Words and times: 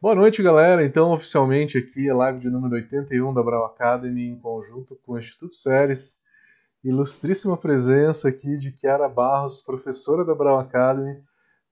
Boa 0.00 0.14
noite, 0.14 0.44
galera. 0.44 0.84
Então, 0.84 1.10
oficialmente 1.10 1.76
aqui 1.76 2.08
a 2.08 2.14
live 2.14 2.38
de 2.38 2.48
número 2.48 2.76
81 2.76 3.34
da 3.34 3.42
Brau 3.42 3.64
Academy, 3.64 4.28
em 4.28 4.38
conjunto 4.38 4.94
com 5.04 5.14
o 5.14 5.18
Instituto 5.18 5.52
Séries. 5.52 6.22
Ilustríssima 6.84 7.56
presença 7.56 8.28
aqui 8.28 8.56
de 8.58 8.70
Chiara 8.78 9.08
Barros, 9.08 9.60
professora 9.60 10.24
da 10.24 10.36
Brau 10.36 10.56
Academy, 10.56 11.20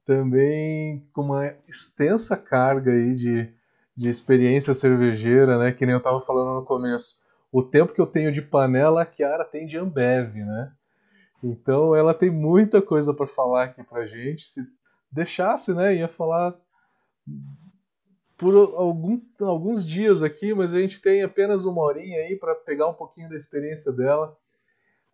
também 0.04 1.09
com 1.12 1.23
uma 1.23 1.54
extensa 1.69 2.37
carga 2.37 2.90
aí 2.90 3.15
de, 3.15 3.54
de 3.97 4.08
experiência 4.08 4.74
cervejeira, 4.74 5.56
né? 5.56 5.71
Que 5.71 5.87
nem 5.87 5.93
eu 5.93 5.99
estava 5.99 6.21
falando 6.21 6.58
no 6.58 6.67
começo. 6.67 7.22
O 7.53 7.63
tempo 7.63 7.93
que 7.93 8.01
eu 8.01 8.08
tenho 8.08 8.33
de 8.33 8.43
panela, 8.43 9.03
a 9.03 9.13
Chiara 9.13 9.45
tem 9.45 9.65
de 9.65 9.79
Ambev, 9.79 10.35
né? 10.35 10.72
Então 11.45 11.95
ela 11.95 12.13
tem 12.13 12.29
muita 12.29 12.83
coisa 12.83 13.15
para 13.15 13.29
falar 13.29 13.67
aqui 13.67 13.85
pra 13.85 14.04
gente. 14.04 14.49
Se 14.49 14.67
deixasse, 15.13 15.72
né, 15.72 15.95
ia 15.95 16.09
falar 16.09 16.56
por 18.37 18.55
algum, 18.55 19.21
alguns 19.41 19.87
dias 19.87 20.23
aqui, 20.23 20.53
mas 20.55 20.75
a 20.75 20.81
gente 20.81 21.01
tem 21.01 21.23
apenas 21.23 21.65
uma 21.65 21.83
horinha 21.83 22.19
aí 22.21 22.37
para 22.37 22.55
pegar 22.55 22.89
um 22.89 22.95
pouquinho 22.95 23.29
da 23.29 23.37
experiência 23.37 23.91
dela. 23.93 24.37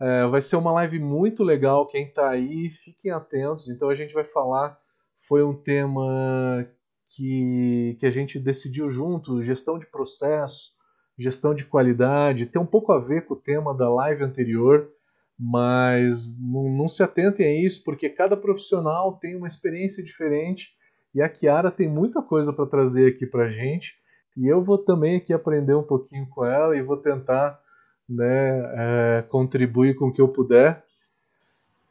É, 0.00 0.26
vai 0.26 0.40
ser 0.40 0.56
uma 0.56 0.72
live 0.72 0.98
muito 0.98 1.44
legal. 1.44 1.86
Quem 1.86 2.06
está 2.06 2.30
aí, 2.30 2.68
fiquem 2.70 3.12
atentos. 3.12 3.68
Então 3.68 3.88
a 3.88 3.94
gente 3.94 4.12
vai 4.12 4.24
falar. 4.24 4.76
Foi 5.16 5.44
um 5.44 5.54
tema 5.54 6.68
que, 7.14 7.96
que 8.00 8.06
a 8.06 8.10
gente 8.10 8.40
decidiu 8.40 8.88
junto: 8.88 9.40
gestão 9.40 9.78
de 9.78 9.86
processo, 9.86 10.72
gestão 11.16 11.54
de 11.54 11.64
qualidade. 11.64 12.46
Tem 12.46 12.60
um 12.60 12.66
pouco 12.66 12.92
a 12.92 12.98
ver 12.98 13.24
com 13.26 13.34
o 13.34 13.40
tema 13.40 13.72
da 13.72 13.88
live 13.88 14.24
anterior, 14.24 14.90
mas 15.38 16.36
não, 16.40 16.68
não 16.76 16.88
se 16.88 17.04
atentem 17.04 17.46
a 17.46 17.66
isso, 17.66 17.84
porque 17.84 18.08
cada 18.08 18.36
profissional 18.36 19.16
tem 19.20 19.36
uma 19.36 19.46
experiência 19.46 20.02
diferente 20.02 20.72
e 21.14 21.20
a 21.20 21.28
Kiara 21.28 21.70
tem 21.70 21.88
muita 21.88 22.22
coisa 22.22 22.52
para 22.52 22.66
trazer 22.66 23.08
aqui 23.08 23.26
para 23.26 23.50
gente. 23.50 24.00
E 24.36 24.48
eu 24.48 24.62
vou 24.62 24.78
também 24.78 25.16
aqui 25.16 25.32
aprender 25.32 25.74
um 25.74 25.82
pouquinho 25.82 26.26
com 26.28 26.44
ela 26.44 26.76
e 26.76 26.82
vou 26.82 26.96
tentar 26.96 27.60
né, 28.08 29.18
é, 29.18 29.22
contribuir 29.28 29.94
com 29.94 30.06
o 30.06 30.12
que 30.12 30.22
eu 30.22 30.28
puder. 30.28 30.82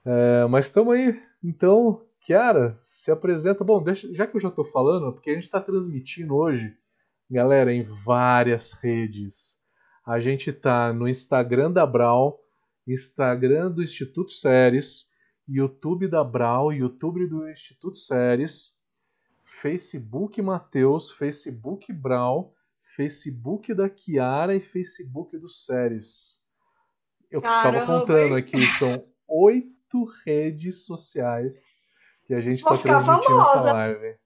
É, 0.04 0.46
mas 0.50 0.66
estamos 0.66 0.96
aí. 0.96 1.22
Então, 1.44 2.02
Kiara, 2.20 2.78
se 2.82 3.12
apresenta. 3.12 3.64
Bom, 3.64 3.84
deixa, 3.84 4.12
já 4.14 4.26
que 4.26 4.36
eu 4.36 4.42
já 4.42 4.50
estou 4.50 4.66
falando, 4.66 5.14
porque 5.14 5.30
a 5.30 5.34
gente 5.34 5.44
está 5.44 5.62
transmitindo 5.62 6.36
hoje, 6.36 6.76
galera, 7.30 7.72
em 7.72 7.84
várias 7.84 8.74
redes. 8.74 9.62
A 10.04 10.20
gente 10.20 10.50
está 10.50 10.92
no 10.92 11.08
Instagram 11.08 11.72
da 11.72 11.86
Brau, 11.86 12.40
Instagram 12.88 13.70
do 13.70 13.84
Instituto 13.84 14.32
Séries, 14.32 15.12
YouTube 15.48 16.08
da 16.08 16.24
Brau, 16.24 16.74
YouTube 16.74 17.28
do 17.28 17.48
Instituto 17.48 18.00
Séries 18.00 18.81
Facebook 19.62 20.42
Mateus, 20.42 21.12
Facebook 21.12 21.94
Brau, 21.94 22.56
Facebook 22.96 23.76
da 23.76 23.88
Kiara 23.88 24.56
e 24.56 24.60
Facebook 24.60 25.38
do 25.38 25.48
Séries. 25.48 26.42
Eu 27.30 27.42
estava 27.42 27.86
contando 27.86 28.36
aqui, 28.36 28.66
são 28.66 29.06
oito 29.30 30.06
redes 30.26 30.84
sociais 30.84 31.76
que 32.26 32.34
a 32.34 32.42
gente 32.42 32.58
está 32.58 32.76
transmitindo 32.76 33.24
famosa. 33.24 33.52
essa 33.52 33.74
live. 33.74 34.18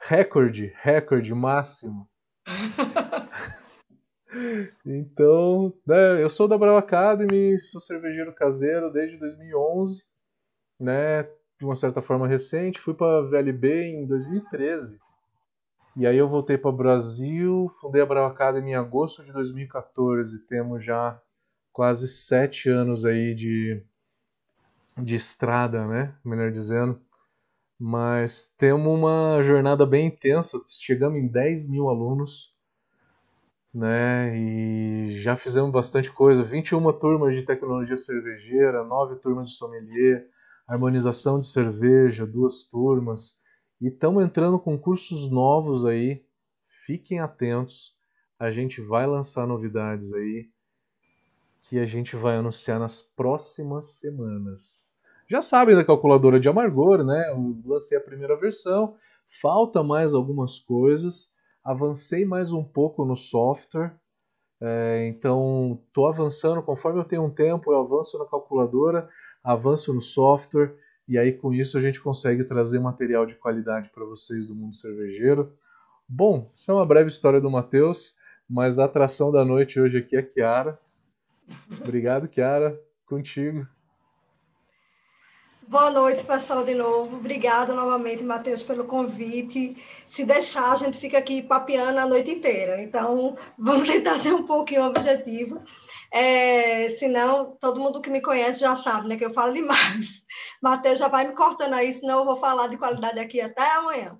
Recorde, 0.00 0.72
recorde 0.74 1.32
máximo. 1.32 2.10
então, 4.84 5.72
né, 5.86 6.20
eu 6.20 6.28
sou 6.28 6.48
da 6.48 6.58
Brau 6.58 6.76
Academy, 6.76 7.56
sou 7.56 7.80
cervejeiro 7.80 8.34
caseiro 8.34 8.92
desde 8.92 9.16
2011, 9.16 10.04
né? 10.80 11.37
De 11.58 11.64
uma 11.64 11.74
certa 11.74 12.00
forma 12.00 12.28
recente. 12.28 12.78
Fui 12.78 12.94
para 12.94 13.22
VLB 13.22 13.84
em 13.84 14.06
2013. 14.06 14.98
E 15.96 16.06
aí 16.06 16.16
eu 16.16 16.28
voltei 16.28 16.56
para 16.56 16.70
o 16.70 16.76
Brasil, 16.76 17.68
fundei 17.80 18.00
a 18.00 18.06
Brau 18.06 18.24
Academy 18.24 18.70
em 18.70 18.74
agosto 18.76 19.24
de 19.24 19.32
2014. 19.32 20.46
Temos 20.46 20.84
já 20.84 21.20
quase 21.72 22.06
sete 22.06 22.68
anos 22.68 23.04
aí 23.04 23.34
de, 23.34 23.82
de 24.96 25.16
estrada, 25.16 25.86
né? 25.86 26.14
Melhor 26.24 26.52
dizendo. 26.52 27.00
Mas 27.76 28.48
temos 28.48 28.86
uma 28.86 29.42
jornada 29.42 29.84
bem 29.84 30.06
intensa. 30.06 30.60
Chegamos 30.66 31.18
em 31.18 31.26
10 31.26 31.68
mil 31.68 31.88
alunos, 31.88 32.54
né? 33.74 34.36
E 34.36 35.10
já 35.10 35.34
fizemos 35.34 35.72
bastante 35.72 36.12
coisa. 36.12 36.44
21 36.44 36.92
turmas 36.92 37.34
de 37.34 37.42
tecnologia 37.42 37.96
cervejeira, 37.96 38.84
9 38.84 39.16
turmas 39.16 39.48
de 39.48 39.54
sommelier, 39.54 40.28
harmonização 40.68 41.40
de 41.40 41.46
cerveja, 41.46 42.26
duas 42.26 42.62
turmas. 42.62 43.40
E 43.80 43.88
estamos 43.88 44.22
entrando 44.22 44.58
com 44.58 44.78
cursos 44.78 45.30
novos 45.30 45.86
aí. 45.86 46.22
Fiquem 46.66 47.20
atentos. 47.20 47.96
A 48.38 48.50
gente 48.50 48.80
vai 48.82 49.06
lançar 49.06 49.46
novidades 49.46 50.12
aí 50.12 50.50
que 51.62 51.78
a 51.78 51.86
gente 51.86 52.14
vai 52.16 52.36
anunciar 52.36 52.78
nas 52.78 53.02
próximas 53.02 53.98
semanas. 53.98 54.90
Já 55.28 55.40
sabem 55.40 55.74
da 55.74 55.84
calculadora 55.84 56.38
de 56.38 56.48
amargor, 56.48 57.04
né? 57.04 57.30
Eu 57.30 57.56
lancei 57.64 57.98
a 57.98 58.00
primeira 58.00 58.38
versão. 58.38 58.94
Falta 59.40 59.82
mais 59.82 60.14
algumas 60.14 60.58
coisas. 60.58 61.34
Avancei 61.64 62.24
mais 62.24 62.52
um 62.52 62.64
pouco 62.64 63.04
no 63.04 63.16
software. 63.16 63.94
É, 64.60 65.06
então, 65.08 65.80
estou 65.86 66.08
avançando. 66.08 66.62
Conforme 66.62 67.00
eu 67.00 67.04
tenho 67.04 67.24
um 67.24 67.30
tempo, 67.30 67.70
eu 67.70 67.80
avanço 67.80 68.18
na 68.18 68.24
calculadora 68.24 69.08
avanço 69.42 69.92
no 69.92 70.00
software 70.00 70.74
e 71.08 71.16
aí 71.16 71.32
com 71.32 71.54
isso 71.54 71.78
a 71.78 71.80
gente 71.80 72.00
consegue 72.00 72.44
trazer 72.44 72.78
material 72.78 73.24
de 73.24 73.34
qualidade 73.34 73.88
para 73.90 74.04
vocês 74.04 74.46
do 74.46 74.54
mundo 74.54 74.74
cervejeiro. 74.74 75.52
Bom, 76.06 76.50
essa 76.54 76.72
é 76.72 76.74
uma 76.74 76.86
breve 76.86 77.08
história 77.08 77.40
do 77.40 77.50
Matheus, 77.50 78.16
mas 78.48 78.78
a 78.78 78.84
atração 78.84 79.32
da 79.32 79.44
noite 79.44 79.80
hoje 79.80 79.98
aqui 79.98 80.16
é 80.16 80.20
a 80.20 80.22
Kiara. 80.22 80.78
Obrigado, 81.80 82.28
Kiara. 82.28 82.78
Contigo. 83.06 83.66
Boa 85.68 85.90
noite, 85.90 86.24
pessoal, 86.24 86.64
de 86.64 86.74
novo. 86.74 87.16
Obrigada 87.16 87.74
novamente, 87.74 88.24
Matheus, 88.24 88.62
pelo 88.62 88.84
convite. 88.84 89.76
Se 90.06 90.24
deixar, 90.24 90.72
a 90.72 90.74
gente 90.74 90.96
fica 90.96 91.18
aqui 91.18 91.42
papeando 91.42 91.98
a 91.98 92.06
noite 92.06 92.30
inteira. 92.30 92.80
Então, 92.80 93.36
vamos 93.58 93.86
tentar 93.86 94.16
ser 94.16 94.32
um 94.32 94.44
pouquinho 94.44 94.84
objetivo. 94.84 95.62
É, 96.10 96.88
senão, 96.90 97.56
todo 97.60 97.80
mundo 97.80 98.00
que 98.00 98.10
me 98.10 98.22
conhece 98.22 98.60
já 98.60 98.74
sabe, 98.74 99.08
né? 99.08 99.16
Que 99.16 99.24
eu 99.24 99.32
falo 99.32 99.52
demais. 99.52 100.22
Matheus 100.62 100.98
já 100.98 101.08
vai 101.08 101.28
me 101.28 101.34
cortando 101.34 101.74
aí, 101.74 101.92
senão 101.92 102.20
eu 102.20 102.24
vou 102.24 102.36
falar 102.36 102.68
de 102.68 102.78
qualidade 102.78 103.18
aqui 103.18 103.40
até 103.40 103.62
amanhã. 103.72 104.18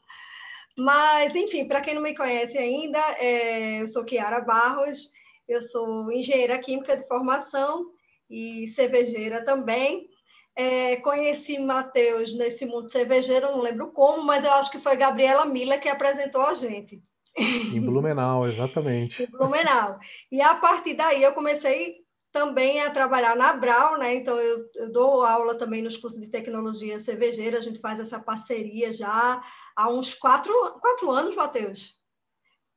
Mas, 0.77 1.35
enfim, 1.35 1.67
para 1.67 1.81
quem 1.81 1.95
não 1.95 2.03
me 2.03 2.15
conhece 2.15 2.57
ainda, 2.57 2.99
é, 3.19 3.81
eu 3.81 3.87
sou 3.87 4.05
Kiara 4.05 4.41
Barros, 4.41 5.11
eu 5.49 5.61
sou 5.61 6.13
engenheira 6.13 6.59
química 6.59 6.97
de 6.97 7.07
formação 7.09 7.91
e 8.31 8.69
cervejeira 8.69 9.45
também. 9.45 10.09
É, 10.55 10.97
conheci 10.97 11.59
Matheus 11.59 12.35
nesse 12.35 12.67
mundo 12.67 12.91
cervejeiro, 12.91 13.53
não 13.53 13.61
lembro 13.61 13.93
como, 13.93 14.23
mas 14.25 14.45
eu 14.45 14.53
acho 14.53 14.71
que 14.71 14.79
foi 14.79 14.97
Gabriela 14.97 15.47
Mila 15.47 15.79
que 15.79 15.89
apresentou 15.89 16.43
a 16.43 16.53
gente. 16.53 17.03
Em 17.39 17.81
Blumenau, 17.81 18.47
exatamente. 18.47 19.23
em 19.23 19.27
Blumenau. 19.27 19.99
E 20.31 20.41
a 20.41 20.55
partir 20.55 20.95
daí 20.95 21.23
eu 21.23 21.33
comecei 21.33 21.97
também 22.33 22.81
a 22.81 22.91
trabalhar 22.91 23.37
na 23.37 23.53
Brau, 23.53 23.99
né? 23.99 24.15
Então 24.15 24.37
eu, 24.39 24.69
eu, 24.75 24.93
dou 24.93 25.25
aula 25.25 25.57
também 25.57 25.83
nos 25.83 25.97
cursos 25.97 26.21
de 26.21 26.31
tecnologia 26.31 27.01
cervejeira, 27.01 27.59
a 27.59 27.61
gente 27.61 27.81
faz 27.81 27.99
essa 27.99 28.21
parceria 28.21 28.93
já 28.93 29.43
há 29.75 29.89
uns 29.91 30.15
quatro, 30.15 30.53
quatro 30.81 31.11
anos, 31.11 31.35
Matheus. 31.35 31.95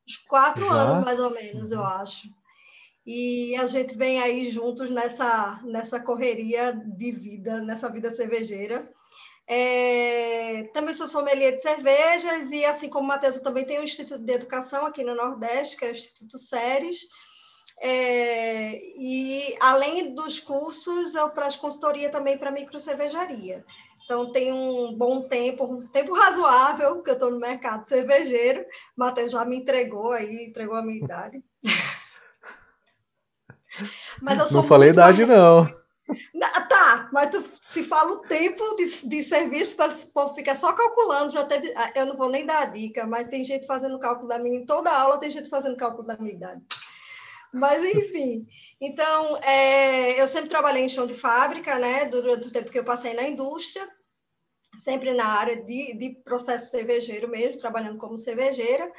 Uns 0.07 0.17
quatro 0.17 0.65
já? 0.65 0.73
anos, 0.73 1.05
mais 1.05 1.19
ou 1.19 1.31
menos, 1.31 1.71
uhum. 1.71 1.77
eu 1.77 1.85
acho. 1.85 2.27
E 3.05 3.55
a 3.55 3.65
gente 3.65 3.97
vem 3.97 4.21
aí 4.21 4.49
juntos 4.49 4.89
nessa, 4.89 5.59
nessa 5.63 5.99
correria 5.99 6.71
de 6.71 7.11
vida, 7.11 7.61
nessa 7.61 7.89
vida 7.89 8.09
cervejeira. 8.11 8.83
É, 9.53 10.63
também 10.73 10.93
sou 10.93 11.05
sommelier 11.05 11.57
de 11.57 11.61
cervejas 11.61 12.49
e, 12.51 12.63
assim 12.63 12.89
como 12.89 13.03
o 13.03 13.07
Matheus, 13.09 13.35
eu 13.35 13.43
também 13.43 13.65
tenho 13.65 13.81
um 13.81 13.83
Instituto 13.83 14.23
de 14.23 14.31
Educação 14.31 14.85
aqui 14.85 15.03
no 15.03 15.13
Nordeste, 15.13 15.75
que 15.75 15.83
é 15.83 15.89
o 15.89 15.91
Instituto 15.91 16.37
Séries. 16.37 17.01
É, 17.81 18.79
e, 18.97 19.53
além 19.59 20.15
dos 20.15 20.39
cursos, 20.39 21.15
eu 21.15 21.29
presto 21.31 21.59
consultoria 21.59 22.09
também 22.09 22.37
para 22.37 22.49
microcervejaria. 22.49 23.65
Então, 24.05 24.31
tem 24.31 24.53
um 24.53 24.93
bom 24.93 25.27
tempo, 25.27 25.65
um 25.65 25.85
tempo 25.85 26.13
razoável 26.13 27.03
que 27.03 27.09
eu 27.09 27.15
estou 27.15 27.29
no 27.29 27.39
mercado 27.39 27.89
cervejeiro. 27.89 28.61
O 28.61 28.65
Matheus 28.95 29.33
já 29.33 29.43
me 29.43 29.57
entregou 29.57 30.13
aí, 30.13 30.45
entregou 30.45 30.77
a 30.77 30.81
minha 30.81 31.03
idade. 31.03 31.43
Mas 34.21 34.39
eu 34.39 34.45
sou 34.45 34.61
não 34.61 34.63
falei 34.63 34.91
idade, 34.91 35.25
mais... 35.25 35.37
não. 35.37 35.81
Tá, 36.69 36.90
mas 37.11 37.29
tu, 37.29 37.43
se 37.61 37.83
fala 37.83 38.11
o 38.13 38.19
tempo 38.19 38.75
de, 38.75 39.07
de 39.07 39.23
serviço, 39.23 39.75
para 39.75 39.93
o 39.93 40.07
povo 40.07 40.33
ficar 40.33 40.55
só 40.55 40.73
calculando, 40.73 41.33
já 41.33 41.45
teve. 41.45 41.73
Ah, 41.75 41.91
eu 41.95 42.05
não 42.05 42.15
vou 42.17 42.29
nem 42.29 42.45
dar 42.45 42.63
a 42.63 42.65
dica, 42.65 43.05
mas 43.05 43.27
tem 43.27 43.43
gente 43.43 43.65
fazendo 43.65 43.99
cálculo 43.99 44.29
da 44.29 44.39
minha. 44.39 44.59
Em 44.59 44.65
toda 44.65 44.91
aula 44.91 45.19
tem 45.19 45.29
gente 45.29 45.49
fazendo 45.49 45.75
cálculo 45.77 46.07
da 46.07 46.17
minha 46.17 46.33
idade. 46.33 46.61
Mas, 47.53 47.83
enfim. 47.83 48.47
Então, 48.79 49.37
é, 49.43 50.21
eu 50.21 50.27
sempre 50.27 50.49
trabalhei 50.49 50.83
em 50.83 50.89
chão 50.89 51.05
de 51.05 51.13
fábrica, 51.13 51.77
né? 51.77 52.05
Durante 52.05 52.47
o 52.47 52.51
tempo 52.51 52.71
que 52.71 52.79
eu 52.79 52.85
passei 52.85 53.13
na 53.13 53.23
indústria. 53.23 53.87
sempre 54.75 55.13
na 55.13 55.25
área 55.25 55.61
de, 55.63 55.97
de 55.97 56.15
processo 56.23 56.71
cervejeiro 56.71 57.27
mesmo, 57.27 57.59
trabalhando 57.59 57.97
como 57.97 58.17
cervejeira. 58.17 58.91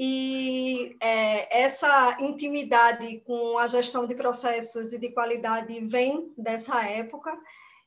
E 0.00 0.96
é, 1.00 1.62
essa 1.62 2.18
intimidade 2.20 3.20
com 3.26 3.58
a 3.58 3.66
gestão 3.66 4.06
de 4.06 4.14
processos 4.14 4.92
e 4.92 4.98
de 4.98 5.10
qualidade 5.10 5.80
vem 5.80 6.32
dessa 6.38 6.88
época. 6.88 7.36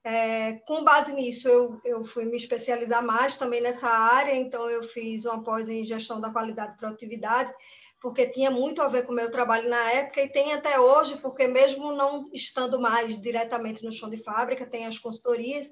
É, 0.03 0.55
com 0.67 0.83
base 0.83 1.13
nisso, 1.13 1.47
eu, 1.47 1.77
eu 1.85 2.03
fui 2.03 2.25
me 2.25 2.35
especializar 2.35 3.01
mais 3.01 3.37
também 3.37 3.61
nessa 3.61 3.87
área, 3.87 4.35
então 4.35 4.69
eu 4.69 4.83
fiz 4.83 5.23
uma 5.23 5.41
pós 5.41 5.69
em 5.69 5.85
gestão 5.85 6.19
da 6.19 6.31
qualidade 6.31 6.73
e 6.73 6.77
produtividade, 6.77 7.53
porque 8.01 8.27
tinha 8.27 8.51
muito 8.51 8.81
a 8.81 8.89
ver 8.89 9.05
com 9.05 9.13
o 9.13 9.15
meu 9.15 9.31
trabalho 9.31 9.69
na 9.69 9.91
época 9.91 10.21
e 10.21 10.27
tem 10.27 10.51
até 10.51 10.77
hoje, 10.77 11.15
porque 11.17 11.47
mesmo 11.47 11.93
não 11.93 12.29
estando 12.33 12.77
mais 12.77 13.21
diretamente 13.21 13.85
no 13.85 13.91
chão 13.91 14.09
de 14.09 14.17
fábrica, 14.17 14.65
tem 14.65 14.85
as 14.85 14.99
consultorias, 14.99 15.71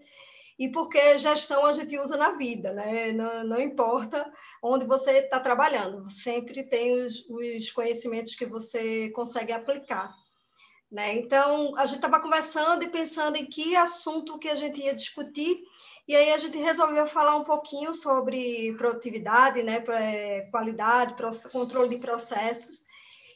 e 0.59 0.69
porque 0.69 1.17
gestão 1.17 1.65
a 1.65 1.71
gente 1.71 1.97
usa 1.97 2.17
na 2.17 2.31
vida, 2.31 2.73
né? 2.73 3.13
Não, 3.13 3.45
não 3.45 3.61
importa 3.61 4.29
onde 4.61 4.85
você 4.85 5.11
está 5.19 5.39
trabalhando, 5.39 6.05
sempre 6.09 6.63
tem 6.63 6.99
os, 6.99 7.25
os 7.29 7.71
conhecimentos 7.71 8.35
que 8.35 8.45
você 8.45 9.09
consegue 9.11 9.53
aplicar. 9.53 10.13
Né? 10.91 11.13
Então, 11.13 11.77
a 11.77 11.85
gente 11.85 11.97
estava 11.97 12.19
conversando 12.19 12.83
e 12.83 12.89
pensando 12.89 13.37
em 13.37 13.45
que 13.45 13.75
assunto 13.75 14.39
que 14.39 14.49
a 14.49 14.55
gente 14.55 14.81
ia 14.81 14.93
discutir, 14.93 15.61
e 16.07 16.15
aí 16.15 16.33
a 16.33 16.37
gente 16.37 16.57
resolveu 16.57 17.05
falar 17.05 17.37
um 17.37 17.43
pouquinho 17.43 17.93
sobre 17.93 18.73
produtividade, 18.73 19.61
né? 19.61 19.83
É, 19.87 20.41
qualidade, 20.49 21.15
controle 21.51 21.89
de 21.89 21.97
processos. 21.99 22.88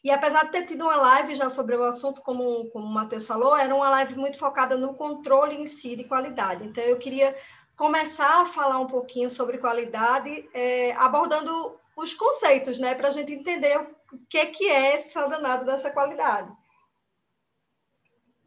E 0.04 0.12
apesar 0.12 0.46
de 0.46 0.52
ter 0.52 0.66
tido 0.66 0.84
uma 0.84 0.98
live 0.98 1.36
já 1.36 1.50
sobre 1.50 1.76
o 1.76 1.84
assunto, 1.84 2.22
como, 2.22 2.70
como 2.72 2.86
o 2.86 2.94
Matheus 2.94 3.26
falou, 3.26 3.56
era 3.56 3.74
uma 3.74 3.90
live 3.90 4.16
muito 4.16 4.38
focada 4.38 4.76
no 4.76 4.94
controle 4.94 5.56
em 5.56 5.66
si 5.66 5.96
de 5.96 6.04
qualidade. 6.04 6.66
Então, 6.66 6.84
eu 6.84 6.98
queria 6.98 7.36
começar 7.78 8.42
a 8.42 8.46
falar 8.46 8.80
um 8.80 8.88
pouquinho 8.88 9.30
sobre 9.30 9.58
qualidade, 9.58 10.50
é, 10.54 10.92
abordando 10.94 11.80
os 11.96 12.14
conceitos, 12.14 12.80
né? 12.80 12.96
Para 12.96 13.08
a 13.08 13.12
gente 13.12 13.32
entender 13.32 13.80
o 13.80 14.20
que, 14.30 14.46
que 14.48 14.66
é 14.66 14.96
essa 14.96 15.28
danada 15.28 15.64
dessa 15.64 15.90
qualidade 15.90 16.52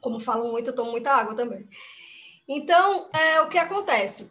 como 0.06 0.20
falam 0.20 0.52
muito, 0.52 0.70
eu 0.70 0.74
tomo 0.74 0.92
muita 0.92 1.10
água 1.10 1.34
também. 1.34 1.68
Então, 2.46 3.10
é, 3.12 3.40
o 3.40 3.48
que 3.48 3.58
acontece? 3.58 4.30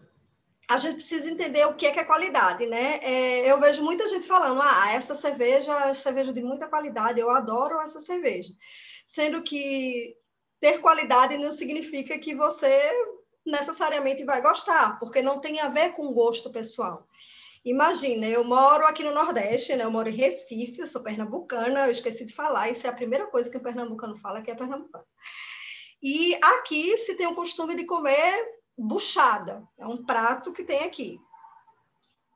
A 0.68 0.78
gente 0.78 0.96
precisa 0.96 1.30
entender 1.30 1.66
o 1.66 1.76
que 1.76 1.86
é, 1.86 1.92
que 1.92 2.00
é 2.00 2.04
qualidade, 2.04 2.66
né? 2.66 3.00
É, 3.04 3.52
eu 3.52 3.60
vejo 3.60 3.84
muita 3.84 4.08
gente 4.08 4.26
falando, 4.26 4.62
ah, 4.62 4.92
essa 4.92 5.14
cerveja 5.14 5.90
é 5.90 5.94
cerveja 5.94 6.34
de 6.34 6.42
muita 6.42 6.68
qualidade, 6.68 7.20
eu 7.20 7.30
adoro 7.30 7.80
essa 7.80 8.00
cerveja. 8.00 8.52
Sendo 9.06 9.44
que 9.44 10.16
ter 10.60 10.80
qualidade 10.80 11.38
não 11.38 11.52
significa 11.52 12.18
que 12.18 12.34
você 12.34 12.92
necessariamente 13.46 14.24
vai 14.24 14.42
gostar, 14.42 14.98
porque 14.98 15.22
não 15.22 15.40
tem 15.40 15.60
a 15.60 15.70
ver 15.70 15.92
com 15.92 16.12
gosto 16.12 16.52
pessoal. 16.52 17.08
Imagina, 17.64 18.28
eu 18.28 18.44
moro 18.44 18.86
aqui 18.86 19.04
no 19.04 19.14
Nordeste, 19.14 19.76
né? 19.76 19.84
Eu 19.84 19.92
moro 19.92 20.10
em 20.10 20.14
Recife, 20.14 20.80
eu 20.80 20.88
sou 20.88 21.02
pernambucana, 21.02 21.86
eu 21.86 21.92
esqueci 21.92 22.26
de 22.26 22.34
falar, 22.34 22.70
isso 22.70 22.86
é 22.86 22.90
a 22.90 22.94
primeira 22.94 23.28
coisa 23.28 23.50
que 23.50 23.58
o 23.58 23.62
pernambucano 23.62 24.18
fala, 24.18 24.42
que 24.42 24.52
é 24.52 24.56
pernambucano. 24.56 25.06
E 26.02 26.36
aqui 26.36 26.98
se 26.98 27.16
tem 27.16 27.26
o 27.26 27.36
costume 27.36 27.76
de 27.76 27.86
comer 27.86 28.55
buchada, 28.78 29.64
é 29.78 29.86
um 29.86 30.04
prato 30.06 30.52
que 30.54 30.64
tem 30.64 30.84
aqui. 30.84 31.20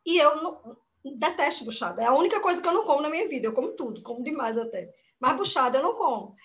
E 0.06 0.18
eu 0.18 0.42
não, 0.42 0.78
detesto 1.18 1.66
buchada, 1.66 2.02
é 2.02 2.06
a 2.06 2.14
única 2.14 2.40
coisa 2.40 2.62
que 2.62 2.68
eu 2.68 2.74
não 2.74 2.86
como 2.86 3.02
na 3.02 3.10
minha 3.10 3.28
vida, 3.28 3.48
eu 3.48 3.54
como 3.54 3.70
tudo, 3.70 4.02
como 4.02 4.24
demais 4.24 4.58
até. 4.58 4.94
Mas 5.20 5.38
buchada 5.38 5.78
eu 5.78 5.84
não 5.84 5.96
como. 5.96 6.36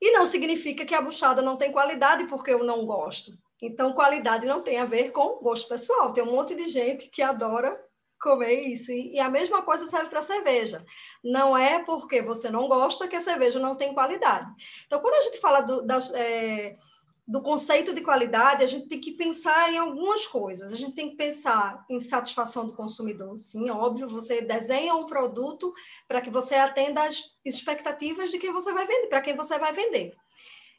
E 0.00 0.12
não 0.12 0.26
significa 0.26 0.84
que 0.84 0.94
a 0.94 1.00
buchada 1.00 1.42
não 1.42 1.56
tem 1.56 1.72
qualidade 1.72 2.26
porque 2.26 2.50
eu 2.50 2.64
não 2.64 2.84
gosto. 2.84 3.32
Então, 3.62 3.94
qualidade 3.94 4.46
não 4.46 4.60
tem 4.60 4.78
a 4.78 4.84
ver 4.84 5.10
com 5.10 5.38
gosto 5.38 5.68
pessoal. 5.68 6.12
Tem 6.12 6.22
um 6.22 6.32
monte 6.32 6.54
de 6.54 6.66
gente 6.66 7.08
que 7.08 7.22
adora 7.22 7.80
comer 8.20 8.60
isso. 8.68 8.92
E, 8.92 9.18
a 9.18 9.30
mesma 9.30 9.62
coisa 9.62 9.86
serve 9.86 10.10
para 10.10 10.20
cerveja. 10.20 10.84
Não 11.22 11.56
é 11.56 11.82
porque 11.82 12.20
você 12.20 12.50
não 12.50 12.68
gosta 12.68 13.08
que 13.08 13.16
a 13.16 13.20
cerveja 13.20 13.58
não 13.58 13.76
tem 13.76 13.94
qualidade. 13.94 14.50
Então, 14.86 15.00
quando 15.00 15.14
a 15.14 15.20
gente 15.20 15.40
fala 15.40 15.60
do, 15.60 15.82
das, 15.86 16.12
é, 16.12 16.76
do 17.26 17.42
conceito 17.42 17.94
de 17.94 18.02
qualidade, 18.02 18.64
a 18.64 18.66
gente 18.66 18.86
tem 18.86 19.00
que 19.00 19.12
pensar 19.12 19.72
em 19.72 19.78
algumas 19.78 20.26
coisas. 20.26 20.72
A 20.72 20.76
gente 20.76 20.94
tem 20.94 21.10
que 21.10 21.16
pensar 21.16 21.84
em 21.88 21.98
satisfação 21.98 22.66
do 22.66 22.74
consumidor. 22.74 23.36
Sim, 23.38 23.70
óbvio, 23.70 24.08
você 24.08 24.42
desenha 24.42 24.94
um 24.94 25.06
produto 25.06 25.72
para 26.06 26.20
que 26.20 26.30
você 26.30 26.54
atenda 26.54 27.02
às 27.02 27.38
expectativas 27.44 28.30
de 28.30 28.38
quem 28.38 28.52
você 28.52 28.72
vai 28.72 28.86
vender, 28.86 29.06
para 29.08 29.22
quem 29.22 29.34
você 29.34 29.58
vai 29.58 29.72
vender. 29.72 30.14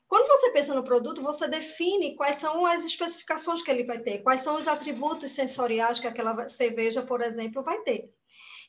Quando 0.07 0.27
você 0.27 0.51
pensa 0.51 0.75
no 0.75 0.83
produto, 0.83 1.19
você 1.19 1.47
define 1.47 2.15
quais 2.15 2.35
são 2.35 2.63
as 2.63 2.85
especificações 2.85 3.63
que 3.63 3.71
ele 3.71 3.85
vai 3.85 3.99
ter, 3.99 4.19
quais 4.19 4.41
são 4.41 4.55
os 4.55 4.67
atributos 4.67 5.31
sensoriais 5.31 5.99
que 5.99 6.05
aquela 6.05 6.47
cerveja, 6.47 7.01
por 7.01 7.21
exemplo, 7.21 7.63
vai 7.63 7.81
ter. 7.81 8.13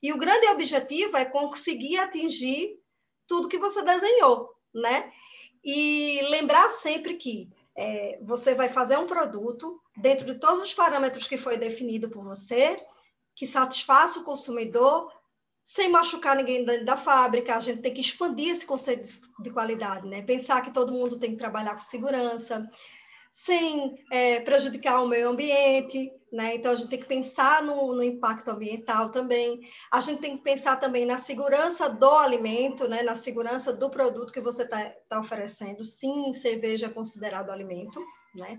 E 0.02 0.14
o 0.14 0.19
grande 0.19 0.46
objetivo 0.46 1.14
é 1.14 1.26
conseguir 1.26 1.99
atingir 1.99 2.78
tudo 3.28 3.49
que 3.49 3.58
você 3.58 3.82
desenhou, 3.82 4.49
né? 4.75 5.12
E 5.62 6.23
lembrar 6.31 6.70
sempre 6.70 7.14
que 7.17 7.50
é, 7.76 8.19
você 8.23 8.55
vai 8.55 8.69
fazer 8.69 8.96
um 8.96 9.06
produto 9.06 9.81
dentro 9.96 10.26
de 10.26 10.34
todos 10.34 10.61
os 10.61 10.73
parâmetros 10.73 11.28
que 11.28 11.37
foi 11.37 11.58
definido 11.58 12.08
por 12.08 12.25
você, 12.25 12.76
que 13.34 13.46
satisfaça 13.46 14.20
o 14.20 14.25
consumidor, 14.25 15.12
sem 15.62 15.90
machucar 15.90 16.37
ninguém 16.37 16.64
da 16.84 16.96
fábrica, 16.96 17.56
a 17.56 17.61
gente 17.61 17.82
tem 17.82 17.93
que 17.93 18.00
expandir 18.00 18.50
esse 18.50 18.64
conceito 18.64 19.08
de 19.40 19.50
qualidade, 19.50 20.08
né? 20.08 20.23
Pensar 20.23 20.62
que 20.62 20.73
todo 20.73 20.93
mundo 20.93 21.19
tem 21.19 21.32
que 21.32 21.37
trabalhar 21.37 21.73
com 21.73 21.82
segurança, 21.82 22.69
sem 23.32 24.02
é, 24.11 24.40
prejudicar 24.40 25.02
o 25.02 25.08
meio 25.08 25.28
ambiente, 25.28 26.11
né? 26.36 26.54
Então 26.54 26.70
a 26.70 26.74
gente 26.74 26.90
tem 26.90 27.00
que 27.00 27.06
pensar 27.06 27.62
no, 27.62 27.94
no, 27.94 28.02
impacto 28.02 28.50
ambiental 28.50 29.08
também. 29.08 29.66
A 29.90 30.00
gente 30.00 30.20
tem 30.20 30.36
que 30.36 30.42
pensar 30.42 30.76
também 30.76 31.06
na 31.06 31.16
segurança 31.16 31.88
do 31.88 32.10
alimento, 32.10 32.86
né? 32.86 33.02
Na 33.02 33.16
segurança 33.16 33.72
do 33.72 33.88
produto 33.88 34.32
que 34.34 34.40
você 34.42 34.64
está 34.64 34.92
tá 35.08 35.18
oferecendo. 35.18 35.82
Sim, 35.82 36.34
cerveja 36.34 36.86
é 36.86 36.90
considerado 36.90 37.50
alimento, 37.50 38.04
né? 38.34 38.58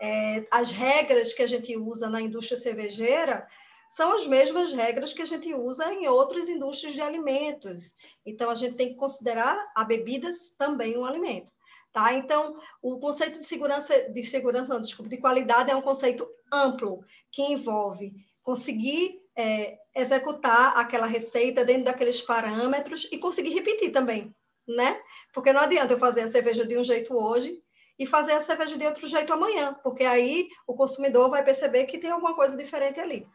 É, 0.00 0.46
as 0.50 0.72
regras 0.72 1.34
que 1.34 1.42
a 1.42 1.46
gente 1.46 1.76
usa 1.76 2.08
na 2.08 2.22
indústria 2.22 2.56
cervejeira 2.56 3.46
são 3.90 4.14
as 4.14 4.26
mesmas 4.26 4.72
regras 4.72 5.12
que 5.12 5.22
a 5.22 5.26
gente 5.26 5.52
usa 5.54 5.92
em 5.92 6.08
outras 6.08 6.48
indústrias 6.48 6.94
de 6.94 7.02
alimentos. 7.02 7.92
Então, 8.24 8.48
a 8.48 8.54
gente 8.54 8.76
tem 8.76 8.88
que 8.88 8.96
considerar 8.96 9.56
a 9.74 9.84
bebidas 9.84 10.54
também 10.56 10.96
um 10.96 11.04
alimento. 11.04 11.52
Tá? 11.98 12.14
Então, 12.14 12.56
o 12.80 13.00
conceito 13.00 13.40
de 13.40 13.44
segurança, 13.44 14.08
de 14.10 14.22
segurança, 14.22 14.72
não, 14.72 14.80
desculpa, 14.80 15.10
de 15.10 15.16
qualidade 15.16 15.68
é 15.68 15.74
um 15.74 15.82
conceito 15.82 16.30
amplo 16.52 17.04
que 17.32 17.42
envolve 17.42 18.14
conseguir 18.44 19.20
é, 19.36 19.76
executar 19.96 20.76
aquela 20.76 21.08
receita 21.08 21.64
dentro 21.64 21.86
daqueles 21.86 22.22
parâmetros 22.22 23.08
e 23.10 23.18
conseguir 23.18 23.52
repetir 23.52 23.90
também, 23.90 24.32
né? 24.64 25.02
Porque 25.34 25.52
não 25.52 25.60
adianta 25.60 25.94
eu 25.94 25.98
fazer 25.98 26.20
a 26.20 26.28
cerveja 26.28 26.64
de 26.64 26.78
um 26.78 26.84
jeito 26.84 27.12
hoje 27.12 27.60
e 27.98 28.06
fazer 28.06 28.34
a 28.34 28.40
cerveja 28.40 28.78
de 28.78 28.86
outro 28.86 29.08
jeito 29.08 29.32
amanhã, 29.32 29.76
porque 29.82 30.04
aí 30.04 30.48
o 30.68 30.74
consumidor 30.74 31.28
vai 31.28 31.42
perceber 31.42 31.86
que 31.86 31.98
tem 31.98 32.12
alguma 32.12 32.36
coisa 32.36 32.56
diferente 32.56 33.00
ali. 33.00 33.26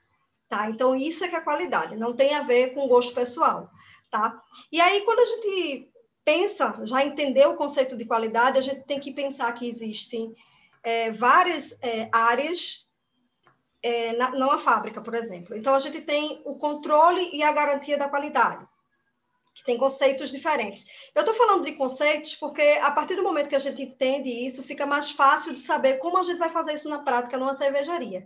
Tá? 0.48 0.70
Então, 0.70 0.96
isso 0.96 1.26
é 1.26 1.28
que 1.28 1.36
é 1.36 1.42
qualidade, 1.42 1.98
não 1.98 2.16
tem 2.16 2.34
a 2.34 2.44
ver 2.44 2.74
com 2.74 2.88
gosto 2.88 3.14
pessoal. 3.14 3.70
Tá? 4.10 4.42
E 4.72 4.80
aí, 4.80 5.02
quando 5.02 5.20
a 5.20 5.26
gente 5.26 5.92
pensa, 6.26 6.74
já 6.84 7.04
entendeu 7.04 7.52
o 7.52 7.56
conceito 7.56 7.98
de 7.98 8.06
qualidade, 8.06 8.58
a 8.58 8.62
gente 8.62 8.82
tem 8.82 9.00
que 9.00 9.12
pensar 9.12 9.52
que 9.54 9.68
existem 9.68 10.34
é, 10.82 11.12
várias 11.12 11.78
é, 11.82 12.10
áreas 12.12 12.88
é, 13.82 14.14
na, 14.14 14.32
numa 14.32 14.58
fábrica, 14.58 15.02
por 15.02 15.14
exemplo. 15.14 15.56
Então, 15.56 15.76
a 15.76 15.80
gente 15.80 16.02
tem 16.02 16.42
o 16.46 16.56
controle 16.56 17.30
e 17.34 17.44
a 17.44 17.52
garantia 17.52 17.98
da 17.98 18.10
qualidade, 18.10 18.66
que 19.54 19.64
tem 19.64 19.78
conceitos 19.78 20.32
diferentes. 20.32 20.86
Eu 21.14 21.22
estou 21.22 21.36
falando 21.36 21.64
de 21.66 21.74
conceitos 21.74 22.36
porque, 22.36 22.62
a 22.82 22.92
partir 22.92 23.16
do 23.16 23.24
momento 23.24 23.50
que 23.50 23.56
a 23.56 23.60
gente 23.60 23.82
entende 23.82 24.30
isso, 24.30 24.64
fica 24.64 24.86
mais 24.86 25.12
fácil 25.12 25.54
de 25.54 25.60
saber 25.60 26.00
como 26.00 26.18
a 26.18 26.24
gente 26.24 26.38
vai 26.38 26.50
fazer 26.50 26.74
isso 26.74 26.90
na 26.90 27.00
prática 27.00 27.38
numa 27.38 27.54
cervejaria. 27.54 28.26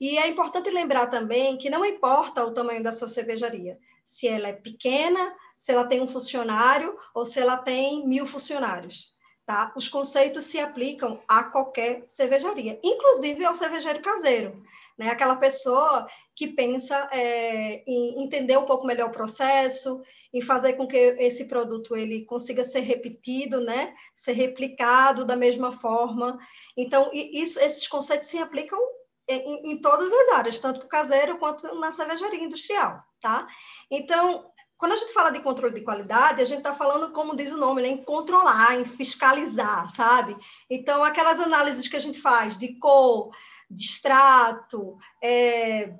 E 0.00 0.18
é 0.18 0.28
importante 0.28 0.70
lembrar 0.70 1.06
também 1.06 1.56
que 1.56 1.70
não 1.70 1.84
importa 1.84 2.44
o 2.44 2.52
tamanho 2.52 2.82
da 2.82 2.92
sua 2.92 3.08
cervejaria, 3.08 3.78
se 4.04 4.28
ela 4.28 4.48
é 4.48 4.52
pequena, 4.52 5.34
se 5.56 5.72
ela 5.72 5.86
tem 5.86 6.00
um 6.00 6.06
funcionário 6.06 6.96
ou 7.14 7.24
se 7.24 7.40
ela 7.40 7.56
tem 7.56 8.06
mil 8.06 8.26
funcionários. 8.26 9.14
Tá? 9.44 9.72
Os 9.76 9.88
conceitos 9.88 10.44
se 10.44 10.58
aplicam 10.58 11.22
a 11.28 11.44
qualquer 11.44 12.02
cervejaria, 12.08 12.80
inclusive 12.82 13.44
ao 13.44 13.54
cervejeiro 13.54 14.02
caseiro, 14.02 14.60
né? 14.98 15.08
Aquela 15.08 15.36
pessoa 15.36 16.08
que 16.34 16.48
pensa 16.48 17.08
é, 17.12 17.84
em 17.86 18.24
entender 18.24 18.56
um 18.56 18.64
pouco 18.64 18.84
melhor 18.84 19.08
o 19.08 19.12
processo, 19.12 20.02
em 20.34 20.42
fazer 20.42 20.72
com 20.72 20.84
que 20.84 20.96
esse 20.96 21.44
produto 21.44 21.94
ele 21.94 22.24
consiga 22.24 22.64
ser 22.64 22.80
repetido, 22.80 23.60
né? 23.60 23.94
Ser 24.16 24.32
replicado 24.32 25.24
da 25.24 25.36
mesma 25.36 25.70
forma. 25.70 26.36
Então, 26.76 27.08
isso, 27.12 27.60
esses 27.60 27.86
conceitos 27.86 28.28
se 28.28 28.38
aplicam 28.38 28.80
em, 29.28 29.72
em 29.72 29.80
todas 29.80 30.12
as 30.12 30.28
áreas, 30.30 30.58
tanto 30.58 30.80
para 30.80 30.86
o 30.86 30.90
caseiro 30.90 31.38
quanto 31.38 31.72
na 31.76 31.92
cervejaria 31.92 32.42
industrial, 32.42 33.00
tá? 33.20 33.46
Então, 33.90 34.50
quando 34.78 34.92
a 34.92 34.96
gente 34.96 35.12
fala 35.12 35.30
de 35.30 35.40
controle 35.40 35.74
de 35.74 35.80
qualidade, 35.80 36.42
a 36.42 36.44
gente 36.44 36.58
está 36.58 36.74
falando, 36.74 37.12
como 37.12 37.34
diz 37.34 37.50
o 37.50 37.56
nome, 37.56 37.82
né, 37.82 37.88
em 37.88 38.04
controlar, 38.04 38.78
em 38.78 38.84
fiscalizar, 38.84 39.90
sabe? 39.90 40.36
Então, 40.68 41.02
aquelas 41.02 41.40
análises 41.40 41.88
que 41.88 41.96
a 41.96 42.00
gente 42.00 42.20
faz 42.20 42.56
de 42.56 42.78
cor, 42.78 43.30
de 43.70 43.84
extrato, 43.84 44.96
é, 45.22 45.94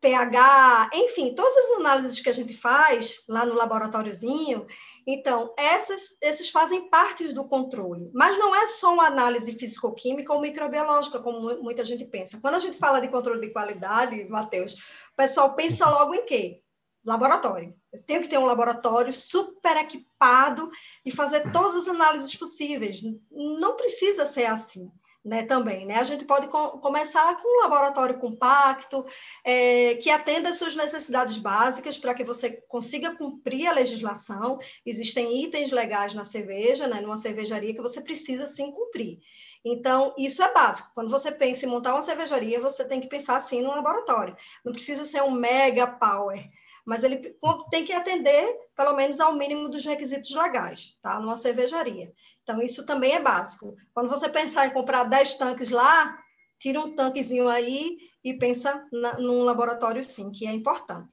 pH, 0.00 0.90
enfim, 0.94 1.34
todas 1.34 1.56
as 1.56 1.78
análises 1.78 2.18
que 2.20 2.28
a 2.28 2.32
gente 2.32 2.56
faz 2.56 3.22
lá 3.28 3.46
no 3.46 3.54
laboratóriozinho, 3.54 4.66
então, 5.06 5.54
essas, 5.56 6.16
esses 6.20 6.50
fazem 6.50 6.88
parte 6.90 7.32
do 7.32 7.48
controle, 7.48 8.10
mas 8.12 8.36
não 8.38 8.54
é 8.56 8.66
só 8.66 8.92
uma 8.92 9.06
análise 9.06 9.52
físico-química 9.52 10.32
ou 10.32 10.40
microbiológica, 10.40 11.20
como 11.20 11.62
muita 11.62 11.84
gente 11.84 12.04
pensa. 12.04 12.40
Quando 12.40 12.56
a 12.56 12.58
gente 12.58 12.76
fala 12.76 13.00
de 13.00 13.08
controle 13.08 13.40
de 13.40 13.52
qualidade, 13.52 14.24
Matheus, 14.28 14.72
o 14.72 15.16
pessoal 15.16 15.54
pensa 15.54 15.88
logo 15.88 16.12
em 16.12 16.24
quê? 16.24 16.60
Laboratório. 17.06 17.72
Eu 17.92 18.02
tenho 18.02 18.20
que 18.20 18.28
ter 18.28 18.36
um 18.36 18.46
laboratório 18.46 19.12
super 19.12 19.76
equipado 19.76 20.68
e 21.04 21.10
fazer 21.10 21.52
todas 21.52 21.76
as 21.76 21.88
análises 21.88 22.34
possíveis. 22.34 23.00
Não 23.30 23.76
precisa 23.76 24.26
ser 24.26 24.46
assim 24.46 24.90
né, 25.26 25.44
também. 25.44 25.84
Né? 25.84 25.96
A 25.96 26.04
gente 26.04 26.24
pode 26.24 26.46
com, 26.46 26.68
começar 26.78 27.36
com 27.36 27.58
um 27.58 27.62
laboratório 27.62 28.18
compacto, 28.18 29.04
é, 29.44 29.96
que 29.96 30.08
atenda 30.08 30.50
às 30.50 30.56
suas 30.56 30.76
necessidades 30.76 31.38
básicas 31.38 31.98
para 31.98 32.14
que 32.14 32.24
você 32.24 32.62
consiga 32.68 33.14
cumprir 33.14 33.66
a 33.66 33.72
legislação. 33.72 34.58
Existem 34.84 35.44
itens 35.44 35.70
legais 35.70 36.14
na 36.14 36.24
cerveja, 36.24 36.86
né, 36.86 37.00
numa 37.00 37.16
cervejaria, 37.16 37.74
que 37.74 37.82
você 37.82 38.00
precisa 38.00 38.46
sim 38.46 38.70
cumprir. 38.70 39.18
Então, 39.64 40.14
isso 40.16 40.42
é 40.42 40.52
básico. 40.52 40.92
Quando 40.94 41.10
você 41.10 41.32
pensa 41.32 41.66
em 41.66 41.68
montar 41.68 41.92
uma 41.92 42.02
cervejaria, 42.02 42.60
você 42.60 42.84
tem 42.84 43.00
que 43.00 43.08
pensar 43.08 43.36
assim 43.36 43.62
no 43.62 43.70
laboratório. 43.74 44.36
Não 44.64 44.72
precisa 44.72 45.04
ser 45.04 45.22
um 45.22 45.30
mega 45.32 45.86
power 45.88 46.48
mas 46.86 47.02
ele 47.02 47.36
tem 47.68 47.84
que 47.84 47.92
atender 47.92 48.56
pelo 48.76 48.94
menos 48.94 49.18
ao 49.18 49.34
mínimo 49.34 49.68
dos 49.68 49.84
requisitos 49.84 50.32
legais, 50.32 50.96
tá? 51.02 51.18
Numa 51.18 51.36
cervejaria. 51.36 52.12
Então, 52.44 52.62
isso 52.62 52.86
também 52.86 53.14
é 53.14 53.20
básico. 53.20 53.74
Quando 53.92 54.08
você 54.08 54.28
pensar 54.28 54.66
em 54.66 54.70
comprar 54.70 55.02
10 55.02 55.34
tanques 55.34 55.68
lá, 55.68 56.16
tira 56.60 56.80
um 56.80 56.94
tanquezinho 56.94 57.48
aí 57.48 57.98
e 58.22 58.34
pensa 58.34 58.86
na, 58.92 59.18
num 59.18 59.42
laboratório 59.42 60.02
sim, 60.02 60.30
que 60.30 60.46
é 60.46 60.52
importante. 60.52 61.08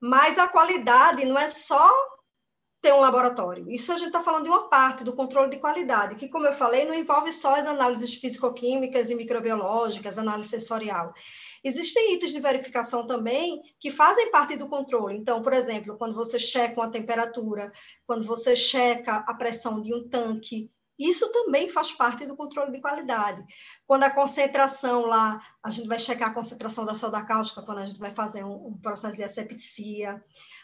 Mas 0.00 0.36
a 0.36 0.48
qualidade 0.48 1.24
não 1.24 1.38
é 1.38 1.46
só 1.46 1.90
ter 2.82 2.92
um 2.92 3.00
laboratório. 3.00 3.70
Isso 3.70 3.92
a 3.92 3.96
gente 3.96 4.08
está 4.08 4.20
falando 4.20 4.42
de 4.42 4.50
uma 4.50 4.68
parte 4.68 5.04
do 5.04 5.14
controle 5.14 5.48
de 5.48 5.58
qualidade, 5.58 6.16
que, 6.16 6.28
como 6.28 6.46
eu 6.46 6.52
falei, 6.52 6.84
não 6.84 6.94
envolve 6.94 7.32
só 7.32 7.54
as 7.54 7.66
análises 7.66 8.16
físico-químicas 8.16 9.08
e 9.10 9.14
microbiológicas, 9.14 10.18
análise 10.18 10.50
sensorial. 10.50 11.14
Existem 11.64 12.14
itens 12.14 12.32
de 12.32 12.40
verificação 12.40 13.06
também 13.06 13.62
que 13.80 13.90
fazem 13.90 14.30
parte 14.30 14.54
do 14.54 14.68
controle. 14.68 15.16
Então, 15.16 15.42
por 15.42 15.54
exemplo, 15.54 15.96
quando 15.96 16.14
você 16.14 16.38
checa 16.38 16.78
uma 16.78 16.90
temperatura, 16.90 17.72
quando 18.06 18.26
você 18.26 18.54
checa 18.54 19.24
a 19.26 19.32
pressão 19.32 19.80
de 19.80 19.94
um 19.94 20.06
tanque, 20.06 20.70
isso 20.98 21.32
também 21.32 21.68
faz 21.68 21.90
parte 21.90 22.26
do 22.26 22.36
controle 22.36 22.70
de 22.70 22.80
qualidade. 22.80 23.42
Quando 23.86 24.04
a 24.04 24.10
concentração 24.10 25.06
lá, 25.06 25.40
a 25.62 25.70
gente 25.70 25.88
vai 25.88 25.98
checar 25.98 26.28
a 26.28 26.34
concentração 26.34 26.84
da 26.84 26.94
soda 26.94 27.24
cáustica 27.24 27.62
quando 27.62 27.78
a 27.78 27.86
gente 27.86 27.98
vai 27.98 28.14
fazer 28.14 28.44
um, 28.44 28.68
um 28.68 28.78
processo 28.78 29.16
de 29.16 29.24
asepsia. 29.24 30.22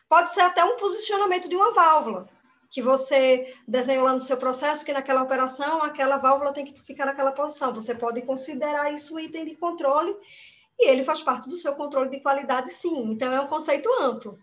Pode 0.08 0.30
ser 0.30 0.42
até 0.42 0.62
um 0.62 0.76
posicionamento 0.76 1.48
de 1.48 1.56
uma 1.56 1.72
válvula, 1.72 2.28
que 2.70 2.80
você 2.80 3.52
desenhou 3.66 4.04
lá 4.04 4.12
no 4.12 4.20
seu 4.20 4.36
processo 4.36 4.84
que 4.84 4.92
naquela 4.92 5.22
operação 5.22 5.82
aquela 5.82 6.18
válvula 6.18 6.52
tem 6.52 6.64
que 6.64 6.80
ficar 6.82 7.06
naquela 7.06 7.32
posição. 7.32 7.74
Você 7.74 7.96
pode 7.96 8.22
considerar 8.22 8.92
isso 8.94 9.16
um 9.16 9.18
item 9.18 9.44
de 9.44 9.56
controle 9.56 10.16
e 10.80 10.88
ele 10.88 11.04
faz 11.04 11.22
parte 11.22 11.48
do 11.48 11.56
seu 11.56 11.74
controle 11.74 12.08
de 12.08 12.20
qualidade, 12.20 12.72
sim. 12.72 13.12
Então, 13.12 13.32
é 13.32 13.40
um 13.40 13.46
conceito 13.46 13.88
amplo. 14.00 14.38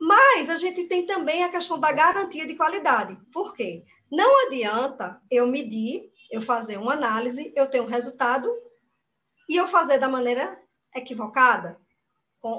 Mas 0.00 0.48
a 0.48 0.56
gente 0.56 0.84
tem 0.84 1.04
também 1.06 1.42
a 1.42 1.48
questão 1.48 1.78
da 1.78 1.90
garantia 1.90 2.46
de 2.46 2.54
qualidade. 2.54 3.18
Por 3.32 3.52
quê? 3.54 3.84
Não 4.10 4.46
adianta 4.46 5.20
eu 5.30 5.46
medir, 5.46 6.12
eu 6.30 6.40
fazer 6.40 6.78
uma 6.78 6.92
análise, 6.92 7.52
eu 7.56 7.68
ter 7.68 7.80
um 7.80 7.86
resultado 7.86 8.48
e 9.48 9.56
eu 9.56 9.66
fazer 9.66 9.98
da 9.98 10.08
maneira 10.08 10.56
equivocada. 10.94 11.80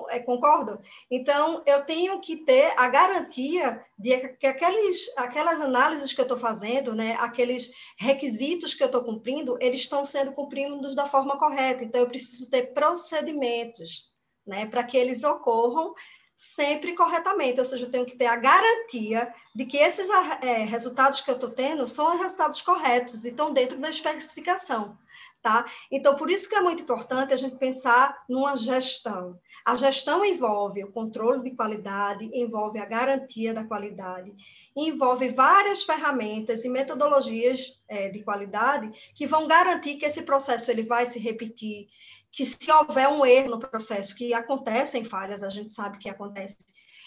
É, 0.09 0.19
concordo? 0.19 0.79
Então, 1.09 1.63
eu 1.65 1.85
tenho 1.85 2.19
que 2.19 2.43
ter 2.43 2.73
a 2.75 2.87
garantia 2.89 3.81
de 3.97 4.27
que 4.35 4.45
aqueles, 4.45 5.09
aquelas 5.17 5.61
análises 5.61 6.11
que 6.11 6.19
eu 6.19 6.23
estou 6.23 6.37
fazendo, 6.37 6.93
né, 6.93 7.15
aqueles 7.19 7.71
requisitos 7.97 8.73
que 8.73 8.83
eu 8.83 8.87
estou 8.87 9.03
cumprindo, 9.03 9.57
eles 9.61 9.81
estão 9.81 10.03
sendo 10.03 10.33
cumpridos 10.33 10.95
da 10.95 11.05
forma 11.05 11.37
correta. 11.37 11.83
Então, 11.83 12.01
eu 12.01 12.09
preciso 12.09 12.49
ter 12.49 12.73
procedimentos 12.73 14.11
né, 14.45 14.65
para 14.65 14.83
que 14.83 14.97
eles 14.97 15.23
ocorram 15.23 15.93
sempre 16.35 16.95
corretamente, 16.95 17.59
ou 17.59 17.65
seja, 17.65 17.85
eu 17.85 17.91
tenho 17.91 18.05
que 18.05 18.17
ter 18.17 18.25
a 18.25 18.37
garantia 18.37 19.33
de 19.53 19.65
que 19.65 19.75
esses 19.75 20.07
é, 20.41 20.63
resultados 20.63 21.19
que 21.19 21.29
eu 21.29 21.35
estou 21.35 21.49
tendo 21.49 21.85
são 21.85 22.13
os 22.13 22.19
resultados 22.21 22.61
corretos 22.61 23.25
e 23.25 23.29
estão 23.29 23.51
dentro 23.51 23.77
da 23.77 23.89
especificação. 23.89 24.97
Tá? 25.41 25.65
Então, 25.89 26.17
por 26.17 26.29
isso 26.29 26.49
que 26.49 26.55
é 26.55 26.59
muito 26.59 26.83
importante 26.83 27.33
a 27.33 27.37
gente 27.37 27.55
pensar 27.55 28.25
numa 28.27 28.57
gestão. 28.57 29.39
A 29.63 29.73
gestão 29.73 30.25
envolve 30.25 30.83
o 30.83 30.91
controle 30.91 31.41
de 31.43 31.55
qualidade, 31.55 32.29
envolve 32.33 32.77
a 32.77 32.83
garantia 32.85 33.53
da 33.53 33.63
qualidade, 33.63 34.33
envolve 34.75 35.29
várias 35.29 35.83
ferramentas 35.83 36.65
e 36.65 36.69
metodologias 36.69 37.81
é, 37.87 38.09
de 38.09 38.21
qualidade 38.21 38.91
que 39.15 39.25
vão 39.25 39.47
garantir 39.47 39.95
que 39.95 40.05
esse 40.05 40.23
processo 40.23 40.69
ele 40.71 40.83
vai 40.83 41.05
se 41.05 41.19
repetir, 41.19 41.87
que 42.29 42.43
se 42.43 42.69
houver 42.69 43.07
um 43.07 43.25
erro 43.25 43.51
no 43.51 43.59
processo, 43.59 44.17
que 44.17 44.33
acontecem 44.33 45.05
falhas, 45.05 45.41
a 45.41 45.49
gente 45.49 45.71
sabe 45.71 45.99
que 45.99 46.09
acontece, 46.09 46.57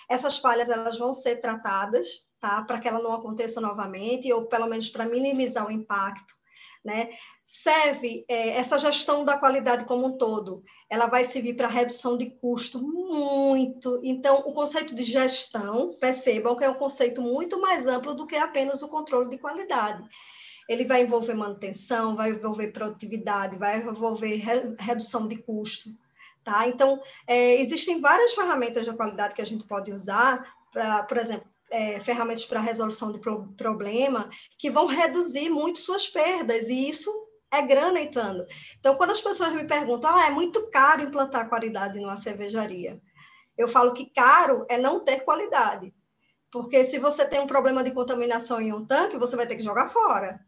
essas 0.08 0.38
falhas 0.38 0.70
elas 0.70 0.98
vão 0.98 1.12
ser 1.12 1.36
tratadas, 1.42 2.26
tá? 2.40 2.62
Para 2.62 2.80
que 2.80 2.88
ela 2.88 3.02
não 3.02 3.12
aconteça 3.12 3.60
novamente, 3.60 4.32
ou 4.32 4.46
pelo 4.46 4.68
menos 4.68 4.88
para 4.88 5.04
minimizar 5.04 5.66
o 5.66 5.70
impacto 5.70 6.34
né? 6.84 7.10
Serve 7.44 8.24
é, 8.28 8.50
essa 8.50 8.78
gestão 8.78 9.24
da 9.24 9.38
qualidade 9.38 9.84
como 9.84 10.06
um 10.06 10.18
todo, 10.18 10.62
ela 10.90 11.06
vai 11.06 11.24
servir 11.24 11.54
para 11.54 11.68
redução 11.68 12.16
de 12.16 12.30
custo 12.30 12.80
muito. 12.80 14.00
Então, 14.02 14.40
o 14.46 14.52
conceito 14.52 14.94
de 14.94 15.02
gestão, 15.02 15.94
percebam 16.00 16.56
que 16.56 16.64
é 16.64 16.68
um 16.68 16.74
conceito 16.74 17.22
muito 17.22 17.60
mais 17.60 17.86
amplo 17.86 18.14
do 18.14 18.26
que 18.26 18.36
apenas 18.36 18.82
o 18.82 18.88
controle 18.88 19.30
de 19.30 19.38
qualidade. 19.38 20.06
Ele 20.68 20.84
vai 20.84 21.02
envolver 21.02 21.34
manutenção, 21.34 22.16
vai 22.16 22.30
envolver 22.30 22.68
produtividade, 22.68 23.56
vai 23.56 23.78
envolver 23.78 24.36
re 24.36 24.74
redução 24.78 25.26
de 25.26 25.36
custo. 25.36 25.90
Tá? 26.44 26.66
Então, 26.66 27.00
é, 27.26 27.60
existem 27.60 28.00
várias 28.00 28.34
ferramentas 28.34 28.84
de 28.84 28.92
qualidade 28.92 29.34
que 29.34 29.42
a 29.42 29.46
gente 29.46 29.64
pode 29.64 29.92
usar, 29.92 30.56
para, 30.72 31.04
por 31.04 31.16
exemplo, 31.16 31.51
é, 31.72 31.98
ferramentas 32.00 32.44
para 32.44 32.60
resolução 32.60 33.10
de 33.10 33.18
pro 33.18 33.48
problema 33.54 34.28
que 34.58 34.70
vão 34.70 34.86
reduzir 34.86 35.48
muito 35.48 35.78
suas 35.78 36.06
perdas, 36.06 36.68
e 36.68 36.88
isso 36.88 37.10
é 37.50 37.62
grana 37.62 38.00
entrando. 38.00 38.46
Então, 38.78 38.94
quando 38.96 39.10
as 39.10 39.20
pessoas 39.20 39.52
me 39.52 39.66
perguntam, 39.66 40.14
ah, 40.14 40.26
é 40.26 40.30
muito 40.30 40.70
caro 40.70 41.02
implantar 41.02 41.48
qualidade 41.48 41.98
numa 41.98 42.16
cervejaria, 42.16 43.00
eu 43.56 43.66
falo 43.66 43.92
que 43.92 44.10
caro 44.10 44.66
é 44.68 44.78
não 44.78 45.00
ter 45.00 45.20
qualidade. 45.20 45.94
Porque 46.50 46.84
se 46.84 46.98
você 46.98 47.26
tem 47.26 47.40
um 47.40 47.46
problema 47.46 47.82
de 47.82 47.92
contaminação 47.92 48.60
em 48.60 48.72
um 48.72 48.84
tanque, 48.84 49.16
você 49.16 49.34
vai 49.34 49.46
ter 49.46 49.56
que 49.56 49.62
jogar 49.62 49.88
fora. 49.88 50.38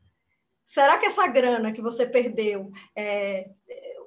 Será 0.64 0.98
que 0.98 1.06
essa 1.06 1.26
grana 1.26 1.72
que 1.72 1.80
você 1.80 2.06
perdeu, 2.06 2.70
é, 2.94 3.48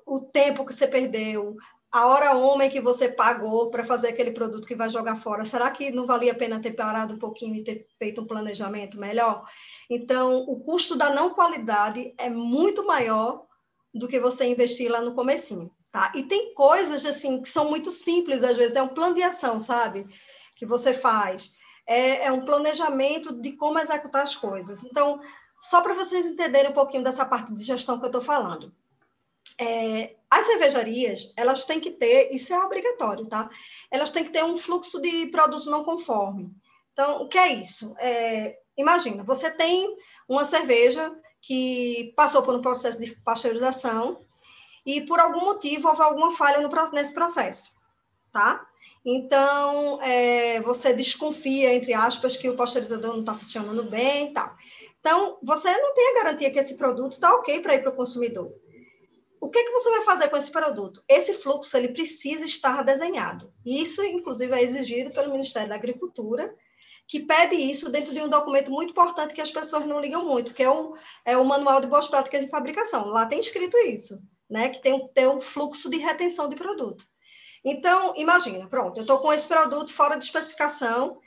o 0.06 0.22
tempo 0.22 0.66
que 0.66 0.74
você 0.74 0.88
perdeu, 0.88 1.56
a 1.98 2.06
hora 2.06 2.38
homem 2.38 2.70
que 2.70 2.80
você 2.80 3.10
pagou 3.10 3.72
para 3.72 3.84
fazer 3.84 4.10
aquele 4.10 4.30
produto 4.30 4.68
que 4.68 4.76
vai 4.76 4.88
jogar 4.88 5.16
fora, 5.16 5.44
será 5.44 5.72
que 5.72 5.90
não 5.90 6.06
valia 6.06 6.32
a 6.32 6.36
pena 6.36 6.62
ter 6.62 6.74
parado 6.74 7.16
um 7.16 7.18
pouquinho 7.18 7.56
e 7.56 7.64
ter 7.64 7.88
feito 7.98 8.22
um 8.22 8.28
planejamento 8.28 9.00
melhor? 9.00 9.44
Então, 9.90 10.44
o 10.48 10.60
custo 10.60 10.96
da 10.96 11.10
não 11.10 11.32
qualidade 11.32 12.14
é 12.16 12.30
muito 12.30 12.86
maior 12.86 13.46
do 13.92 14.08
que 14.08 14.20
você 14.20 14.46
investir 14.46 14.92
lá 14.92 15.02
no 15.02 15.16
comecinho, 15.16 15.72
tá? 15.92 16.12
E 16.14 16.22
tem 16.22 16.54
coisas, 16.54 17.04
assim, 17.04 17.42
que 17.42 17.50
são 17.50 17.68
muito 17.68 17.90
simples, 17.90 18.44
às 18.44 18.58
vezes, 18.58 18.76
é 18.76 18.82
um 18.82 18.90
plano 18.90 19.16
de 19.16 19.24
ação, 19.24 19.60
sabe? 19.60 20.06
Que 20.56 20.68
você 20.68 20.94
faz. 20.94 21.56
É, 21.88 22.26
é 22.26 22.32
um 22.32 22.46
planejamento 22.46 23.34
de 23.42 23.54
como 23.54 23.80
executar 23.80 24.22
as 24.22 24.36
coisas. 24.36 24.84
Então, 24.84 25.20
só 25.60 25.82
para 25.82 25.96
vocês 25.96 26.28
entenderem 26.28 26.70
um 26.70 26.76
pouquinho 26.76 27.04
dessa 27.04 27.26
parte 27.26 27.52
de 27.56 27.64
gestão 27.64 27.98
que 27.98 28.06
eu 28.06 28.10
estou 28.10 28.22
falando. 28.22 28.72
É, 29.60 30.17
as 30.30 30.46
cervejarias, 30.46 31.34
elas 31.38 31.64
têm 31.64 31.80
que 31.80 31.92
ter, 31.92 32.30
isso 32.34 32.54
é 32.54 32.62
obrigatório, 32.62 33.26
tá? 33.26 33.50
Elas 33.90 34.12
têm 34.12 34.26
que 34.26 34.32
ter 34.32 34.44
um 34.44 34.58
fluxo 34.58 35.02
de 35.02 35.28
produto 35.28 35.70
não 35.70 35.84
conforme. 35.84 36.52
Então, 36.92 37.22
o 37.22 37.30
que 37.30 37.38
é 37.38 37.54
isso? 37.54 37.96
É, 38.00 38.58
imagina, 38.76 39.24
você 39.24 39.50
tem 39.50 39.96
uma 40.28 40.44
cerveja 40.44 41.14
que 41.42 42.14
passou 42.16 42.44
por 42.44 42.56
um 42.56 42.62
processo 42.62 43.00
de 43.00 43.16
pasteurização 43.22 44.20
e, 44.86 45.02
por 45.02 45.20
algum 45.20 45.42
motivo, 45.42 45.88
houve 45.88 46.02
alguma 46.02 46.32
falha 46.32 46.60
no, 46.60 46.70
nesse 46.92 47.14
processo, 47.14 47.72
tá? 48.34 48.66
Então, 49.06 50.02
é, 50.02 50.60
você 50.62 50.94
desconfia, 50.94 51.74
entre 51.74 51.94
aspas, 51.94 52.36
que 52.36 52.50
o 52.50 52.58
pasteurizador 52.58 53.14
não 53.14 53.22
está 53.22 53.34
funcionando 53.34 53.84
bem 53.84 54.32
e 54.32 54.34
tal. 54.34 54.54
Então, 55.00 55.38
você 55.42 55.72
não 55.72 55.94
tem 55.94 56.10
a 56.10 56.24
garantia 56.24 56.52
que 56.52 56.60
esse 56.60 56.76
produto 56.76 57.14
está 57.14 57.34
ok 57.34 57.62
para 57.62 57.76
ir 57.76 57.82
para 57.82 57.92
o 57.92 57.96
consumidor 57.96 58.52
o 59.40 59.50
que, 59.50 59.64
que 59.64 59.72
você 59.72 59.90
vai 59.92 60.02
fazer 60.04 60.30
com 60.30 60.38
esse 60.38 60.52
produto? 60.52 61.02
Esse 61.08 61.34
fluxo 61.34 61.76
ele 61.78 61.90
precisa 61.90 62.44
estar 62.46 62.84
desenhado. 62.84 63.54
Isso, 63.66 64.04
inclusive, 64.04 64.54
é 64.54 64.64
exigido 64.64 65.12
pelo 65.12 65.32
Ministério 65.32 65.70
da 65.70 65.76
Agricultura, 65.76 66.54
que 67.08 67.22
pede 67.22 67.56
isso 67.56 67.92
dentro 67.92 68.14
de 68.14 68.22
um 68.22 68.28
documento 68.28 68.70
muito 68.72 68.92
importante 68.92 69.34
que 69.34 69.42
as 69.42 69.52
pessoas 69.52 69.86
não 69.86 70.00
ligam 70.02 70.26
muito, 70.26 70.54
que 70.54 70.64
é 70.64 70.70
o, 70.70 70.96
é 71.24 71.38
o 71.38 71.46
Manual 71.46 71.80
de 71.80 71.88
Boas 71.88 72.08
Práticas 72.08 72.44
de 72.44 72.50
Fabricação. 72.50 73.08
Lá 73.08 73.26
tem 73.26 73.40
escrito 73.40 73.78
isso. 73.78 74.22
né? 74.50 74.70
Que 74.70 74.82
tem, 74.82 75.08
tem 75.10 75.28
um 75.28 75.40
fluxo 75.40 75.90
de 75.90 75.98
retenção 75.98 76.50
de 76.50 76.56
produto. 76.56 77.06
Então, 77.64 78.14
imagina, 78.16 78.68
pronto, 78.68 78.98
eu 78.98 79.02
estou 79.02 79.20
com 79.20 79.34
esse 79.34 79.48
produto 79.48 79.92
fora 79.92 80.18
de 80.18 80.24
especificação. 80.24 81.20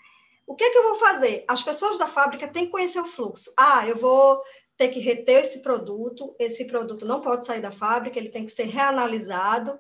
O 0.47 0.55
que, 0.55 0.65
é 0.65 0.71
que 0.71 0.79
eu 0.79 0.85
vou 0.85 0.95
fazer? 0.95 1.45
As 1.47 1.63
pessoas 1.63 1.99
da 1.99 2.07
fábrica 2.07 2.49
têm 2.49 2.67
que 2.67 2.73
conhecer 2.73 3.01
o 3.01 3.07
fluxo. 3.07 3.53
Ah, 3.57 3.87
eu 3.87 3.97
vou 3.97 4.43
ter 4.81 4.89
que 4.89 4.99
reter 4.99 5.43
esse 5.43 5.61
produto, 5.61 6.35
esse 6.39 6.65
produto 6.65 7.05
não 7.05 7.21
pode 7.21 7.45
sair 7.45 7.61
da 7.61 7.71
fábrica, 7.71 8.19
ele 8.19 8.31
tem 8.31 8.47
que 8.47 8.51
ser 8.51 8.65
reanalisado, 8.65 9.79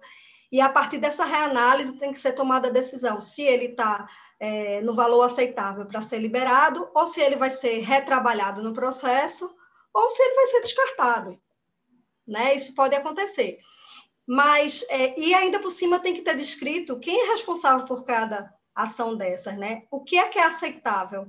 e 0.52 0.60
a 0.60 0.68
partir 0.68 0.98
dessa 0.98 1.24
reanálise 1.24 1.98
tem 1.98 2.12
que 2.12 2.18
ser 2.18 2.34
tomada 2.34 2.68
a 2.68 2.70
decisão 2.70 3.18
se 3.18 3.40
ele 3.40 3.68
está 3.68 4.06
é, 4.38 4.82
no 4.82 4.92
valor 4.92 5.22
aceitável 5.22 5.86
para 5.86 6.02
ser 6.02 6.18
liberado, 6.18 6.90
ou 6.94 7.06
se 7.06 7.18
ele 7.18 7.36
vai 7.36 7.48
ser 7.48 7.78
retrabalhado 7.78 8.62
no 8.62 8.74
processo, 8.74 9.50
ou 9.94 10.10
se 10.10 10.22
ele 10.22 10.34
vai 10.34 10.46
ser 10.48 10.60
descartado. 10.60 11.40
Né? 12.28 12.54
Isso 12.54 12.74
pode 12.74 12.94
acontecer. 12.94 13.58
Mas, 14.28 14.84
é, 14.90 15.18
e 15.18 15.32
ainda 15.32 15.60
por 15.60 15.70
cima 15.70 15.98
tem 15.98 16.12
que 16.12 16.20
ter 16.20 16.36
descrito 16.36 17.00
quem 17.00 17.22
é 17.22 17.30
responsável 17.30 17.86
por 17.86 18.04
cada 18.04 18.52
ação 18.74 19.16
dessas, 19.16 19.56
né? 19.56 19.84
O 19.90 20.04
que 20.04 20.18
é 20.18 20.28
que 20.28 20.38
é 20.38 20.44
aceitável? 20.44 21.26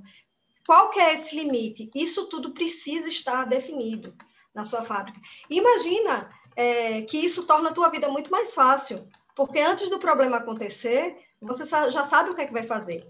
Qual 0.66 0.90
que 0.90 1.00
é 1.00 1.14
esse 1.14 1.34
limite? 1.36 1.90
Isso 1.94 2.26
tudo 2.26 2.52
precisa 2.52 3.08
estar 3.08 3.44
definido 3.44 4.14
na 4.54 4.62
sua 4.62 4.82
fábrica. 4.82 5.20
Imagina 5.50 6.30
é, 6.54 7.02
que 7.02 7.18
isso 7.18 7.46
torna 7.46 7.70
a 7.70 7.72
tua 7.72 7.88
vida 7.88 8.08
muito 8.08 8.30
mais 8.30 8.54
fácil, 8.54 9.08
porque 9.34 9.58
antes 9.58 9.88
do 9.90 9.98
problema 9.98 10.36
acontecer, 10.36 11.16
você 11.40 11.64
já 11.90 12.04
sabe 12.04 12.30
o 12.30 12.34
que 12.34 12.42
é 12.42 12.46
que 12.46 12.52
vai 12.52 12.64
fazer. 12.64 13.06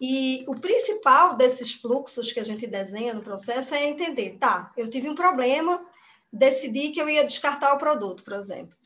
E 0.00 0.44
o 0.46 0.58
principal 0.58 1.34
desses 1.34 1.74
fluxos 1.74 2.30
que 2.30 2.38
a 2.38 2.44
gente 2.44 2.66
desenha 2.66 3.12
no 3.12 3.22
processo 3.22 3.74
é 3.74 3.86
entender, 3.86 4.38
tá, 4.38 4.72
eu 4.76 4.88
tive 4.88 5.08
um 5.08 5.14
problema, 5.14 5.84
decidi 6.32 6.90
que 6.90 7.00
eu 7.00 7.08
ia 7.08 7.24
descartar 7.24 7.74
o 7.74 7.78
produto, 7.78 8.22
por 8.22 8.34
exemplo. 8.34 8.76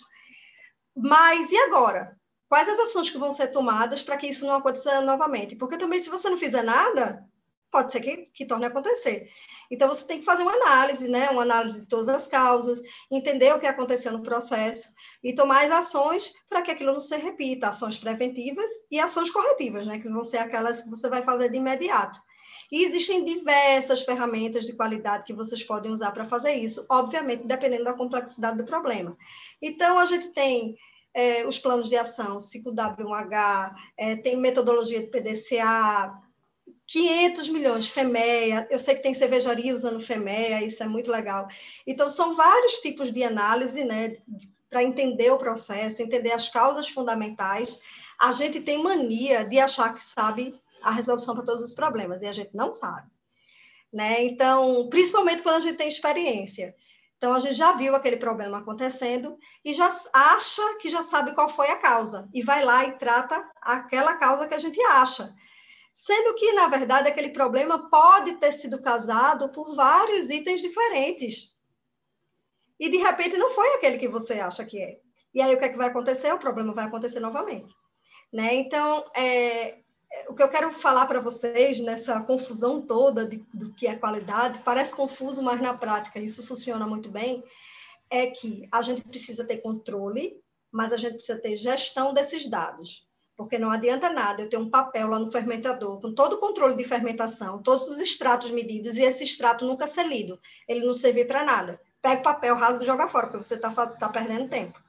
Mas 0.97 1.51
e 1.53 1.57
agora? 1.57 2.17
Quais 2.49 2.69
as 2.69 2.79
ações 2.79 3.11
que 3.11 3.19
vão 3.19 3.33
ser 3.33 3.49
tomadas 3.49 4.03
para 4.03 4.17
que 4.17 4.27
isso 4.27 4.47
não 4.47 4.57
aconteça 4.57 5.01
novamente? 5.01 5.57
Porque 5.57 5.79
também, 5.79 6.01
se 6.01 6.11
você 6.11 6.29
não 6.29 6.37
fizer 6.37 6.63
nada, 6.63 7.27
pode 7.73 7.91
ser 7.91 8.01
que, 8.01 8.29
que 8.35 8.47
torne 8.47 8.67
a 8.67 8.69
acontecer. 8.69 9.29
Então, 9.71 9.89
você 9.89 10.07
tem 10.07 10.19
que 10.19 10.25
fazer 10.25 10.43
uma 10.43 10.53
análise, 10.53 11.09
né? 11.09 11.31
Uma 11.31 11.43
análise 11.43 11.81
de 11.81 11.89
todas 11.89 12.09
as 12.09 12.29
causas, 12.29 12.83
entender 13.11 13.53
o 13.55 13.59
que 13.59 13.67
aconteceu 13.67 14.13
no 14.13 14.23
processo 14.23 14.91
e 15.25 15.35
tomar 15.35 15.65
as 15.65 15.73
ações 15.73 16.35
para 16.49 16.61
que 16.61 16.71
aquilo 16.71 16.93
não 16.93 17.01
se 17.01 17.17
repita, 17.17 17.69
ações 17.69 17.99
preventivas 17.99 18.71
e 18.91 19.01
ações 19.01 19.31
corretivas, 19.31 19.87
né? 19.87 19.99
Que 19.99 20.11
vão 20.11 20.23
ser 20.23 20.39
aquelas 20.39 20.83
que 20.83 20.91
você 20.91 21.09
vai 21.09 21.23
fazer 21.23 21.49
de 21.49 21.57
imediato. 21.57 22.21
E 22.71 22.85
existem 22.85 23.25
diversas 23.25 24.03
ferramentas 24.03 24.65
de 24.65 24.75
qualidade 24.75 25.25
que 25.25 25.33
vocês 25.33 25.63
podem 25.63 25.91
usar 25.91 26.13
para 26.13 26.25
fazer 26.27 26.53
isso, 26.53 26.87
obviamente, 26.91 27.47
dependendo 27.47 27.85
da 27.85 27.93
complexidade 27.95 28.59
do 28.59 28.65
problema. 28.65 29.17
Então, 29.61 29.99
a 29.99 30.05
gente 30.05 30.29
tem 30.29 30.77
é, 31.15 31.47
os 31.47 31.59
planos 31.59 31.89
de 31.89 31.97
ação, 31.97 32.39
ciclo 32.41 32.75
W1H, 32.75 33.75
é, 33.97 34.17
tem 34.17 34.37
metodologia 34.37 35.01
de 35.01 35.09
PDCA, 35.09 36.13
500 36.87 37.49
milhões, 37.49 37.89
FEMEA, 37.89 38.67
eu 38.71 38.79
sei 38.79 38.97
que 38.97 39.03
tem 39.03 39.15
cervejaria 39.15 39.75
usando 39.75 40.01
FEMEA, 40.01 40.65
isso 40.65 40.83
é 40.83 40.87
muito 40.87 41.11
legal. 41.11 41.47
Então, 41.87 42.11
são 42.11 42.35
vários 42.35 42.75
tipos 42.75 43.11
de 43.11 43.23
análise, 43.23 43.85
né, 43.85 44.15
para 44.69 44.83
entender 44.83 45.31
o 45.31 45.39
processo, 45.39 46.03
entender 46.03 46.33
as 46.33 46.49
causas 46.49 46.89
fundamentais. 46.89 47.79
A 48.21 48.33
gente 48.33 48.61
tem 48.61 48.83
mania 48.83 49.45
de 49.45 49.59
achar 49.59 49.95
que 49.95 50.05
sabe 50.05 50.59
a 50.83 50.91
resolução 50.91 51.35
para 51.35 51.45
todos 51.45 51.63
os 51.63 51.75
problemas, 51.75 52.23
e 52.23 52.27
a 52.27 52.33
gente 52.33 52.51
não 52.55 52.73
sabe. 52.73 53.09
Né? 53.93 54.25
Então, 54.25 54.89
principalmente 54.89 55.43
quando 55.43 55.57
a 55.57 55.61
gente 55.61 55.77
tem 55.77 55.89
experiência. 55.89 56.75
Então, 57.17 57.35
a 57.35 57.39
gente 57.39 57.55
já 57.55 57.73
viu 57.73 57.95
aquele 57.95 58.17
problema 58.17 58.59
acontecendo 58.59 59.39
e 59.65 59.73
já 59.73 59.89
acha 60.13 60.75
que 60.81 60.89
já 60.89 61.03
sabe 61.03 61.35
qual 61.35 61.49
foi 61.49 61.69
a 61.69 61.77
causa, 61.77 62.29
e 62.35 62.43
vai 62.43 62.65
lá 62.65 62.85
e 62.85 62.99
trata 62.99 63.49
aquela 63.61 64.17
causa 64.17 64.49
que 64.49 64.55
a 64.55 64.59
gente 64.59 64.81
acha 64.83 65.33
sendo 65.93 66.35
que, 66.35 66.53
na 66.53 66.69
verdade, 66.69 67.09
aquele 67.09 67.31
problema 67.31 67.91
pode 67.91 68.37
ter 68.39 68.53
sido 68.53 68.81
causado 68.81 69.51
por 69.51 69.75
vários 69.75 70.31
itens 70.31 70.61
diferentes. 70.61 71.55
E, 72.81 72.89
de 72.89 72.97
repente, 72.97 73.37
não 73.37 73.51
foi 73.51 73.75
aquele 73.75 73.99
que 73.99 74.09
você 74.09 74.41
acha 74.41 74.65
que 74.65 74.81
é. 74.81 74.99
E 75.35 75.41
aí, 75.41 75.55
o 75.55 75.59
que, 75.59 75.65
é 75.65 75.69
que 75.69 75.77
vai 75.77 75.89
acontecer? 75.89 76.33
O 76.33 76.39
problema 76.39 76.73
vai 76.73 76.87
acontecer 76.87 77.21
novamente. 77.21 77.73
Né? 78.33 78.55
Então, 78.55 79.05
é, 79.15 79.79
o 80.29 80.35
que 80.35 80.43
eu 80.43 80.49
quero 80.49 80.71
falar 80.71 81.07
para 81.07 81.21
vocês 81.21 81.79
nessa 81.79 82.21
confusão 82.23 82.81
toda 82.81 83.27
de, 83.27 83.45
do 83.53 83.73
que 83.75 83.87
é 83.87 83.95
qualidade, 83.95 84.63
parece 84.65 84.95
confuso, 84.95 85.43
mas 85.43 85.61
na 85.61 85.75
prática 85.75 86.19
isso 86.19 86.47
funciona 86.47 86.87
muito 86.87 87.11
bem, 87.11 87.45
é 88.09 88.27
que 88.27 88.67
a 88.73 88.81
gente 88.81 89.03
precisa 89.03 89.47
ter 89.47 89.59
controle, 89.59 90.43
mas 90.71 90.93
a 90.93 90.97
gente 90.97 91.15
precisa 91.15 91.39
ter 91.39 91.55
gestão 91.55 92.15
desses 92.15 92.49
dados 92.49 93.07
porque 93.43 93.59
não 93.59 93.71
adianta 93.71 94.09
nada 94.09 94.43
eu 94.43 94.49
ter 94.49 94.57
um 94.57 94.71
papel 94.71 95.09
lá 95.09 95.19
no 95.19 95.31
fermentador 95.31 96.01
com 96.01 96.15
todo 96.15 96.35
o 96.35 96.39
controle 96.39 96.77
de 96.77 96.85
fermentação, 96.85 97.63
todos 97.63 97.89
os 97.89 97.99
extratos 97.99 98.51
medidos 98.51 98.97
e 98.97 99.03
esse 99.03 99.23
extrato 99.23 99.67
nunca 99.67 99.87
ser 99.87 100.07
lido, 100.07 100.41
ele 100.69 100.85
não 100.85 100.95
servir 100.95 101.27
para 101.27 101.45
nada. 101.45 101.81
Pega 102.01 102.21
o 102.21 102.25
papel, 102.25 102.57
rasga 102.57 102.83
e 102.83 102.87
joga 102.87 103.09
fora, 103.09 103.27
porque 103.27 103.43
você 103.43 103.55
está 103.55 103.71
tá 103.71 104.09
perdendo 104.09 104.49
tempo. 104.49 104.81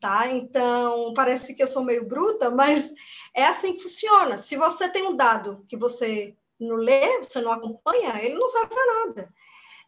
Tá? 0.00 0.28
Então, 0.28 1.12
parece 1.14 1.54
que 1.54 1.62
eu 1.62 1.66
sou 1.66 1.82
meio 1.82 2.06
bruta, 2.06 2.50
mas 2.50 2.94
é 3.34 3.44
assim 3.44 3.74
que 3.74 3.82
funciona. 3.82 4.38
Se 4.38 4.56
você 4.56 4.88
tem 4.88 5.06
um 5.06 5.16
dado 5.16 5.64
que 5.68 5.76
você 5.76 6.34
não 6.58 6.76
lê, 6.76 7.18
você 7.18 7.40
não 7.40 7.52
acompanha, 7.52 8.22
ele 8.22 8.34
não 8.34 8.48
serve 8.48 8.68
para 8.68 9.06
nada. 9.06 9.32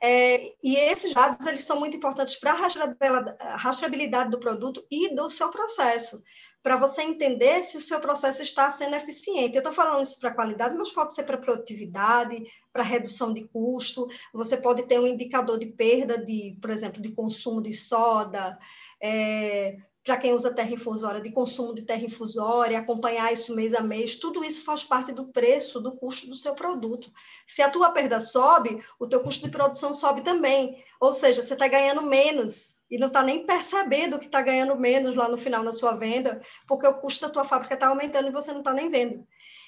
É, 0.04 0.52
e 0.60 0.74
esses 0.76 1.14
dados 1.14 1.46
eles 1.46 1.62
são 1.62 1.78
muito 1.78 1.96
importantes 1.96 2.34
para 2.34 2.50
a 2.50 3.56
rastreabilidade 3.56 4.30
do 4.30 4.40
produto 4.40 4.84
e 4.90 5.14
do 5.14 5.30
seu 5.30 5.48
processo, 5.48 6.20
para 6.62 6.76
você 6.76 7.02
entender 7.02 7.62
se 7.64 7.76
o 7.76 7.80
seu 7.80 7.98
processo 8.00 8.40
está 8.40 8.70
sendo 8.70 8.94
eficiente. 8.94 9.56
Eu 9.56 9.60
estou 9.60 9.72
falando 9.72 10.02
isso 10.02 10.18
para 10.20 10.34
qualidade, 10.34 10.76
mas 10.76 10.92
pode 10.92 11.12
ser 11.12 11.24
para 11.24 11.36
produtividade, 11.36 12.44
para 12.72 12.84
redução 12.84 13.34
de 13.34 13.48
custo. 13.48 14.06
Você 14.32 14.56
pode 14.56 14.84
ter 14.84 15.00
um 15.00 15.06
indicador 15.06 15.58
de 15.58 15.66
perda 15.66 16.24
de, 16.24 16.56
por 16.60 16.70
exemplo, 16.70 17.02
de 17.02 17.12
consumo 17.12 17.60
de 17.60 17.72
soda, 17.72 18.58
é, 19.02 19.76
para 20.04 20.16
quem 20.16 20.32
usa 20.32 20.52
terra 20.52 20.72
infusória, 20.72 21.20
de 21.20 21.30
consumo 21.30 21.74
de 21.74 21.82
terra 21.82 22.04
infusória, 22.04 22.78
acompanhar 22.78 23.32
isso 23.32 23.54
mês 23.54 23.72
a 23.72 23.80
mês, 23.80 24.16
tudo 24.16 24.44
isso 24.44 24.64
faz 24.64 24.82
parte 24.82 25.12
do 25.12 25.26
preço, 25.26 25.80
do 25.80 25.92
custo 25.92 26.26
do 26.26 26.34
seu 26.34 26.54
produto. 26.54 27.10
Se 27.46 27.62
a 27.62 27.70
tua 27.70 27.90
perda 27.90 28.18
sobe, 28.18 28.82
o 28.98 29.06
teu 29.06 29.20
custo 29.20 29.44
de 29.44 29.50
produção 29.50 29.94
sobe 29.94 30.22
também. 30.22 30.82
Ou 31.00 31.12
seja, 31.12 31.40
você 31.40 31.52
está 31.52 31.68
ganhando 31.68 32.02
menos 32.02 32.80
e 32.90 32.98
não 32.98 33.06
está 33.06 33.22
nem 33.22 33.46
percebendo 33.46 34.18
que 34.18 34.26
está 34.26 34.42
ganhando 34.42 34.74
menos 34.76 35.14
lá 35.14 35.28
no 35.28 35.38
final 35.38 35.62
na 35.62 35.72
sua 35.72 35.92
venda, 35.92 36.42
porque 36.66 36.86
o 36.86 36.94
custo 36.94 37.26
da 37.26 37.32
tua 37.32 37.44
fábrica 37.44 37.74
está 37.74 37.86
aumentando 37.88 38.28
e 38.28 38.32
você 38.32 38.50
não 38.52 38.60
está 38.60 38.74
nem 38.74 38.90
vendo. 38.90 39.24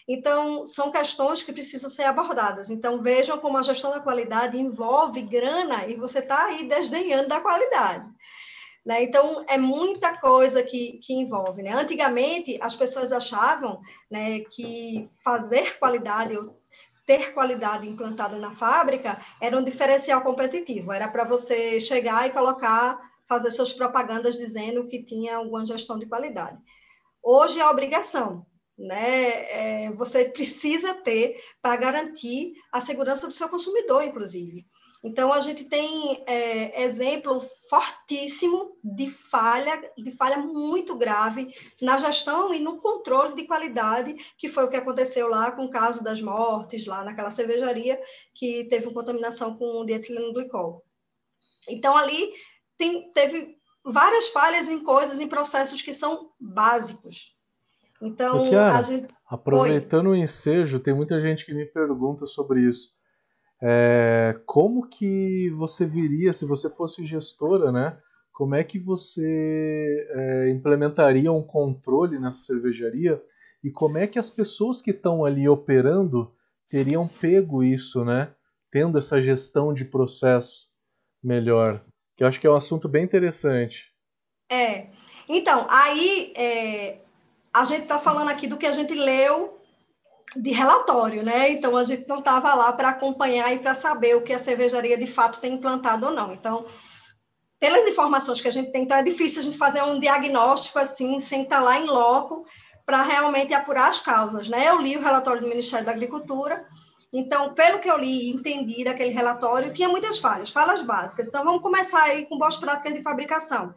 Então, 0.07 0.66
são 0.66 0.90
questões 0.90 1.42
que 1.42 1.53
precisam 1.53 1.88
ser 1.88 2.05
abordadas. 2.05 2.68
Então, 2.68 3.01
vejam 3.03 3.38
como 3.38 3.57
a 3.57 3.62
gestão 3.62 3.90
da 3.90 4.01
qualidade 4.01 4.61
envolve 4.61 5.23
grana 5.23 5.87
e 5.87 5.94
você 5.94 6.18
está 6.18 6.44
aí 6.44 6.68
desdenhando 6.68 7.29
da 7.29 7.40
qualidade. 7.40 8.05
Né? 8.85 9.03
Então, 9.03 9.44
é 9.49 9.57
muita 9.57 10.18
coisa 10.18 10.62
que, 10.62 10.99
que 10.99 11.14
envolve. 11.14 11.62
Né? 11.62 11.73
Antigamente, 11.73 12.59
as 12.61 12.77
pessoas 12.77 13.12
achavam 13.12 13.81
né, 14.11 14.40
que 14.40 15.09
fazer 15.25 15.79
qualidade, 15.79 16.37
ou 16.37 16.61
ter 17.07 17.33
qualidade 17.33 17.88
implantada 17.88 18.37
na 18.37 18.51
fábrica, 18.51 19.18
era 19.40 19.57
um 19.57 19.64
diferencial 19.64 20.20
competitivo. 20.20 20.92
Era 20.92 21.09
para 21.09 21.25
você 21.25 21.81
chegar 21.81 22.27
e 22.27 22.33
colocar, 22.33 22.99
fazer 23.27 23.51
suas 23.51 23.73
propagandas 23.73 24.37
dizendo 24.37 24.87
que 24.87 25.03
tinha 25.03 25.37
alguma 25.37 25.64
gestão 25.64 25.99
de 25.99 26.07
qualidade. 26.07 26.59
Hoje 27.23 27.59
é 27.61 27.66
obrigação. 27.66 28.44
Né? 28.77 29.87
É, 29.87 29.92
você 29.92 30.25
precisa 30.25 30.94
ter 30.94 31.40
para 31.62 31.77
garantir 31.77 32.55
a 32.73 32.81
segurança 32.81 33.27
do 33.27 33.33
seu 33.33 33.49
consumidor, 33.49 34.03
inclusive. 34.03 34.66
Então, 35.05 35.35
a 35.35 35.38
gente 35.38 35.64
tem 35.64 36.25
é, 36.27 36.83
exemplo 36.83 37.38
fortíssimo 37.69 38.75
de 38.83 39.11
falha, 39.11 39.93
de 39.99 40.11
falha 40.12 40.38
muito 40.38 40.97
grave 40.97 41.55
na 41.83 41.99
gestão 41.99 42.55
e 42.55 42.59
no 42.59 42.79
controle 42.79 43.37
de 43.37 43.47
qualidade, 43.47 44.14
que 44.38 44.49
foi 44.49 44.64
o 44.64 44.71
que 44.71 44.77
aconteceu 44.77 45.29
lá 45.29 45.53
com 45.53 45.67
o 45.67 45.71
caso 45.71 46.03
das 46.03 46.23
mortes, 46.23 46.87
lá 46.87 47.05
naquela 47.05 47.31
cervejaria, 47.31 48.01
que 48.35 48.64
teve 48.64 48.95
contaminação 48.95 49.55
com 49.55 49.85
dietileno 49.85 50.33
glicol. 50.33 50.83
Então, 51.69 51.95
ali 51.95 52.33
tem, 52.79 53.12
teve 53.12 53.59
várias 53.85 54.29
falhas 54.29 54.71
em 54.71 54.83
coisas, 54.83 55.21
em 55.21 55.29
processos 55.29 55.83
que 55.83 55.93
são 55.93 56.31
básicos. 56.40 57.37
Então, 58.01 58.49
Kiara, 58.49 58.79
a 58.79 58.83
gente... 58.83 59.12
aproveitando 59.29 60.07
Oi. 60.07 60.19
o 60.19 60.23
ensejo, 60.23 60.81
tem 60.81 60.95
muita 60.95 61.21
gente 61.21 61.45
que 61.45 61.53
me 61.53 61.67
pergunta 61.67 62.25
sobre 62.25 62.67
isso. 62.67 62.95
É, 63.62 64.38
como 64.47 64.88
que 64.88 65.51
você 65.51 65.87
viria, 65.87 66.33
se 66.33 66.45
você 66.45 66.69
fosse 66.69 67.05
gestora, 67.05 67.73
né? 67.73 67.99
Como 68.33 68.55
é 68.55 68.64
que 68.64 68.79
você 68.79 70.09
é, 70.11 70.51
implementaria 70.51 71.31
um 71.33 71.43
controle 71.43 72.19
nessa 72.19 72.38
cervejaria 72.38 73.23
e 73.62 73.71
como 73.71 73.97
é 73.97 74.07
que 74.07 74.19
as 74.19 74.29
pessoas 74.29 74.83
que 74.83 74.90
estão 74.90 75.25
ali 75.25 75.49
operando 75.49 76.35
teriam 76.69 77.07
pego 77.07 77.62
isso, 77.62 78.05
né? 78.05 78.35
Tendo 78.71 78.99
essa 78.99 79.21
gestão 79.21 79.73
de 79.73 79.85
processo 79.85 80.69
melhor. 81.23 81.81
Que 82.17 82.25
eu 82.25 82.29
acho 82.29 82.40
que 82.40 82.47
é 82.47 82.51
um 82.51 82.57
assunto 82.57 82.88
bem 82.88 83.05
interessante. 83.05 83.93
É. 84.51 84.88
Então, 85.29 85.67
aí 85.71 86.33
é, 86.37 86.99
a 87.53 87.64
gente 87.64 87.83
está 87.83 87.99
falando 87.99 88.29
aqui 88.29 88.47
do 88.47 88.59
que 88.59 88.67
a 88.67 88.73
gente 88.73 88.93
leu 88.95 89.54
de 90.37 90.51
relatório, 90.51 91.23
né? 91.23 91.51
Então 91.51 91.77
a 91.77 91.85
gente 91.85 92.09
não 92.09 92.18
estava 92.18 92.55
lá 92.55 92.73
para 92.73 92.90
acompanhar 92.90 93.53
e 93.55 93.59
para 93.59 93.75
saber 93.75 94.16
o 94.16 94.23
que 94.23 94.33
a 94.33 94.38
cervejaria 94.38 94.97
de 94.99 95.07
fato 95.07 95.40
tem 95.40 95.55
implantado 95.55 96.07
ou 96.07 96.12
não. 96.12 96.33
Então, 96.33 96.66
pelas 97.61 97.88
informações 97.88 98.40
que 98.40 98.49
a 98.49 98.53
gente 98.53 98.73
tem, 98.73 98.83
então 98.83 98.97
é 98.97 99.03
difícil 99.03 99.40
a 99.40 99.44
gente 99.44 99.57
fazer 99.57 99.83
um 99.83 100.01
diagnóstico 100.01 100.79
assim, 100.79 101.20
sem 101.20 101.42
estar 101.42 101.59
tá 101.59 101.62
lá 101.62 101.79
em 101.79 101.87
loco, 101.87 102.44
para 102.85 103.03
realmente 103.03 103.55
apurar 103.55 103.90
as 103.90 104.01
causas, 104.01 104.49
né? 104.49 104.68
Eu 104.68 104.81
li 104.81 104.97
o 104.97 105.01
relatório 105.01 105.40
do 105.40 105.49
Ministério 105.49 105.87
da 105.87 105.92
Agricultura, 105.92 106.66
então, 107.12 107.55
pelo 107.55 107.79
que 107.79 107.88
eu 107.88 107.97
li 107.97 108.29
e 108.29 108.31
entendi 108.33 108.83
daquele 108.83 109.11
relatório, 109.11 109.73
tinha 109.73 109.88
muitas 109.88 110.18
falhas, 110.18 110.51
falhas 110.51 110.83
básicas. 110.83 111.29
Então, 111.29 111.44
vamos 111.44 111.62
começar 111.62 112.03
aí 112.03 112.27
com 112.27 112.37
boas 112.37 112.57
práticas 112.57 112.92
de 112.92 113.03
fabricação, 113.03 113.73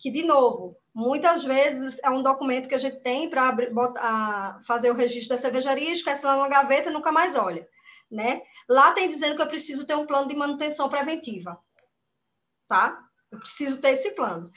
que, 0.00 0.10
de 0.10 0.22
novo, 0.22 0.76
muitas 0.94 1.44
vezes 1.44 1.96
é 2.02 2.08
um 2.08 2.22
documento 2.22 2.68
que 2.68 2.74
a 2.74 2.78
gente 2.78 3.00
tem 3.00 3.28
para 3.28 4.58
fazer 4.66 4.90
o 4.90 4.94
registro 4.94 5.36
da 5.36 5.40
cervejaria, 5.40 5.92
esquece 5.92 6.24
lá 6.24 6.36
na 6.36 6.48
gaveta 6.48 6.88
e 6.88 6.92
nunca 6.92 7.12
mais 7.12 7.34
olha. 7.34 7.68
Né? 8.10 8.42
Lá 8.68 8.92
tem 8.92 9.08
dizendo 9.08 9.36
que 9.36 9.42
eu 9.42 9.46
preciso 9.46 9.86
ter 9.86 9.94
um 9.94 10.06
plano 10.06 10.26
de 10.26 10.34
manutenção 10.34 10.88
preventiva. 10.88 11.60
Tá? 12.66 12.98
Eu 13.30 13.38
preciso 13.38 13.80
ter 13.80 13.90
esse 13.90 14.12
plano. 14.12 14.50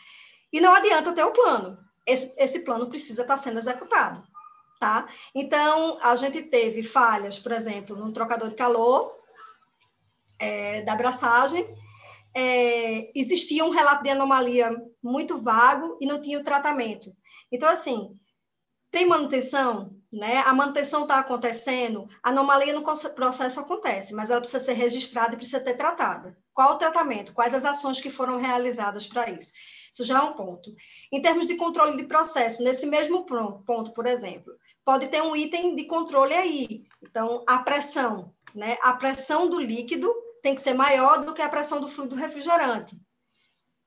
E 0.51 0.61
não 0.61 0.73
adianta 0.73 1.13
ter 1.13 1.23
o 1.23 1.33
plano. 1.33 1.77
Esse, 2.07 2.33
esse 2.37 2.59
plano 2.61 2.87
precisa 2.87 3.23
estar 3.23 3.37
sendo 3.37 3.59
executado. 3.59 4.23
Tá? 4.79 5.07
Então, 5.35 5.99
a 6.01 6.15
gente 6.15 6.41
teve 6.43 6.83
falhas, 6.83 7.37
por 7.37 7.51
exemplo, 7.51 7.95
no 7.95 8.11
trocador 8.13 8.49
de 8.49 8.55
calor 8.55 9.13
é, 10.39 10.81
da 10.81 10.93
abraçagem, 10.93 11.67
é, 12.35 13.11
existia 13.17 13.63
um 13.63 13.69
relato 13.69 14.03
de 14.03 14.09
anomalia 14.09 14.75
muito 15.01 15.37
vago 15.37 15.97
e 16.01 16.05
não 16.05 16.21
tinha 16.21 16.39
o 16.39 16.43
tratamento. 16.43 17.15
Então, 17.51 17.69
assim, 17.69 18.17
tem 18.89 19.05
manutenção, 19.05 19.95
né? 20.11 20.43
A 20.45 20.53
manutenção 20.53 21.01
está 21.01 21.19
acontecendo, 21.19 22.07
a 22.21 22.29
anomalia 22.29 22.73
no 22.73 22.83
processo 22.83 23.59
acontece, 23.59 24.13
mas 24.13 24.29
ela 24.29 24.39
precisa 24.39 24.63
ser 24.63 24.73
registrada 24.73 25.33
e 25.33 25.37
precisa 25.37 25.59
ter 25.59 25.75
tratada. 25.75 26.37
Qual 26.53 26.73
o 26.73 26.77
tratamento? 26.77 27.33
Quais 27.33 27.53
as 27.53 27.65
ações 27.65 27.99
que 27.99 28.11
foram 28.11 28.37
realizadas 28.37 29.07
para 29.07 29.29
isso? 29.31 29.53
Isso 29.91 30.03
já 30.03 30.19
é 30.19 30.21
um 30.21 30.33
ponto. 30.33 30.73
Em 31.11 31.21
termos 31.21 31.45
de 31.45 31.55
controle 31.55 31.97
de 31.97 32.07
processo, 32.07 32.63
nesse 32.63 32.85
mesmo 32.85 33.25
ponto, 33.25 33.91
por 33.93 34.05
exemplo, 34.05 34.53
pode 34.85 35.07
ter 35.07 35.21
um 35.21 35.35
item 35.35 35.75
de 35.75 35.85
controle 35.85 36.33
aí. 36.33 36.83
Então, 37.01 37.43
a 37.47 37.59
pressão, 37.59 38.33
né? 38.53 38.77
A 38.81 38.93
pressão 38.93 39.49
do 39.49 39.59
líquido 39.59 40.13
tem 40.43 40.53
que 40.53 40.61
ser 40.61 40.73
maior 40.73 41.23
do 41.23 41.33
que 41.33 41.41
a 41.41 41.47
pressão 41.47 41.79
do 41.79 41.87
fluido 41.87 42.15
refrigerante. 42.15 42.99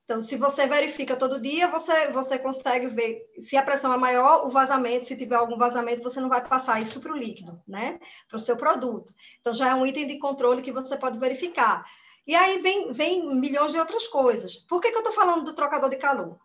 Então, 0.03 0.19
se 0.19 0.35
você 0.37 0.65
verifica 0.65 1.15
todo 1.15 1.39
dia, 1.39 1.67
você, 1.67 2.09
você 2.11 2.39
consegue 2.39 2.87
ver 2.87 3.21
se 3.39 3.55
a 3.55 3.61
pressão 3.61 3.93
é 3.93 3.97
maior, 3.97 4.45
o 4.45 4.49
vazamento, 4.49 5.05
se 5.05 5.15
tiver 5.15 5.35
algum 5.35 5.57
vazamento, 5.57 6.01
você 6.01 6.19
não 6.19 6.29
vai 6.29 6.45
passar 6.45 6.81
isso 6.81 6.99
para 6.99 7.11
o 7.11 7.17
líquido, 7.17 7.61
né? 7.67 7.99
Para 8.27 8.37
o 8.37 8.39
seu 8.39 8.57
produto. 8.57 9.13
Então, 9.39 9.53
já 9.53 9.69
é 9.69 9.75
um 9.75 9.85
item 9.85 10.07
de 10.07 10.17
controle 10.17 10.63
que 10.63 10.71
você 10.71 10.97
pode 10.97 11.19
verificar. 11.19 11.85
E 12.25 12.33
aí 12.33 12.59
vem, 12.59 12.91
vem 12.91 13.35
milhões 13.35 13.71
de 13.71 13.79
outras 13.79 14.07
coisas. 14.07 14.55
Por 14.57 14.81
que, 14.81 14.89
que 14.89 14.95
eu 14.95 15.01
estou 15.01 15.13
falando 15.13 15.43
do 15.43 15.53
trocador 15.53 15.89
de 15.89 15.97
calor? 15.97 16.39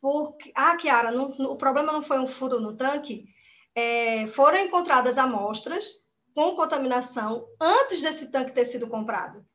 Porque, 0.00 0.50
ah, 0.56 0.76
Kiara, 0.76 1.12
não, 1.12 1.28
o 1.28 1.56
problema 1.56 1.92
não 1.92 2.02
foi 2.02 2.18
um 2.18 2.26
furo 2.26 2.58
no 2.58 2.74
tanque? 2.74 3.26
É, 3.74 4.26
foram 4.28 4.58
encontradas 4.58 5.18
amostras 5.18 6.02
com 6.34 6.56
contaminação 6.56 7.46
antes 7.60 8.02
desse 8.02 8.32
tanque 8.32 8.52
ter 8.52 8.64
sido 8.66 8.88
comprado 8.88 9.46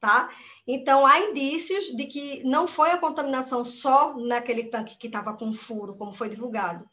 tá? 0.00 0.30
Então, 0.66 1.06
há 1.06 1.18
indícios 1.20 1.86
de 1.86 2.06
que 2.06 2.42
não 2.44 2.66
foi 2.66 2.90
a 2.90 2.98
contaminação 2.98 3.64
só 3.64 4.14
naquele 4.16 4.64
tanque 4.64 4.96
que 4.96 5.06
estava 5.06 5.34
com 5.34 5.52
furo, 5.52 5.96
como 5.96 6.12
foi 6.12 6.28
divulgado. 6.28 6.88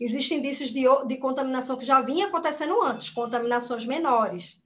Existem 0.00 0.38
indícios 0.38 0.70
de, 0.70 0.84
de 1.06 1.16
contaminação 1.16 1.76
que 1.76 1.84
já 1.84 2.00
vinha 2.00 2.26
acontecendo 2.28 2.80
antes, 2.82 3.10
contaminações 3.10 3.84
menores, 3.84 4.56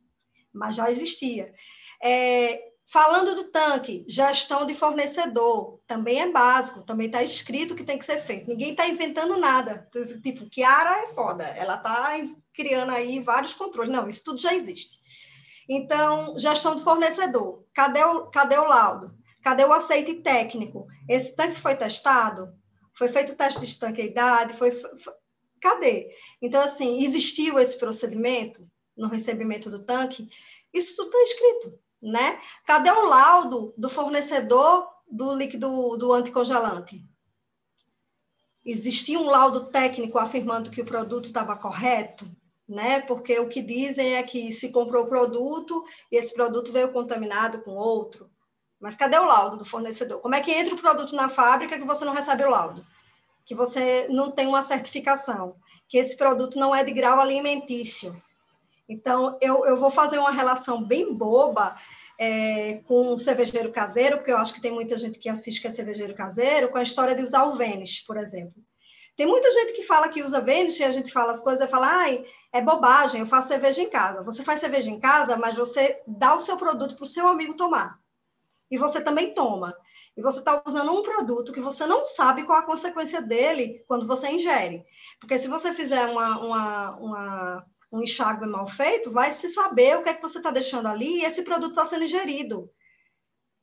mas 0.53 0.75
já 0.75 0.91
existia. 0.91 1.55
É, 2.03 2.61
falando 2.87 3.35
do 3.35 3.45
tanque, 3.51 4.05
gestão 4.07 4.67
de 4.67 4.75
fornecedor, 4.75 5.81
também 5.87 6.21
é 6.21 6.31
básico, 6.31 6.83
também 6.83 7.07
está 7.07 7.23
escrito 7.23 7.75
que 7.75 7.85
tem 7.85 7.99
que 7.99 8.05
ser 8.05 8.19
feito. 8.19 8.49
Ninguém 8.49 8.73
está 8.73 8.87
inventando 8.87 9.39
nada. 9.39 9.89
Tipo, 10.23 10.51
Kiara 10.51 11.05
é 11.05 11.15
foda, 11.15 11.45
ela 11.45 11.77
está 11.77 12.13
criando 12.53 12.91
aí 12.91 13.19
vários 13.21 13.55
controles. 13.55 13.91
Não, 13.91 14.09
isso 14.09 14.23
tudo 14.25 14.39
já 14.39 14.55
existe. 14.55 15.02
Então, 15.75 16.39
gestão 16.39 16.75
do 16.75 16.83
fornecedor. 16.83 17.65
Cadê 17.73 18.05
o, 18.05 18.27
cadê 18.27 18.59
o 18.59 18.69
laudo? 18.69 19.17
Cadê 19.43 19.65
o 19.65 19.73
aceite 19.73 20.17
técnico? 20.17 20.87
Esse 21.09 21.35
tanque 21.35 21.59
foi 21.59 21.75
testado? 21.75 22.55
Foi 22.93 23.09
feito 23.09 23.33
o 23.33 23.35
teste 23.35 23.59
de 23.61 23.65
estanqueidade? 23.65 24.53
Foi, 24.53 24.71
foi, 24.71 25.15
cadê? 25.63 26.15
Então, 26.43 26.61
assim, 26.61 27.03
existiu 27.03 27.59
esse 27.59 27.79
procedimento 27.79 28.61
no 28.95 29.09
recebimento 29.09 29.71
do 29.71 29.83
tanque? 29.83 30.29
Isso 30.75 30.95
tudo 30.95 31.17
está 31.17 31.23
escrito, 31.23 31.79
né? 32.03 32.39
Cadê 32.67 32.91
o 32.91 33.07
laudo 33.07 33.73
do 33.75 33.89
fornecedor 33.89 34.87
do 35.11 35.35
líquido 35.35 35.97
do 35.97 36.13
anticongelante? 36.13 37.03
Existia 38.63 39.19
um 39.19 39.27
laudo 39.27 39.69
técnico 39.69 40.19
afirmando 40.19 40.71
que 40.71 40.83
o 40.83 40.87
produto 40.87 41.25
estava 41.25 41.57
correto? 41.57 42.31
Né? 42.73 43.01
Porque 43.01 43.39
o 43.39 43.49
que 43.49 43.61
dizem 43.61 44.17
é 44.17 44.23
que 44.23 44.53
se 44.53 44.73
comprou 44.73 45.05
o 45.05 45.09
produto 45.09 45.85
e 46.11 46.17
esse 46.17 46.35
produto 46.35 46.73
veio 46.73 46.93
contaminado 46.93 47.63
com 47.63 47.73
outro. 47.73 48.31
Mas 48.81 48.97
cadê 48.97 49.19
o 49.19 49.27
laudo 49.27 49.57
do 49.57 49.65
fornecedor? 49.65 50.21
Como 50.21 50.35
é 50.35 50.41
que 50.41 50.51
entra 50.51 50.75
o 50.75 50.81
produto 50.81 51.15
na 51.15 51.29
fábrica 51.29 51.79
que 51.79 51.85
você 51.85 52.05
não 52.05 52.15
recebe 52.15 52.45
o 52.45 52.51
laudo? 52.51 52.85
Que 53.45 53.55
você 53.55 54.09
não 54.09 54.31
tem 54.31 54.47
uma 54.47 54.63
certificação, 54.63 55.55
que 55.89 55.99
esse 55.99 56.17
produto 56.17 56.59
não 56.59 56.75
é 56.75 56.83
de 56.83 56.93
grau 56.93 57.21
alimentício. 57.21 58.21
Então, 58.89 59.39
eu, 59.41 59.65
eu 59.65 59.77
vou 59.77 59.91
fazer 59.91 60.19
uma 60.19 60.33
relação 60.33 60.83
bem 60.83 61.15
boba 61.15 61.77
é, 62.19 62.81
com 62.87 63.15
o 63.15 63.19
cervejeiro 63.19 63.71
caseiro, 63.71 64.17
porque 64.17 64.33
eu 64.33 64.39
acho 64.39 64.55
que 64.55 64.61
tem 64.61 64.73
muita 64.73 64.97
gente 64.97 65.19
que 65.19 65.29
assiste 65.29 65.61
que 65.61 65.67
é 65.67 65.71
cervejeiro 65.71 66.15
caseiro, 66.15 66.71
com 66.71 66.79
a 66.79 66.83
história 66.83 67.15
de 67.15 67.23
usar 67.23 67.45
o 67.45 67.53
Vênus, 67.53 68.01
por 68.01 68.17
exemplo. 68.17 68.55
Tem 69.23 69.31
muita 69.31 69.53
gente 69.53 69.75
que 69.75 69.85
fala 69.85 70.09
que 70.09 70.21
usa 70.21 70.41
Vênus 70.41 70.77
e 70.81 70.83
a 70.83 70.91
gente 70.91 71.13
fala 71.13 71.31
as 71.31 71.41
coisas 71.41 71.65
e 71.65 71.71
fala, 71.71 71.87
ai, 71.87 72.27
é 72.53 72.61
bobagem, 72.61 73.21
eu 73.21 73.27
faço 73.27 73.47
cerveja 73.47 73.81
em 73.81 73.89
casa. 73.89 74.21
Você 74.25 74.43
faz 74.43 74.59
cerveja 74.59 74.91
em 74.91 74.99
casa, 74.99 75.37
mas 75.37 75.57
você 75.57 76.03
dá 76.09 76.35
o 76.35 76.41
seu 76.41 76.57
produto 76.57 76.97
para 76.97 77.05
o 77.05 77.07
seu 77.07 77.29
amigo 77.29 77.55
tomar. 77.55 78.01
E 78.69 78.77
você 78.77 79.01
também 79.01 79.33
toma. 79.33 79.77
E 80.17 80.21
você 80.21 80.41
está 80.41 80.61
usando 80.67 80.93
um 80.93 81.05
produto 81.05 81.53
que 81.53 81.61
você 81.61 81.87
não 81.87 82.05
sabe 82.05 82.43
qual 82.43 82.59
a 82.59 82.67
consequência 82.67 83.23
dele 83.23 83.85
quando 83.87 84.09
você 84.09 84.29
ingere. 84.29 84.85
Porque 85.21 85.39
se 85.39 85.47
você 85.47 85.73
fizer 85.73 86.05
uma, 86.07 86.39
uma, 86.41 86.91
uma 86.97 87.67
um 87.93 88.03
enxágue 88.03 88.45
mal 88.45 88.67
feito, 88.67 89.09
vai 89.13 89.31
se 89.31 89.49
saber 89.51 89.97
o 89.97 90.03
que 90.03 90.09
é 90.09 90.15
que 90.15 90.23
você 90.23 90.39
está 90.39 90.51
deixando 90.51 90.89
ali 90.89 91.21
e 91.21 91.25
esse 91.25 91.43
produto 91.43 91.71
está 91.71 91.85
sendo 91.85 92.03
ingerido. 92.03 92.69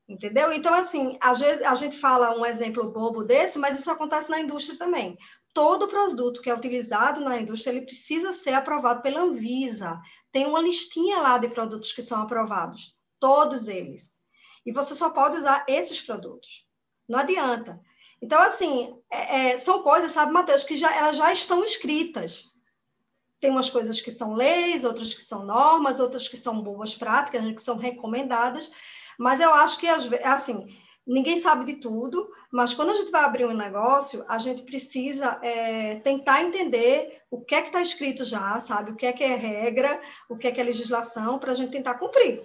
Entendeu? 0.09 0.51
Então, 0.51 0.73
assim, 0.73 1.19
às 1.21 1.39
vezes 1.39 1.61
a 1.61 1.75
gente 1.75 1.95
fala 1.99 2.35
um 2.35 2.43
exemplo 2.43 2.89
bobo 2.89 3.23
desse, 3.23 3.59
mas 3.59 3.77
isso 3.77 3.91
acontece 3.91 4.27
na 4.27 4.39
indústria 4.39 4.75
também. 4.75 5.15
Todo 5.53 5.87
produto 5.87 6.41
que 6.41 6.49
é 6.49 6.53
utilizado 6.53 7.21
na 7.21 7.39
indústria, 7.39 7.69
ele 7.71 7.85
precisa 7.85 8.33
ser 8.33 8.53
aprovado 8.53 9.03
pela 9.03 9.21
Anvisa. 9.21 10.01
Tem 10.31 10.47
uma 10.47 10.61
listinha 10.61 11.19
lá 11.19 11.37
de 11.37 11.47
produtos 11.49 11.93
que 11.93 12.01
são 12.01 12.23
aprovados, 12.23 12.97
todos 13.19 13.67
eles. 13.67 14.23
E 14.65 14.71
você 14.71 14.95
só 14.95 15.11
pode 15.11 15.37
usar 15.37 15.63
esses 15.67 16.01
produtos. 16.01 16.65
Não 17.07 17.19
adianta. 17.19 17.79
Então, 18.19 18.41
assim, 18.41 18.99
é, 19.11 19.51
é, 19.51 19.57
são 19.57 19.83
coisas, 19.83 20.11
sabe, 20.11 20.31
Matheus, 20.33 20.63
que 20.63 20.75
já, 20.75 20.91
elas 20.95 21.17
já 21.17 21.31
estão 21.31 21.63
escritas. 21.63 22.45
Tem 23.39 23.51
umas 23.51 23.69
coisas 23.69 24.01
que 24.01 24.11
são 24.11 24.33
leis, 24.33 24.83
outras 24.83 25.13
que 25.13 25.21
são 25.21 25.45
normas, 25.45 25.99
outras 25.99 26.27
que 26.27 26.35
são 26.35 26.63
boas 26.63 26.95
práticas, 26.95 27.43
que 27.53 27.61
são 27.61 27.77
recomendadas, 27.77 28.71
mas 29.19 29.41
eu 29.41 29.53
acho 29.53 29.77
que, 29.77 29.85
assim, 29.85 30.65
ninguém 31.05 31.35
sabe 31.35 31.65
de 31.65 31.75
tudo, 31.75 32.29
mas 32.49 32.73
quando 32.73 32.91
a 32.91 32.95
gente 32.95 33.11
vai 33.11 33.23
abrir 33.25 33.45
um 33.45 33.53
negócio, 33.53 34.23
a 34.29 34.37
gente 34.37 34.61
precisa 34.61 35.37
é, 35.43 35.95
tentar 35.95 36.41
entender 36.41 37.21
o 37.29 37.41
que 37.41 37.53
é 37.53 37.61
que 37.61 37.67
está 37.67 37.81
escrito 37.81 38.23
já, 38.23 38.57
sabe? 38.61 38.91
O 38.91 38.95
que 38.95 39.05
é 39.05 39.11
que 39.11 39.23
é 39.23 39.35
regra, 39.35 39.99
o 40.29 40.37
que 40.37 40.47
é 40.47 40.51
que 40.53 40.61
é 40.61 40.63
legislação, 40.63 41.37
para 41.37 41.51
a 41.51 41.53
gente 41.53 41.71
tentar 41.71 41.95
cumprir. 41.95 42.41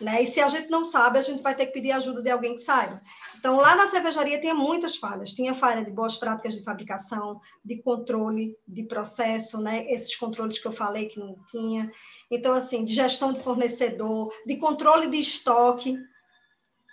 Né? 0.00 0.22
E 0.22 0.26
se 0.26 0.40
a 0.40 0.46
gente 0.46 0.70
não 0.70 0.84
sabe, 0.84 1.18
a 1.18 1.22
gente 1.22 1.42
vai 1.42 1.54
ter 1.54 1.66
que 1.66 1.72
pedir 1.72 1.92
ajuda 1.92 2.22
de 2.22 2.30
alguém 2.30 2.54
que 2.54 2.60
saiba. 2.60 3.00
Então, 3.38 3.56
lá 3.56 3.76
na 3.76 3.86
cervejaria 3.86 4.40
tinha 4.40 4.54
muitas 4.54 4.96
falhas. 4.96 5.30
Tinha 5.30 5.54
falha 5.54 5.84
de 5.84 5.92
boas 5.92 6.16
práticas 6.16 6.54
de 6.54 6.64
fabricação, 6.64 7.40
de 7.64 7.80
controle 7.82 8.56
de 8.66 8.82
processo, 8.84 9.60
né? 9.60 9.84
Esses 9.88 10.16
controles 10.16 10.58
que 10.58 10.66
eu 10.66 10.72
falei 10.72 11.06
que 11.06 11.20
não 11.20 11.36
tinha. 11.48 11.90
Então, 12.30 12.54
assim, 12.54 12.84
de 12.84 12.94
gestão 12.94 13.32
de 13.32 13.40
fornecedor, 13.40 14.32
de 14.46 14.56
controle 14.56 15.08
de 15.08 15.18
estoque, 15.18 15.96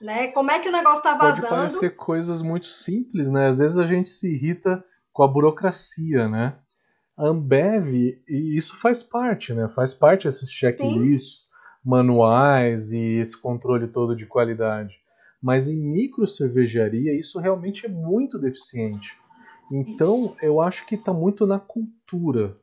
né? 0.02 0.28
Como 0.28 0.52
é 0.52 0.60
que 0.60 0.70
o 0.70 0.72
negócio 0.72 0.98
está 0.98 1.16
vazando? 1.16 1.42
Pode 1.42 1.50
parecer 1.50 1.92
coisas 1.92 2.42
muito 2.42 2.66
simples, 2.66 3.30
né? 3.30 3.48
Às 3.48 3.60
vezes 3.60 3.78
a 3.78 3.86
gente 3.86 4.10
se 4.10 4.34
irrita 4.36 4.84
com 5.14 5.24
a 5.24 5.28
burocracia, 5.28 6.28
né? 6.28 6.58
A 7.18 7.28
Ambev, 7.28 7.94
e 8.28 8.58
isso 8.58 8.78
faz 8.78 9.04
parte, 9.04 9.54
né? 9.54 9.68
Faz 9.68 9.94
parte 9.94 10.28
desses 10.28 10.52
checklists, 10.52 11.44
Sim. 11.44 11.50
manuais 11.86 12.92
e 12.92 13.20
esse 13.20 13.40
controle 13.40 13.88
todo 13.88 14.16
de 14.16 14.26
qualidade. 14.26 15.00
Mas 15.42 15.68
em 15.68 15.80
micro 15.80 16.26
cervejaria 16.26 17.18
isso 17.18 17.40
realmente 17.40 17.86
é 17.86 17.90
muito 17.90 18.40
deficiente. 18.40 19.18
Então 19.72 20.36
eu 20.42 20.60
acho 20.62 20.86
que 20.86 20.96
está 20.96 21.14
muito 21.14 21.46
na 21.46 21.60
cultura. 21.60 22.58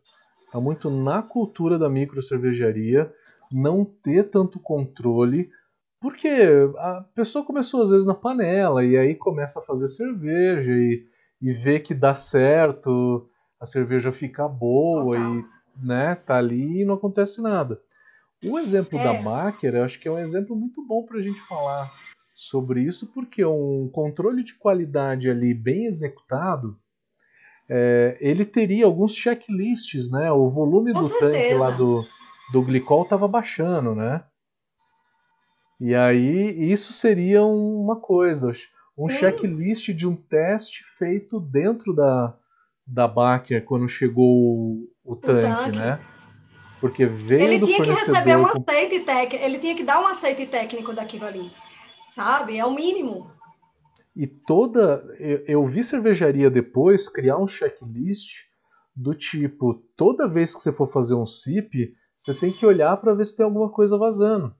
Está 0.44 0.60
muito 0.60 0.90
na 0.90 1.22
cultura 1.22 1.78
da 1.78 1.88
micro 1.88 2.22
cervejaria 2.22 3.12
não 3.50 3.84
ter 3.84 4.24
tanto 4.24 4.58
controle, 4.58 5.50
porque 6.00 6.28
a 6.76 7.04
pessoa 7.14 7.44
começou 7.44 7.82
às 7.82 7.90
vezes 7.90 8.06
na 8.06 8.14
panela 8.14 8.84
e 8.84 8.96
aí 8.96 9.14
começa 9.14 9.60
a 9.60 9.64
fazer 9.64 9.88
cerveja 9.88 10.72
e, 10.72 11.04
e 11.40 11.52
vê 11.52 11.80
que 11.80 11.94
dá 11.94 12.14
certo, 12.14 13.28
a 13.60 13.66
cerveja 13.66 14.12
fica 14.12 14.48
boa 14.48 15.16
e 15.16 15.44
né, 15.84 16.14
tá 16.14 16.36
ali 16.36 16.82
e 16.82 16.84
não 16.84 16.94
acontece 16.94 17.40
nada. 17.40 17.80
O 18.44 18.58
exemplo 18.58 18.98
é. 18.98 19.02
da 19.02 19.22
Baker, 19.22 19.74
eu 19.74 19.84
acho 19.84 19.98
que 19.98 20.06
é 20.06 20.10
um 20.10 20.18
exemplo 20.18 20.54
muito 20.54 20.86
bom 20.86 21.04
para 21.04 21.18
a 21.18 21.22
gente 21.22 21.40
falar 21.40 21.92
sobre 22.32 22.82
isso, 22.82 23.12
porque 23.12 23.44
um 23.44 23.90
controle 23.92 24.44
de 24.44 24.54
qualidade 24.54 25.28
ali 25.28 25.52
bem 25.52 25.86
executado, 25.86 26.78
é, 27.68 28.16
ele 28.20 28.44
teria 28.44 28.84
alguns 28.84 29.12
checklists, 29.12 30.08
né? 30.08 30.30
O 30.30 30.48
volume 30.48 30.92
Com 30.92 31.00
do 31.00 31.08
certeza. 31.08 31.32
tanque 31.32 31.54
lá 31.54 31.70
do, 31.72 32.04
do 32.52 32.62
glicol 32.62 33.02
estava 33.02 33.26
baixando, 33.26 33.92
né? 33.92 34.24
E 35.80 35.94
aí 35.94 36.70
isso 36.72 36.92
seria 36.92 37.44
uma 37.44 37.96
coisa, 37.96 38.50
um 38.96 39.08
checklist 39.08 39.90
de 39.90 40.06
um 40.06 40.16
teste 40.16 40.82
feito 40.98 41.38
dentro 41.38 41.94
da, 41.94 42.36
da 42.84 43.06
Baker 43.06 43.64
quando 43.64 43.88
chegou 43.88 44.26
o, 44.26 44.88
o, 45.04 45.14
tanque, 45.14 45.46
o 45.46 45.56
tanque, 45.56 45.78
né? 45.78 46.00
Porque 46.80 47.06
veio 47.06 47.42
ele 47.42 47.58
do 47.58 47.66
tinha 47.66 47.78
fornecedor... 47.78 48.22
que 48.22 48.28
receber 48.28 48.36
um 48.36 48.46
aceite 48.46 49.00
técnico, 49.04 49.44
ele 49.44 49.58
tinha 49.58 49.76
que 49.76 49.84
dar 49.84 50.00
um 50.00 50.06
aceite 50.06 50.46
técnico 50.46 50.92
daquilo 50.92 51.26
ali, 51.26 51.52
sabe? 52.08 52.58
É 52.58 52.64
o 52.64 52.74
mínimo. 52.74 53.30
E 54.16 54.26
toda. 54.26 55.04
Eu, 55.20 55.44
eu 55.46 55.66
vi 55.66 55.84
cervejaria 55.84 56.50
depois 56.50 57.08
criar 57.08 57.38
um 57.38 57.46
checklist 57.46 58.48
do 58.94 59.14
tipo: 59.14 59.74
toda 59.96 60.28
vez 60.28 60.56
que 60.56 60.62
você 60.62 60.72
for 60.72 60.90
fazer 60.92 61.14
um 61.14 61.26
SIP, 61.26 61.94
você 62.16 62.34
tem 62.34 62.52
que 62.52 62.66
olhar 62.66 62.96
para 62.96 63.14
ver 63.14 63.24
se 63.24 63.36
tem 63.36 63.44
alguma 63.44 63.70
coisa 63.70 63.96
vazando. 63.96 64.52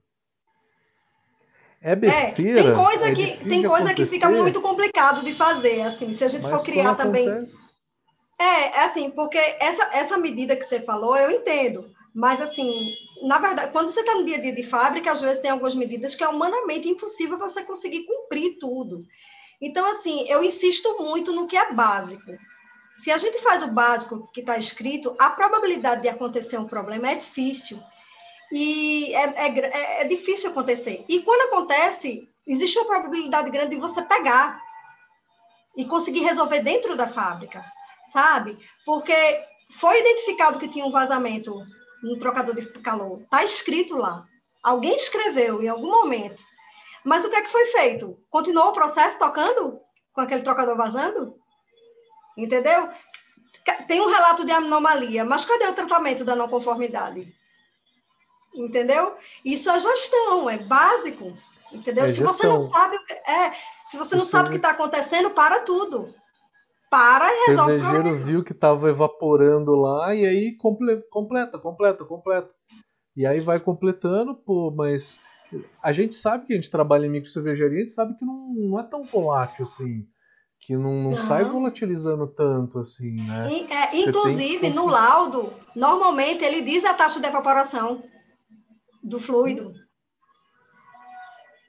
É 1.81 1.95
besteira. 1.95 2.59
É, 2.59 2.63
tem 2.63 2.73
coisa, 2.73 3.07
é 3.07 3.15
que, 3.15 3.37
tem 3.37 3.63
coisa 3.63 3.93
que 3.93 4.05
fica 4.05 4.29
muito 4.29 4.61
complicado 4.61 5.23
de 5.23 5.33
fazer, 5.33 5.81
assim, 5.81 6.13
se 6.13 6.23
a 6.23 6.27
gente 6.27 6.47
for 6.47 6.61
criar 6.63 6.95
também. 6.95 7.29
Acontece... 7.29 7.69
É, 8.39 8.79
é 8.79 8.83
assim, 8.85 9.11
porque 9.11 9.37
essa, 9.37 9.89
essa 9.93 10.17
medida 10.17 10.55
que 10.55 10.63
você 10.63 10.81
falou, 10.81 11.15
eu 11.17 11.31
entendo. 11.31 11.89
Mas, 12.13 12.41
assim, 12.41 12.93
na 13.23 13.37
verdade, 13.37 13.71
quando 13.71 13.89
você 13.89 13.99
está 13.99 14.15
no 14.15 14.25
dia 14.25 14.37
a 14.37 14.41
dia 14.41 14.55
de 14.55 14.63
fábrica, 14.63 15.11
às 15.11 15.21
vezes 15.21 15.39
tem 15.39 15.51
algumas 15.51 15.75
medidas 15.75 16.15
que 16.15 16.23
é 16.23 16.27
humanamente 16.27 16.87
impossível 16.87 17.37
você 17.37 17.63
conseguir 17.63 18.05
cumprir 18.05 18.57
tudo. 18.59 19.05
Então, 19.61 19.85
assim, 19.89 20.25
eu 20.29 20.43
insisto 20.43 20.97
muito 20.99 21.33
no 21.33 21.47
que 21.47 21.57
é 21.57 21.71
básico. 21.73 22.31
Se 22.89 23.11
a 23.11 23.17
gente 23.17 23.41
faz 23.41 23.61
o 23.61 23.71
básico 23.71 24.29
que 24.33 24.39
está 24.39 24.57
escrito, 24.57 25.15
a 25.19 25.29
probabilidade 25.29 26.01
de 26.01 26.09
acontecer 26.09 26.57
um 26.57 26.65
problema 26.65 27.11
é 27.11 27.15
difícil. 27.15 27.79
E 28.51 29.13
é, 29.13 29.23
é, 29.35 30.01
é, 30.01 30.03
difícil 30.05 30.49
acontecer. 30.49 31.05
E 31.07 31.21
quando 31.21 31.53
acontece, 31.53 32.27
existe 32.47 32.77
uma 32.79 32.87
probabilidade 32.87 33.49
grande 33.51 33.75
de 33.75 33.81
você 33.81 34.01
pegar 34.01 34.59
e 35.77 35.85
conseguir 35.85 36.21
resolver 36.21 36.63
dentro 36.63 36.95
da 36.97 37.07
fábrica, 37.07 37.63
sabe? 38.07 38.57
Porque 38.85 39.13
foi 39.71 39.99
identificado 39.99 40.59
que 40.59 40.67
tinha 40.67 40.85
um 40.85 40.91
vazamento 40.91 41.53
no 42.01 42.17
trocador 42.17 42.55
de 42.55 42.65
calor. 42.79 43.21
Está 43.21 43.43
escrito 43.43 43.95
lá. 43.95 44.25
Alguém 44.63 44.95
escreveu 44.95 45.61
em 45.61 45.67
algum 45.67 45.89
momento. 45.89 46.41
Mas 47.03 47.23
o 47.23 47.29
que 47.29 47.35
é 47.35 47.41
que 47.41 47.51
foi 47.51 47.65
feito? 47.67 48.19
Continuou 48.29 48.69
o 48.69 48.73
processo 48.73 49.17
tocando 49.19 49.79
com 50.11 50.21
aquele 50.21 50.41
trocador 50.41 50.75
vazando? 50.75 51.35
Entendeu? 52.37 52.89
Tem 53.87 54.01
um 54.01 54.09
relato 54.09 54.45
de 54.45 54.51
anomalia, 54.51 55.23
mas 55.23 55.45
cadê 55.45 55.67
o 55.67 55.73
tratamento 55.73 56.25
da 56.25 56.35
não 56.35 56.49
conformidade? 56.49 57.33
Entendeu? 58.55 59.15
Isso 59.45 59.69
é 59.69 59.79
gestão, 59.79 60.49
é 60.49 60.57
básico. 60.57 61.37
Entendeu? 61.71 62.05
É 62.05 62.07
se 62.07 62.21
você 62.21 62.47
não 62.47 62.61
sabe, 62.61 62.97
é, 63.27 63.51
se 63.85 63.97
você 63.97 64.15
não 64.15 64.23
sabe 64.23 64.47
o 64.47 64.51
que 64.51 64.57
está 64.57 64.71
acontecendo, 64.71 65.29
para 65.31 65.59
tudo. 65.59 66.13
Para 66.89 67.31
e 67.31 67.45
resolve 67.47 67.73
o 67.73 67.79
cervejeiro 67.81 68.17
viu 68.17 68.43
que 68.43 68.51
estava 68.51 68.89
evaporando 68.89 69.75
lá 69.75 70.15
e 70.15 70.25
aí 70.25 70.57
completa, 70.57 71.59
completa, 71.59 72.03
completa. 72.03 72.55
E 73.15 73.27
aí 73.27 73.39
vai 73.39 73.59
completando, 73.59 74.33
pô, 74.33 74.71
mas 74.75 75.19
a 75.83 75.91
gente 75.91 76.15
sabe 76.15 76.47
que 76.47 76.53
a 76.53 76.55
gente 76.55 76.71
trabalha 76.71 77.05
em 77.05 77.09
micro 77.09 77.29
cervejaria, 77.29 77.77
a 77.77 77.79
gente 77.81 77.91
sabe 77.91 78.15
que 78.17 78.25
não, 78.25 78.53
não 78.55 78.79
é 78.79 78.83
tão 78.83 79.03
volátil 79.03 79.63
assim. 79.63 80.07
Que 80.61 80.75
não, 80.75 80.93
não, 80.93 81.09
não. 81.11 81.17
sai 81.17 81.45
volatilizando 81.45 82.27
tanto 82.27 82.79
assim, 82.79 83.11
né? 83.11 83.67
É, 83.69 83.97
inclusive, 83.97 84.59
que... 84.59 84.69
no 84.71 84.87
laudo, 84.87 85.53
normalmente 85.75 86.43
ele 86.43 86.61
diz 86.61 86.83
a 86.83 86.93
taxa 86.93 87.19
de 87.19 87.27
evaporação 87.27 88.03
do 89.03 89.19
fluido. 89.19 89.73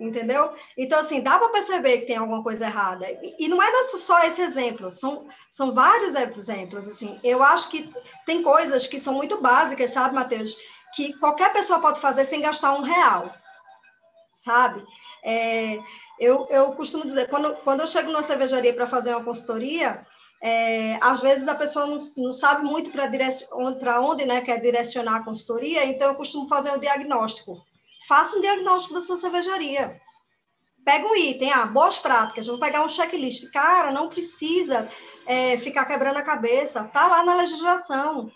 Entendeu? 0.01 0.55
Então, 0.79 0.99
assim, 0.99 1.21
dá 1.21 1.38
para 1.38 1.51
perceber 1.51 1.99
que 1.99 2.07
tem 2.07 2.16
alguma 2.16 2.43
coisa 2.43 2.64
errada. 2.64 3.07
E, 3.38 3.47
não 3.49 3.62
é 3.62 3.83
só 3.83 4.19
esse 4.21 4.40
exemplo, 4.40 4.88
são, 4.88 5.27
são 5.51 5.73
vários 5.73 6.14
exemplos. 6.14 6.88
Assim. 6.88 7.21
Eu 7.23 7.43
acho 7.43 7.69
que 7.69 7.93
tem 8.25 8.43
coisas 8.43 8.87
que 8.87 8.99
são 8.99 9.12
muito 9.12 9.43
básicas, 9.43 9.90
sabe, 9.90 10.14
Matheus? 10.14 10.57
Que 10.97 11.12
qualquer 11.19 11.53
pessoa 11.53 11.81
pode 11.81 12.01
fazer 12.01 12.25
sem 12.25 12.40
gastar 12.40 12.73
um 12.73 12.83
real, 12.83 13.31
sabe? 14.35 14.83
É, 15.23 15.79
eu, 16.19 16.47
eu 16.49 16.73
costumo 16.73 17.05
dizer, 17.05 17.29
quando, 17.29 17.55
quando 17.57 17.81
eu 17.81 17.87
chego 17.87 18.11
numa 18.11 18.23
cervejaria 18.23 18.73
para 18.73 18.87
fazer 18.87 19.14
uma 19.14 19.25
consultoria, 19.25 20.07
é, 20.42 20.98
às 21.00 21.20
vezes 21.20 21.48
a 21.48 21.55
pessoa 21.55 21.87
não, 21.87 22.00
não 22.16 22.33
sabe 22.33 22.64
muito 22.64 22.90
para 22.90 23.11
onde, 23.53 23.85
onde 24.00 24.24
né, 24.24 24.40
quer 24.40 24.61
direcionar 24.61 25.16
a 25.16 25.24
consultoria, 25.24 25.85
então 25.85 26.09
eu 26.09 26.14
costumo 26.14 26.48
fazer 26.48 26.72
um 26.72 26.79
diagnóstico 26.79 27.62
faça 28.11 28.37
um 28.37 28.40
diagnóstico 28.40 28.94
da 28.94 29.00
sua 29.00 29.16
cervejaria. 29.16 30.00
Pega 30.85 31.07
um 31.07 31.14
item, 31.14 31.53
ah, 31.53 31.66
boas 31.66 32.00
práticas, 32.00 32.48
vou 32.48 32.59
pegar 32.59 32.83
um 32.83 32.88
checklist. 32.88 33.50
Cara, 33.53 33.92
não 33.92 34.09
precisa 34.09 34.88
é, 35.26 35.57
ficar 35.59 35.85
quebrando 35.85 36.16
a 36.16 36.22
cabeça, 36.22 36.83
tá 36.85 37.07
lá 37.07 37.24
na 37.24 37.37
legislação. 37.37 38.29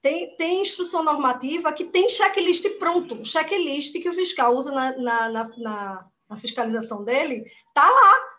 Tem, 0.00 0.34
tem 0.36 0.62
instrução 0.62 1.04
normativa 1.04 1.72
que 1.72 1.84
tem 1.84 2.08
checklist 2.08 2.68
pronto, 2.78 3.24
checklist 3.24 3.92
que 3.92 4.08
o 4.08 4.12
fiscal 4.12 4.54
usa 4.54 4.72
na, 4.72 4.96
na, 4.96 5.28
na, 5.28 6.06
na 6.28 6.36
fiscalização 6.36 7.04
dele, 7.04 7.44
tá 7.74 7.88
lá 7.88 8.37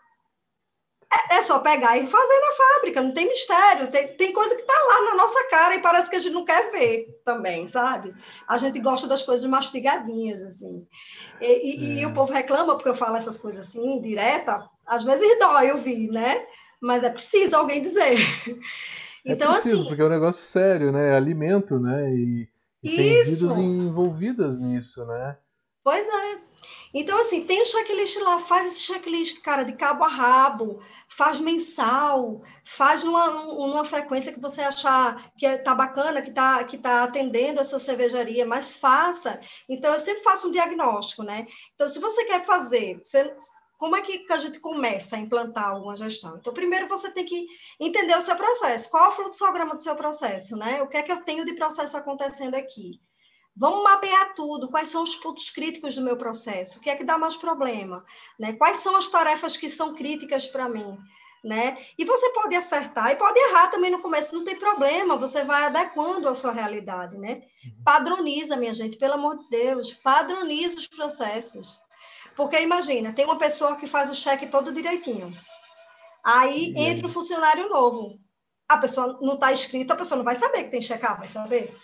é, 1.12 1.36
é, 1.36 1.42
só 1.42 1.58
pegar 1.58 1.98
e 1.98 2.06
fazer 2.06 2.40
na 2.40 2.52
fábrica, 2.52 3.02
não 3.02 3.12
tem 3.12 3.26
mistério. 3.26 3.90
Tem, 3.90 4.16
tem 4.16 4.32
coisa 4.32 4.54
que 4.54 4.60
está 4.60 4.72
lá 4.72 5.10
na 5.10 5.16
nossa 5.16 5.42
cara 5.48 5.74
e 5.74 5.82
parece 5.82 6.08
que 6.08 6.14
a 6.14 6.18
gente 6.20 6.32
não 6.32 6.44
quer 6.44 6.70
ver 6.70 7.20
também, 7.24 7.66
sabe? 7.66 8.14
A 8.46 8.56
gente 8.56 8.78
gosta 8.78 9.08
das 9.08 9.22
coisas 9.22 9.44
mastigadinhas, 9.44 10.40
assim. 10.40 10.86
E, 11.40 11.46
e, 11.46 11.98
é. 11.98 12.02
e 12.02 12.06
o 12.06 12.14
povo 12.14 12.32
reclama 12.32 12.76
porque 12.76 12.90
eu 12.90 12.94
falo 12.94 13.16
essas 13.16 13.38
coisas 13.38 13.66
assim, 13.66 14.00
direta. 14.00 14.64
Às 14.86 15.02
vezes 15.02 15.38
dói 15.40 15.72
ouvir, 15.72 16.08
né? 16.10 16.46
Mas 16.80 17.02
é 17.02 17.10
preciso 17.10 17.56
alguém 17.56 17.82
dizer. 17.82 18.16
É 19.22 19.32
então, 19.32 19.52
preciso, 19.52 19.82
assim, 19.82 19.86
porque 19.88 20.00
é 20.00 20.04
um 20.06 20.08
negócio 20.08 20.42
sério, 20.42 20.90
né? 20.90 21.08
É 21.08 21.14
alimento, 21.14 21.78
né? 21.78 22.10
E, 22.10 22.48
e 22.82 22.96
tem 22.96 23.22
vidas 23.22 23.58
envolvidas 23.58 24.58
nisso, 24.58 25.04
né? 25.04 25.36
Pois 25.84 26.08
é. 26.08 26.38
Então, 26.92 27.18
assim, 27.20 27.44
tem 27.44 27.62
o 27.62 27.66
checklist 27.66 28.18
lá, 28.20 28.38
faz 28.38 28.66
esse 28.66 28.80
checklist, 28.80 29.40
cara, 29.42 29.62
de 29.64 29.74
cabo 29.74 30.04
a 30.04 30.08
rabo, 30.08 30.82
faz 31.08 31.38
mensal, 31.38 32.42
faz 32.64 33.04
numa, 33.04 33.30
numa 33.30 33.84
frequência 33.84 34.32
que 34.32 34.40
você 34.40 34.62
achar 34.62 35.32
que 35.36 35.46
está 35.46 35.74
bacana, 35.74 36.20
que 36.20 36.30
está 36.30 36.64
que 36.64 36.78
tá 36.78 37.04
atendendo 37.04 37.60
a 37.60 37.64
sua 37.64 37.78
cervejaria, 37.78 38.44
mas 38.44 38.76
faça. 38.76 39.38
Então, 39.68 39.92
eu 39.92 40.00
sempre 40.00 40.22
faço 40.22 40.48
um 40.48 40.52
diagnóstico, 40.52 41.22
né? 41.22 41.46
Então, 41.74 41.88
se 41.88 42.00
você 42.00 42.24
quer 42.24 42.44
fazer, 42.44 42.98
você, 42.98 43.36
como 43.78 43.96
é 43.96 44.02
que 44.02 44.26
a 44.30 44.38
gente 44.38 44.58
começa 44.60 45.16
a 45.16 45.20
implantar 45.20 45.68
alguma 45.68 45.96
gestão? 45.96 46.36
Então, 46.36 46.52
primeiro 46.52 46.88
você 46.88 47.10
tem 47.12 47.24
que 47.24 47.46
entender 47.78 48.16
o 48.16 48.20
seu 48.20 48.36
processo. 48.36 48.90
Qual 48.90 49.04
é 49.04 49.08
o 49.08 49.10
fluxograma 49.10 49.76
do 49.76 49.82
seu 49.82 49.94
processo, 49.96 50.56
né? 50.56 50.82
O 50.82 50.88
que 50.88 50.96
é 50.96 51.02
que 51.02 51.12
eu 51.12 51.22
tenho 51.24 51.44
de 51.44 51.54
processo 51.54 51.96
acontecendo 51.96 52.56
aqui? 52.56 53.00
Vamos 53.56 53.82
mapear 53.82 54.34
tudo, 54.34 54.68
quais 54.68 54.88
são 54.88 55.02
os 55.02 55.16
pontos 55.16 55.50
críticos 55.50 55.94
do 55.94 56.02
meu 56.02 56.16
processo, 56.16 56.78
o 56.78 56.80
que 56.80 56.88
é 56.88 56.96
que 56.96 57.04
dá 57.04 57.18
mais 57.18 57.36
problema, 57.36 58.04
né? 58.38 58.52
Quais 58.52 58.78
são 58.78 58.96
as 58.96 59.08
tarefas 59.08 59.56
que 59.56 59.68
são 59.68 59.94
críticas 59.94 60.46
para 60.46 60.68
mim, 60.68 60.96
né? 61.44 61.76
E 61.98 62.04
você 62.04 62.30
pode 62.30 62.54
acertar 62.54 63.10
e 63.10 63.16
pode 63.16 63.38
errar 63.38 63.68
também 63.68 63.90
no 63.90 64.00
começo, 64.00 64.34
não 64.34 64.44
tem 64.44 64.56
problema, 64.56 65.16
você 65.16 65.44
vai 65.44 65.64
adequando 65.64 66.28
a 66.28 66.34
sua 66.34 66.52
realidade, 66.52 67.18
né? 67.18 67.42
Uhum. 67.64 67.82
Padroniza, 67.84 68.56
minha 68.56 68.72
gente, 68.72 68.96
pelo 68.96 69.14
amor 69.14 69.38
de 69.38 69.48
Deus, 69.48 69.94
padroniza 69.94 70.78
os 70.78 70.86
processos. 70.86 71.80
Porque 72.36 72.60
imagina, 72.60 73.12
tem 73.12 73.24
uma 73.24 73.38
pessoa 73.38 73.76
que 73.76 73.86
faz 73.86 74.08
o 74.10 74.14
cheque 74.14 74.46
todo 74.46 74.72
direitinho. 74.72 75.30
Aí 76.22 76.72
entra 76.76 77.06
o 77.06 77.10
um 77.10 77.12
funcionário 77.12 77.68
novo. 77.68 78.18
A 78.68 78.78
pessoa 78.78 79.18
não 79.20 79.34
está 79.34 79.50
escrito, 79.52 79.90
a 79.90 79.96
pessoa 79.96 80.16
não 80.16 80.24
vai 80.24 80.34
saber 80.34 80.64
que 80.64 80.70
tem 80.70 80.80
checar, 80.80 81.18
vai 81.18 81.26
saber? 81.26 81.76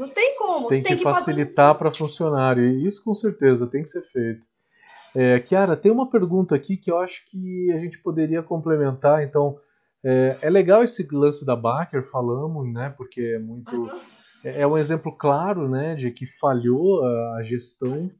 Não 0.00 0.08
tem 0.08 0.34
como. 0.34 0.66
Tem, 0.66 0.82
tem 0.82 0.92
que, 0.92 0.96
que, 0.96 1.04
facilitar 1.04 1.76
para 1.76 1.90
funcionário. 1.90 2.64
E 2.64 2.86
isso 2.86 3.04
com 3.04 3.12
certeza 3.12 3.66
tem 3.66 3.82
que 3.82 3.90
ser 3.90 4.00
feito. 4.10 4.46
É, 5.14 5.38
Kiara, 5.40 5.76
tem 5.76 5.92
uma 5.92 6.08
pergunta 6.08 6.54
aqui 6.54 6.78
que 6.78 6.90
eu 6.90 6.98
acho 6.98 7.26
que 7.28 7.70
a 7.70 7.76
gente 7.76 8.02
poderia 8.02 8.42
complementar. 8.42 9.22
Então, 9.22 9.58
é, 10.02 10.38
é 10.40 10.48
legal 10.48 10.82
esse 10.82 11.06
lance 11.12 11.44
da 11.44 11.54
Baker, 11.54 12.02
falamos, 12.02 12.72
né? 12.72 12.94
Porque 12.96 13.20
é 13.20 13.38
muito. 13.38 13.76
Uhum. 13.76 14.00
É, 14.42 14.62
é 14.62 14.66
um 14.66 14.78
exemplo 14.78 15.14
claro, 15.14 15.68
né, 15.68 15.94
de 15.94 16.10
que 16.10 16.24
falhou 16.24 17.04
a 17.36 17.42
gestão 17.42 18.10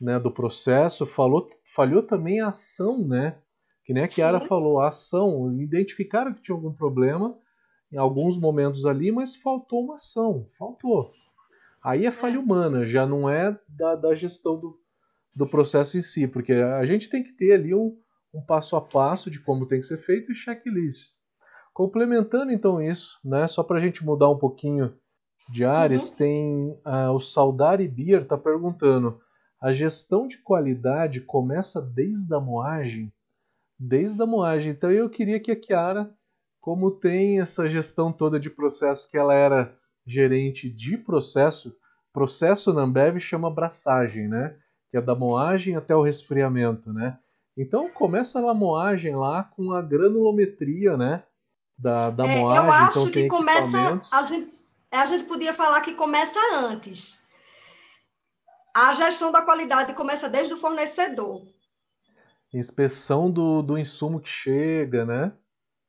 né, 0.00 0.18
do 0.18 0.30
processo, 0.30 1.04
falou, 1.04 1.46
falhou 1.74 2.02
também 2.02 2.40
a 2.40 2.48
ação, 2.48 3.06
né? 3.06 3.36
Que 3.84 3.92
nem 3.92 4.04
a 4.04 4.08
Kiara 4.08 4.40
Sim. 4.40 4.46
falou, 4.46 4.80
a 4.80 4.88
ação. 4.88 5.52
Identificaram 5.60 6.32
que 6.32 6.40
tinha 6.40 6.56
algum 6.56 6.72
problema 6.72 7.36
em 7.94 7.98
alguns 7.98 8.38
momentos 8.38 8.84
ali, 8.86 9.12
mas 9.12 9.36
faltou 9.36 9.84
uma 9.84 9.94
ação. 9.94 10.48
Faltou. 10.58 11.12
Aí 11.82 12.04
é 12.06 12.10
falha 12.10 12.36
é. 12.36 12.38
humana, 12.38 12.84
já 12.84 13.06
não 13.06 13.30
é 13.30 13.56
da, 13.68 13.94
da 13.94 14.12
gestão 14.14 14.58
do, 14.58 14.76
do 15.32 15.46
processo 15.46 15.96
em 15.96 16.02
si, 16.02 16.26
porque 16.26 16.52
a 16.52 16.84
gente 16.84 17.08
tem 17.08 17.22
que 17.22 17.32
ter 17.32 17.52
ali 17.52 17.72
um, 17.72 17.96
um 18.34 18.42
passo 18.44 18.74
a 18.74 18.80
passo 18.80 19.30
de 19.30 19.38
como 19.38 19.66
tem 19.66 19.78
que 19.78 19.86
ser 19.86 19.98
feito 19.98 20.32
e 20.32 20.34
checklists. 20.34 21.22
Complementando 21.72 22.50
então 22.50 22.82
isso, 22.82 23.20
né, 23.24 23.46
só 23.46 23.62
para 23.62 23.78
a 23.78 23.80
gente 23.80 24.04
mudar 24.04 24.28
um 24.28 24.38
pouquinho 24.38 24.92
de 25.48 25.64
áreas, 25.64 26.10
uhum. 26.10 26.16
tem 26.16 26.70
uh, 26.84 27.12
o 27.14 27.20
Saudari 27.20 27.86
Beer 27.86 28.22
está 28.22 28.36
perguntando: 28.36 29.20
a 29.60 29.72
gestão 29.72 30.26
de 30.26 30.38
qualidade 30.38 31.20
começa 31.20 31.80
desde 31.80 32.34
a 32.34 32.40
moagem? 32.40 33.12
Desde 33.78 34.20
a 34.22 34.26
moagem. 34.26 34.72
Então 34.72 34.90
eu 34.90 35.08
queria 35.08 35.38
que 35.38 35.50
a 35.50 35.56
Kiara, 35.56 36.12
como 36.64 36.90
tem 36.90 37.42
essa 37.42 37.68
gestão 37.68 38.10
toda 38.10 38.40
de 38.40 38.48
processo, 38.48 39.10
que 39.10 39.18
ela 39.18 39.34
era 39.34 39.76
gerente 40.06 40.70
de 40.70 40.96
processo, 40.96 41.76
processo 42.10 42.72
na 42.72 42.84
Ambev 42.84 43.20
chama 43.20 43.50
braçagem, 43.50 44.26
né? 44.26 44.56
que 44.88 44.96
é 44.96 45.02
da 45.02 45.14
moagem 45.14 45.76
até 45.76 45.94
o 45.94 46.00
resfriamento, 46.00 46.90
né? 46.90 47.18
Então 47.54 47.90
começa 47.90 48.38
a 48.38 48.54
moagem 48.54 49.14
lá 49.14 49.44
com 49.44 49.72
a 49.72 49.82
granulometria, 49.82 50.96
né? 50.96 51.22
Da, 51.76 52.08
da 52.08 52.26
é, 52.26 52.38
moagem. 52.38 52.64
Eu 52.64 52.72
acho 52.72 52.98
então, 53.00 53.10
que 53.10 53.28
começa. 53.28 54.00
A 54.16 54.22
gente, 54.22 54.56
a 54.90 55.04
gente 55.04 55.24
podia 55.24 55.52
falar 55.52 55.82
que 55.82 55.92
começa 55.92 56.40
antes. 56.54 57.20
A 58.74 58.94
gestão 58.94 59.30
da 59.30 59.42
qualidade 59.42 59.92
começa 59.92 60.30
desde 60.30 60.54
o 60.54 60.56
fornecedor. 60.56 61.46
Inspeção 62.54 63.30
do, 63.30 63.60
do 63.60 63.76
insumo 63.76 64.18
que 64.18 64.30
chega, 64.30 65.04
né? 65.04 65.36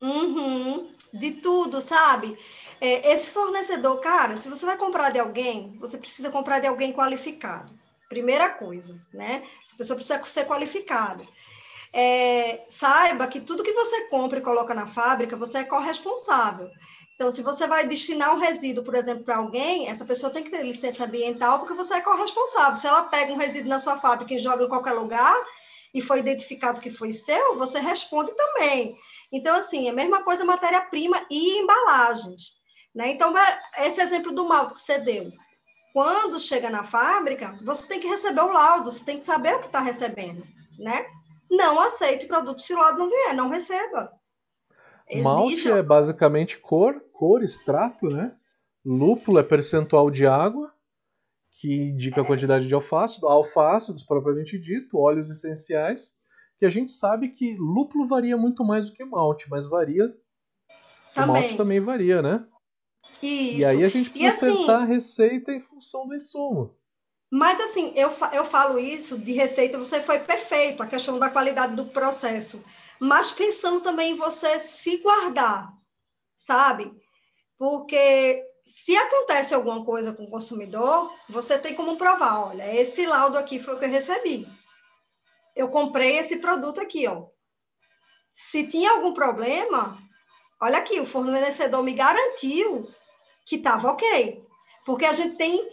Uhum, 0.05 0.93
de 1.11 1.31
tudo, 1.31 1.81
sabe? 1.81 2.37
É, 2.79 3.11
esse 3.11 3.31
fornecedor, 3.31 3.99
cara, 3.99 4.37
se 4.37 4.47
você 4.47 4.63
vai 4.63 4.77
comprar 4.77 5.09
de 5.09 5.17
alguém, 5.17 5.75
você 5.79 5.97
precisa 5.97 6.29
comprar 6.29 6.59
de 6.59 6.67
alguém 6.67 6.93
qualificado. 6.93 7.73
Primeira 8.07 8.49
coisa, 8.49 8.95
né? 9.11 9.41
Essa 9.63 9.75
pessoa 9.75 9.97
precisa 9.97 10.23
ser 10.23 10.45
qualificada. 10.45 11.25
É, 11.91 12.65
saiba 12.69 13.25
que 13.25 13.39
tudo 13.39 13.63
que 13.63 13.73
você 13.73 14.07
compra 14.09 14.37
e 14.37 14.43
coloca 14.43 14.75
na 14.75 14.85
fábrica, 14.85 15.35
você 15.35 15.59
é 15.59 15.63
corresponsável. 15.63 16.69
Então, 17.15 17.31
se 17.31 17.41
você 17.41 17.65
vai 17.65 17.87
destinar 17.87 18.35
um 18.35 18.39
resíduo, 18.39 18.83
por 18.83 18.93
exemplo, 18.93 19.23
para 19.23 19.37
alguém, 19.37 19.87
essa 19.87 20.05
pessoa 20.05 20.31
tem 20.31 20.43
que 20.43 20.51
ter 20.51 20.61
licença 20.61 21.05
ambiental, 21.05 21.59
porque 21.59 21.73
você 21.73 21.95
é 21.95 22.01
corresponsável. 22.01 22.75
Se 22.75 22.85
ela 22.85 23.03
pega 23.03 23.33
um 23.33 23.37
resíduo 23.37 23.69
na 23.69 23.79
sua 23.79 23.97
fábrica 23.97 24.33
e 24.33 24.39
joga 24.39 24.65
em 24.65 24.69
qualquer 24.69 24.91
lugar, 24.91 25.35
e 25.95 26.01
foi 26.01 26.19
identificado 26.19 26.81
que 26.81 26.89
foi 26.89 27.13
seu, 27.13 27.55
você 27.55 27.79
responde 27.79 28.35
também. 28.35 28.97
Então, 29.31 29.55
assim, 29.55 29.87
é 29.87 29.91
a 29.91 29.93
mesma 29.93 30.23
coisa 30.23 30.45
matéria-prima 30.45 31.25
e 31.29 31.59
embalagens. 31.59 32.59
Né? 32.93 33.09
Então, 33.11 33.33
esse 33.77 34.01
exemplo 34.01 34.31
do 34.31 34.47
malte 34.47 34.73
que 34.73 34.79
você 34.79 34.99
deu. 34.99 35.31
Quando 35.93 36.39
chega 36.39 36.69
na 36.69 36.83
fábrica, 36.83 37.57
você 37.63 37.87
tem 37.87 37.99
que 37.99 38.07
receber 38.07 38.41
o 38.41 38.51
laudo, 38.51 38.91
você 38.91 39.03
tem 39.03 39.17
que 39.17 39.25
saber 39.25 39.55
o 39.55 39.59
que 39.59 39.67
está 39.67 39.79
recebendo, 39.79 40.45
né? 40.77 41.05
Não 41.49 41.79
aceite 41.79 42.27
produto 42.27 42.61
se 42.61 42.73
o 42.73 42.77
laudo 42.77 42.99
não 42.99 43.09
vier, 43.09 43.33
não 43.33 43.49
receba. 43.49 44.11
Exige... 45.09 45.23
Malte 45.23 45.71
é 45.71 45.81
basicamente 45.81 46.57
cor, 46.57 47.01
cor, 47.13 47.41
extrato, 47.43 48.09
né? 48.09 48.35
Lúpulo 48.83 49.39
é 49.39 49.43
percentual 49.43 50.11
de 50.11 50.27
água, 50.27 50.73
que 51.61 51.89
indica 51.89 52.21
a 52.21 52.25
quantidade 52.25 52.67
de 52.67 52.75
alface, 52.75 53.19
alfácidos 53.23 54.03
propriamente 54.03 54.59
dito, 54.59 54.99
óleos 54.99 55.29
essenciais, 55.29 56.15
que 56.57 56.65
a 56.65 56.69
gente 56.69 56.91
sabe 56.91 57.29
que 57.29 57.55
lúpulo 57.55 58.07
varia 58.07 58.37
muito 58.37 58.63
mais 58.63 58.89
do 58.89 58.95
que 58.95 59.03
malte, 59.03 59.49
mas 59.49 59.65
varia. 59.65 60.15
Também. 61.13 61.29
O 61.29 61.33
malte 61.33 61.57
também 61.57 61.79
varia, 61.79 62.21
né? 62.21 62.45
Isso. 63.21 63.59
E 63.59 63.65
aí 63.65 63.83
a 63.83 63.87
gente 63.87 64.09
precisa 64.09 64.29
assim, 64.29 64.47
acertar 64.47 64.81
a 64.81 64.85
receita 64.85 65.51
em 65.51 65.59
função 65.59 66.07
do 66.07 66.15
insumo. 66.15 66.75
Mas 67.31 67.59
assim, 67.59 67.91
eu, 67.95 68.09
eu 68.31 68.45
falo 68.45 68.77
isso 68.79 69.17
de 69.17 69.33
receita, 69.33 69.77
você 69.77 70.01
foi 70.01 70.19
perfeito, 70.19 70.81
a 70.81 70.87
questão 70.87 71.17
da 71.19 71.29
qualidade 71.29 71.75
do 71.75 71.85
processo. 71.85 72.63
Mas 72.99 73.31
pensando 73.31 73.81
também 73.81 74.13
em 74.13 74.17
você 74.17 74.59
se 74.59 74.97
guardar, 74.97 75.73
sabe? 76.37 76.91
Porque 77.57 78.45
se 78.63 78.95
acontece 78.95 79.53
alguma 79.53 79.83
coisa 79.83 80.13
com 80.13 80.23
o 80.23 80.29
consumidor, 80.29 81.11
você 81.29 81.57
tem 81.57 81.75
como 81.75 81.97
provar, 81.97 82.47
olha, 82.47 82.73
esse 82.73 83.05
laudo 83.05 83.37
aqui 83.37 83.59
foi 83.59 83.75
o 83.75 83.79
que 83.79 83.85
eu 83.85 83.89
recebi. 83.89 84.47
Eu 85.55 85.69
comprei 85.69 86.17
esse 86.17 86.37
produto 86.37 86.81
aqui, 86.81 87.07
ó. 87.07 87.27
Se 88.33 88.67
tinha 88.67 88.91
algum 88.91 89.13
problema, 89.13 89.97
olha 90.61 90.77
aqui, 90.77 90.99
o 90.99 91.05
fornecedor 91.05 91.81
me 91.81 91.93
garantiu 91.93 92.87
que 93.45 93.55
estava 93.55 93.91
ok. 93.91 94.43
Porque 94.85 95.05
a 95.05 95.13
gente 95.13 95.37
tem 95.37 95.67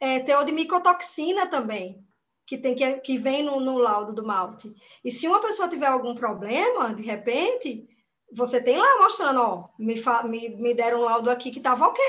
é, 0.00 0.20
teor 0.20 0.44
de 0.44 0.52
micotoxina 0.52 1.46
também, 1.46 2.04
que, 2.46 2.58
tem 2.58 2.74
que, 2.74 2.94
que 3.00 3.18
vem 3.18 3.42
no, 3.42 3.60
no 3.60 3.78
laudo 3.78 4.12
do 4.12 4.26
malte. 4.26 4.74
E 5.04 5.12
se 5.12 5.28
uma 5.28 5.40
pessoa 5.40 5.68
tiver 5.68 5.86
algum 5.86 6.14
problema, 6.14 6.92
de 6.92 7.02
repente, 7.02 7.88
você 8.32 8.62
tem 8.62 8.76
lá 8.76 8.98
mostrando, 8.98 9.40
ó, 9.40 9.68
me, 9.78 9.94
me, 10.24 10.48
me 10.56 10.74
deram 10.74 11.00
um 11.00 11.04
laudo 11.04 11.30
aqui 11.30 11.50
que 11.50 11.58
estava 11.58 11.86
ok. 11.86 12.02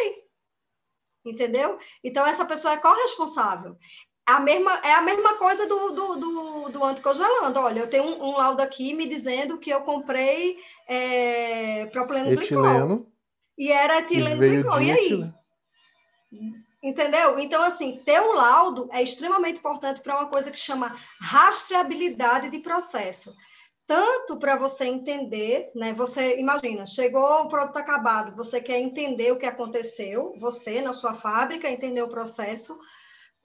Entendeu? 1.26 1.78
Então, 2.04 2.26
essa 2.26 2.46
pessoa 2.46 2.74
é 2.74 2.78
corresponsável. 2.78 3.78
A 4.30 4.40
mesma, 4.40 4.80
é 4.84 4.94
a 4.94 5.02
mesma 5.02 5.36
coisa 5.38 5.66
do, 5.66 5.92
do, 5.92 6.16
do, 6.16 6.70
do 6.70 6.84
anticongelando. 6.84 7.60
Olha, 7.60 7.80
eu 7.80 7.90
tenho 7.90 8.04
um, 8.04 8.24
um, 8.24 8.38
laudo 8.38 8.62
aqui 8.62 8.94
me 8.94 9.08
dizendo 9.08 9.58
que 9.58 9.72
eu 9.72 9.82
comprei 9.82 10.60
é, 10.88 11.88
propileno 11.88 12.36
glicol. 12.36 13.08
E 13.58 13.72
era 13.72 13.98
etileno 13.98 14.38
glicol. 14.38 14.80
E 14.82 14.92
aí? 14.92 15.34
Entendeu? 16.84 17.40
Então, 17.40 17.64
assim, 17.64 18.02
ter 18.06 18.22
um 18.22 18.34
laudo 18.34 18.88
é 18.92 19.02
extremamente 19.02 19.58
importante 19.58 20.00
para 20.02 20.20
uma 20.20 20.30
coisa 20.30 20.52
que 20.52 20.60
chama 20.60 20.96
rastreabilidade 21.20 22.52
de 22.52 22.60
processo. 22.60 23.36
Tanto 23.88 24.38
para 24.38 24.56
você 24.56 24.86
entender, 24.86 25.72
né? 25.74 25.92
Você 25.94 26.40
imagina, 26.40 26.86
chegou 26.86 27.42
o 27.42 27.50
produto 27.50 27.78
acabado, 27.78 28.36
você 28.36 28.62
quer 28.62 28.78
entender 28.78 29.32
o 29.32 29.38
que 29.38 29.48
aconteceu, 29.48 30.36
você 30.38 30.82
na 30.82 30.94
sua 30.94 31.16
fábrica, 31.16 31.68
entender 31.68 32.04
o 32.04 32.08
processo, 32.08 32.80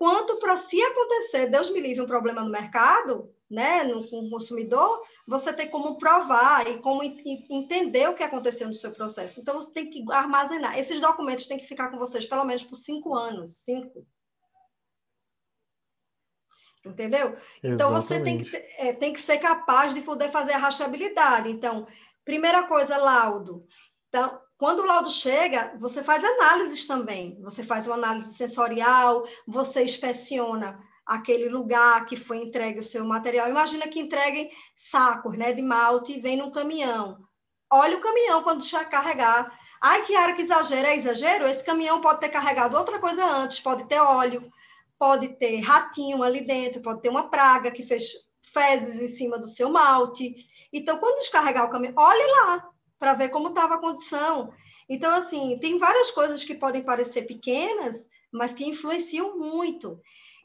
quanto 0.05 0.37
para 0.37 0.55
se 0.55 0.79
acontecer, 0.83 1.49
Deus 1.49 1.71
me 1.71 1.81
livre, 1.81 2.03
um 2.03 2.07
problema 2.07 2.45
no 2.45 2.51
mercado, 2.51 3.35
né, 3.51 3.85
no, 3.85 4.07
com 4.07 4.19
o 4.19 4.29
consumidor, 4.29 5.01
você 5.27 5.51
tem 5.51 5.71
como 5.71 5.97
provar 5.97 6.69
e 6.69 6.79
como 6.83 7.03
entender 7.03 8.11
o 8.11 8.15
que 8.15 8.23
aconteceu 8.23 8.69
no 8.69 8.75
seu 8.75 8.93
processo. 8.93 9.41
Então, 9.41 9.55
você 9.55 9.73
tem 9.73 9.89
que 9.89 10.05
armazenar. 10.13 10.79
Esses 10.79 11.01
documentos 11.01 11.47
têm 11.47 11.57
que 11.57 11.67
ficar 11.67 11.89
com 11.89 11.97
vocês 11.97 12.27
pelo 12.27 12.45
menos 12.45 12.63
por 12.63 12.77
cinco 12.77 13.15
anos, 13.17 13.65
cinco. 13.65 14.07
Entendeu? 16.85 17.29
Exatamente. 17.63 17.65
Então, 17.65 17.91
você 17.91 18.21
tem 18.23 18.43
que, 18.43 18.57
é, 18.77 18.93
tem 18.93 19.11
que 19.11 19.21
ser 19.23 19.39
capaz 19.39 19.95
de 19.95 20.03
poder 20.03 20.31
fazer 20.31 20.53
a 20.53 20.59
rachabilidade. 20.59 21.49
Então, 21.49 21.89
primeira 22.27 22.65
coisa, 22.65 22.99
laudo. 22.99 23.67
Então, 24.11 24.39
quando 24.57 24.81
o 24.81 24.87
laudo 24.87 25.11
chega, 25.11 25.75
você 25.79 26.03
faz 26.03 26.23
análises 26.25 26.87
também. 26.87 27.41
Você 27.43 27.63
faz 27.63 27.87
uma 27.87 27.97
análise 27.97 28.35
sensorial, 28.35 29.27
você 29.47 29.83
inspeciona 29.83 30.79
aquele 31.05 31.49
lugar 31.49 32.07
que 32.07 32.17
foi 32.17 32.39
entregue 32.39 32.79
o 32.79 32.83
seu 32.83 33.05
material. 33.05 33.49
Imagina 33.49 33.89
que 33.89 34.01
entreguem 34.01 34.51
sacos 34.77 35.37
né, 35.37 35.53
de 35.53 35.61
malte 35.61 36.13
e 36.13 36.21
vem 36.21 36.37
num 36.37 36.51
caminhão. 36.51 37.19
Olha 37.71 37.97
o 37.97 38.01
caminhão 38.01 38.43
quando 38.43 38.65
já 38.65 38.85
carregar. 38.85 39.53
Ai, 39.81 40.03
que 40.03 40.15
área 40.15 40.35
que 40.35 40.43
exagero, 40.43 40.87
é 40.87 40.97
exagero? 40.97 41.47
Esse 41.47 41.65
caminhão 41.65 42.01
pode 42.01 42.21
ter 42.21 42.29
carregado 42.29 42.77
outra 42.77 42.99
coisa 42.99 43.25
antes, 43.25 43.61
pode 43.61 43.85
ter 43.87 44.01
óleo, 44.01 44.51
pode 44.99 45.29
ter 45.37 45.61
ratinho 45.61 46.23
ali 46.23 46.41
dentro, 46.41 46.81
pode 46.81 47.03
ter 47.03 47.09
uma 47.09 47.29
praga 47.29 47.71
que 47.71 47.83
fez 47.83 48.13
fezes 48.41 49.01
em 49.01 49.09
cima 49.09 49.37
do 49.37 49.49
seu 49.49 49.69
malte. 49.69 50.37
Então, 50.73 50.99
quando 50.99 51.19
descarregar 51.19 51.67
o 51.67 51.71
caminhão, 51.71 51.95
olhe 51.97 52.25
lá 52.25 52.74
para 52.99 53.15
ver 53.15 53.31
como 53.31 53.49
estava 53.49 53.75
a 53.75 53.81
condição. 53.81 54.53
Então, 54.89 55.15
assim, 55.15 55.59
tem 55.61 55.79
várias 55.79 56.11
coisas 56.11 56.45
que 56.45 56.55
podem 56.55 56.83
parecer 56.83 57.23
pequenas, 57.23 58.07
mas 58.33 58.53
que 58.53 58.65
influenciam 58.65 59.39
muito. 59.39 60.01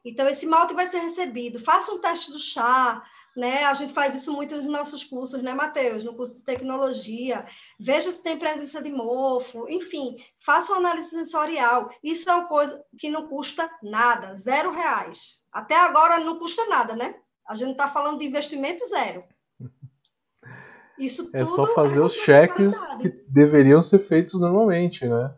Então, 0.05 0.27
esse 0.27 0.45
malte 0.45 0.73
vai 0.73 0.87
ser 0.87 0.99
recebido. 0.99 1.59
Faça 1.59 1.91
um 1.91 1.99
teste 1.99 2.31
do 2.31 2.39
chá, 2.39 3.03
né? 3.35 3.65
A 3.65 3.73
gente 3.73 3.93
faz 3.93 4.15
isso 4.15 4.33
muito 4.33 4.55
nos 4.55 4.71
nossos 4.71 5.03
cursos, 5.03 5.41
né, 5.41 5.53
Matheus? 5.53 6.03
No 6.03 6.15
curso 6.15 6.35
de 6.35 6.43
tecnologia. 6.43 7.45
Veja 7.79 8.11
se 8.11 8.23
tem 8.23 8.37
presença 8.37 8.81
de 8.81 8.91
mofo, 8.91 9.67
enfim, 9.69 10.17
faça 10.43 10.71
uma 10.71 10.79
análise 10.79 11.09
sensorial. 11.09 11.89
Isso 12.03 12.29
é 12.29 12.35
uma 12.35 12.47
coisa 12.47 12.83
que 12.97 13.09
não 13.09 13.27
custa 13.27 13.69
nada, 13.83 14.35
zero 14.35 14.71
reais. 14.71 15.43
Até 15.51 15.75
agora 15.75 16.19
não 16.19 16.39
custa 16.39 16.65
nada, 16.67 16.95
né? 16.95 17.15
A 17.47 17.55
gente 17.55 17.71
está 17.71 17.87
falando 17.87 18.19
de 18.19 18.25
investimento 18.25 18.85
zero. 18.87 19.23
Isso 20.99 21.29
é 21.33 21.45
só 21.45 21.65
fazer 21.73 22.01
é 22.01 22.03
os 22.03 22.13
cheques 22.13 22.95
que 22.95 23.09
deveriam 23.27 23.81
ser 23.81 23.99
feitos 23.99 24.39
normalmente, 24.39 25.07
né? 25.07 25.33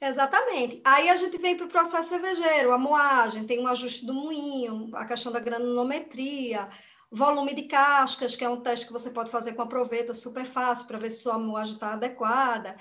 Exatamente. 0.00 0.80
Aí 0.84 1.08
a 1.08 1.16
gente 1.16 1.38
vem 1.38 1.56
para 1.56 1.66
o 1.66 1.70
processo 1.70 2.10
cervejeiro, 2.10 2.72
a 2.72 2.78
moagem, 2.78 3.44
tem 3.44 3.60
um 3.60 3.66
ajuste 3.66 4.04
do 4.04 4.12
moinho, 4.12 4.90
a 4.94 5.04
questão 5.04 5.32
da 5.32 5.40
granulometria, 5.40 6.68
volume 7.10 7.54
de 7.54 7.62
cascas, 7.62 8.36
que 8.36 8.44
é 8.44 8.48
um 8.48 8.60
teste 8.60 8.86
que 8.86 8.92
você 8.92 9.10
pode 9.10 9.30
fazer 9.30 9.54
com 9.54 9.62
a 9.62 9.66
proveta, 9.66 10.12
super 10.12 10.44
fácil, 10.44 10.86
para 10.86 10.98
ver 10.98 11.10
se 11.10 11.22
sua 11.22 11.38
moagem 11.38 11.74
está 11.74 11.92
adequada. 11.92 12.76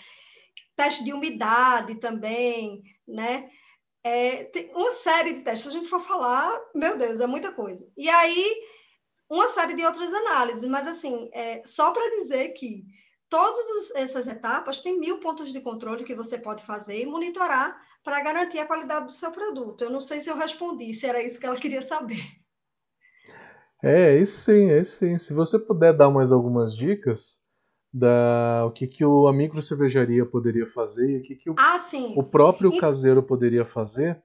Teste 0.76 1.03
de 1.03 1.13
umidade 1.13 1.95
também, 1.95 2.84
né? 3.07 3.49
É, 4.03 4.43
tem 4.45 4.69
uma 4.74 4.91
série 4.91 5.34
de 5.34 5.41
testes. 5.41 5.71
Se 5.71 5.78
a 5.78 5.80
gente 5.80 5.89
for 5.89 6.01
falar, 6.01 6.59
meu 6.76 6.97
Deus, 6.97 7.21
é 7.21 7.28
muita 7.28 7.53
coisa. 7.53 7.88
E 7.95 8.09
aí, 8.09 8.53
uma 9.34 9.48
série 9.48 9.76
de 9.76 9.86
outras 9.86 10.14
análises, 10.14 10.70
mas 10.70 10.88
assim, 10.88 11.30
é, 11.34 11.62
só 11.66 11.92
para 11.92 12.10
dizer 12.20 12.50
que 12.50 12.86
Todas 13.34 13.90
essas 13.96 14.28
etapas 14.28 14.80
têm 14.80 15.00
mil 15.00 15.18
pontos 15.18 15.52
de 15.52 15.60
controle 15.60 16.04
que 16.04 16.14
você 16.14 16.38
pode 16.38 16.64
fazer 16.64 17.02
e 17.02 17.06
monitorar 17.08 17.76
para 18.04 18.22
garantir 18.22 18.60
a 18.60 18.68
qualidade 18.68 19.08
do 19.08 19.12
seu 19.12 19.32
produto. 19.32 19.84
Eu 19.84 19.90
não 19.90 20.00
sei 20.00 20.22
se 20.22 20.30
eu 20.30 20.38
respondi, 20.38 20.94
se 20.94 21.08
era 21.08 21.20
isso 21.20 21.40
que 21.40 21.48
ela 21.48 21.56
queria 21.60 21.82
saber. 21.82 22.22
É, 23.82 24.16
isso 24.16 24.38
sim, 24.40 24.70
é 24.70 24.80
isso 24.80 24.98
sim. 24.98 25.18
Se 25.18 25.34
você 25.34 25.58
puder 25.58 25.94
dar 25.94 26.12
mais 26.12 26.32
algumas 26.32 26.76
dicas 26.76 27.44
da 27.92 28.66
o 28.68 28.72
que, 28.72 28.86
que 28.86 29.04
o, 29.04 29.28
a 29.28 29.34
micro 29.34 29.64
cervejaria 29.64 30.24
poderia 30.28 30.68
fazer 30.68 31.10
e 31.10 31.18
o 31.18 31.22
que, 31.24 31.36
que 31.36 31.50
o, 31.50 31.56
ah, 31.58 31.78
o 32.16 32.24
próprio 32.24 32.72
e... 32.72 32.78
caseiro 32.78 33.24
poderia 33.24 33.66
fazer, 33.66 34.22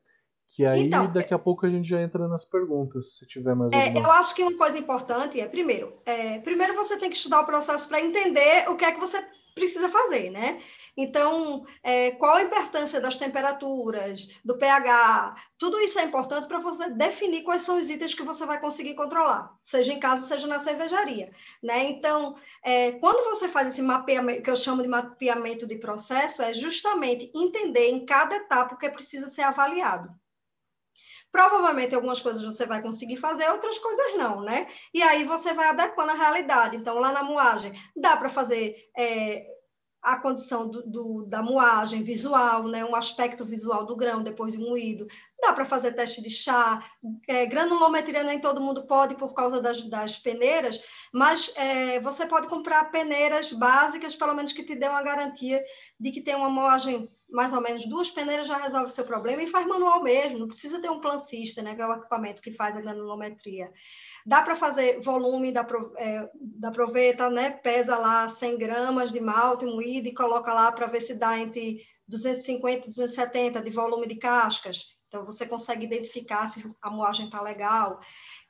que 0.48 0.64
aí 0.64 0.86
então, 0.86 1.12
daqui 1.12 1.34
a 1.34 1.38
pouco 1.38 1.66
a 1.66 1.70
gente 1.70 1.86
já 1.86 2.00
entra 2.00 2.26
nas 2.26 2.44
perguntas, 2.44 3.16
se 3.16 3.26
tiver 3.26 3.54
mais 3.54 3.70
é, 3.72 3.88
alguma. 3.88 4.06
Eu 4.06 4.12
acho 4.12 4.34
que 4.34 4.42
uma 4.42 4.56
coisa 4.56 4.78
importante 4.78 5.38
é, 5.38 5.46
primeiro, 5.46 6.00
é, 6.06 6.38
primeiro 6.38 6.74
você 6.74 6.96
tem 6.96 7.10
que 7.10 7.16
estudar 7.16 7.40
o 7.40 7.46
processo 7.46 7.86
para 7.86 8.00
entender 8.00 8.68
o 8.68 8.74
que 8.74 8.84
é 8.84 8.92
que 8.92 8.98
você 8.98 9.22
precisa 9.54 9.88
fazer, 9.88 10.30
né? 10.30 10.60
Então, 10.96 11.64
é, 11.82 12.12
qual 12.12 12.36
a 12.36 12.42
importância 12.42 13.00
das 13.00 13.18
temperaturas, 13.18 14.40
do 14.44 14.56
pH, 14.56 15.34
tudo 15.58 15.78
isso 15.80 15.98
é 15.98 16.04
importante 16.04 16.46
para 16.46 16.58
você 16.58 16.90
definir 16.90 17.42
quais 17.42 17.62
são 17.62 17.78
os 17.78 17.90
itens 17.90 18.14
que 18.14 18.22
você 18.22 18.46
vai 18.46 18.60
conseguir 18.60 18.94
controlar, 18.94 19.52
seja 19.62 19.92
em 19.92 20.00
casa, 20.00 20.26
seja 20.26 20.46
na 20.46 20.58
cervejaria, 20.58 21.30
né? 21.62 21.84
Então, 21.90 22.36
é, 22.64 22.92
quando 22.92 23.24
você 23.24 23.48
faz 23.48 23.68
esse 23.68 23.82
mapeamento, 23.82 24.42
que 24.42 24.50
eu 24.50 24.56
chamo 24.56 24.82
de 24.82 24.88
mapeamento 24.88 25.66
de 25.66 25.76
processo, 25.76 26.42
é 26.42 26.52
justamente 26.54 27.30
entender 27.34 27.90
em 27.90 28.06
cada 28.06 28.36
etapa 28.36 28.74
o 28.74 28.78
que 28.78 28.88
precisa 28.88 29.28
ser 29.28 29.42
avaliado. 29.42 30.08
Provavelmente 31.30 31.94
algumas 31.94 32.20
coisas 32.20 32.44
você 32.44 32.66
vai 32.66 32.80
conseguir 32.80 33.16
fazer, 33.18 33.50
outras 33.50 33.78
coisas 33.78 34.16
não, 34.16 34.40
né? 34.40 34.66
E 34.94 35.02
aí 35.02 35.24
você 35.24 35.52
vai 35.52 35.68
adequando 35.68 36.12
a 36.12 36.14
realidade. 36.14 36.76
Então, 36.76 36.98
lá 36.98 37.12
na 37.12 37.22
moagem, 37.22 37.72
dá 37.96 38.16
para 38.16 38.28
fazer 38.28 38.74
é, 38.96 39.46
a 40.02 40.16
condição 40.16 40.68
do, 40.68 40.82
do, 40.82 41.26
da 41.26 41.42
moagem 41.42 42.02
visual, 42.02 42.64
né? 42.68 42.84
um 42.84 42.94
aspecto 42.94 43.44
visual 43.44 43.84
do 43.84 43.96
grão 43.96 44.22
depois 44.22 44.52
de 44.52 44.58
moído. 44.58 45.06
Dá 45.40 45.52
para 45.52 45.64
fazer 45.64 45.92
teste 45.92 46.22
de 46.22 46.30
chá. 46.30 46.82
É, 47.26 47.46
granulometria 47.46 48.22
nem 48.22 48.40
todo 48.40 48.60
mundo 48.60 48.86
pode 48.86 49.16
por 49.16 49.34
causa 49.34 49.60
das, 49.60 49.82
das 49.88 50.16
peneiras, 50.16 50.80
mas 51.12 51.52
é, 51.56 52.00
você 52.00 52.26
pode 52.26 52.46
comprar 52.48 52.90
peneiras 52.90 53.52
básicas, 53.52 54.14
pelo 54.14 54.34
menos 54.34 54.52
que 54.52 54.62
te 54.62 54.74
dê 54.74 54.88
uma 54.88 55.02
garantia 55.02 55.62
de 55.98 56.10
que 56.10 56.22
tem 56.22 56.34
uma 56.34 56.50
moagem 56.50 57.08
mais 57.30 57.52
ou 57.52 57.60
menos 57.60 57.86
duas 57.86 58.10
peneiras 58.10 58.46
já 58.46 58.56
resolve 58.56 58.86
o 58.86 58.94
seu 58.94 59.04
problema 59.04 59.42
e 59.42 59.46
faz 59.46 59.66
manual 59.66 60.02
mesmo, 60.02 60.38
não 60.38 60.48
precisa 60.48 60.80
ter 60.80 60.90
um 60.90 61.00
plancista, 61.00 61.62
né, 61.62 61.74
que 61.74 61.82
é 61.82 61.86
o 61.86 61.94
equipamento 61.94 62.40
que 62.40 62.52
faz 62.52 62.76
a 62.76 62.80
granulometria. 62.80 63.70
Dá 64.24 64.42
para 64.42 64.54
fazer 64.54 65.00
volume 65.00 65.52
da, 65.52 65.66
é, 65.96 66.28
da 66.34 66.70
proveta, 66.70 67.28
né, 67.28 67.50
pesa 67.50 67.98
lá 67.98 68.26
100 68.26 68.58
gramas 68.58 69.12
de 69.12 69.20
malte 69.20 69.66
moído 69.66 70.08
e 70.08 70.14
coloca 70.14 70.52
lá 70.52 70.72
para 70.72 70.86
ver 70.86 71.00
se 71.00 71.14
dá 71.14 71.38
entre 71.38 71.78
250 72.06 72.86
e 72.86 72.90
270 72.90 73.62
de 73.62 73.70
volume 73.70 74.08
de 74.08 74.16
cascas. 74.16 74.96
Então, 75.08 75.24
você 75.24 75.46
consegue 75.46 75.86
identificar 75.86 76.46
se 76.46 76.64
a 76.82 76.90
moagem 76.90 77.26
está 77.26 77.40
legal. 77.40 77.98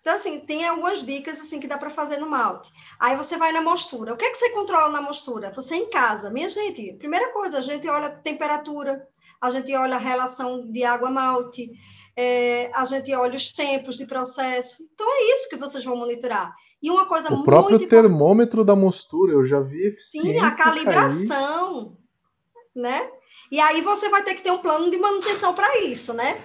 Então, 0.09 0.17
assim, 0.17 0.41
tem 0.41 0.67
algumas 0.67 1.05
dicas 1.05 1.39
assim 1.39 1.61
que 1.61 1.69
dá 1.69 1.77
para 1.77 1.91
fazer 1.91 2.17
no 2.17 2.31
malte. 2.31 2.73
Aí 2.99 3.15
você 3.15 3.37
vai 3.37 3.53
na 3.53 3.61
mostura. 3.61 4.15
O 4.15 4.17
que 4.17 4.25
é 4.25 4.31
que 4.31 4.39
você 4.39 4.49
controla 4.49 4.91
na 4.91 5.03
mostura? 5.03 5.53
Você 5.55 5.75
em 5.75 5.91
casa. 5.91 6.31
Minha 6.31 6.49
gente, 6.49 6.95
primeira 6.95 7.31
coisa, 7.31 7.59
a 7.59 7.61
gente 7.61 7.87
olha 7.87 8.07
a 8.07 8.17
temperatura, 8.17 9.07
a 9.39 9.51
gente 9.51 9.71
olha 9.77 9.97
a 9.97 9.99
relação 9.99 10.67
de 10.73 10.83
água-malte, 10.83 11.71
é, 12.17 12.71
a 12.75 12.87
gente 12.87 13.13
olha 13.13 13.37
os 13.37 13.51
tempos 13.51 13.99
de 13.99 14.07
processo. 14.07 14.83
Então, 14.95 15.07
é 15.07 15.35
isso 15.35 15.51
que 15.51 15.57
vocês 15.57 15.85
vão 15.85 15.95
monitorar. 15.95 16.55
E 16.83 16.91
uma 16.91 17.05
coisa 17.05 17.29
o 17.29 17.33
muito... 17.33 17.43
O 17.43 17.45
próprio 17.45 17.87
termômetro 17.87 18.65
da 18.65 18.75
mostura, 18.75 19.33
eu 19.33 19.43
já 19.43 19.61
vi 19.61 19.89
eficiência 19.89 20.51
Sim, 20.51 20.63
a 20.63 20.65
calibração, 20.65 21.85
cair. 21.85 22.83
né? 22.83 23.11
E 23.53 23.61
aí 23.61 23.83
você 23.83 24.09
vai 24.09 24.23
ter 24.23 24.37
que 24.37 24.43
ter 24.43 24.53
um 24.53 24.59
plano 24.59 24.91
de 24.91 24.97
manutenção 24.97 25.53
para 25.53 25.81
isso, 25.81 26.15
né? 26.15 26.41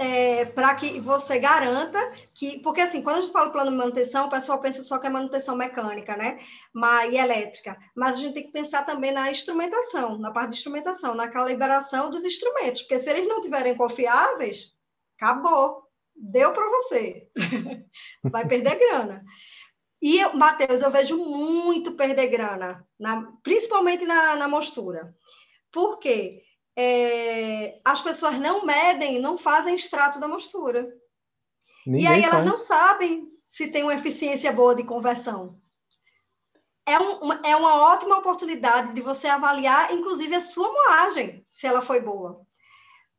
É, 0.00 0.46
para 0.46 0.74
que 0.74 0.98
você 0.98 1.38
garanta 1.38 2.00
que, 2.32 2.58
porque 2.62 2.80
assim, 2.80 3.02
quando 3.02 3.18
a 3.18 3.20
gente 3.20 3.32
fala 3.32 3.50
plano 3.50 3.70
de 3.70 3.76
manutenção, 3.76 4.26
o 4.26 4.30
pessoal 4.30 4.58
pensa 4.58 4.82
só 4.82 4.98
que 4.98 5.06
é 5.06 5.10
manutenção 5.10 5.54
mecânica, 5.54 6.16
né? 6.16 6.40
Mas, 6.72 7.12
e 7.12 7.18
elétrica. 7.18 7.76
Mas 7.94 8.14
a 8.14 8.18
gente 8.20 8.32
tem 8.32 8.44
que 8.44 8.50
pensar 8.50 8.86
também 8.86 9.12
na 9.12 9.30
instrumentação, 9.30 10.16
na 10.16 10.30
parte 10.30 10.52
de 10.52 10.56
instrumentação, 10.56 11.14
na 11.14 11.28
calibração 11.28 12.08
dos 12.08 12.24
instrumentos, 12.24 12.80
porque 12.80 12.98
se 12.98 13.10
eles 13.10 13.28
não 13.28 13.42
tiverem 13.42 13.76
confiáveis, 13.76 14.74
acabou, 15.18 15.82
deu 16.16 16.54
para 16.54 16.66
você, 16.70 17.28
vai 18.24 18.48
perder 18.48 18.78
grana. 18.78 19.22
E, 20.00 20.24
Matheus, 20.34 20.80
eu 20.80 20.90
vejo 20.90 21.18
muito 21.18 21.92
perder 21.92 22.28
grana, 22.28 22.88
na, 22.98 23.30
principalmente 23.42 24.06
na, 24.06 24.34
na 24.34 24.48
mostura. 24.48 25.14
Por 25.70 25.98
quê? 25.98 26.42
É, 26.76 27.78
as 27.84 28.00
pessoas 28.00 28.38
não 28.38 28.64
medem, 28.64 29.20
não 29.20 29.36
fazem 29.36 29.74
extrato 29.74 30.18
da 30.18 30.28
mostura. 30.28 30.88
Ninguém 31.86 32.04
e 32.04 32.06
aí 32.06 32.22
elas 32.22 32.34
faz. 32.34 32.46
não 32.46 32.54
sabem 32.54 33.28
se 33.48 33.68
tem 33.68 33.82
uma 33.82 33.94
eficiência 33.94 34.52
boa 34.52 34.74
de 34.74 34.84
conversão. 34.84 35.58
É, 36.86 36.98
um, 36.98 37.18
uma, 37.20 37.40
é 37.44 37.54
uma 37.54 37.92
ótima 37.92 38.18
oportunidade 38.18 38.92
de 38.92 39.00
você 39.00 39.28
avaliar, 39.28 39.92
inclusive, 39.92 40.34
a 40.34 40.40
sua 40.40 40.72
moagem, 40.72 41.46
se 41.52 41.66
ela 41.66 41.82
foi 41.82 42.00
boa. 42.00 42.44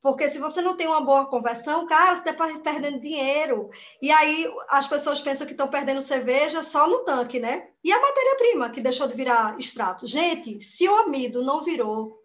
Porque 0.02 0.30
se 0.30 0.40
você 0.40 0.62
não 0.62 0.76
tem 0.76 0.88
uma 0.88 1.02
boa 1.02 1.28
conversão, 1.28 1.86
cara, 1.86 2.16
você 2.16 2.28
está 2.28 2.60
perdendo 2.60 3.00
dinheiro. 3.00 3.70
E 4.02 4.12
aí 4.12 4.52
as 4.70 4.88
pessoas 4.88 5.22
pensam 5.22 5.46
que 5.46 5.54
estão 5.54 5.68
perdendo 5.68 6.02
cerveja 6.02 6.64
só 6.64 6.88
no 6.88 7.06
tanque, 7.06 7.40
né? 7.40 7.70
E 7.84 7.92
a 7.92 8.02
matéria-prima 8.02 8.72
que 8.72 8.82
deixou 8.82 9.08
de 9.08 9.16
virar 9.16 9.60
extrato. 9.60 10.08
Gente, 10.08 10.60
se 10.60 10.90
o 10.90 10.96
amido 10.96 11.44
não 11.44 11.62
virou 11.62 12.21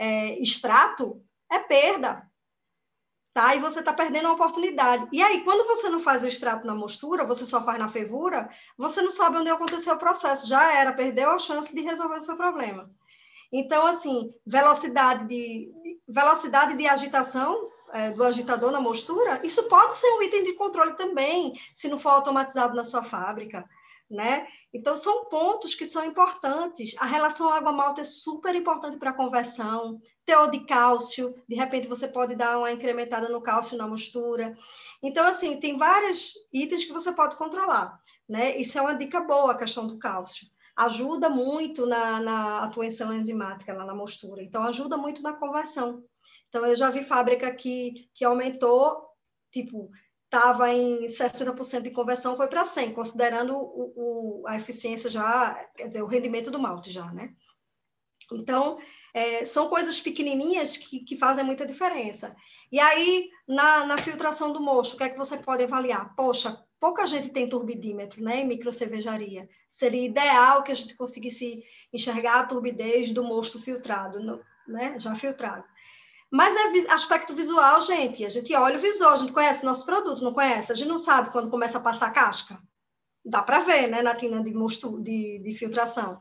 é, 0.00 0.40
extrato, 0.40 1.22
é 1.52 1.58
perda. 1.58 2.26
Tá? 3.34 3.54
E 3.54 3.60
você 3.60 3.80
está 3.80 3.92
perdendo 3.92 4.24
uma 4.24 4.34
oportunidade. 4.34 5.06
E 5.12 5.22
aí, 5.22 5.44
quando 5.44 5.66
você 5.66 5.88
não 5.90 6.00
faz 6.00 6.22
o 6.22 6.26
extrato 6.26 6.66
na 6.66 6.74
mostura, 6.74 7.24
você 7.24 7.44
só 7.44 7.62
faz 7.62 7.78
na 7.78 7.86
fervura, 7.86 8.48
você 8.76 9.02
não 9.02 9.10
sabe 9.10 9.36
onde 9.36 9.50
aconteceu 9.50 9.94
o 9.94 9.98
processo. 9.98 10.48
Já 10.48 10.72
era, 10.72 10.92
perdeu 10.92 11.30
a 11.30 11.38
chance 11.38 11.72
de 11.72 11.82
resolver 11.82 12.16
o 12.16 12.20
seu 12.20 12.36
problema. 12.36 12.90
Então, 13.52 13.86
assim, 13.86 14.32
velocidade 14.44 15.26
de, 15.28 15.70
velocidade 16.08 16.76
de 16.76 16.88
agitação 16.88 17.70
é, 17.92 18.10
do 18.10 18.24
agitador 18.24 18.72
na 18.72 18.80
mostura, 18.80 19.40
isso 19.44 19.68
pode 19.68 19.94
ser 19.96 20.10
um 20.14 20.22
item 20.22 20.44
de 20.44 20.54
controle 20.54 20.94
também, 20.94 21.52
se 21.74 21.88
não 21.88 21.98
for 21.98 22.10
automatizado 22.10 22.74
na 22.74 22.84
sua 22.84 23.02
fábrica 23.02 23.68
né? 24.10 24.46
Então, 24.74 24.96
são 24.96 25.26
pontos 25.26 25.74
que 25.74 25.86
são 25.86 26.04
importantes. 26.04 26.96
A 26.98 27.06
relação 27.06 27.48
água-malta 27.48 28.00
é 28.00 28.04
super 28.04 28.54
importante 28.56 28.98
para 28.98 29.10
a 29.10 29.16
conversão. 29.16 30.00
Teor 30.24 30.50
de 30.50 30.66
cálcio, 30.66 31.34
de 31.48 31.54
repente 31.54 31.86
você 31.86 32.08
pode 32.08 32.34
dar 32.34 32.58
uma 32.58 32.72
incrementada 32.72 33.28
no 33.28 33.40
cálcio 33.40 33.78
na 33.78 33.86
mistura. 33.86 34.56
Então, 35.02 35.24
assim, 35.24 35.60
tem 35.60 35.78
vários 35.78 36.34
itens 36.52 36.84
que 36.84 36.92
você 36.92 37.12
pode 37.12 37.36
controlar, 37.36 38.00
né? 38.28 38.56
Isso 38.56 38.76
é 38.78 38.82
uma 38.82 38.94
dica 38.94 39.20
boa, 39.20 39.52
a 39.52 39.56
questão 39.56 39.86
do 39.86 39.98
cálcio. 39.98 40.46
Ajuda 40.76 41.28
muito 41.28 41.86
na, 41.86 42.20
na 42.20 42.64
atuação 42.64 43.12
enzimática 43.12 43.72
lá 43.72 43.84
na 43.84 43.94
mostura. 43.94 44.42
Então, 44.42 44.64
ajuda 44.64 44.96
muito 44.96 45.22
na 45.22 45.34
conversão. 45.34 46.02
Então, 46.48 46.66
eu 46.66 46.74
já 46.74 46.90
vi 46.90 47.04
fábrica 47.04 47.52
que, 47.54 48.08
que 48.14 48.24
aumentou, 48.24 49.06
tipo, 49.52 49.90
estava 50.30 50.72
em 50.72 51.06
60% 51.06 51.82
de 51.82 51.90
conversão, 51.90 52.36
foi 52.36 52.46
para 52.46 52.62
100%, 52.62 52.94
considerando 52.94 53.56
o, 53.56 54.42
o, 54.42 54.46
a 54.46 54.56
eficiência 54.56 55.10
já, 55.10 55.54
quer 55.76 55.88
dizer, 55.88 56.02
o 56.02 56.06
rendimento 56.06 56.52
do 56.52 56.60
malte 56.60 56.92
já, 56.92 57.12
né? 57.12 57.34
Então, 58.32 58.78
é, 59.12 59.44
são 59.44 59.68
coisas 59.68 60.00
pequenininhas 60.00 60.76
que, 60.76 61.00
que, 61.00 61.16
fazem 61.16 61.44
muita 61.44 61.66
diferença. 61.66 62.36
E 62.70 62.78
aí, 62.78 63.28
na, 63.46 63.84
na, 63.84 63.98
filtração 63.98 64.52
do 64.52 64.60
mosto, 64.60 64.94
o 64.94 64.96
que 64.98 65.02
é 65.02 65.08
que 65.08 65.18
você 65.18 65.36
pode 65.36 65.64
avaliar? 65.64 66.14
Poxa, 66.14 66.64
pouca 66.78 67.04
gente 67.08 67.30
tem 67.30 67.48
turbidímetro, 67.48 68.22
né, 68.22 68.42
em 68.42 68.46
microcervejaria. 68.46 69.48
Seria 69.66 70.06
ideal 70.06 70.62
que 70.62 70.70
a 70.70 70.76
gente 70.76 70.94
conseguisse 70.94 71.64
enxergar 71.92 72.38
a 72.38 72.46
turbidez 72.46 73.10
do 73.10 73.24
mosto 73.24 73.60
filtrado, 73.60 74.20
né, 74.68 74.96
já 74.96 75.16
filtrado. 75.16 75.64
Mas 76.30 76.54
é 76.54 76.92
aspecto 76.92 77.34
visual, 77.34 77.80
gente. 77.80 78.24
A 78.24 78.28
gente 78.28 78.54
olha 78.54 78.76
o 78.76 78.80
visual, 78.80 79.12
a 79.12 79.16
gente 79.16 79.32
conhece 79.32 79.64
nosso 79.64 79.84
produto, 79.84 80.22
não 80.22 80.32
conhece? 80.32 80.70
A 80.70 80.74
gente 80.74 80.88
não 80.88 80.98
sabe 80.98 81.30
quando 81.30 81.50
começa 81.50 81.78
a 81.78 81.80
passar 81.80 82.12
casca. 82.12 82.58
dá 83.24 83.42
para 83.42 83.58
ver, 83.60 83.88
né, 83.88 84.00
na 84.02 84.14
tina 84.14 84.42
de 84.42 84.52
mosto 84.52 85.02
de, 85.02 85.40
de 85.40 85.54
filtração. 85.54 86.20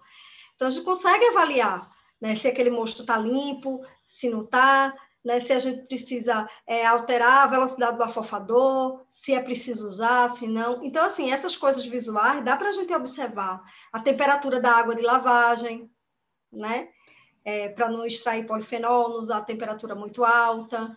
Então 0.56 0.68
a 0.68 0.72
gente 0.72 0.84
consegue 0.84 1.26
avaliar, 1.28 1.90
né, 2.20 2.36
se 2.36 2.48
aquele 2.48 2.70
mosto 2.70 3.02
está 3.02 3.18
limpo, 3.18 3.82
se 4.06 4.30
não 4.30 4.44
está, 4.44 4.94
né, 5.24 5.40
se 5.40 5.54
a 5.54 5.60
gente 5.60 5.88
precisa 5.88 6.50
é, 6.68 6.86
alterar 6.86 7.44
a 7.44 7.48
velocidade 7.48 7.98
do 7.98 8.04
afofador, 8.04 9.06
se 9.10 9.34
é 9.34 9.42
preciso 9.42 9.88
usar, 9.88 10.30
se 10.30 10.48
não. 10.48 10.84
Então, 10.84 11.06
assim, 11.06 11.32
essas 11.32 11.56
coisas 11.56 11.86
visuais 11.86 12.44
dá 12.44 12.58
para 12.58 12.70
a 12.70 12.72
gente 12.72 12.94
observar 12.94 13.62
a 13.94 14.00
temperatura 14.02 14.60
da 14.60 14.72
água 14.72 14.96
de 14.96 15.02
lavagem, 15.02 15.92
né? 16.52 16.90
É, 17.46 17.70
para 17.70 17.90
não 17.90 18.06
extrair 18.06 18.46
polifenol, 18.46 19.10
não 19.10 19.20
usar 19.20 19.42
temperatura 19.42 19.96
muito 19.96 20.24
alta. 20.26 20.96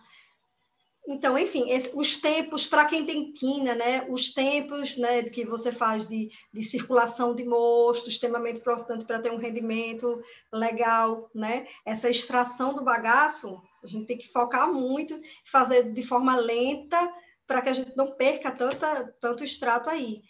Então, 1.05 1.37
enfim, 1.37 1.69
esse, 1.69 1.91
os 1.93 2.15
tempos, 2.17 2.65
para 2.65 2.85
quem 2.85 3.05
tem 3.05 3.33
tina, 3.33 3.75
né, 3.75 4.05
os 4.09 4.31
tempos 4.31 4.95
né, 4.95 5.23
que 5.23 5.43
você 5.43 5.71
faz 5.71 6.07
de, 6.07 6.29
de 6.53 6.63
circulação 6.63 7.35
de 7.35 7.43
mosto, 7.43 8.09
extremamente 8.09 8.59
importante 8.59 9.03
para 9.03 9.19
ter 9.19 9.31
um 9.31 9.37
rendimento 9.37 10.21
legal, 10.51 11.29
né? 11.35 11.67
Essa 11.85 12.09
extração 12.09 12.73
do 12.73 12.85
bagaço, 12.85 13.61
a 13.83 13.87
gente 13.87 14.05
tem 14.05 14.17
que 14.17 14.29
focar 14.29 14.71
muito, 14.71 15.19
fazer 15.45 15.91
de 15.91 16.03
forma 16.03 16.37
lenta, 16.37 16.97
para 17.45 17.61
que 17.61 17.69
a 17.69 17.73
gente 17.73 17.97
não 17.97 18.15
perca 18.15 18.49
tanta, 18.49 19.13
tanto 19.19 19.43
extrato 19.43 19.89
aí. 19.89 20.23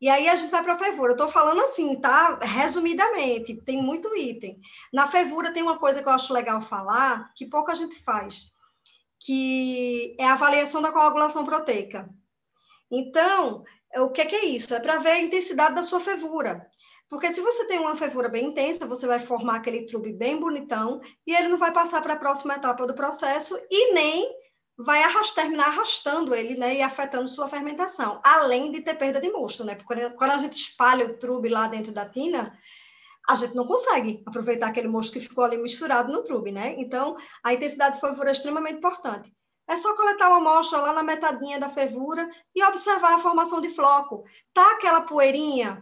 E 0.00 0.08
aí 0.08 0.28
a 0.28 0.34
gente 0.34 0.50
vai 0.50 0.62
para 0.62 0.74
a 0.74 0.78
fervura. 0.78 1.10
Eu 1.10 1.16
estou 1.16 1.28
falando 1.28 1.60
assim, 1.60 2.00
tá? 2.00 2.38
Resumidamente, 2.40 3.60
tem 3.62 3.82
muito 3.82 4.16
item. 4.16 4.58
Na 4.92 5.06
fervura 5.06 5.52
tem 5.52 5.62
uma 5.62 5.78
coisa 5.78 6.02
que 6.02 6.08
eu 6.08 6.12
acho 6.12 6.32
legal 6.32 6.60
falar, 6.60 7.32
que 7.34 7.46
pouca 7.46 7.74
gente 7.74 8.02
faz 8.02 8.52
que 9.20 10.16
é 10.18 10.24
a 10.24 10.32
avaliação 10.32 10.80
da 10.80 10.90
coagulação 10.90 11.44
proteica. 11.44 12.08
Então, 12.90 13.62
o 13.96 14.08
que, 14.08 14.24
que 14.24 14.34
é 14.34 14.44
isso? 14.46 14.74
É 14.74 14.80
para 14.80 14.98
ver 14.98 15.10
a 15.10 15.20
intensidade 15.20 15.74
da 15.74 15.82
sua 15.82 16.00
fervura. 16.00 16.66
Porque 17.08 17.30
se 17.30 17.40
você 17.40 17.66
tem 17.66 17.78
uma 17.78 17.94
fervura 17.94 18.28
bem 18.28 18.46
intensa, 18.46 18.86
você 18.86 19.06
vai 19.06 19.18
formar 19.18 19.56
aquele 19.56 19.84
trube 19.84 20.12
bem 20.12 20.40
bonitão 20.40 21.00
e 21.26 21.34
ele 21.34 21.48
não 21.48 21.58
vai 21.58 21.72
passar 21.72 22.00
para 22.00 22.14
a 22.14 22.18
próxima 22.18 22.54
etapa 22.54 22.86
do 22.86 22.94
processo 22.94 23.60
e 23.70 23.92
nem 23.92 24.32
vai 24.84 25.02
arrastar, 25.02 25.44
terminar 25.44 25.68
arrastando 25.68 26.34
ele 26.34 26.56
né, 26.56 26.76
e 26.76 26.82
afetando 26.82 27.28
sua 27.28 27.48
fermentação, 27.48 28.20
além 28.22 28.70
de 28.72 28.80
ter 28.80 28.94
perda 28.94 29.20
de 29.20 29.30
mosto. 29.30 29.64
Né? 29.64 29.74
Porque 29.74 30.10
quando 30.10 30.30
a 30.30 30.38
gente 30.38 30.54
espalha 30.54 31.06
o 31.06 31.18
trube 31.18 31.48
lá 31.48 31.66
dentro 31.68 31.92
da 31.92 32.08
tina, 32.08 32.56
a 33.28 33.34
gente 33.34 33.54
não 33.54 33.66
consegue 33.66 34.22
aproveitar 34.26 34.68
aquele 34.68 34.88
mosto 34.88 35.12
que 35.12 35.20
ficou 35.20 35.44
ali 35.44 35.56
misturado 35.56 36.12
no 36.12 36.24
trube, 36.24 36.50
né? 36.50 36.74
Então, 36.78 37.16
a 37.44 37.54
intensidade 37.54 37.94
de 37.94 38.00
fervura 38.00 38.30
é 38.30 38.32
extremamente 38.32 38.78
importante. 38.78 39.32
É 39.68 39.76
só 39.76 39.94
coletar 39.94 40.28
uma 40.28 40.38
amostra 40.38 40.80
lá 40.80 40.92
na 40.92 41.02
metadinha 41.02 41.60
da 41.60 41.68
fervura 41.68 42.28
e 42.54 42.64
observar 42.64 43.14
a 43.14 43.18
formação 43.18 43.60
de 43.60 43.68
floco. 43.68 44.24
Tá 44.52 44.72
aquela 44.72 45.02
poeirinha, 45.02 45.80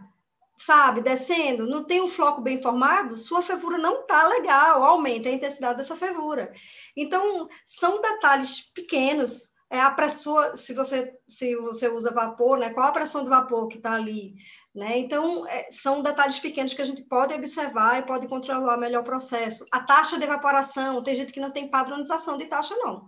sabe, 0.59 1.01
descendo, 1.01 1.65
não 1.65 1.85
tem 1.85 2.01
um 2.01 2.07
floco 2.07 2.41
bem 2.41 2.61
formado, 2.61 3.15
sua 3.15 3.41
fervura 3.41 3.77
não 3.77 4.05
tá 4.05 4.27
legal, 4.27 4.83
aumenta 4.83 5.29
a 5.29 5.31
intensidade 5.31 5.77
dessa 5.77 5.95
fervura. 5.95 6.51
Então, 6.97 7.47
são 7.65 8.01
detalhes 8.01 8.69
pequenos. 8.73 9.47
É 9.71 9.79
a 9.79 9.91
pressão, 9.91 10.55
se 10.55 10.73
você 10.73 11.15
se 11.27 11.55
você 11.55 11.87
usa 11.87 12.11
vapor, 12.11 12.57
né? 12.57 12.71
Qual 12.71 12.87
a 12.87 12.91
pressão 12.91 13.23
do 13.23 13.29
vapor 13.29 13.67
que 13.67 13.77
está 13.77 13.93
ali? 13.93 14.33
Né? 14.75 14.97
Então, 14.97 15.47
é, 15.47 15.69
são 15.71 16.01
detalhes 16.01 16.39
pequenos 16.39 16.73
que 16.73 16.81
a 16.81 16.85
gente 16.85 17.03
pode 17.03 17.33
observar 17.33 17.99
e 17.99 18.05
pode 18.05 18.27
controlar 18.27 18.77
melhor 18.77 19.01
o 19.01 19.05
processo. 19.05 19.65
A 19.71 19.79
taxa 19.79 20.17
de 20.17 20.23
evaporação, 20.23 21.01
tem 21.03 21.15
gente 21.15 21.31
que 21.31 21.39
não 21.39 21.51
tem 21.51 21.69
padronização 21.69 22.35
de 22.35 22.47
taxa, 22.47 22.75
não. 22.75 23.07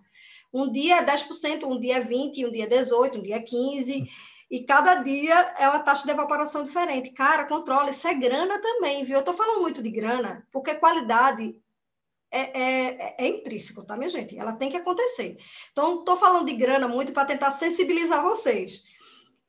Um 0.53 0.71
dia 0.71 0.97
é 0.99 1.05
10%, 1.05 1.63
um 1.65 1.79
dia 1.79 1.97
é 1.97 2.01
20%, 2.01 2.47
um 2.47 2.51
dia 2.51 2.65
é 2.65 2.67
18%, 2.67 3.17
um 3.17 3.21
dia 3.21 3.37
é 3.37 3.43
15%, 3.43 4.07
e 4.51 4.65
cada 4.65 4.95
dia 4.95 5.33
é 5.57 5.69
uma 5.69 5.79
taxa 5.79 6.03
de 6.03 6.11
evaporação 6.11 6.65
diferente. 6.65 7.11
Cara, 7.11 7.47
controla, 7.47 7.89
isso 7.89 8.05
é 8.05 8.13
grana 8.13 8.59
também, 8.59 9.01
viu? 9.05 9.15
Eu 9.15 9.19
estou 9.21 9.33
falando 9.33 9.61
muito 9.61 9.81
de 9.81 9.89
grana, 9.89 10.45
porque 10.51 10.75
qualidade 10.75 11.57
é, 12.29 12.61
é, 12.61 13.15
é, 13.17 13.27
intrínseco, 13.29 13.85
tá, 13.85 13.95
minha 13.95 14.09
gente? 14.09 14.37
Ela 14.37 14.51
tem 14.51 14.69
que 14.69 14.75
acontecer. 14.75 15.37
Então, 15.71 15.99
estou 15.99 16.17
falando 16.17 16.47
de 16.47 16.55
grana 16.55 16.85
muito 16.85 17.13
para 17.13 17.23
tentar 17.23 17.49
sensibilizar 17.51 18.21
vocês. 18.21 18.83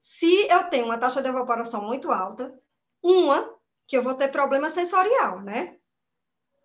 Se 0.01 0.47
eu 0.49 0.65
tenho 0.65 0.85
uma 0.85 0.99
taxa 0.99 1.21
de 1.21 1.29
evaporação 1.29 1.83
muito 1.85 2.13
alta, 2.13 2.57
uma, 3.03 3.53
que 3.89 3.97
eu 3.97 4.05
vou 4.05 4.15
ter 4.15 4.29
problema 4.29 4.71
sensorial, 4.71 5.41
né? 5.41 5.79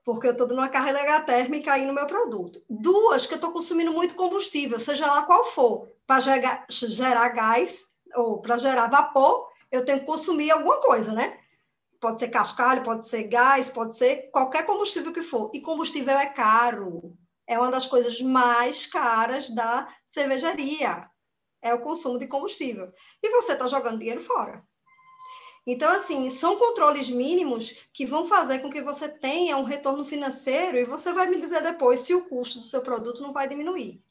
Porque 0.06 0.28
eu 0.28 0.32
estou 0.34 0.46
dando 0.46 0.60
uma 0.60 0.70
carga 0.70 1.22
térmica 1.22 1.74
aí 1.74 1.88
no 1.88 1.94
meu 1.94 2.06
produto. 2.06 2.64
Duas, 2.70 3.26
que 3.26 3.34
eu 3.34 3.38
estou 3.38 3.52
consumindo 3.52 3.92
muito 3.92 4.14
combustível, 4.14 4.80
seja 4.80 5.08
lá 5.08 5.24
qual 5.24 5.44
for, 5.44 5.92
para 6.06 6.20
gerar 6.70 7.30
gás 7.30 7.87
ou 8.16 8.41
para 8.41 8.58
gerar 8.58 8.88
vapor, 8.88 9.47
eu 9.72 9.84
tenho 9.86 9.99
que 9.99 10.05
consumir 10.05 10.51
alguma 10.51 10.80
coisa, 10.80 11.12
né? 11.14 11.39
Pode 11.99 12.20
ser 12.20 12.30
cascalho, 12.30 12.84
pode 12.84 13.08
ser 13.08 13.24
gás, 13.24 13.70
pode 13.70 13.95
ser 13.95 14.30
qualquer 14.32 14.66
combustível 14.66 15.12
que 15.12 15.24
for. 15.24 15.49
E 15.53 15.62
combustível 15.62 16.16
é 16.16 16.28
caro. 16.28 17.18
É 17.47 17.58
uma 17.58 17.72
das 17.72 17.88
coisas 17.88 18.22
mais 18.22 18.86
caras 18.86 19.49
da 19.49 19.88
cervejaria 20.05 21.10
é 21.62 21.74
o 21.74 21.82
consumo 21.82 22.18
de 22.18 22.28
combustível. 22.28 22.91
E 23.22 23.30
você 23.30 23.53
está 23.53 23.68
jogando 23.68 23.99
dinheiro 23.99 24.22
fora. 24.22 24.64
Então, 25.66 25.91
assim, 25.91 26.30
são 26.30 26.58
controles 26.58 27.10
mínimos 27.10 27.88
que 27.93 28.05
vão 28.05 28.26
fazer 28.26 28.60
com 28.60 28.70
que 28.70 28.82
você 28.82 29.10
tenha 29.10 29.58
um 29.58 29.64
retorno 29.64 30.03
financeiro 30.03 30.78
e 30.78 30.86
você 30.86 31.12
vai 31.12 31.28
me 31.28 31.41
dizer 31.41 31.62
depois 31.62 32.01
se 32.01 32.14
o 32.14 32.24
custo 32.24 32.60
do 32.60 32.66
seu 32.66 32.82
produto 32.82 33.22
não 33.22 33.34
vai 33.34 33.49
diminuir. 33.49 34.01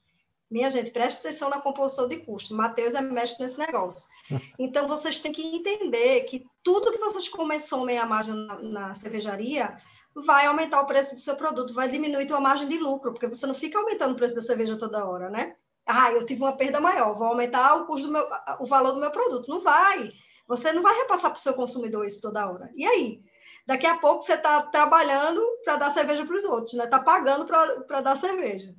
Minha 0.50 0.70
gente, 0.70 0.90
preste 0.90 1.20
atenção 1.20 1.50
na 1.50 1.60
composição 1.60 2.06
de 2.06 2.18
custo. 2.18 2.54
Matheus 2.54 2.94
é 2.94 3.00
mestre 3.00 3.42
nesse 3.42 3.58
negócio. 3.58 4.06
Então, 4.58 4.88
vocês 4.88 5.20
têm 5.20 5.32
que 5.32 5.56
entender 5.56 6.22
que 6.22 6.44
tudo 6.62 6.90
que 6.90 6.98
vocês 6.98 7.28
consomem 7.28 7.98
a 7.98 8.06
margem 8.06 8.34
na, 8.34 8.62
na 8.62 8.94
cervejaria 8.94 9.76
vai 10.14 10.46
aumentar 10.46 10.80
o 10.80 10.86
preço 10.86 11.14
do 11.14 11.20
seu 11.20 11.36
produto, 11.36 11.74
vai 11.74 11.88
diminuir 11.88 12.32
a 12.32 12.40
margem 12.40 12.66
de 12.66 12.78
lucro, 12.78 13.12
porque 13.12 13.28
você 13.28 13.46
não 13.46 13.54
fica 13.54 13.78
aumentando 13.78 14.12
o 14.12 14.16
preço 14.16 14.34
da 14.34 14.40
cerveja 14.40 14.76
toda 14.76 15.06
hora, 15.06 15.28
né? 15.28 15.54
ah, 15.86 16.10
eu 16.10 16.26
tive 16.26 16.42
uma 16.42 16.56
perda 16.56 16.80
maior, 16.80 17.14
vou 17.14 17.28
aumentar 17.28 17.76
o 17.76 17.86
custo 17.86 18.08
do 18.08 18.12
meu, 18.12 18.26
o 18.58 18.66
valor 18.66 18.92
do 18.92 19.00
meu 19.00 19.10
produto. 19.10 19.48
Não 19.48 19.60
vai. 19.60 20.10
Você 20.48 20.72
não 20.72 20.82
vai 20.82 20.94
repassar 20.96 21.30
para 21.30 21.38
o 21.38 21.40
seu 21.40 21.54
consumidor 21.54 22.04
isso 22.04 22.20
toda 22.20 22.50
hora. 22.50 22.70
E 22.74 22.84
aí? 22.84 23.20
Daqui 23.64 23.86
a 23.86 23.96
pouco 23.96 24.20
você 24.20 24.34
está 24.34 24.62
trabalhando 24.62 25.40
para 25.64 25.76
dar 25.76 25.90
cerveja 25.90 26.24
para 26.24 26.36
os 26.36 26.44
outros, 26.44 26.74
né? 26.74 26.84
Está 26.84 27.00
pagando 27.00 27.46
para 27.46 28.00
dar 28.00 28.16
cerveja. 28.16 28.74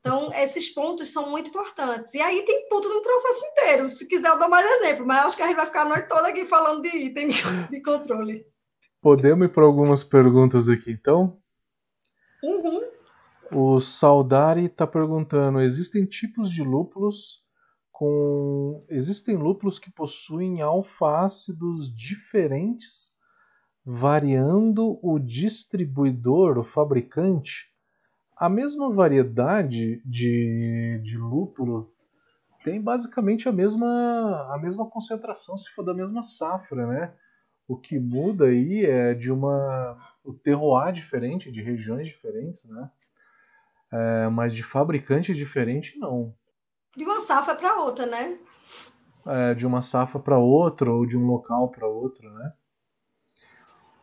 Então, 0.00 0.32
esses 0.32 0.70
pontos 0.70 1.12
são 1.12 1.30
muito 1.30 1.50
importantes. 1.50 2.14
E 2.14 2.20
aí 2.20 2.42
tem 2.46 2.68
ponto 2.68 2.88
no 2.88 3.02
processo 3.02 3.44
inteiro. 3.46 3.88
Se 3.88 4.06
quiser, 4.06 4.28
eu 4.28 4.38
dou 4.38 4.48
mais 4.48 4.66
exemplo, 4.80 5.06
mas 5.06 5.26
acho 5.26 5.36
que 5.36 5.42
a 5.42 5.46
gente 5.46 5.56
vai 5.56 5.66
ficar 5.66 5.82
a 5.82 5.88
noite 5.88 6.08
toda 6.08 6.28
aqui 6.28 6.46
falando 6.46 6.82
de 6.82 6.88
item 6.88 7.28
de 7.28 7.82
controle. 7.84 8.46
Podemos 9.00 9.46
ir 9.46 9.50
para 9.50 9.64
algumas 9.64 10.02
perguntas 10.02 10.68
aqui, 10.68 10.90
então? 10.90 11.38
Uhum. 12.42 12.88
O 13.52 13.80
Saudari 13.80 14.64
está 14.64 14.86
perguntando: 14.86 15.60
existem 15.60 16.06
tipos 16.06 16.50
de 16.50 16.62
lúpulos 16.62 17.44
com. 17.90 18.84
Existem 18.88 19.36
lúpulos 19.36 19.78
que 19.78 19.90
possuem 19.90 20.62
alfa-ácidos 20.62 21.94
diferentes, 21.94 23.18
variando 23.84 24.98
o 25.02 25.18
distribuidor, 25.18 26.58
o 26.58 26.64
fabricante? 26.64 27.69
A 28.40 28.48
mesma 28.48 28.90
variedade 28.90 30.00
de, 30.02 30.98
de 31.02 31.18
lúpulo 31.18 31.92
tem 32.64 32.80
basicamente 32.80 33.46
a 33.46 33.52
mesma, 33.52 34.48
a 34.50 34.58
mesma 34.58 34.88
concentração 34.88 35.58
se 35.58 35.68
for 35.68 35.84
da 35.84 35.92
mesma 35.92 36.22
safra, 36.22 36.86
né? 36.86 37.12
O 37.68 37.76
que 37.76 37.98
muda 37.98 38.46
aí 38.46 38.86
é 38.86 39.12
de 39.12 39.30
uma 39.30 39.94
o 40.24 40.32
terroir 40.32 40.90
diferente, 40.90 41.50
de 41.50 41.60
regiões 41.60 42.06
diferentes, 42.06 42.66
né? 42.70 42.90
É, 43.92 44.28
mas 44.30 44.54
de 44.54 44.62
fabricante 44.62 45.34
diferente, 45.34 45.98
não. 45.98 46.34
De 46.96 47.04
uma 47.04 47.20
safra 47.20 47.54
para 47.54 47.82
outra, 47.82 48.06
né? 48.06 48.38
É, 49.26 49.52
de 49.52 49.66
uma 49.66 49.82
safra 49.82 50.18
para 50.18 50.38
outra 50.38 50.90
ou 50.90 51.04
de 51.04 51.18
um 51.18 51.26
local 51.26 51.70
para 51.70 51.86
outro, 51.86 52.32
né? 52.32 52.54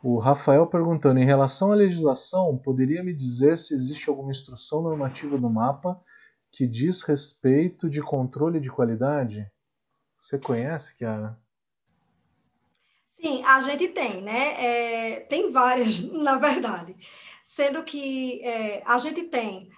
O 0.02 0.18
Rafael 0.18 0.66
perguntando, 0.66 1.18
em 1.18 1.24
relação 1.24 1.72
à 1.72 1.74
legislação, 1.74 2.56
poderia 2.56 3.02
me 3.02 3.12
dizer 3.12 3.58
se 3.58 3.74
existe 3.74 4.08
alguma 4.08 4.30
instrução 4.30 4.80
normativa 4.80 5.36
do 5.36 5.50
mapa 5.50 6.00
que 6.52 6.66
diz 6.66 7.02
respeito 7.02 7.90
de 7.90 8.00
controle 8.00 8.60
de 8.60 8.70
qualidade? 8.70 9.50
Você 10.16 10.38
conhece, 10.38 10.96
Kiara? 10.96 11.38
Sim, 13.20 13.42
a 13.44 13.60
gente 13.60 13.88
tem, 13.88 14.22
né? 14.22 14.64
É, 14.64 15.20
tem 15.20 15.50
várias, 15.50 15.98
na 16.12 16.38
verdade. 16.38 16.96
Sendo 17.42 17.82
que 17.82 18.40
é, 18.44 18.82
a 18.86 18.98
gente 18.98 19.24
tem 19.24 19.68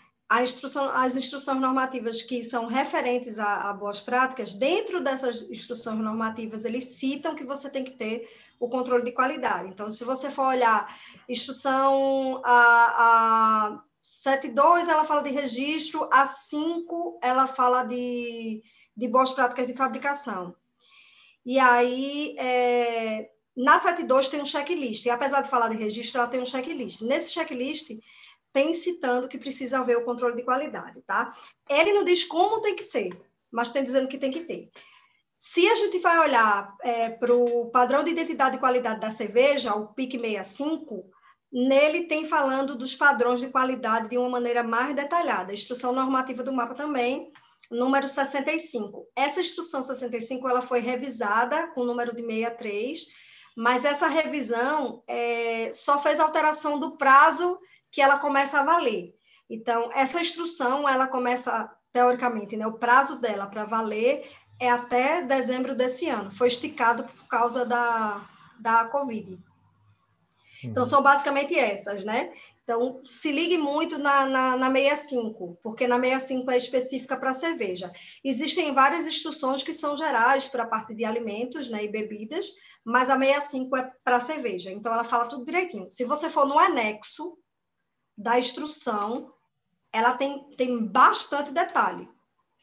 instrução, 0.43 0.91
as 0.95 1.16
instruções 1.16 1.61
normativas 1.61 2.23
que 2.23 2.45
são 2.45 2.66
referentes 2.66 3.39
a, 3.39 3.71
a, 3.71 3.73
boas 3.73 4.01
práticas, 4.01 4.53
dentro 4.53 5.03
dessas 5.03 5.43
instruções 5.51 5.99
normativas, 5.99 6.64
eles 6.64 6.85
citam 6.85 7.35
que 7.35 7.43
você 7.43 7.71
tem 7.71 7.83
que 7.83 7.93
ter 7.93 8.29
o 8.61 8.69
controle 8.69 9.03
de 9.03 9.13
qualidade. 9.13 9.71
Então, 9.71 9.91
se 9.91 10.05
você 10.05 10.31
for 10.31 10.49
olhar 10.49 10.95
instrução 11.27 12.43
a, 12.45 13.73
a 13.75 13.83
7.2, 14.05 14.87
ela 14.87 15.05
fala 15.05 15.23
de 15.23 15.31
registro, 15.31 16.07
a 16.13 16.27
5, 16.27 17.19
ela 17.23 17.47
fala 17.47 17.83
de, 17.85 18.63
de 18.95 19.09
boas 19.09 19.33
práticas 19.33 19.67
de 19.67 19.75
fabricação. 19.75 20.55
E 21.45 21.59
aí, 21.59 22.37
é, 22.39 23.31
na 23.57 23.79
72 23.79 24.29
tem 24.29 24.43
um 24.43 24.45
checklist, 24.45 25.07
e 25.07 25.11
apesar 25.11 25.41
de 25.41 25.49
falar 25.49 25.71
de 25.71 25.77
registro, 25.77 26.21
ela 26.21 26.29
tem 26.29 26.43
um 26.43 26.47
checklist. 26.47 27.01
Nesse 27.01 27.33
checklist, 27.33 27.91
tem 28.53 28.75
citando 28.75 29.27
que 29.27 29.39
precisa 29.39 29.79
haver 29.79 29.97
o 29.97 30.05
controle 30.05 30.37
de 30.37 30.43
qualidade, 30.43 31.01
tá? 31.07 31.35
Ele 31.67 31.95
não 31.95 32.05
diz 32.05 32.27
como 32.27 32.61
tem 32.61 32.77
que 32.77 32.83
ser, 32.83 33.09
mas 33.51 33.71
tem 33.71 33.83
dizendo 33.83 34.09
que 34.09 34.19
tem 34.19 34.31
que 34.31 34.41
ter. 34.41 34.69
Se 35.43 35.66
a 35.70 35.74
gente 35.74 35.99
vai 36.01 36.18
olhar 36.18 36.76
é, 36.82 37.09
para 37.09 37.34
o 37.34 37.70
padrão 37.70 38.05
de 38.05 38.11
identidade 38.11 38.59
e 38.59 38.61
qualidade 38.61 39.01
da 39.01 39.11
cerveja, 39.11 39.74
o 39.74 39.86
PIC 39.95 40.20
65, 40.20 41.03
nele 41.51 42.05
tem 42.05 42.26
falando 42.26 42.76
dos 42.76 42.95
padrões 42.95 43.41
de 43.41 43.49
qualidade 43.49 44.11
de 44.11 44.18
uma 44.18 44.28
maneira 44.28 44.62
mais 44.62 44.95
detalhada. 44.95 45.51
A 45.51 45.55
instrução 45.55 45.95
normativa 45.95 46.43
do 46.43 46.53
mapa 46.53 46.74
também, 46.74 47.32
número 47.70 48.07
65. 48.07 49.09
Essa 49.16 49.41
instrução 49.41 49.82
65 49.82 50.47
ela 50.47 50.61
foi 50.61 50.80
revisada 50.80 51.68
com 51.68 51.80
o 51.80 51.86
número 51.86 52.14
de 52.14 52.22
63, 52.22 53.07
mas 53.57 53.86
essa 53.86 54.09
revisão 54.09 55.03
é, 55.09 55.72
só 55.72 55.99
fez 56.03 56.20
alteração 56.20 56.78
do 56.78 56.99
prazo 56.99 57.59
que 57.91 58.03
ela 58.03 58.18
começa 58.18 58.61
a 58.61 58.64
valer. 58.64 59.14
Então, 59.49 59.91
essa 59.95 60.20
instrução, 60.20 60.86
ela 60.86 61.07
começa, 61.07 61.74
teoricamente, 61.91 62.59
né, 62.59 62.66
o 62.66 62.78
prazo 62.78 63.22
dela 63.22 63.47
para 63.47 63.64
valer 63.64 64.30
é 64.61 64.71
até 64.71 65.23
dezembro 65.23 65.75
desse 65.75 66.07
ano. 66.07 66.31
Foi 66.31 66.47
esticado 66.47 67.05
por 67.05 67.27
causa 67.27 67.65
da, 67.65 68.29
da 68.61 68.85
Covid. 68.85 69.39
Então, 70.63 70.83
uhum. 70.83 70.89
são 70.89 71.03
basicamente 71.03 71.59
essas, 71.59 72.05
né? 72.05 72.31
Então, 72.63 73.01
se 73.03 73.33
ligue 73.33 73.57
muito 73.57 73.99
na, 73.99 74.27
na, 74.27 74.57
na 74.57 74.71
65, 74.71 75.59
porque 75.63 75.89
na 75.89 75.99
65 75.99 76.51
é 76.51 76.57
específica 76.57 77.17
para 77.17 77.33
cerveja. 77.33 77.91
Existem 78.23 78.73
várias 78.75 79.07
instruções 79.07 79.63
que 79.63 79.73
são 79.73 79.97
gerais 79.97 80.47
para 80.47 80.65
a 80.65 80.69
parte 80.69 80.95
de 80.95 81.05
alimentos 81.05 81.71
né, 81.71 81.85
e 81.85 81.91
bebidas, 81.91 82.53
mas 82.85 83.09
a 83.09 83.19
65 83.19 83.77
é 83.77 83.91
para 84.05 84.21
cerveja. 84.21 84.71
Então, 84.71 84.93
ela 84.93 85.03
fala 85.03 85.27
tudo 85.27 85.47
direitinho. 85.47 85.91
Se 85.91 86.05
você 86.05 86.29
for 86.29 86.47
no 86.47 86.59
anexo 86.59 87.37
da 88.17 88.39
instrução, 88.39 89.33
ela 89.93 90.13
tem, 90.13 90.49
tem 90.51 90.87
bastante 90.87 91.51
detalhe, 91.51 92.09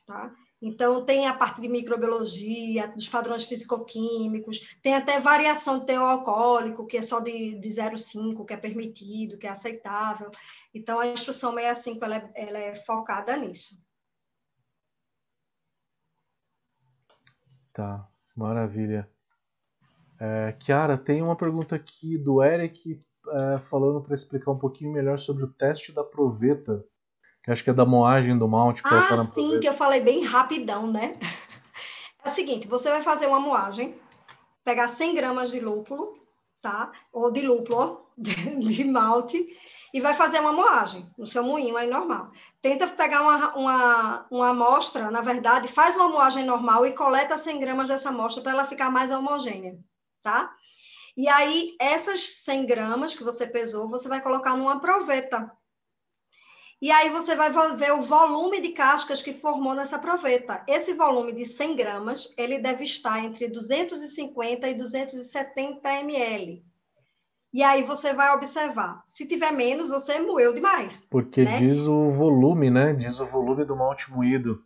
tá? 0.05 0.31
Então, 0.61 1.05
tem 1.05 1.27
a 1.27 1.35
parte 1.35 1.61
de 1.61 1.67
microbiologia, 1.67 2.87
dos 2.87 3.07
padrões 3.07 3.45
fisicoquímicos, 3.45 4.75
tem 4.81 4.95
até 4.95 5.19
variação 5.19 5.79
de 5.79 5.85
teor 5.85 6.09
alcoólico, 6.09 6.87
que 6.87 6.97
é 6.97 7.01
só 7.01 7.19
de, 7.19 7.59
de 7.59 7.69
0,5, 7.69 8.43
que 8.43 8.53
é 8.53 8.57
permitido, 8.57 9.37
que 9.37 9.45
é 9.45 9.51
aceitável. 9.51 10.31
Então, 10.73 10.99
a 10.99 11.07
instrução 11.07 11.53
65 11.53 12.03
ela 12.03 12.15
é, 12.15 12.31
ela 12.35 12.57
é 12.57 12.75
focada 12.75 13.37
nisso. 13.37 13.79
Tá, 17.71 18.09
maravilha. 18.35 19.07
É, 20.19 20.51
Kiara, 20.53 20.97
tem 20.97 21.21
uma 21.21 21.35
pergunta 21.35 21.75
aqui 21.75 22.17
do 22.17 22.43
Eric 22.43 22.99
é, 23.29 23.59
falando 23.59 24.01
para 24.01 24.15
explicar 24.15 24.49
um 24.49 24.57
pouquinho 24.57 24.91
melhor 24.91 25.19
sobre 25.19 25.43
o 25.43 25.53
teste 25.53 25.91
da 25.91 26.03
proveta 26.03 26.83
que 27.47 27.51
acho 27.51 27.63
que 27.63 27.69
é 27.69 27.73
da 27.73 27.85
moagem 27.85 28.37
do 28.37 28.45
malte. 28.45 28.81
Ah, 28.83 29.07
sim, 29.23 29.33
proveta. 29.33 29.59
que 29.61 29.69
eu 29.69 29.73
falei 29.73 30.01
bem 30.01 30.21
rapidão, 30.23 30.85
né? 30.85 31.13
É 32.25 32.29
o 32.29 32.31
seguinte, 32.31 32.67
você 32.67 32.89
vai 32.89 33.01
fazer 33.01 33.25
uma 33.25 33.39
moagem, 33.39 33.95
pegar 34.65 34.89
100 34.89 35.15
gramas 35.15 35.49
de 35.49 35.61
lúpulo, 35.61 36.19
tá? 36.61 36.91
Ou 37.13 37.31
de 37.31 37.41
lúpulo, 37.41 38.05
de, 38.17 38.33
de 38.57 38.83
malte, 38.83 39.47
e 39.93 40.01
vai 40.01 40.13
fazer 40.13 40.41
uma 40.41 40.51
moagem 40.51 41.09
no 41.17 41.25
seu 41.25 41.41
moinho 41.41 41.77
aí 41.77 41.87
normal. 41.87 42.31
Tenta 42.61 42.85
pegar 42.85 43.21
uma, 43.21 43.55
uma, 43.55 44.27
uma 44.29 44.49
amostra, 44.49 45.09
na 45.09 45.21
verdade, 45.21 45.69
faz 45.69 45.95
uma 45.95 46.09
moagem 46.09 46.43
normal 46.43 46.85
e 46.85 46.91
coleta 46.91 47.37
100 47.37 47.59
gramas 47.61 47.87
dessa 47.87 48.09
amostra 48.09 48.43
para 48.43 48.51
ela 48.51 48.65
ficar 48.65 48.91
mais 48.91 49.09
homogênea, 49.09 49.79
tá? 50.21 50.53
E 51.15 51.29
aí, 51.29 51.77
essas 51.79 52.41
100 52.43 52.65
gramas 52.65 53.15
que 53.15 53.23
você 53.23 53.47
pesou, 53.47 53.87
você 53.87 54.09
vai 54.09 54.19
colocar 54.19 54.57
numa 54.57 54.81
proveta, 54.81 55.49
e 56.79 56.91
aí 56.91 57.09
você 57.09 57.35
vai 57.35 57.51
ver 57.75 57.91
o 57.93 58.01
volume 58.01 58.61
de 58.61 58.69
cascas 58.69 59.21
que 59.23 59.33
formou 59.33 59.73
nessa 59.73 59.97
proveta. 59.97 60.63
Esse 60.67 60.93
volume 60.93 61.33
de 61.33 61.43
100 61.43 61.75
gramas, 61.75 62.33
ele 62.37 62.59
deve 62.59 62.83
estar 62.83 63.23
entre 63.23 63.47
250 63.47 64.69
e 64.69 64.75
270 64.75 65.89
ml. 66.01 66.63
E 67.51 67.63
aí 67.63 67.81
você 67.81 68.13
vai 68.13 68.31
observar. 68.35 69.01
Se 69.07 69.25
tiver 69.25 69.51
menos, 69.51 69.89
você 69.89 70.19
moeu 70.19 70.53
demais. 70.53 71.07
Porque 71.09 71.45
né? 71.45 71.57
diz 71.57 71.87
o 71.87 72.11
volume, 72.11 72.69
né? 72.69 72.93
Diz 72.93 73.19
o 73.19 73.25
volume 73.25 73.65
do 73.65 73.75
malte 73.75 74.11
moído. 74.11 74.63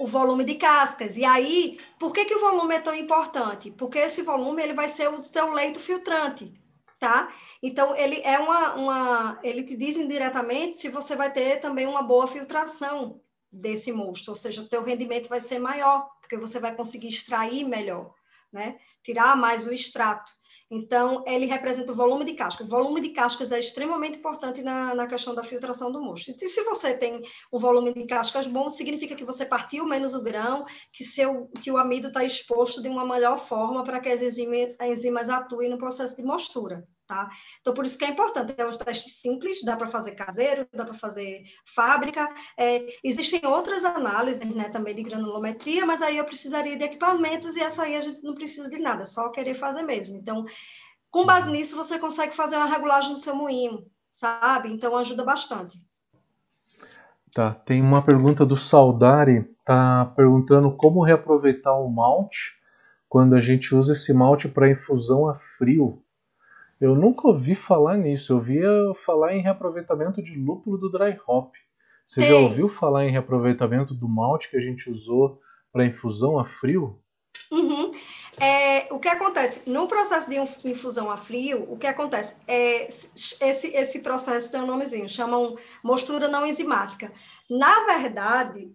O 0.00 0.06
volume 0.08 0.42
de 0.42 0.56
cascas. 0.56 1.16
E 1.16 1.24
aí, 1.24 1.78
por 1.96 2.12
que, 2.12 2.24
que 2.24 2.34
o 2.34 2.40
volume 2.40 2.74
é 2.74 2.80
tão 2.80 2.94
importante? 2.94 3.70
Porque 3.70 3.98
esse 3.98 4.22
volume 4.22 4.60
ele 4.62 4.72
vai 4.72 4.88
ser 4.88 5.08
o 5.08 5.22
seu 5.22 5.52
leito 5.52 5.78
filtrante 5.78 6.52
tá? 7.02 7.34
Então, 7.60 7.96
ele 7.96 8.20
é 8.20 8.38
uma, 8.38 8.74
uma, 8.74 9.40
ele 9.42 9.64
te 9.64 9.76
diz 9.76 9.96
indiretamente 9.96 10.76
se 10.76 10.88
você 10.88 11.16
vai 11.16 11.32
ter 11.32 11.58
também 11.58 11.84
uma 11.84 12.00
boa 12.00 12.28
filtração 12.28 13.20
desse 13.50 13.90
mosto, 13.90 14.28
ou 14.28 14.36
seja, 14.36 14.62
o 14.62 14.68
teu 14.68 14.84
rendimento 14.84 15.28
vai 15.28 15.40
ser 15.40 15.58
maior, 15.58 16.08
porque 16.20 16.36
você 16.36 16.60
vai 16.60 16.76
conseguir 16.76 17.08
extrair 17.08 17.64
melhor, 17.64 18.14
né? 18.52 18.78
Tirar 19.02 19.36
mais 19.36 19.66
o 19.66 19.72
extrato. 19.72 20.32
Então, 20.74 21.22
ele 21.26 21.44
representa 21.44 21.92
o 21.92 21.94
volume 21.94 22.24
de 22.24 22.32
cascas. 22.32 22.66
O 22.66 22.70
volume 22.70 23.02
de 23.02 23.10
cascas 23.10 23.52
é 23.52 23.60
extremamente 23.60 24.16
importante 24.16 24.62
na, 24.62 24.94
na 24.94 25.06
questão 25.06 25.34
da 25.34 25.42
filtração 25.42 25.92
do 25.92 26.00
mosto. 26.00 26.30
E 26.30 26.48
se 26.48 26.62
você 26.62 26.96
tem 26.96 27.20
um 27.52 27.58
volume 27.58 27.92
de 27.92 28.06
cascas 28.06 28.46
bom, 28.46 28.70
significa 28.70 29.14
que 29.14 29.22
você 29.22 29.44
partiu 29.44 29.84
menos 29.84 30.14
o 30.14 30.22
grão, 30.22 30.64
que, 30.90 31.04
seu, 31.04 31.50
que 31.60 31.70
o 31.70 31.76
amido 31.76 32.08
está 32.08 32.24
exposto 32.24 32.80
de 32.80 32.88
uma 32.88 33.04
melhor 33.04 33.36
forma 33.36 33.84
para 33.84 34.00
que 34.00 34.08
as 34.08 34.22
enzimas, 34.22 34.74
as 34.78 34.88
enzimas 34.88 35.28
atuem 35.28 35.68
no 35.68 35.76
processo 35.76 36.16
de 36.16 36.22
mostura. 36.22 36.88
Tá? 37.12 37.28
Então, 37.60 37.74
por 37.74 37.84
isso 37.84 37.98
que 37.98 38.06
é 38.06 38.08
importante. 38.08 38.54
É 38.56 38.66
um 38.66 38.70
teste 38.70 39.10
simples, 39.10 39.62
dá 39.62 39.76
para 39.76 39.86
fazer 39.86 40.12
caseiro, 40.12 40.66
dá 40.72 40.82
para 40.82 40.94
fazer 40.94 41.44
fábrica. 41.66 42.26
É, 42.58 42.86
existem 43.04 43.44
outras 43.44 43.84
análises 43.84 44.46
né, 44.54 44.70
também 44.70 44.94
de 44.94 45.02
granulometria, 45.02 45.84
mas 45.84 46.00
aí 46.00 46.16
eu 46.16 46.24
precisaria 46.24 46.74
de 46.74 46.84
equipamentos 46.84 47.54
e 47.54 47.60
essa 47.60 47.82
aí 47.82 47.96
a 47.96 48.00
gente 48.00 48.22
não 48.22 48.32
precisa 48.32 48.70
de 48.70 48.78
nada, 48.78 49.04
só 49.04 49.28
querer 49.28 49.54
fazer 49.54 49.82
mesmo. 49.82 50.16
Então, 50.16 50.46
com 51.10 51.26
base 51.26 51.50
nisso, 51.50 51.76
você 51.76 51.98
consegue 51.98 52.34
fazer 52.34 52.56
uma 52.56 52.64
regulagem 52.64 53.10
no 53.10 53.16
seu 53.16 53.34
moinho, 53.34 53.84
sabe? 54.10 54.72
Então, 54.72 54.96
ajuda 54.96 55.22
bastante. 55.22 55.78
Tá, 57.34 57.52
tem 57.52 57.82
uma 57.82 58.00
pergunta 58.00 58.46
do 58.46 58.56
Saudari, 58.56 59.44
tá 59.66 60.06
perguntando 60.16 60.74
como 60.74 61.04
reaproveitar 61.04 61.78
o 61.78 61.90
malte 61.90 62.58
quando 63.06 63.34
a 63.34 63.40
gente 63.42 63.74
usa 63.74 63.92
esse 63.92 64.14
malte 64.14 64.48
para 64.48 64.70
infusão 64.70 65.28
a 65.28 65.34
frio. 65.34 66.02
Eu 66.82 66.96
nunca 66.96 67.28
ouvi 67.28 67.54
falar 67.54 67.96
nisso. 67.96 68.32
Eu 68.32 68.36
ouvia 68.38 68.68
falar 69.06 69.36
em 69.36 69.40
reaproveitamento 69.40 70.20
de 70.20 70.36
lúpulo 70.36 70.76
do 70.76 70.90
dry 70.90 71.16
hop. 71.28 71.54
Você 72.04 72.22
já 72.22 72.34
ouviu 72.34 72.68
falar 72.68 73.06
em 73.06 73.10
reaproveitamento 73.12 73.94
do 73.94 74.08
malte 74.08 74.50
que 74.50 74.56
a 74.56 74.60
gente 74.60 74.90
usou 74.90 75.40
para 75.72 75.86
infusão 75.86 76.40
a 76.40 76.44
frio? 76.44 77.00
Uhum. 77.52 77.92
É, 78.40 78.92
o 78.92 78.98
que 78.98 79.06
acontece? 79.06 79.70
No 79.70 79.86
processo 79.86 80.28
de 80.28 80.36
infusão 80.68 81.08
a 81.08 81.16
frio, 81.16 81.64
o 81.70 81.78
que 81.78 81.86
acontece? 81.86 82.34
É, 82.48 82.88
esse, 82.88 83.68
esse 83.68 84.00
processo 84.00 84.50
tem 84.50 84.60
um 84.60 84.66
nomezinho, 84.66 85.08
chamam 85.08 85.56
mostura 85.84 86.26
não 86.26 86.44
enzimática. 86.44 87.12
Na 87.48 87.84
verdade, 87.84 88.72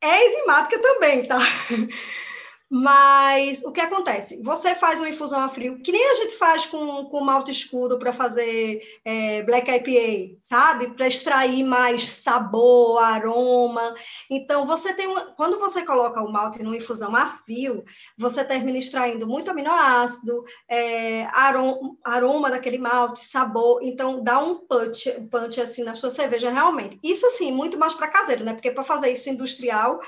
é 0.00 0.26
enzimática 0.26 0.80
também, 0.80 1.28
tá? 1.28 1.38
Mas 2.74 3.62
o 3.66 3.70
que 3.70 3.82
acontece? 3.82 4.42
Você 4.42 4.74
faz 4.74 4.98
uma 4.98 5.10
infusão 5.10 5.40
a 5.40 5.48
frio, 5.50 5.82
que 5.82 5.92
nem 5.92 6.10
a 6.10 6.14
gente 6.14 6.38
faz 6.38 6.64
com, 6.64 7.04
com 7.04 7.20
malte 7.20 7.50
escuro 7.50 7.98
para 7.98 8.14
fazer 8.14 8.80
é, 9.04 9.42
Black 9.42 9.70
IPA, 9.70 10.38
sabe? 10.40 10.88
Para 10.94 11.06
extrair 11.06 11.64
mais 11.64 12.08
sabor, 12.08 12.96
aroma. 12.96 13.94
Então, 14.30 14.64
você 14.64 14.94
tem 14.94 15.06
uma, 15.06 15.20
quando 15.32 15.58
você 15.58 15.84
coloca 15.84 16.22
o 16.22 16.32
malte 16.32 16.62
numa 16.62 16.74
infusão 16.78 17.14
a 17.14 17.26
frio, 17.26 17.84
você 18.16 18.42
termina 18.42 18.78
extraindo 18.78 19.26
muito 19.26 19.50
aminoácido, 19.50 20.42
é, 20.66 21.24
aroma, 21.26 21.94
aroma 22.02 22.50
daquele 22.50 22.78
malte, 22.78 23.22
sabor. 23.22 23.80
Então, 23.82 24.24
dá 24.24 24.38
um 24.38 24.54
punch, 24.54 25.10
punch 25.30 25.60
assim 25.60 25.84
na 25.84 25.92
sua 25.92 26.10
cerveja 26.10 26.48
realmente. 26.48 26.98
Isso, 27.02 27.26
assim, 27.26 27.52
muito 27.52 27.78
mais 27.78 27.92
para 27.92 28.08
caseiro, 28.08 28.42
né? 28.44 28.54
Porque 28.54 28.70
para 28.70 28.82
fazer 28.82 29.10
isso 29.10 29.28
industrial 29.28 30.00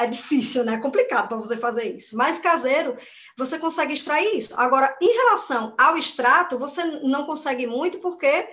é 0.00 0.06
difícil, 0.06 0.64
né? 0.64 0.74
É 0.74 0.78
complicado 0.78 1.28
para 1.28 1.36
você 1.36 1.58
fazer 1.58 1.94
isso. 1.94 2.16
Mas 2.16 2.38
caseiro, 2.38 2.96
você 3.36 3.58
consegue 3.58 3.92
extrair 3.92 4.34
isso. 4.34 4.58
Agora, 4.58 4.96
em 5.00 5.12
relação 5.12 5.74
ao 5.78 5.96
extrato, 5.96 6.58
você 6.58 6.82
não 7.02 7.26
consegue 7.26 7.66
muito 7.66 7.98
porque 7.98 8.48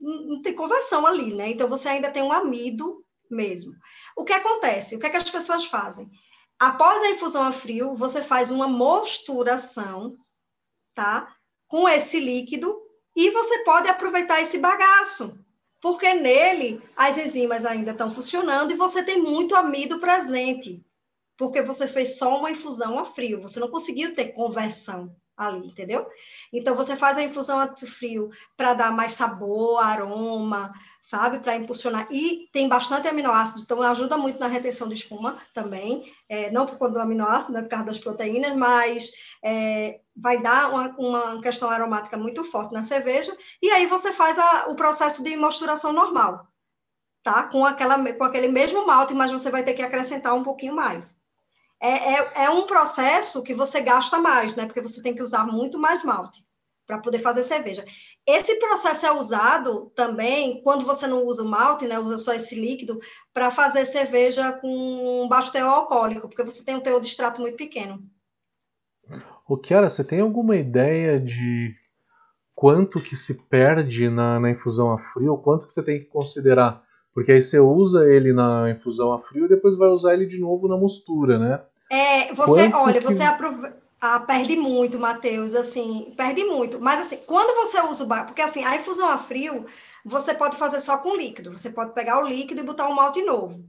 não 0.00 0.42
tem 0.42 0.54
conversão 0.54 1.06
ali, 1.06 1.32
né? 1.32 1.50
Então 1.50 1.68
você 1.68 1.88
ainda 1.88 2.10
tem 2.10 2.22
um 2.22 2.32
amido 2.32 3.04
mesmo. 3.30 3.72
O 4.16 4.24
que 4.24 4.32
acontece? 4.32 4.96
O 4.96 4.98
que, 4.98 5.06
é 5.06 5.10
que 5.10 5.16
as 5.16 5.30
pessoas 5.30 5.66
fazem? 5.66 6.10
Após 6.58 7.00
a 7.02 7.10
infusão 7.10 7.44
a 7.44 7.52
frio, 7.52 7.94
você 7.94 8.20
faz 8.20 8.50
uma 8.50 8.66
mosturação, 8.66 10.16
tá? 10.94 11.32
Com 11.68 11.88
esse 11.88 12.18
líquido 12.18 12.76
e 13.14 13.30
você 13.30 13.62
pode 13.62 13.88
aproveitar 13.88 14.40
esse 14.40 14.58
bagaço, 14.58 15.38
porque 15.80 16.12
nele 16.14 16.82
as 16.96 17.16
enzimas 17.16 17.64
ainda 17.64 17.92
estão 17.92 18.10
funcionando 18.10 18.72
e 18.72 18.76
você 18.76 19.04
tem 19.04 19.22
muito 19.22 19.54
amido 19.54 20.00
presente 20.00 20.84
porque 21.38 21.62
você 21.62 21.86
fez 21.86 22.18
só 22.18 22.36
uma 22.36 22.50
infusão 22.50 22.98
a 22.98 23.04
frio, 23.04 23.40
você 23.40 23.60
não 23.60 23.70
conseguiu 23.70 24.14
ter 24.14 24.32
conversão 24.32 25.16
ali, 25.38 25.68
entendeu? 25.68 26.04
Então 26.52 26.74
você 26.74 26.96
faz 26.96 27.16
a 27.16 27.22
infusão 27.22 27.60
a 27.60 27.74
frio 27.76 28.28
para 28.56 28.74
dar 28.74 28.90
mais 28.90 29.12
sabor, 29.12 29.78
aroma, 29.78 30.72
sabe? 31.00 31.38
Para 31.38 31.56
impulsionar. 31.56 32.08
E 32.10 32.48
tem 32.52 32.68
bastante 32.68 33.06
aminoácido, 33.06 33.60
então 33.60 33.80
ajuda 33.80 34.18
muito 34.18 34.40
na 34.40 34.48
retenção 34.48 34.88
de 34.88 34.94
espuma 34.94 35.40
também. 35.54 36.12
É, 36.28 36.50
não 36.50 36.66
por 36.66 36.76
conta 36.76 36.94
do 36.94 37.00
aminoácido, 37.00 37.52
não 37.52 37.60
é 37.60 37.62
por 37.62 37.70
causa 37.70 37.86
das 37.86 37.98
proteínas, 37.98 38.56
mas 38.56 39.12
é, 39.42 40.00
vai 40.16 40.42
dar 40.42 40.70
uma, 40.70 40.96
uma, 40.98 41.40
questão 41.40 41.70
aromática 41.70 42.16
muito 42.16 42.42
forte 42.42 42.74
na 42.74 42.82
cerveja. 42.82 43.34
E 43.62 43.70
aí 43.70 43.86
você 43.86 44.12
faz 44.12 44.38
a, 44.40 44.66
o 44.66 44.74
processo 44.74 45.22
de 45.22 45.36
mosturação 45.36 45.92
normal, 45.92 46.48
tá? 47.22 47.44
Com, 47.44 47.64
aquela, 47.64 48.12
com 48.12 48.24
aquele 48.24 48.48
mesmo 48.48 48.84
malte, 48.84 49.14
mas 49.14 49.30
você 49.30 49.52
vai 49.52 49.62
ter 49.62 49.74
que 49.74 49.82
acrescentar 49.82 50.34
um 50.34 50.42
pouquinho 50.42 50.74
mais 50.74 51.17
é, 51.80 52.14
é, 52.14 52.44
é 52.44 52.50
um 52.50 52.66
processo 52.66 53.42
que 53.42 53.54
você 53.54 53.80
gasta 53.80 54.18
mais, 54.18 54.56
né? 54.56 54.66
Porque 54.66 54.80
você 54.80 55.02
tem 55.02 55.14
que 55.14 55.22
usar 55.22 55.46
muito 55.46 55.78
mais 55.78 56.02
malte 56.04 56.42
para 56.86 56.98
poder 56.98 57.18
fazer 57.18 57.42
cerveja. 57.42 57.84
Esse 58.26 58.58
processo 58.58 59.06
é 59.06 59.12
usado 59.12 59.92
também 59.94 60.62
quando 60.62 60.86
você 60.86 61.06
não 61.06 61.24
usa 61.24 61.42
o 61.42 61.48
malte, 61.48 61.86
né? 61.86 61.98
Usa 61.98 62.18
só 62.18 62.34
esse 62.34 62.54
líquido 62.54 62.98
para 63.32 63.50
fazer 63.50 63.84
cerveja 63.84 64.52
com 64.52 65.26
baixo 65.28 65.52
teor 65.52 65.68
alcoólico, 65.68 66.28
porque 66.28 66.42
você 66.42 66.64
tem 66.64 66.76
um 66.76 66.80
teor 66.80 67.00
de 67.00 67.06
extrato 67.06 67.40
muito 67.40 67.56
pequeno. 67.56 68.02
O 69.46 69.56
Kiara, 69.56 69.88
você 69.88 70.02
tem 70.02 70.20
alguma 70.20 70.56
ideia 70.56 71.20
de 71.20 71.74
quanto 72.54 73.00
que 73.00 73.14
se 73.14 73.46
perde 73.48 74.10
na, 74.10 74.40
na 74.40 74.50
infusão 74.50 74.92
a 74.92 74.98
frio? 74.98 75.38
Quanto 75.38 75.66
que 75.66 75.72
você 75.72 75.82
tem 75.82 75.98
que 75.98 76.06
considerar 76.06 76.82
porque 77.18 77.32
aí 77.32 77.42
você 77.42 77.58
usa 77.58 78.08
ele 78.08 78.32
na 78.32 78.70
infusão 78.70 79.12
a 79.12 79.18
frio 79.18 79.46
e 79.46 79.48
depois 79.48 79.76
vai 79.76 79.88
usar 79.88 80.14
ele 80.14 80.24
de 80.24 80.38
novo 80.38 80.68
na 80.68 80.76
mostura, 80.76 81.36
né? 81.36 81.60
É, 81.90 82.32
você, 82.34 82.70
Quanto 82.70 82.76
olha, 82.76 83.00
que... 83.00 83.06
você 83.06 83.22
aprove... 83.22 83.72
ah, 84.00 84.20
perde 84.20 84.56
muito, 84.56 84.98
Matheus, 84.98 85.54
assim, 85.54 86.12
perde 86.16 86.44
muito. 86.44 86.80
Mas 86.80 87.00
assim, 87.00 87.16
quando 87.26 87.54
você 87.56 87.80
usa 87.82 88.04
o 88.04 88.26
porque 88.26 88.42
assim, 88.42 88.64
a 88.64 88.76
infusão 88.76 89.08
a 89.08 89.18
frio, 89.18 89.64
você 90.04 90.34
pode 90.34 90.56
fazer 90.56 90.80
só 90.80 90.98
com 90.98 91.16
líquido. 91.16 91.52
Você 91.52 91.70
pode 91.70 91.92
pegar 91.94 92.22
o 92.22 92.26
líquido 92.26 92.60
e 92.60 92.64
botar 92.64 92.88
um 92.88 92.94
malte 92.94 93.22
novo. 93.22 93.64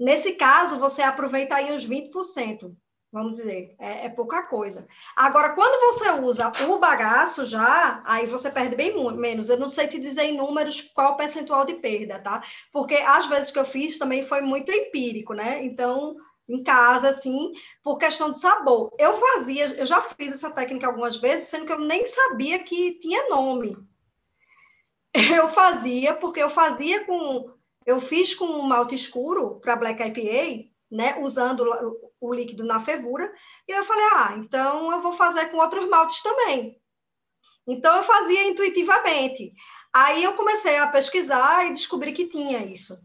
Nesse 0.00 0.32
caso, 0.32 0.78
você 0.78 1.02
aproveita 1.02 1.54
aí 1.54 1.72
uns 1.72 1.86
20% 1.86 2.74
vamos 3.12 3.34
dizer, 3.34 3.74
é, 3.78 4.06
é, 4.06 4.08
pouca 4.08 4.42
coisa. 4.42 4.86
Agora, 5.14 5.50
quando 5.50 5.92
você 5.92 6.10
usa 6.12 6.50
o 6.66 6.78
bagaço 6.78 7.44
já, 7.44 8.02
aí 8.06 8.26
você 8.26 8.50
perde 8.50 8.74
bem 8.74 8.94
menos. 9.14 9.50
Eu 9.50 9.58
não 9.58 9.68
sei 9.68 9.86
te 9.86 10.00
dizer 10.00 10.24
em 10.24 10.36
números 10.36 10.80
qual 10.80 11.12
o 11.12 11.16
percentual 11.16 11.66
de 11.66 11.74
perda, 11.74 12.18
tá? 12.18 12.42
Porque 12.72 12.94
às 12.94 13.26
vezes 13.26 13.50
que 13.50 13.58
eu 13.58 13.66
fiz 13.66 13.98
também 13.98 14.24
foi 14.24 14.40
muito 14.40 14.72
empírico, 14.72 15.34
né? 15.34 15.62
Então, 15.62 16.16
em 16.52 16.62
casa, 16.62 17.08
assim, 17.08 17.52
por 17.82 17.96
questão 17.96 18.30
de 18.30 18.38
sabor. 18.38 18.92
Eu 18.98 19.14
fazia, 19.14 19.74
eu 19.74 19.86
já 19.86 20.00
fiz 20.02 20.32
essa 20.32 20.50
técnica 20.50 20.86
algumas 20.86 21.16
vezes, 21.16 21.48
sendo 21.48 21.64
que 21.64 21.72
eu 21.72 21.80
nem 21.80 22.06
sabia 22.06 22.62
que 22.62 22.98
tinha 22.98 23.28
nome. 23.28 23.76
Eu 25.36 25.46
fazia, 25.46 26.14
porque 26.14 26.40
eu 26.40 26.48
fazia 26.48 27.04
com. 27.04 27.52
Eu 27.84 28.00
fiz 28.00 28.34
com 28.34 28.62
malte 28.62 28.94
escuro 28.94 29.60
para 29.60 29.76
Black 29.76 30.02
IPA, 30.02 30.70
né? 30.90 31.18
Usando 31.20 31.66
o 32.18 32.32
líquido 32.32 32.64
na 32.64 32.80
fervura. 32.80 33.30
E 33.68 33.72
eu 33.72 33.84
falei, 33.84 34.06
ah, 34.14 34.34
então 34.38 34.90
eu 34.90 35.02
vou 35.02 35.12
fazer 35.12 35.50
com 35.50 35.58
outros 35.58 35.86
maltes 35.86 36.22
também. 36.22 36.80
Então 37.66 37.94
eu 37.96 38.02
fazia 38.02 38.48
intuitivamente. 38.48 39.52
Aí 39.92 40.24
eu 40.24 40.32
comecei 40.32 40.78
a 40.78 40.86
pesquisar 40.86 41.66
e 41.66 41.74
descobri 41.74 42.14
que 42.14 42.28
tinha 42.28 42.64
isso. 42.64 42.96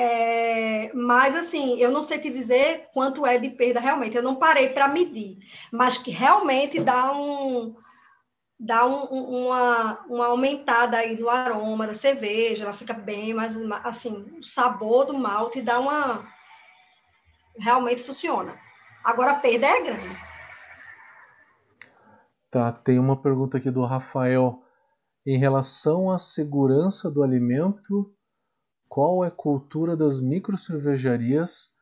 É, 0.00 0.92
mas 0.94 1.34
assim, 1.34 1.76
eu 1.80 1.90
não 1.90 2.04
sei 2.04 2.20
te 2.20 2.30
dizer 2.30 2.88
quanto 2.94 3.26
é 3.26 3.36
de 3.36 3.50
perda 3.50 3.80
realmente. 3.80 4.16
Eu 4.16 4.22
não 4.22 4.36
parei 4.36 4.68
para 4.68 4.86
medir, 4.86 5.38
mas 5.72 5.98
que 5.98 6.12
realmente 6.12 6.78
dá 6.78 7.10
um 7.12 7.74
dá 8.60 8.86
um, 8.86 9.04
uma, 9.06 10.04
uma 10.08 10.26
aumentada 10.26 10.98
aí 10.98 11.18
no 11.18 11.28
aroma 11.28 11.84
da 11.86 11.94
cerveja, 11.94 12.62
ela 12.62 12.72
fica 12.72 12.92
bem 12.92 13.34
mais 13.34 13.56
assim, 13.84 14.24
o 14.38 14.44
sabor 14.44 15.04
do 15.06 15.18
malte 15.18 15.60
dá 15.60 15.80
uma 15.80 16.24
realmente 17.58 18.02
funciona. 18.02 18.56
Agora 19.02 19.32
a 19.32 19.40
perda 19.40 19.66
é 19.66 19.82
grande. 19.82 20.16
Tá, 22.52 22.70
tem 22.70 23.00
uma 23.00 23.20
pergunta 23.20 23.58
aqui 23.58 23.70
do 23.70 23.84
Rafael. 23.84 24.62
Em 25.26 25.36
relação 25.38 26.08
à 26.08 26.18
segurança 26.18 27.10
do 27.10 27.22
alimento, 27.22 28.14
qual 28.98 29.24
é 29.24 29.28
a 29.28 29.30
cultura 29.30 29.96
das 29.96 30.20
microcervejarias 30.20 31.76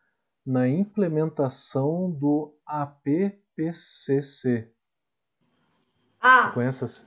na 0.44 0.68
implementação 0.68 2.10
do 2.10 2.54
APPCC? 2.66 4.20
Ah, 6.20 6.42
Você 6.42 6.50
conhece? 6.52 7.06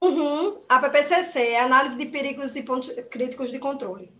Uhum, 0.00 0.62
APPCC 0.68 1.36
é 1.40 1.58
Análise 1.58 1.98
de 1.98 2.06
Perigos 2.06 2.54
e 2.54 2.62
Pontos 2.62 2.90
Críticos 3.10 3.50
de 3.50 3.58
Controle. 3.58 4.16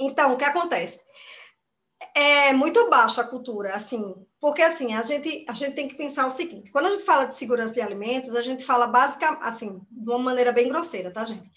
Então, 0.00 0.32
o 0.32 0.38
que 0.38 0.44
acontece? 0.44 1.02
é 2.16 2.52
muito 2.54 2.88
baixa 2.88 3.20
a 3.20 3.28
cultura, 3.28 3.74
assim, 3.74 4.14
porque 4.40 4.62
assim, 4.62 4.94
a 4.94 5.02
gente, 5.02 5.44
a 5.48 5.52
gente 5.52 5.74
tem 5.74 5.86
que 5.88 5.96
pensar 5.96 6.26
o 6.26 6.30
seguinte, 6.30 6.70
quando 6.70 6.86
a 6.86 6.90
gente 6.92 7.04
fala 7.04 7.26
de 7.26 7.34
segurança 7.34 7.74
de 7.74 7.82
alimentos, 7.82 8.34
a 8.34 8.40
gente 8.40 8.64
fala 8.64 8.86
basicamente, 8.86 9.42
assim, 9.42 9.82
de 9.90 10.10
uma 10.10 10.18
maneira 10.18 10.50
bem 10.50 10.68
grosseira, 10.68 11.10
tá, 11.10 11.26
gente? 11.26 11.50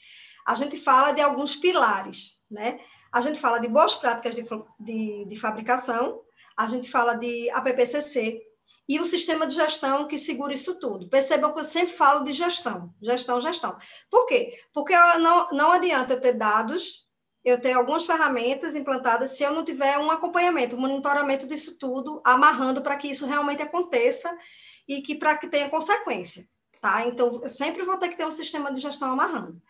A 0.45 0.53
gente 0.53 0.77
fala 0.77 1.13
de 1.13 1.21
alguns 1.21 1.55
pilares, 1.55 2.36
né? 2.49 2.79
A 3.11 3.21
gente 3.21 3.39
fala 3.39 3.59
de 3.59 3.67
boas 3.67 3.95
práticas 3.95 4.35
de, 4.35 4.45
de, 4.79 5.25
de 5.25 5.35
fabricação, 5.39 6.21
a 6.55 6.67
gente 6.67 6.89
fala 6.89 7.15
de 7.15 7.49
APPCC 7.51 8.41
e 8.87 8.99
o 8.99 9.05
sistema 9.05 9.45
de 9.47 9.55
gestão 9.55 10.07
que 10.07 10.17
segura 10.17 10.53
isso 10.53 10.79
tudo. 10.79 11.09
Percebam 11.09 11.53
que 11.53 11.59
eu 11.59 11.63
sempre 11.63 11.93
falo 11.93 12.23
de 12.23 12.33
gestão, 12.33 12.93
gestão, 13.01 13.39
gestão. 13.39 13.77
Por 14.09 14.25
quê? 14.25 14.59
Porque 14.73 14.93
não, 15.19 15.49
não 15.51 15.71
adianta 15.71 16.13
eu 16.13 16.21
ter 16.21 16.33
dados 16.33 17.07
eu 17.47 17.61
tenho 17.61 17.77
algumas 17.77 18.05
ferramentas 18.05 18.75
implantadas 18.75 19.31
se 19.31 19.41
eu 19.41 19.53
não 19.53 19.63
tiver 19.63 19.97
um 19.99 20.11
acompanhamento, 20.11 20.75
um 20.75 20.81
monitoramento 20.81 21.47
disso 21.47 21.77
tudo, 21.79 22.21
amarrando 22.25 22.81
para 22.81 22.97
que 22.97 23.07
isso 23.07 23.25
realmente 23.25 23.61
aconteça 23.61 24.37
e 24.85 25.01
que 25.01 25.15
para 25.15 25.37
que 25.37 25.47
tenha 25.47 25.69
consequência, 25.69 26.45
tá? 26.81 27.05
Então, 27.07 27.39
eu 27.41 27.47
sempre 27.47 27.83
vou 27.83 27.95
ter 27.95 28.09
que 28.09 28.17
ter 28.17 28.25
um 28.25 28.31
sistema 28.31 28.69
de 28.69 28.81
gestão 28.81 29.13
amarrando. 29.13 29.61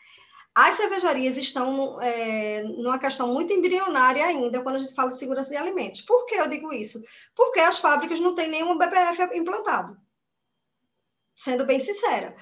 As 0.59 0.73
cervejarias 0.73 1.37
estão 1.37 2.01
é, 2.01 2.63
numa 2.63 2.97
questão 2.97 3.31
muito 3.31 3.53
embrionária 3.53 4.25
ainda 4.25 4.59
quando 4.63 4.77
a 4.77 4.79
gente 4.79 4.95
fala 4.95 5.09
de 5.09 5.19
segurança 5.19 5.51
de 5.51 5.55
alimentos. 5.55 6.01
Por 6.01 6.25
que 6.25 6.33
eu 6.33 6.49
digo 6.49 6.73
isso? 6.73 6.99
Porque 7.35 7.59
as 7.59 7.77
fábricas 7.77 8.19
não 8.19 8.33
têm 8.33 8.49
nenhum 8.49 8.75
BPF 8.75 9.37
implantado. 9.37 9.95
Sendo 11.35 11.63
bem 11.63 11.79
sincera. 11.79 12.35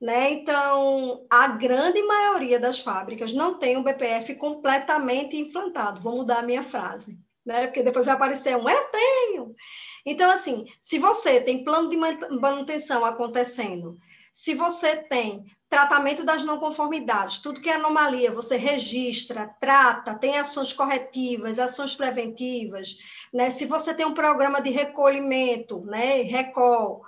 Né? 0.00 0.30
Então, 0.30 1.26
a 1.28 1.48
grande 1.48 2.02
maioria 2.04 2.58
das 2.58 2.80
fábricas 2.80 3.34
não 3.34 3.58
tem 3.58 3.76
um 3.76 3.82
BPF 3.82 4.36
completamente 4.36 5.36
implantado. 5.36 6.00
Vou 6.00 6.16
mudar 6.16 6.38
a 6.38 6.42
minha 6.42 6.62
frase, 6.62 7.18
né? 7.44 7.66
porque 7.66 7.82
depois 7.82 8.06
vai 8.06 8.14
aparecer 8.14 8.56
um 8.56 8.66
eu 8.66 8.84
tenho. 8.86 9.52
Então, 10.06 10.30
assim, 10.30 10.64
se 10.80 10.98
você 10.98 11.38
tem 11.42 11.64
plano 11.64 11.90
de 11.90 11.98
manutenção 11.98 13.04
acontecendo, 13.04 13.94
se 14.32 14.54
você 14.54 14.96
tem 15.02 15.44
tratamento 15.68 16.24
das 16.24 16.44
não 16.44 16.58
conformidades, 16.58 17.38
tudo 17.38 17.60
que 17.60 17.68
é 17.68 17.74
anomalia, 17.74 18.32
você 18.32 18.56
registra, 18.56 19.54
trata, 19.60 20.14
tem 20.14 20.38
ações 20.38 20.72
corretivas, 20.72 21.58
ações 21.58 21.94
preventivas, 21.94 22.96
né? 23.32 23.50
Se 23.50 23.66
você 23.66 23.92
tem 23.92 24.06
um 24.06 24.14
programa 24.14 24.62
de 24.62 24.70
recolhimento, 24.70 25.84
né, 25.84 26.22
recall, 26.22 27.02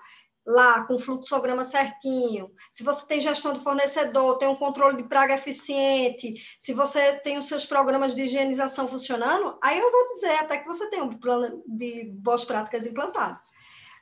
lá 0.46 0.84
com 0.84 0.94
o 0.94 0.98
fluxograma 0.98 1.64
certinho, 1.64 2.50
se 2.70 2.82
você 2.82 3.06
tem 3.06 3.20
gestão 3.20 3.52
do 3.52 3.60
fornecedor, 3.60 4.36
tem 4.36 4.48
um 4.48 4.56
controle 4.56 4.96
de 4.96 5.08
praga 5.08 5.34
eficiente, 5.34 6.34
se 6.58 6.74
você 6.74 7.14
tem 7.20 7.38
os 7.38 7.46
seus 7.46 7.64
programas 7.64 8.14
de 8.14 8.22
higienização 8.22 8.88
funcionando, 8.88 9.56
aí 9.62 9.78
eu 9.78 9.90
vou 9.90 10.10
dizer 10.10 10.32
até 10.40 10.58
que 10.58 10.66
você 10.66 10.88
tem 10.88 11.00
um 11.00 11.18
plano 11.18 11.62
de 11.66 12.10
boas 12.12 12.44
práticas 12.44 12.84
implantado. 12.84 13.38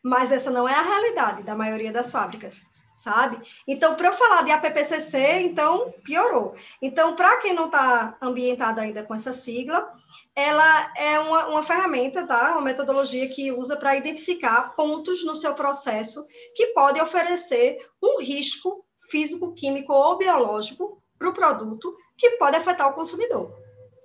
Mas 0.03 0.33
essa 0.33 0.51
não 0.51 0.69
é 0.69 0.75
a 0.75 0.83
realidade 0.83 1.43
da 1.43 1.55
maioria 1.55 1.93
das 1.93 2.11
fábricas, 2.11 2.63
sabe? 2.99 3.39
Então, 3.67 3.95
para 3.95 4.09
eu 4.09 4.13
falar 4.13 4.43
de 4.43 4.51
APPCC, 4.51 5.41
então 5.43 5.95
piorou. 6.03 6.55
Então, 6.83 7.15
para 7.15 7.37
quem 7.39 7.53
não 7.53 7.67
está 7.67 8.17
ambientado 8.21 8.81
ainda 8.81 9.05
com 9.05 9.15
essa 9.15 9.33
sigla, 9.33 9.89
ela 10.35 10.93
é 10.97 11.19
uma, 11.21 11.47
uma 11.47 11.63
ferramenta, 11.63 12.27
tá? 12.27 12.53
Uma 12.53 12.61
metodologia 12.61 13.29
que 13.29 13.53
usa 13.53 13.77
para 13.77 13.97
identificar 13.97 14.75
pontos 14.75 15.25
no 15.25 15.37
seu 15.37 15.55
processo 15.55 16.25
que 16.55 16.69
podem 16.69 17.01
oferecer 17.01 17.79
um 18.03 18.21
risco 18.21 18.85
físico, 19.11 19.55
químico 19.55 19.93
ou 19.93 20.19
biológico 20.19 21.01
para 21.19 21.29
o 21.29 21.35
produto 21.35 21.97
que 22.17 22.31
pode 22.31 22.57
afetar 22.57 22.89
o 22.89 22.95
consumidor, 22.95 23.53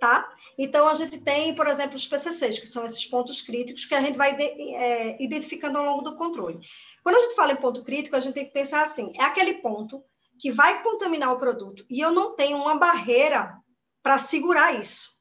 tá? 0.04 0.36
Então, 0.58 0.86
a 0.86 0.94
gente 0.94 1.18
tem, 1.22 1.56
por 1.56 1.66
exemplo, 1.66 1.96
os 1.96 2.06
PCCs, 2.06 2.60
que 2.60 2.68
são 2.68 2.84
esses 2.84 3.06
pontos 3.06 3.42
críticos 3.42 3.86
que 3.86 3.96
a 3.96 4.02
gente 4.02 4.18
vai 4.18 4.36
é, 4.36 5.24
identificando 5.24 5.78
ao 5.78 5.86
longo 5.86 6.02
do 6.02 6.18
controle. 6.18 6.60
Quando 7.02 7.16
a 7.16 7.20
gente 7.20 7.36
fala 7.36 7.54
em 7.54 7.56
ponto 7.56 7.86
crítico, 7.86 8.18
a 8.18 8.20
gente 8.20 8.34
tem 8.34 8.44
que 8.46 8.52
pensar 8.52 8.84
assim, 8.84 9.14
é 9.18 9.24
aquele 9.24 9.62
ponto 9.62 10.04
que 10.38 10.52
vai 10.52 10.84
contaminar 10.84 11.32
o 11.32 11.38
produto 11.38 11.86
e 11.90 12.02
eu 12.02 12.12
não 12.12 12.36
tenho 12.36 12.58
uma 12.58 12.78
barreira 12.78 13.58
para 14.02 14.18
segurar 14.18 14.78
isso. 14.78 15.18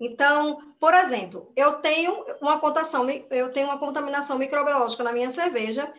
Então, 0.00 0.74
por 0.80 0.94
exemplo, 0.94 1.52
eu 1.54 1.74
tenho 1.74 2.24
uma 2.40 2.58
contação, 2.58 3.06
eu 3.10 3.52
tenho 3.52 3.66
uma 3.66 3.78
contaminação 3.78 4.38
microbiológica 4.38 5.04
na 5.04 5.12
minha 5.12 5.30
cerveja 5.30 5.92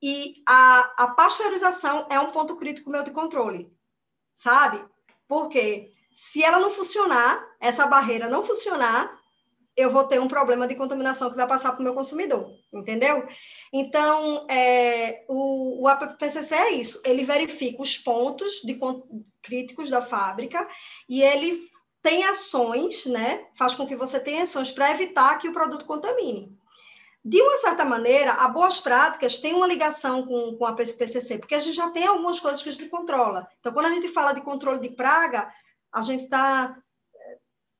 e 0.00 0.40
a, 0.46 0.92
a 0.98 1.08
pasteurização 1.08 2.06
é 2.08 2.20
um 2.20 2.30
ponto 2.30 2.54
crítico 2.54 2.90
meu 2.90 3.02
de 3.02 3.10
controle, 3.10 3.68
sabe? 4.36 4.80
Porque 5.26 5.97
se 6.20 6.42
ela 6.42 6.58
não 6.58 6.70
funcionar, 6.72 7.46
essa 7.60 7.86
barreira 7.86 8.28
não 8.28 8.42
funcionar, 8.42 9.16
eu 9.76 9.88
vou 9.88 10.02
ter 10.02 10.20
um 10.20 10.26
problema 10.26 10.66
de 10.66 10.74
contaminação 10.74 11.30
que 11.30 11.36
vai 11.36 11.46
passar 11.46 11.70
para 11.70 11.80
o 11.80 11.84
meu 11.84 11.94
consumidor, 11.94 12.50
entendeu? 12.72 13.24
Então, 13.72 14.44
é, 14.50 15.24
o, 15.28 15.82
o 15.82 15.86
APPCC 15.86 16.54
é 16.56 16.72
isso, 16.72 17.00
ele 17.04 17.24
verifica 17.24 17.80
os 17.80 17.96
pontos 17.96 18.60
de, 18.64 18.76
críticos 19.40 19.90
da 19.90 20.02
fábrica 20.02 20.66
e 21.08 21.22
ele 21.22 21.62
tem 22.02 22.24
ações, 22.24 23.06
né? 23.06 23.46
Faz 23.56 23.76
com 23.76 23.86
que 23.86 23.94
você 23.94 24.18
tenha 24.18 24.42
ações 24.42 24.72
para 24.72 24.90
evitar 24.90 25.38
que 25.38 25.48
o 25.48 25.52
produto 25.52 25.84
contamine. 25.84 26.52
De 27.24 27.40
uma 27.40 27.56
certa 27.58 27.84
maneira, 27.84 28.32
a 28.32 28.48
Boas 28.48 28.80
Práticas 28.80 29.38
tem 29.38 29.54
uma 29.54 29.68
ligação 29.68 30.26
com, 30.26 30.56
com 30.56 30.66
a 30.66 30.74
PCC, 30.74 31.38
porque 31.38 31.54
a 31.54 31.60
gente 31.60 31.76
já 31.76 31.88
tem 31.90 32.08
algumas 32.08 32.40
coisas 32.40 32.60
que 32.60 32.70
a 32.70 32.72
gente 32.72 32.88
controla. 32.88 33.46
Então, 33.60 33.72
quando 33.72 33.86
a 33.86 33.94
gente 33.94 34.08
fala 34.08 34.32
de 34.32 34.40
controle 34.40 34.80
de 34.80 34.96
praga, 34.96 35.48
a 35.92 36.02
gente 36.02 36.24
está 36.24 36.76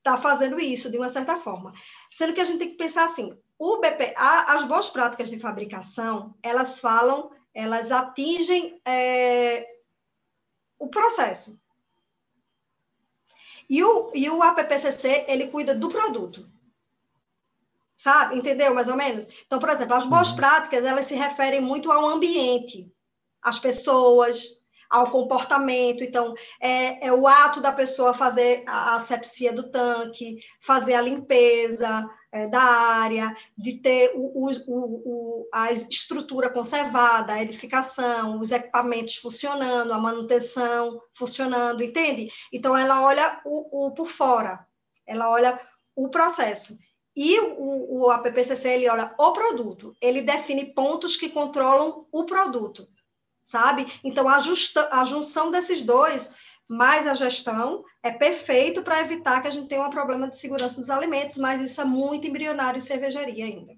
tá 0.03 0.17
fazendo 0.17 0.59
isso 0.59 0.91
de 0.91 0.97
uma 0.97 1.09
certa 1.09 1.37
forma. 1.37 1.73
Sendo 2.11 2.35
que 2.35 2.41
a 2.41 2.45
gente 2.45 2.59
tem 2.59 2.71
que 2.71 2.77
pensar 2.77 3.05
assim, 3.05 3.37
o 3.59 3.79
BP, 3.79 4.15
a, 4.17 4.55
as 4.55 4.65
boas 4.65 4.89
práticas 4.89 5.31
de 5.31 5.39
fabricação, 5.39 6.35
elas 6.43 6.81
falam, 6.81 7.31
elas 7.53 7.91
atingem 7.91 8.81
é, 8.85 9.67
o 10.79 10.89
processo. 10.89 11.61
E 13.69 13.83
o, 13.85 14.11
e 14.15 14.31
o 14.31 14.43
APPCC, 14.43 15.27
ele 15.29 15.49
cuida 15.49 15.75
do 15.75 15.89
produto. 15.89 16.49
Sabe? 17.97 18.39
Entendeu, 18.39 18.75
mais 18.75 18.89
ou 18.89 18.97
menos? 18.97 19.27
Então, 19.45 19.59
por 19.59 19.69
exemplo, 19.69 19.95
as 19.95 20.07
boas 20.07 20.31
uhum. 20.31 20.37
práticas, 20.37 20.85
elas 20.85 21.07
se 21.07 21.17
referem 21.17 21.61
muito 21.61 21.91
ao 21.91 22.09
ambiente, 22.09 22.91
às 23.43 23.59
pessoas, 23.59 24.58
ao 24.89 25.11
comportamento. 25.11 26.03
Então, 26.03 26.35
é, 26.61 27.07
é 27.07 27.13
o 27.13 27.27
ato 27.27 27.61
da 27.61 27.73
pessoa 27.73 28.15
fazer 28.15 28.63
a 28.67 28.95
asepsia 28.95 29.53
do 29.53 29.71
tanque, 29.71 30.39
fazer 30.61 30.95
a 30.95 31.01
limpeza 31.01 32.09
é, 32.33 32.49
da 32.49 32.61
área, 32.61 33.37
de 33.57 33.75
ter 33.75 34.13
o, 34.15 34.47
o, 34.47 34.53
o, 34.67 35.49
a 35.53 35.73
estrutura 35.73 36.51
conservada, 36.51 37.35
a 37.35 37.43
edificação, 37.43 38.41
os 38.41 38.51
equipamentos 38.51 39.17
funcionando, 39.17 39.93
a 39.93 39.99
manutenção 39.99 41.01
funcionando, 41.15 41.83
entende? 41.83 42.31
Então, 42.53 42.77
ela 42.77 43.03
olha 43.03 43.41
o, 43.45 43.93
por 43.93 44.07
fora, 44.07 44.67
ela 45.07 45.31
olha 45.31 45.59
o 45.95 46.09
processo. 46.09 46.79
E 47.17 47.41
o, 47.41 48.05
o 48.05 48.11
APPCC, 48.11 48.69
ele 48.69 48.89
olha 48.89 49.13
o 49.19 49.33
produto, 49.33 49.93
ele 50.01 50.23
define 50.23 50.73
pontos 50.73 51.17
que 51.17 51.31
controlam 51.31 52.07
o 52.13 52.25
produto 52.25 52.87
sabe? 53.49 53.87
Então, 54.05 54.29
a, 54.29 54.39
justa, 54.39 54.89
a 54.93 55.05
junção 55.05 55.51
desses 55.51 55.83
dois, 55.83 56.31
mais 56.69 57.07
a 57.07 57.15
gestão, 57.15 57.83
é 58.03 58.11
perfeito 58.11 58.83
para 58.83 59.01
evitar 59.01 59.41
que 59.41 59.49
a 59.49 59.51
gente 59.51 59.69
tenha 59.69 59.87
um 59.87 59.91
problema 59.91 60.29
de 60.29 60.37
segurança 60.37 60.79
dos 60.79 60.91
alimentos, 60.91 61.39
mas 61.39 61.63
isso 61.63 61.81
é 61.81 61.85
muito 61.85 62.27
embrionário 62.27 62.77
em 62.77 62.81
cervejaria 62.81 63.47
ainda. 63.47 63.73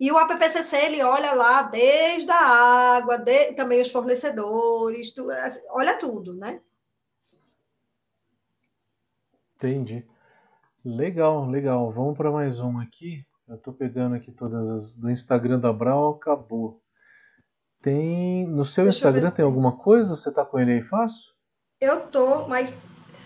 E 0.00 0.10
o 0.10 0.16
APPCC, 0.16 0.76
ele 0.76 1.02
olha 1.02 1.32
lá 1.32 1.62
desde 1.62 2.30
a 2.30 2.96
água, 2.96 3.18
de, 3.18 3.52
também 3.52 3.80
os 3.80 3.92
fornecedores, 3.92 5.12
tu, 5.12 5.30
assim, 5.30 5.60
olha 5.70 5.96
tudo, 5.98 6.34
né? 6.34 6.60
Entendi. 9.56 10.04
Legal, 10.82 11.46
legal. 11.46 11.90
Vamos 11.92 12.16
para 12.16 12.32
mais 12.32 12.60
um 12.60 12.78
aqui. 12.78 13.24
Eu 13.46 13.56
estou 13.56 13.74
pegando 13.74 14.14
aqui 14.14 14.32
todas 14.32 14.70
as 14.70 14.94
do 14.94 15.10
Instagram 15.10 15.60
da 15.60 15.72
Brau, 15.72 16.14
acabou. 16.14 16.79
Tem. 17.82 18.46
No 18.46 18.64
seu 18.64 18.84
Deixa 18.84 18.98
Instagram 18.98 19.30
tem 19.30 19.44
alguma 19.44 19.76
coisa? 19.76 20.14
Você 20.14 20.32
tá 20.32 20.44
com 20.44 20.58
ele 20.58 20.72
aí 20.72 20.82
fácil? 20.82 21.32
Eu 21.80 22.00
tô, 22.08 22.46
mas. 22.46 22.72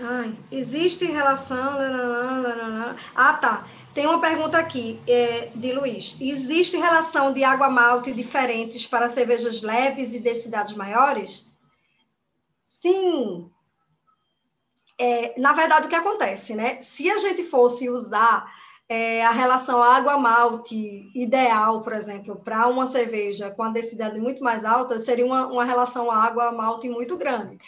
Ai, 0.00 0.36
existe 0.50 1.04
relação. 1.04 1.76
Ah, 3.14 3.34
tá. 3.34 3.66
Tem 3.92 4.06
uma 4.06 4.20
pergunta 4.20 4.58
aqui 4.58 5.00
é, 5.06 5.50
de 5.54 5.72
Luiz. 5.72 6.16
Existe 6.20 6.76
relação 6.76 7.32
de 7.32 7.44
água 7.44 7.70
malte 7.70 8.12
diferentes 8.12 8.86
para 8.86 9.08
cervejas 9.08 9.62
leves 9.62 10.14
e 10.14 10.20
densidades 10.20 10.74
maiores? 10.74 11.48
Sim. 12.68 13.50
É, 14.98 15.40
na 15.40 15.52
verdade, 15.52 15.86
o 15.86 15.88
que 15.88 15.96
acontece, 15.96 16.54
né? 16.54 16.80
Se 16.80 17.10
a 17.10 17.18
gente 17.18 17.44
fosse 17.44 17.88
usar 17.88 18.52
é, 18.88 19.24
a 19.24 19.30
relação 19.30 19.82
água-malte 19.82 21.10
ideal, 21.14 21.80
por 21.80 21.92
exemplo, 21.92 22.36
para 22.36 22.68
uma 22.68 22.86
cerveja 22.86 23.50
com 23.50 23.62
a 23.62 23.70
densidade 23.70 24.18
muito 24.20 24.42
mais 24.42 24.64
alta, 24.64 24.98
seria 24.98 25.24
uma, 25.24 25.46
uma 25.46 25.64
relação 25.64 26.10
água-malte 26.10 26.88
muito 26.88 27.16
grande. 27.16 27.58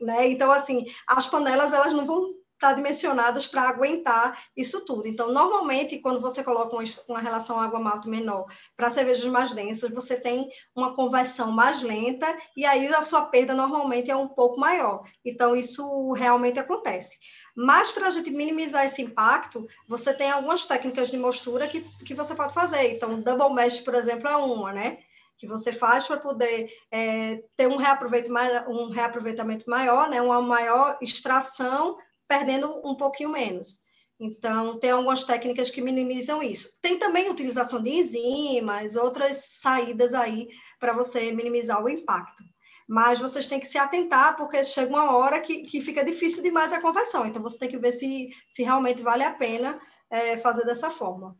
Né? 0.00 0.28
Então, 0.28 0.50
assim, 0.50 0.86
as 1.06 1.26
panelas 1.26 1.72
elas 1.72 1.92
não 1.92 2.04
vão 2.04 2.34
estar 2.60 2.74
dimensionadas 2.74 3.46
para 3.46 3.62
aguentar 3.62 4.38
isso 4.54 4.84
tudo. 4.84 5.08
Então, 5.08 5.32
normalmente, 5.32 5.98
quando 5.98 6.20
você 6.20 6.44
coloca 6.44 6.76
uma, 6.76 6.84
uma 7.08 7.20
relação 7.20 7.58
água-malte 7.58 8.06
menor 8.06 8.44
para 8.76 8.90
cervejas 8.90 9.24
mais 9.24 9.52
densas, 9.54 9.90
você 9.90 10.20
tem 10.20 10.50
uma 10.76 10.94
conversão 10.94 11.50
mais 11.50 11.80
lenta 11.80 12.36
e 12.54 12.66
aí 12.66 12.86
a 12.88 13.00
sua 13.00 13.24
perda 13.24 13.54
normalmente 13.54 14.10
é 14.10 14.16
um 14.16 14.28
pouco 14.28 14.60
maior. 14.60 15.02
Então, 15.24 15.56
isso 15.56 16.12
realmente 16.12 16.58
acontece. 16.58 17.18
Mas 17.54 17.90
para 17.90 18.06
a 18.06 18.10
gente 18.10 18.30
minimizar 18.30 18.84
esse 18.84 19.02
impacto, 19.02 19.66
você 19.88 20.12
tem 20.14 20.30
algumas 20.30 20.66
técnicas 20.66 21.10
de 21.10 21.18
mostura 21.18 21.68
que, 21.68 21.82
que 22.04 22.14
você 22.14 22.34
pode 22.34 22.54
fazer. 22.54 22.94
Então, 22.94 23.20
double 23.20 23.54
mesh, 23.54 23.80
por 23.80 23.94
exemplo, 23.94 24.28
é 24.28 24.36
uma, 24.36 24.72
né? 24.72 24.98
Que 25.36 25.46
você 25.46 25.72
faz 25.72 26.06
para 26.06 26.18
poder 26.18 26.70
é, 26.90 27.42
ter 27.56 27.66
um, 27.66 27.76
um 27.76 28.90
reaproveitamento 28.90 29.68
maior, 29.68 30.08
né? 30.08 30.20
Uma 30.20 30.40
maior 30.40 30.98
extração, 31.00 31.98
perdendo 32.28 32.80
um 32.84 32.94
pouquinho 32.94 33.30
menos. 33.30 33.80
Então, 34.18 34.78
tem 34.78 34.90
algumas 34.90 35.24
técnicas 35.24 35.70
que 35.70 35.80
minimizam 35.80 36.42
isso. 36.42 36.72
Tem 36.82 36.98
também 36.98 37.30
utilização 37.30 37.80
de 37.80 37.88
enzimas, 37.88 38.94
outras 38.94 39.44
saídas 39.60 40.12
aí 40.12 40.48
para 40.78 40.92
você 40.92 41.32
minimizar 41.32 41.82
o 41.82 41.88
impacto 41.88 42.44
mas 42.90 43.20
vocês 43.20 43.46
têm 43.46 43.60
que 43.60 43.68
se 43.68 43.78
atentar, 43.78 44.36
porque 44.36 44.64
chega 44.64 44.90
uma 44.90 45.16
hora 45.16 45.38
que, 45.38 45.62
que 45.62 45.80
fica 45.80 46.04
difícil 46.04 46.42
demais 46.42 46.72
a 46.72 46.80
conversão, 46.80 47.24
então 47.24 47.40
você 47.40 47.56
tem 47.56 47.68
que 47.68 47.78
ver 47.78 47.92
se, 47.92 48.30
se 48.48 48.64
realmente 48.64 49.00
vale 49.00 49.22
a 49.22 49.32
pena 49.32 49.80
é, 50.10 50.36
fazer 50.36 50.64
dessa 50.64 50.90
forma. 50.90 51.38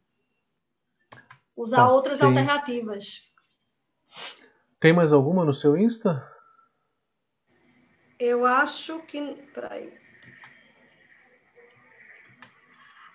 Usar 1.56 1.78
tá, 1.78 1.88
outras 1.88 2.20
tem... 2.20 2.28
alternativas. 2.28 3.26
Tem 4.78 4.92
mais 4.92 5.12
alguma 5.12 5.44
no 5.44 5.52
seu 5.52 5.76
Insta? 5.76 6.24
Eu 8.16 8.46
acho 8.46 9.00
que. 9.00 9.20
Peraí. 9.52 9.92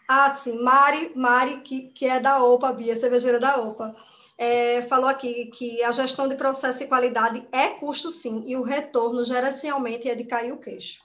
Ah, 0.10 0.36
sim, 0.36 0.62
Mari, 0.62 1.14
Mari 1.16 1.62
que, 1.62 1.88
que 1.94 2.06
é 2.06 2.20
da 2.20 2.44
OPA, 2.44 2.74
Bia, 2.74 2.98
cervejeira 2.98 3.40
da 3.40 3.56
OPA 3.62 3.96
é, 4.38 4.82
falou 4.84 5.10
aqui 5.10 5.48
que 5.48 5.84
a 5.84 5.92
gestão 5.92 6.28
de 6.28 6.36
processo 6.36 6.84
e 6.84 6.88
qualidade 6.88 7.48
é 7.52 7.70
custo 7.80 8.12
sim, 8.12 8.44
e 8.46 8.56
o 8.56 8.64
retorno 8.64 9.24
gerencialmente 9.24 10.10
é 10.10 10.16
de 10.16 10.26
cair 10.26 10.52
o 10.52 10.60
queixo. 10.60 11.04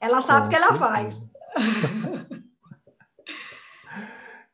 Ela 0.00 0.20
sabe 0.20 0.46
o 0.46 0.50
que 0.50 0.56
ela 0.56 0.72
faz. 0.74 1.28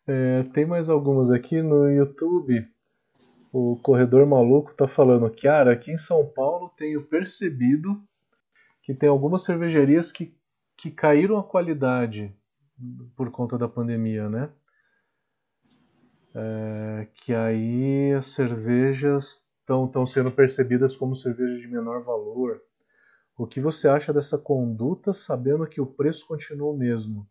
é, 0.07 0.43
tem 0.55 0.67
mais 0.67 0.89
algumas 0.89 1.31
aqui 1.31 1.63
no 1.63 1.91
YouTube. 1.91 2.67
O 3.53 3.77
Corredor 3.77 4.27
Maluco 4.27 4.71
está 4.71 4.89
falando, 4.89 5.31
Kiara, 5.31 5.73
aqui 5.73 5.93
em 5.93 5.99
São 5.99 6.27
Paulo 6.27 6.73
tenho 6.77 7.05
percebido 7.05 8.03
que 8.83 8.93
tem 8.95 9.09
algumas 9.09 9.43
cervejarias 9.43 10.11
que, 10.11 10.37
que 10.77 10.91
caíram 10.91 11.39
a 11.39 11.45
qualidade 11.45 12.35
por 13.15 13.31
conta 13.31 13.57
da 13.57 13.69
pandemia, 13.69 14.29
né? 14.29 14.51
É, 16.35 17.09
que 17.15 17.33
aí 17.33 18.13
as 18.13 18.27
cervejas 18.27 19.47
estão 19.61 20.07
sendo 20.07 20.31
percebidas 20.31 20.97
como 20.97 21.15
cervejas 21.15 21.59
de 21.59 21.69
menor 21.69 22.03
valor. 22.03 22.61
O 23.37 23.47
que 23.47 23.61
você 23.61 23.89
acha 23.89 24.13
dessa 24.13 24.39
conduta, 24.39 25.13
sabendo 25.13 25.67
que 25.67 25.81
o 25.81 25.87
preço 25.87 26.27
continua 26.27 26.71
o 26.71 26.77
mesmo? 26.77 27.27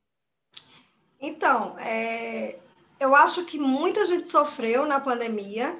Então, 1.19 1.77
é, 1.79 2.59
eu 2.99 3.15
acho 3.15 3.45
que 3.45 3.57
muita 3.57 4.05
gente 4.05 4.27
sofreu 4.27 4.85
na 4.85 4.99
pandemia 4.99 5.75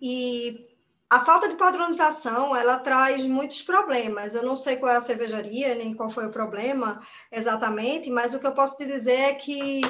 e 0.00 0.66
a 1.10 1.24
falta 1.24 1.48
de 1.48 1.56
padronização 1.56 2.54
ela 2.54 2.78
traz 2.78 3.24
muitos 3.26 3.62
problemas. 3.62 4.34
Eu 4.34 4.42
não 4.42 4.56
sei 4.56 4.76
qual 4.76 4.92
é 4.92 4.96
a 4.96 5.00
cervejaria 5.00 5.74
nem 5.74 5.94
qual 5.94 6.08
foi 6.08 6.26
o 6.26 6.30
problema 6.30 7.00
exatamente, 7.32 8.10
mas 8.10 8.34
o 8.34 8.38
que 8.38 8.46
eu 8.46 8.52
posso 8.52 8.76
te 8.76 8.86
dizer 8.86 9.18
é 9.18 9.34
que 9.34 9.80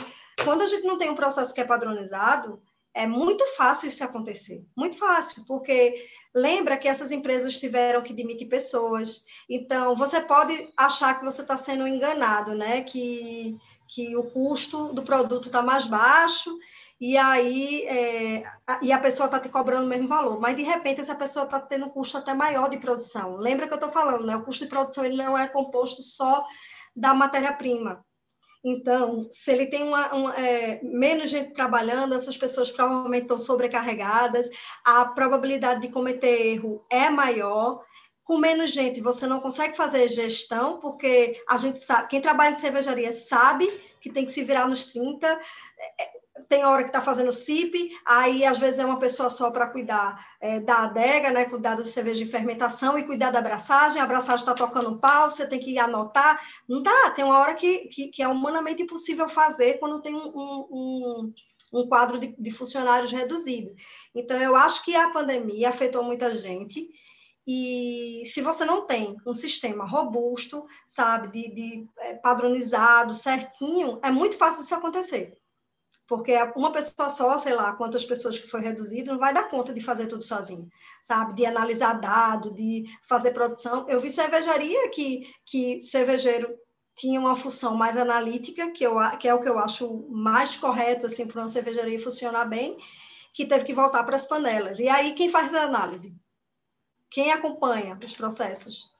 quando 0.45 0.63
a 0.63 0.67
gente 0.67 0.87
não 0.87 0.97
tem 0.97 1.11
um 1.11 1.17
processo 1.17 1.53
que 1.53 1.61
é 1.61 1.65
padronizado, 1.65 2.61
é 2.99 3.07
muito 3.07 3.45
fácil 3.57 3.89
isso 3.89 4.05
acontecer, 4.05 4.65
muito 4.77 4.97
fácil, 4.97 5.45
porque 5.47 6.07
Lembra 6.35 6.77
que 6.77 6.87
essas 6.87 7.11
empresas 7.11 7.59
tiveram 7.59 8.03
que 8.03 8.13
demitir 8.13 8.49
pessoas. 8.49 9.25
Então, 9.49 9.97
você 9.97 10.21
pode 10.21 10.73
achar 10.77 11.19
que 11.19 11.25
você 11.25 11.43
está 11.43 11.57
sendo 11.57 11.87
enganado, 11.87 12.55
né? 12.55 12.83
Que, 12.83 13.57
que 13.89 14.15
o 14.17 14.25
custo 14.25 14.93
do 14.93 15.03
produto 15.03 15.47
está 15.47 15.63
mais 15.63 15.87
baixo 15.87 16.57
e 17.01 17.17
aí 17.17 17.85
é, 17.87 18.43
e 18.83 18.93
a 18.93 18.99
pessoa 18.99 19.27
está 19.27 19.39
te 19.39 19.49
cobrando 19.49 19.87
o 19.87 19.89
mesmo 19.89 20.09
valor, 20.09 20.41
mas 20.41 20.57
de 20.57 20.65
repente 20.65 21.01
essa 21.01 21.15
pessoa 21.15 21.45
está 21.45 21.61
tendo 21.61 21.87
um 21.87 21.91
custo 21.91 22.19
até 22.19 22.35
maior 22.35 22.69
de 22.69 22.79
produção. 22.79 23.37
Lembra 23.37 23.67
que 23.67 23.73
eu 23.73 23.77
estou 23.77 23.91
falando, 23.91 24.27
né? 24.27 24.37
O 24.37 24.45
custo 24.45 24.65
de 24.65 24.71
produção 24.71 25.05
ele 25.05 25.17
não 25.17 25.37
é 25.39 25.49
composto 25.49 26.03
só 26.03 26.45
da 26.95 27.15
matéria-prima. 27.15 28.05
Então, 28.65 29.29
se 29.31 29.53
ele 29.53 29.67
tem 29.67 29.83
uma, 29.83 30.35
é, 30.37 30.81
menos 30.83 31.31
gente 31.31 31.53
trabalhando, 31.53 32.15
essas 32.15 32.37
pessoas 32.37 32.71
provavelmente 32.71 33.23
estão 33.23 33.39
sobrecarregadas, 33.39 34.51
a 34.85 35.05
probabilidade 35.05 35.81
de 35.81 35.89
cometer 35.89 36.55
erro 36.55 36.85
é 36.91 37.09
maior. 37.09 37.83
Com 38.25 38.37
menos 38.37 38.73
gente, 38.73 39.01
você 39.01 39.27
não 39.27 39.41
consegue 39.41 39.77
fazer 39.77 40.09
gestão, 40.09 40.81
porque 40.81 41.41
a 41.49 41.57
gente 41.57 41.81
sabe, 41.81 42.09
quem 42.09 42.21
trabalha 42.21 42.55
em 42.55 42.59
cervejaria 42.59 43.13
sabe 43.13 43.67
que 44.01 44.11
tem 44.11 44.27
que 44.27 44.33
se 44.33 44.45
virar 44.45 44.69
nos 44.69 44.93
30 44.93 45.41
tem 46.49 46.65
hora 46.65 46.83
que 46.83 46.89
está 46.89 47.01
fazendo 47.01 47.33
CIP, 47.33 47.91
aí 48.05 48.45
às 48.45 48.59
vezes 48.59 48.79
é 48.79 48.85
uma 48.85 48.99
pessoa 48.99 49.31
só 49.31 49.51
para 49.51 49.69
cuidar 49.69 50.25
é, 50.41 50.61
da 50.61 50.85
adega, 50.85 51.31
né, 51.31 51.45
cuidar 51.45 51.75
do 51.75 51.85
cerveja 51.85 52.25
de 52.25 52.31
fermentação 52.31 52.99
e 52.99 53.05
cuidar 53.05 53.31
da 53.31 53.39
abraçagem, 53.39 54.01
a 54.01 54.05
abraçagem 54.05 54.41
está 54.41 54.55
tocando 54.55 54.99
pau, 54.99 55.29
você 55.29 55.47
tem 55.47 55.59
que 55.59 55.79
anotar. 55.79 56.41
Não 56.69 56.83
dá, 56.83 57.11
tem 57.11 57.25
uma 57.25 57.39
hora 57.39 57.55
que, 57.55 57.89
que, 57.89 58.09
que 58.09 58.23
é 58.23 58.29
humanamente 58.29 58.83
impossível 58.83 59.29
fazer 59.29 59.79
quando 59.79 60.01
tem 60.01 60.15
um, 60.15 60.33
um, 60.35 61.33
um 61.73 61.89
quadro 61.89 62.19
de, 62.19 62.35
de 62.39 62.51
funcionários 62.51 63.13
reduzido. 63.13 63.75
Então, 64.15 64.41
eu 64.41 64.55
acho 64.57 64.85
que 64.85 64.95
a 64.95 65.11
pandemia 65.11 65.69
afetou 65.69 66.03
muita 66.03 66.33
gente, 66.33 66.89
e 67.47 68.25
se 68.27 68.43
você 68.43 68.65
não 68.65 68.87
tem 68.87 69.17
um 69.27 69.35
sistema 69.35 69.87
robusto, 69.87 70.67
sabe, 70.87 71.29
de, 71.29 71.55
de 71.55 71.89
é, 72.01 72.15
padronizado, 72.15 73.15
certinho, 73.15 73.99
é 74.03 74.11
muito 74.11 74.37
fácil 74.37 74.63
isso 74.63 74.75
acontecer 74.75 75.39
porque 76.09 76.33
uma 76.57 76.73
pessoa 76.73 77.11
só, 77.11 77.37
sei 77.37 77.55
lá, 77.55 77.75
quantas 77.75 78.03
pessoas 78.03 78.39
que 78.39 78.49
foi 78.49 78.63
reduzido, 78.63 79.13
não 79.13 79.19
vai 79.19 79.35
dar 79.35 79.51
conta 79.51 79.75
de 79.75 79.83
fazer 79.83 80.07
tudo 80.07 80.25
sozinho, 80.25 80.67
sabe? 81.03 81.35
De 81.35 81.45
analisar 81.45 82.01
dado, 82.01 82.51
de 82.51 82.87
fazer 83.07 83.33
produção. 83.33 83.87
Eu 83.89 84.01
vi 84.01 84.11
cervejaria 84.11 84.89
que, 84.89 85.31
que 85.45 85.79
cervejeiro 85.83 86.49
tinha 86.97 87.21
uma 87.21 87.37
função 87.37 87.77
mais 87.77 87.99
analítica, 87.99 88.73
que, 88.73 88.85
eu, 88.85 88.97
que 89.19 89.29
é 89.29 89.35
o 89.35 89.41
que 89.41 89.49
eu 89.49 89.59
acho 89.59 90.09
mais 90.09 90.57
correto, 90.57 91.07
assim, 91.07 91.27
para 91.27 91.43
uma 91.43 91.49
cervejaria 91.49 92.01
funcionar 92.01 92.47
bem, 92.47 92.79
que 93.35 93.45
teve 93.45 93.67
que 93.67 93.75
voltar 93.75 94.03
para 94.03 94.17
as 94.17 94.25
panelas. 94.25 94.81
E 94.81 94.89
aí, 94.89 95.13
quem 95.13 95.31
faz 95.31 95.53
a 95.53 95.65
análise? 95.65 96.17
Quem 97.11 97.33
acompanha 97.33 97.99
os 98.03 98.15
processos? 98.15 98.91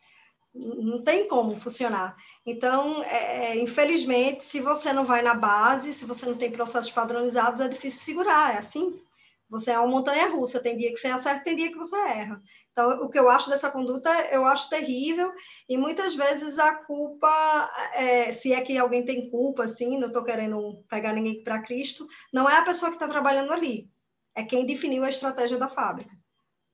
Não 0.59 1.03
tem 1.03 1.29
como 1.29 1.55
funcionar. 1.55 2.17
Então, 2.45 3.03
é, 3.05 3.51
é, 3.51 3.61
infelizmente, 3.61 4.45
se 4.45 4.61
você 4.61 4.93
não 4.93 5.05
vai 5.05 5.23
na 5.23 5.35
base, 5.35 5.95
se 5.95 6.05
você 6.05 6.27
não 6.27 6.35
tem 6.35 6.51
processos 6.51 6.91
padronizados, 6.91 7.61
é 7.61 7.69
difícil 7.69 8.01
segurar, 8.01 8.55
é 8.55 8.59
assim. 8.59 9.01
Você 9.49 9.71
é 9.71 9.79
uma 9.79 9.89
montanha 9.89 10.29
russa, 10.29 10.61
tem 10.61 10.77
dia 10.77 10.91
que 10.91 10.99
você 10.99 11.07
acerta, 11.07 11.45
tem 11.45 11.57
dia 11.57 11.71
que 11.71 11.79
você 11.79 11.97
erra. 11.97 12.43
Então, 12.73 13.03
o 13.03 13.09
que 13.09 13.19
eu 13.19 13.31
acho 13.31 13.49
dessa 13.49 13.71
conduta, 13.71 14.11
eu 14.31 14.45
acho 14.45 14.69
terrível, 14.69 15.33
e 15.69 15.79
muitas 15.79 16.15
vezes 16.15 16.59
a 16.59 16.75
culpa, 16.75 17.71
é, 17.95 18.31
se 18.31 18.53
é 18.53 18.61
que 18.61 18.77
alguém 18.77 19.05
tem 19.05 19.31
culpa, 19.31 19.65
assim, 19.65 19.99
não 19.99 20.09
estou 20.09 20.23
querendo 20.23 20.85
pegar 20.89 21.13
ninguém 21.13 21.43
para 21.43 21.63
Cristo, 21.63 22.07
não 22.33 22.49
é 22.49 22.59
a 22.59 22.65
pessoa 22.65 22.91
que 22.91 22.97
está 22.97 23.09
trabalhando 23.09 23.53
ali, 23.53 23.89
é 24.35 24.45
quem 24.45 24.67
definiu 24.67 25.03
a 25.03 25.09
estratégia 25.09 25.57
da 25.57 25.69
fábrica. 25.69 26.15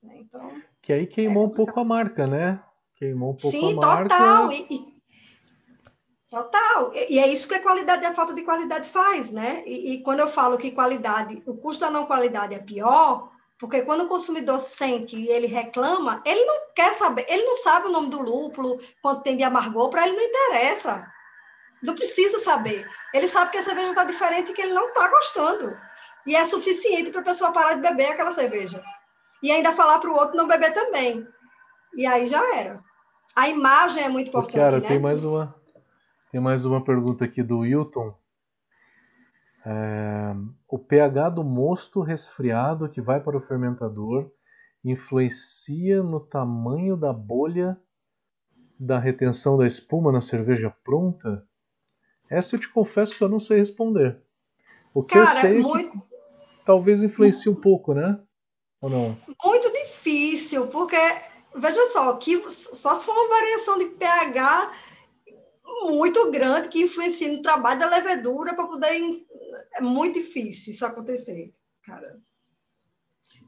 Então, 0.03 0.61
que 0.81 0.93
aí 0.93 1.07
queimou 1.07 1.45
é, 1.45 1.47
um 1.47 1.49
pouco 1.49 1.79
a 1.79 1.83
marca, 1.83 2.27
né? 2.27 2.61
Queimou 2.95 3.31
um 3.31 3.35
pouco 3.35 3.57
Sim, 3.57 3.73
a 3.73 3.75
marca. 3.75 4.09
total. 4.09 4.51
E, 4.51 4.67
e, 4.69 4.95
total. 6.29 6.93
E, 6.93 7.15
e, 7.15 7.19
é 7.19 7.27
isso 7.27 7.47
que 7.47 7.55
a 7.55 7.61
qualidade, 7.61 8.05
a 8.05 8.13
falta 8.13 8.33
de 8.33 8.43
qualidade 8.43 8.87
faz, 8.87 9.31
né? 9.31 9.63
E, 9.65 9.93
e, 9.93 10.03
quando 10.03 10.21
eu 10.21 10.27
falo 10.27 10.57
que 10.57 10.71
qualidade, 10.71 11.43
o 11.45 11.55
custo 11.55 11.81
da 11.81 11.91
não 11.91 12.05
qualidade 12.05 12.55
é 12.55 12.59
pior, 12.59 13.31
porque 13.59 13.81
quando 13.83 14.03
o 14.03 14.07
consumidor 14.07 14.59
sente 14.59 15.15
e 15.15 15.29
ele 15.29 15.47
reclama, 15.47 16.21
ele 16.25 16.43
não 16.45 16.73
quer 16.75 16.93
saber, 16.93 17.25
ele 17.29 17.43
não 17.43 17.53
sabe 17.53 17.87
o 17.87 17.91
nome 17.91 18.09
do 18.09 18.21
lúpulo, 18.21 18.79
quanto 19.01 19.23
tem 19.23 19.37
de 19.37 19.43
amargor, 19.43 19.89
para 19.89 20.07
ele 20.07 20.15
não 20.15 20.23
interessa. 20.23 21.09
Não 21.83 21.95
precisa 21.95 22.39
saber. 22.39 22.89
Ele 23.13 23.27
sabe 23.27 23.51
que 23.51 23.57
a 23.57 23.63
cerveja 23.63 23.89
está 23.89 24.03
diferente 24.03 24.51
e 24.51 24.53
que 24.53 24.61
ele 24.61 24.73
não 24.73 24.87
está 24.87 25.07
gostando. 25.07 25.77
E 26.25 26.35
é 26.35 26.43
suficiente 26.43 27.11
para 27.11 27.21
a 27.21 27.25
pessoa 27.25 27.51
parar 27.51 27.75
de 27.75 27.81
beber 27.81 28.11
aquela 28.11 28.31
cerveja. 28.31 28.81
E 29.43 29.51
ainda 29.51 29.73
falar 29.73 29.99
para 29.99 30.09
o 30.09 30.15
outro 30.15 30.35
não 30.35 30.47
beber 30.47 30.73
também. 30.73 31.27
E 31.95 32.05
aí 32.05 32.27
já 32.27 32.55
era. 32.57 32.83
A 33.35 33.49
imagem 33.49 34.03
é 34.03 34.09
muito 34.09 34.29
importante. 34.29 34.55
Cara, 34.55 34.79
né? 34.79 34.87
tem 34.87 34.99
mais 34.99 35.23
uma. 35.23 35.55
Tem 36.31 36.41
mais 36.41 36.65
uma 36.65 36.83
pergunta 36.83 37.23
aqui 37.25 37.41
do 37.41 37.59
Wilton. 37.59 38.13
É, 39.65 40.35
o 40.67 40.77
pH 40.77 41.29
do 41.29 41.43
mosto 41.43 42.01
resfriado 42.01 42.89
que 42.89 43.01
vai 43.01 43.19
para 43.19 43.37
o 43.37 43.41
fermentador 43.41 44.31
influencia 44.83 46.03
no 46.03 46.19
tamanho 46.19 46.95
da 46.95 47.11
bolha 47.11 47.75
da 48.79 48.99
retenção 48.99 49.57
da 49.57 49.65
espuma 49.65 50.11
na 50.11 50.21
cerveja 50.21 50.69
pronta? 50.83 51.47
Essa 52.29 52.55
eu 52.55 52.59
te 52.59 52.69
confesso 52.69 53.17
que 53.17 53.23
eu 53.23 53.29
não 53.29 53.39
sei 53.39 53.57
responder. 53.57 54.21
O 54.93 55.03
que 55.03 55.13
Cara, 55.15 55.29
eu 55.29 55.41
sei 55.41 55.59
muito... 55.59 55.77
é 55.77 55.91
que 55.91 56.01
talvez 56.65 57.01
influencie 57.01 57.51
um 57.51 57.55
pouco, 57.55 57.93
né? 57.93 58.19
Ou 58.81 58.89
não? 58.89 59.17
Muito 59.43 59.71
difícil, 59.71 60.67
porque 60.67 60.97
veja 61.55 61.85
só, 61.87 62.13
que 62.17 62.49
só 62.49 62.93
se 62.95 63.05
for 63.05 63.13
uma 63.13 63.29
variação 63.29 63.77
de 63.77 63.85
pH 63.85 64.71
muito 65.83 66.31
grande 66.31 66.69
que 66.69 66.83
influencia 66.83 67.31
no 67.31 67.41
trabalho 67.41 67.79
da 67.79 67.89
levedura 67.89 68.53
para 68.53 68.67
poder. 68.67 69.25
É 69.73 69.81
muito 69.81 70.15
difícil 70.15 70.73
isso 70.73 70.85
acontecer, 70.85 71.51
cara. 71.83 72.19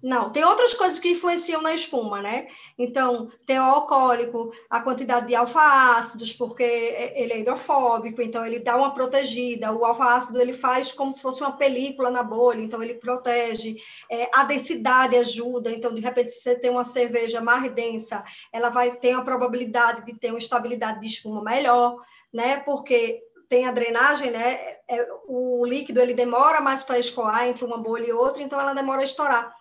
Não, 0.02 0.30
tem 0.30 0.44
outras 0.44 0.76
coisas 0.76 1.00
que 1.00 1.10
influenciam 1.10 1.62
na 1.62 1.74
espuma, 1.74 2.22
né? 2.22 2.48
Então, 2.78 3.32
tem 3.48 3.58
o 3.60 3.64
alcoólico, 3.64 4.52
a 4.70 4.80
quantidade 4.80 5.26
de 5.26 5.36
alfa-ácidos, 5.36 6.34
porque 6.34 6.64
ele 6.64 7.34
é 7.34 7.40
hidrofóbico, 7.40 8.22
então 8.22 8.46
ele 8.46 8.60
dá 8.60 8.78
uma 8.78 8.94
protegida. 8.94 9.74
O 9.74 9.84
alfa-ácido 9.84 10.40
ele 10.40 10.54
faz 10.54 10.92
como 10.92 11.12
se 11.12 11.22
fosse 11.22 11.42
uma 11.42 11.58
película 11.58 12.12
na 12.12 12.22
bolha, 12.22 12.62
então 12.62 12.84
ele 12.84 12.94
protege. 12.94 13.76
É, 14.10 14.30
a 14.34 14.44
densidade 14.44 15.16
ajuda, 15.16 15.72
então, 15.72 15.92
de 15.94 16.02
repente, 16.02 16.32
se 16.32 16.42
você 16.42 16.56
tem 16.56 16.70
uma 16.70 16.84
cerveja 16.84 17.42
mais 17.42 17.72
densa, 17.74 18.24
ela 18.54 18.70
vai 18.70 18.96
ter 18.96 19.14
a 19.14 19.22
probabilidade 19.22 20.06
de 20.06 20.14
ter 20.14 20.30
uma 20.30 20.38
estabilidade 20.38 21.00
de 21.00 21.08
espuma 21.08 21.44
melhor, 21.44 21.98
né? 22.32 22.58
Porque 22.58 23.24
tem 23.50 23.66
a 23.66 23.72
drenagem, 23.72 24.30
né? 24.30 24.78
É, 24.88 25.08
o 25.28 25.66
líquido 25.66 26.00
ele 26.00 26.14
demora 26.14 26.62
mais 26.62 26.84
para 26.84 27.00
escoar 27.00 27.48
entre 27.48 27.66
uma 27.66 27.78
bolha 27.78 28.06
e 28.06 28.14
outra, 28.14 28.44
então 28.44 28.60
ela 28.60 28.74
demora 28.74 29.02
a 29.02 29.06
estourar. 29.06 29.57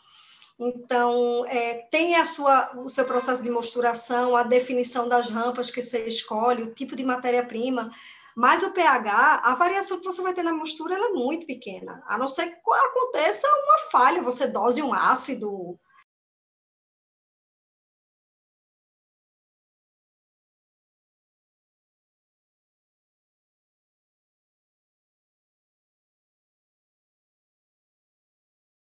Então, 0.59 1.45
é, 1.47 1.83
tem 1.91 2.17
a 2.17 2.25
sua, 2.25 2.75
o 2.79 2.89
seu 2.89 3.05
processo 3.05 3.43
de 3.43 3.51
mosturação, 3.51 4.35
a 4.37 4.43
definição 4.43 5.09
das 5.09 5.29
rampas 5.29 5.71
que 5.71 5.83
você 5.83 6.07
escolhe, 6.07 6.63
o 6.63 6.75
tipo 6.75 6.97
de 6.97 7.05
matéria-prima, 7.05 7.91
mas 8.35 8.63
o 8.63 8.73
pH, 8.73 9.41
a 9.45 9.55
variação 9.55 9.99
que 9.99 10.05
você 10.05 10.23
vai 10.23 10.33
ter 10.35 10.43
na 10.43 10.55
mostura 10.55 10.95
é 10.95 11.09
muito 11.11 11.47
pequena, 11.47 12.03
a 12.07 12.17
não 12.19 12.29
ser 12.29 12.49
que 12.51 12.71
aconteça 12.71 13.47
uma 13.49 13.79
falha, 13.91 14.23
você 14.23 14.47
dose 14.47 14.83
um 14.83 14.95
ácido. 14.95 15.79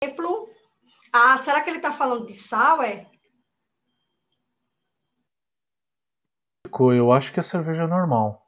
Exemplo, 0.02 0.48
ah, 1.16 1.38
será 1.38 1.60
que 1.60 1.70
ele 1.70 1.78
está 1.78 1.92
falando 1.92 2.26
de 2.26 2.34
sal, 2.34 2.82
é? 2.82 3.06
Eu 6.78 7.12
acho 7.12 7.32
que 7.32 7.40
é 7.40 7.42
cerveja 7.42 7.86
normal. 7.86 8.46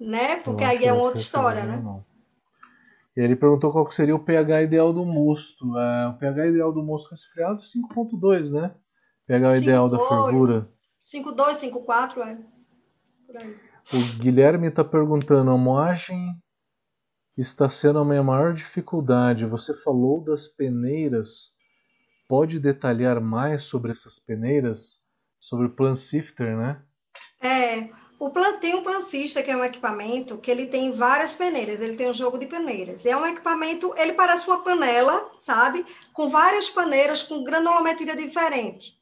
Né? 0.00 0.36
Porque 0.36 0.64
aí 0.64 0.84
é 0.84 0.92
outra 0.92 1.20
história, 1.20 1.64
né? 1.64 1.76
Normal. 1.76 2.04
E 3.16 3.20
ele 3.20 3.34
perguntou 3.34 3.72
qual 3.72 3.90
seria 3.90 4.14
o 4.14 4.24
pH 4.24 4.62
ideal 4.62 4.92
do 4.92 5.04
mosto. 5.04 5.76
É, 5.76 6.08
o 6.08 6.18
pH 6.18 6.46
ideal 6.46 6.72
do 6.72 6.84
mosto 6.84 7.10
resfriado 7.10 7.54
é 7.54 7.56
5.2, 7.56 8.52
né? 8.52 8.74
pH 9.26 9.52
5, 9.54 9.62
ideal 9.64 9.88
2, 9.88 10.00
da 10.00 10.08
fervura. 10.08 10.72
5.2, 11.00 11.72
5.4, 11.72 12.18
é. 12.18 12.38
Por 13.26 13.36
aí. 13.42 13.68
O 13.92 14.18
Guilherme 14.20 14.68
está 14.68 14.84
perguntando, 14.84 15.50
a 15.50 15.58
moagem 15.58 16.40
está 17.36 17.68
sendo 17.68 17.98
a 17.98 18.04
minha 18.04 18.22
maior 18.22 18.52
dificuldade. 18.52 19.46
Você 19.46 19.74
falou 19.82 20.22
das 20.22 20.46
peneiras. 20.46 21.57
Pode 22.28 22.60
detalhar 22.60 23.20
mais 23.20 23.64
sobre 23.64 23.90
essas 23.90 24.18
peneiras? 24.18 25.04
Sobre 25.40 25.66
o 25.66 25.70
Plan 25.70 25.94
Sifter, 25.94 26.56
né? 26.56 26.82
É, 27.40 27.88
o 28.18 28.30
plan, 28.30 28.58
tem 28.58 28.74
um 28.74 28.82
Plancista, 28.82 29.42
que 29.42 29.50
é 29.50 29.56
um 29.56 29.64
equipamento 29.64 30.38
que 30.38 30.50
ele 30.50 30.66
tem 30.66 30.90
várias 30.92 31.34
peneiras, 31.34 31.80
ele 31.80 31.96
tem 31.96 32.08
um 32.08 32.12
jogo 32.12 32.36
de 32.36 32.46
peneiras. 32.46 33.06
É 33.06 33.16
um 33.16 33.24
equipamento, 33.24 33.94
ele 33.96 34.12
parece 34.12 34.48
uma 34.48 34.62
panela, 34.62 35.30
sabe? 35.38 35.86
Com 36.12 36.28
várias 36.28 36.68
paneiras 36.68 37.22
com 37.22 37.44
granulometria 37.44 38.16
diferente. 38.16 38.98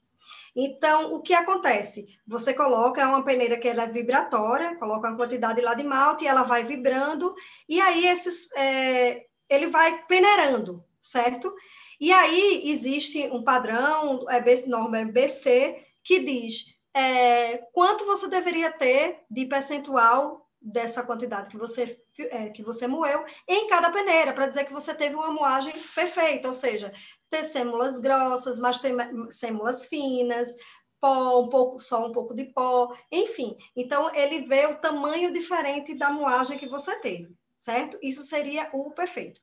Então, 0.54 1.14
o 1.14 1.20
que 1.20 1.34
acontece? 1.34 2.06
Você 2.26 2.52
coloca 2.52 3.00
é 3.00 3.06
uma 3.06 3.24
peneira 3.24 3.58
que 3.58 3.68
ela 3.68 3.84
é 3.84 3.88
vibratória, 3.88 4.76
coloca 4.76 5.08
uma 5.08 5.16
quantidade 5.16 5.60
lá 5.62 5.74
de 5.74 5.84
malte 5.84 6.24
e 6.24 6.28
ela 6.28 6.42
vai 6.42 6.64
vibrando, 6.64 7.34
e 7.68 7.80
aí 7.80 8.06
esses, 8.06 8.50
é, 8.52 9.24
ele 9.50 9.66
vai 9.66 10.02
peneirando, 10.04 10.82
certo? 11.06 11.54
E 12.00 12.12
aí 12.12 12.70
existe 12.70 13.28
um 13.30 13.42
padrão, 13.42 14.26
é 14.28 14.42
norma 14.66 15.04
BC, 15.04 15.82
que 16.04 16.20
diz 16.20 16.76
é, 16.94 17.58
quanto 17.72 18.06
você 18.06 18.28
deveria 18.28 18.72
ter 18.72 19.20
de 19.30 19.44
percentual 19.46 20.46
dessa 20.60 21.02
quantidade 21.02 21.50
que 21.50 21.56
você, 21.56 22.00
é, 22.18 22.48
que 22.48 22.62
você 22.62 22.86
moeu 22.86 23.24
em 23.46 23.68
cada 23.68 23.90
peneira, 23.90 24.32
para 24.32 24.46
dizer 24.46 24.64
que 24.64 24.72
você 24.72 24.94
teve 24.94 25.14
uma 25.14 25.30
moagem 25.30 25.72
perfeita, 25.94 26.48
ou 26.48 26.54
seja, 26.54 26.92
ter 27.28 27.44
sêmulas 27.44 27.98
grossas, 27.98 28.58
mas 28.58 28.78
ter 28.78 28.94
sêmulas 29.30 29.86
finas, 29.86 30.54
pó, 31.00 31.40
um 31.40 31.48
pouco 31.48 31.78
só 31.78 32.06
um 32.06 32.12
pouco 32.12 32.34
de 32.34 32.46
pó, 32.46 32.96
enfim. 33.12 33.56
Então 33.76 34.12
ele 34.14 34.40
vê 34.40 34.66
o 34.66 34.78
tamanho 34.78 35.32
diferente 35.32 35.94
da 35.94 36.10
moagem 36.10 36.58
que 36.58 36.66
você 36.66 36.96
teve, 36.96 37.32
certo? 37.56 37.98
Isso 38.02 38.22
seria 38.22 38.68
o 38.72 38.90
perfeito. 38.90 39.40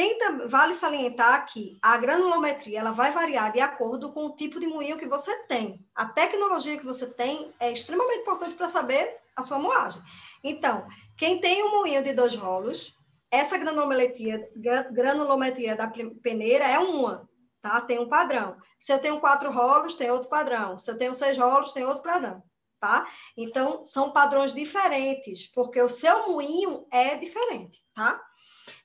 Tenta, 0.00 0.48
vale 0.48 0.72
salientar 0.72 1.44
que 1.44 1.78
a 1.82 1.98
granulometria 1.98 2.80
ela 2.80 2.90
vai 2.90 3.12
variar 3.12 3.52
de 3.52 3.60
acordo 3.60 4.10
com 4.14 4.24
o 4.24 4.34
tipo 4.34 4.58
de 4.58 4.66
moinho 4.66 4.96
que 4.96 5.06
você 5.06 5.30
tem. 5.40 5.86
A 5.94 6.06
tecnologia 6.06 6.78
que 6.78 6.86
você 6.86 7.06
tem 7.06 7.52
é 7.60 7.70
extremamente 7.70 8.20
importante 8.20 8.54
para 8.54 8.66
saber 8.66 9.18
a 9.36 9.42
sua 9.42 9.58
moagem. 9.58 10.00
Então, 10.42 10.88
quem 11.18 11.38
tem 11.38 11.62
um 11.64 11.72
moinho 11.72 12.02
de 12.02 12.14
dois 12.14 12.34
rolos, 12.34 12.96
essa 13.30 13.58
granulometria, 13.58 14.48
granulometria 14.90 15.76
da 15.76 15.86
peneira 16.22 16.64
é 16.64 16.78
uma, 16.78 17.28
tá? 17.60 17.78
Tem 17.82 17.98
um 17.98 18.08
padrão. 18.08 18.56
Se 18.78 18.94
eu 18.94 18.98
tenho 18.98 19.20
quatro 19.20 19.52
rolos, 19.52 19.96
tem 19.96 20.10
outro 20.10 20.30
padrão. 20.30 20.78
Se 20.78 20.90
eu 20.90 20.96
tenho 20.96 21.12
seis 21.12 21.36
rolos, 21.36 21.74
tem 21.74 21.84
outro 21.84 22.02
padrão, 22.02 22.42
tá? 22.80 23.06
Então, 23.36 23.84
são 23.84 24.12
padrões 24.12 24.54
diferentes, 24.54 25.46
porque 25.52 25.78
o 25.78 25.90
seu 25.90 26.26
moinho 26.26 26.86
é 26.90 27.16
diferente, 27.16 27.84
tá? 27.92 28.18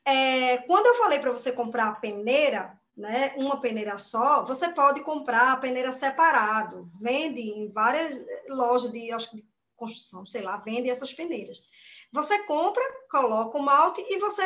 É, 0.04 0.58
quando 0.60 0.88
eu 0.88 0.96
falei 0.96 1.20
para 1.20 1.32
você 1.32 1.52
comprar 1.52 1.88
a 1.88 1.96
peneira, 1.96 2.80
né, 2.96 3.34
uma 3.36 3.60
peneira 3.60 3.98
só, 3.98 4.44
você 4.44 4.70
pode 4.70 5.02
comprar 5.02 5.52
a 5.52 5.58
peneira 5.58 5.92
separado. 5.92 6.90
Vende 7.02 7.42
em 7.42 7.72
várias 7.72 8.18
lojas 8.48 8.92
de, 8.92 9.12
acho 9.12 9.36
de 9.36 9.46
construção, 9.76 10.26
sei 10.26 10.42
lá, 10.42 10.58
vende 10.58 10.90
essas 10.90 11.14
peneiras. 11.14 11.64
Você 12.12 12.44
compra, 12.44 12.84
coloca 13.12 13.58
o 13.58 13.62
malte 13.62 14.02
e 14.08 14.20
você 14.20 14.44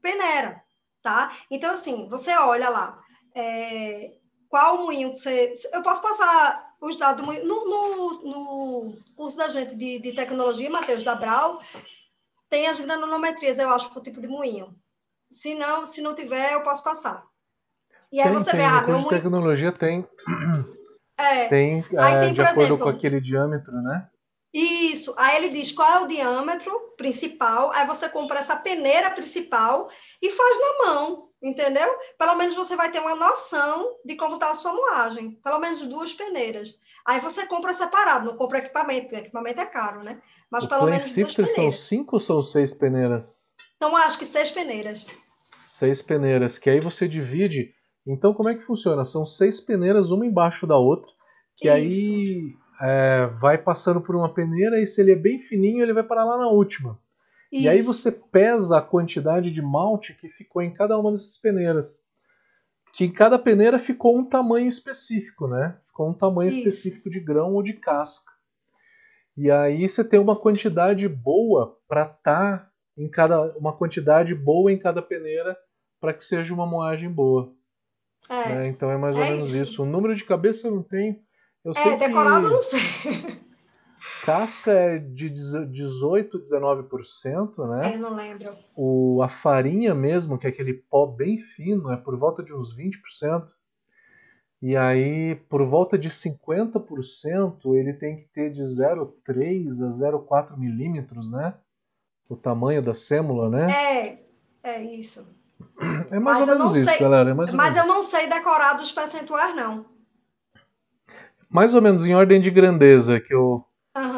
peneira, 0.00 0.62
tá? 1.02 1.36
Então, 1.50 1.72
assim, 1.72 2.08
você 2.08 2.34
olha 2.36 2.70
lá, 2.70 2.98
é, 3.34 4.14
qual 4.48 4.78
moinho 4.78 5.10
que 5.10 5.18
você... 5.18 5.52
Eu 5.72 5.82
posso 5.82 6.00
passar 6.00 6.74
os 6.80 6.96
dados 6.96 7.20
do 7.20 7.26
moinho... 7.26 7.44
No, 7.44 7.68
no, 7.68 8.12
no 8.22 8.98
curso 9.14 9.36
da 9.36 9.48
gente 9.48 9.74
de, 9.74 9.98
de 9.98 10.12
tecnologia, 10.12 10.70
Matheus 10.70 11.04
da 11.04 11.14
Brau, 11.14 11.60
tem 12.50 12.66
as 12.66 12.80
granulometrias, 12.80 13.58
eu 13.58 13.70
acho, 13.70 13.88
para 13.88 14.00
o 14.00 14.02
tipo 14.02 14.20
de 14.20 14.28
moinho. 14.28 14.74
Se 15.30 15.54
não, 15.54 15.86
se 15.86 16.02
não 16.02 16.14
tiver, 16.14 16.52
eu 16.52 16.62
posso 16.62 16.82
passar. 16.82 17.24
E 18.12 18.20
aí 18.20 18.28
tem, 18.28 18.38
você 18.38 18.50
tem, 18.50 18.60
vê, 18.60 18.66
ah, 18.66 18.80
meu 18.82 18.94
moinho... 18.96 19.08
tecnologia 19.08 19.72
tem... 19.72 20.06
É. 21.20 21.48
Tem, 21.48 21.84
é, 21.92 22.20
tem 22.20 22.32
de 22.32 22.40
acordo 22.40 22.62
exemplo, 22.62 22.78
com 22.78 22.88
aquele 22.88 23.20
diâmetro, 23.20 23.74
né? 23.82 24.08
Isso. 24.54 25.14
Aí 25.16 25.36
ele 25.36 25.50
diz 25.50 25.70
qual 25.70 25.92
é 25.92 26.00
o 26.00 26.06
diâmetro 26.06 26.94
principal. 26.96 27.70
Aí 27.72 27.86
você 27.86 28.08
compra 28.08 28.38
essa 28.38 28.56
peneira 28.56 29.10
principal 29.10 29.90
e 30.20 30.30
faz 30.30 30.56
na 30.58 30.86
mão, 30.86 31.28
entendeu? 31.42 31.94
Pelo 32.18 32.36
menos 32.36 32.54
você 32.54 32.74
vai 32.74 32.90
ter 32.90 33.00
uma 33.00 33.14
noção 33.14 33.96
de 34.04 34.16
como 34.16 34.34
está 34.34 34.50
a 34.50 34.54
sua 34.54 34.72
moagem. 34.72 35.32
Pelo 35.42 35.58
menos 35.58 35.86
duas 35.86 36.14
peneiras. 36.14 36.70
Aí 37.06 37.20
você 37.20 37.46
compra 37.46 37.72
separado, 37.72 38.26
não 38.26 38.36
compra 38.36 38.58
equipamento, 38.58 39.02
porque 39.02 39.16
equipamento 39.16 39.60
é 39.60 39.66
caro, 39.66 40.02
né? 40.04 40.20
Mas 40.50 40.64
o 40.64 40.68
pelo 40.68 40.84
menos 40.84 41.14
duas 41.14 41.52
são 41.52 41.70
cinco 41.70 42.16
ou 42.16 42.20
são 42.20 42.42
seis 42.42 42.74
peneiras? 42.74 43.54
Então 43.76 43.96
acho 43.96 44.18
que 44.18 44.26
seis 44.26 44.50
peneiras. 44.50 45.06
Seis 45.62 46.02
peneiras, 46.02 46.58
que 46.58 46.68
aí 46.68 46.80
você 46.80 47.08
divide. 47.08 47.72
Então 48.06 48.34
como 48.34 48.48
é 48.48 48.54
que 48.54 48.62
funciona? 48.62 49.04
São 49.04 49.24
seis 49.24 49.60
peneiras, 49.60 50.10
uma 50.10 50.26
embaixo 50.26 50.66
da 50.66 50.76
outra, 50.76 51.10
que 51.56 51.68
Isso. 51.68 51.74
aí 51.76 52.54
é, 52.80 53.26
vai 53.26 53.58
passando 53.58 54.00
por 54.00 54.16
uma 54.16 54.32
peneira 54.32 54.80
e 54.80 54.86
se 54.86 55.00
ele 55.00 55.12
é 55.12 55.16
bem 55.16 55.38
fininho, 55.38 55.82
ele 55.82 55.92
vai 55.92 56.02
parar 56.02 56.24
lá 56.24 56.38
na 56.38 56.48
última. 56.48 56.98
Isso. 57.52 57.64
E 57.64 57.68
aí 57.68 57.82
você 57.82 58.12
pesa 58.12 58.78
a 58.78 58.82
quantidade 58.82 59.50
de 59.50 59.60
malte 59.60 60.14
que 60.14 60.28
ficou 60.28 60.62
em 60.62 60.72
cada 60.72 60.98
uma 60.98 61.10
dessas 61.10 61.36
peneiras. 61.36 62.06
Que 62.92 63.04
em 63.04 63.12
cada 63.12 63.38
peneira 63.38 63.78
ficou 63.78 64.18
um 64.18 64.24
tamanho 64.24 64.68
específico, 64.68 65.46
né? 65.46 65.76
Ficou 66.00 66.08
um 66.08 66.14
tamanho 66.14 66.48
Isso. 66.48 66.60
específico 66.60 67.10
de 67.10 67.20
grão 67.20 67.52
ou 67.52 67.62
de 67.62 67.74
casca. 67.74 68.32
E 69.36 69.50
aí 69.50 69.86
você 69.86 70.02
tem 70.02 70.18
uma 70.18 70.34
quantidade 70.34 71.06
boa 71.06 71.78
para 71.86 72.04
estar 72.04 72.58
tá 72.58 72.70
em 72.96 73.06
cada 73.06 73.54
uma 73.58 73.76
quantidade 73.76 74.34
boa 74.34 74.72
em 74.72 74.78
cada 74.78 75.02
peneira 75.02 75.54
para 76.00 76.14
que 76.14 76.24
seja 76.24 76.54
uma 76.54 76.64
moagem 76.64 77.10
boa. 77.10 77.52
É. 78.30 78.48
Né? 78.48 78.68
Então 78.68 78.90
é 78.90 78.96
mais 78.96 79.18
ou 79.18 79.24
é 79.24 79.30
menos 79.30 79.52
isso. 79.52 79.62
isso. 79.62 79.82
O 79.82 79.86
número 79.86 80.14
de 80.14 80.24
cabeça 80.24 80.68
eu 80.68 80.74
não 80.74 80.82
tenho, 80.82 81.20
eu 81.62 81.72
é, 81.76 81.96
decorado 81.98 82.46
que... 82.46 82.52
não 82.54 82.60
sei. 82.62 82.80
Casca 84.24 84.72
é 84.72 84.96
de 84.96 85.28
18, 85.28 86.40
19%, 86.40 87.68
né? 87.68 87.92
É, 87.92 87.94
eu 87.96 87.98
não 87.98 88.14
lembro. 88.14 88.56
O, 88.74 89.20
a 89.22 89.28
farinha 89.28 89.94
mesmo, 89.94 90.38
que 90.38 90.46
é 90.46 90.50
aquele 90.50 90.72
pó 90.72 91.04
bem 91.04 91.36
fino, 91.36 91.92
é 91.92 91.96
por 91.98 92.18
volta 92.18 92.42
de 92.42 92.54
uns 92.54 92.74
20%. 92.74 93.44
E 94.62 94.76
aí, 94.76 95.36
por 95.48 95.64
volta 95.64 95.96
de 95.96 96.10
50%, 96.10 97.74
ele 97.74 97.94
tem 97.94 98.16
que 98.16 98.26
ter 98.26 98.50
de 98.50 98.60
0,3 98.60 99.82
a 99.82 99.88
0,4 99.88 100.56
milímetros, 100.58 101.30
né? 101.30 101.54
O 102.28 102.36
tamanho 102.36 102.82
da 102.82 102.92
sêmula, 102.92 103.48
né? 103.48 103.72
É, 103.72 104.18
é 104.62 104.82
isso. 104.82 105.34
É 106.10 106.18
mais 106.18 106.38
Mas 106.38 106.40
ou 106.40 106.46
menos 106.46 106.76
isso, 106.76 106.90
sei, 106.90 107.00
galera. 107.00 107.30
É 107.30 107.34
mais 107.34 107.52
Mas 107.54 107.76
eu 107.76 107.86
não 107.86 108.02
sei 108.02 108.28
decorar 108.28 108.74
dos 108.74 108.92
percentuais, 108.92 109.56
não 109.56 109.86
mais 111.50 111.74
ou 111.74 111.82
menos 111.82 112.06
em 112.06 112.14
ordem 112.14 112.40
de 112.40 112.50
grandeza 112.50 113.20
que 113.20 113.34
eu, 113.34 113.64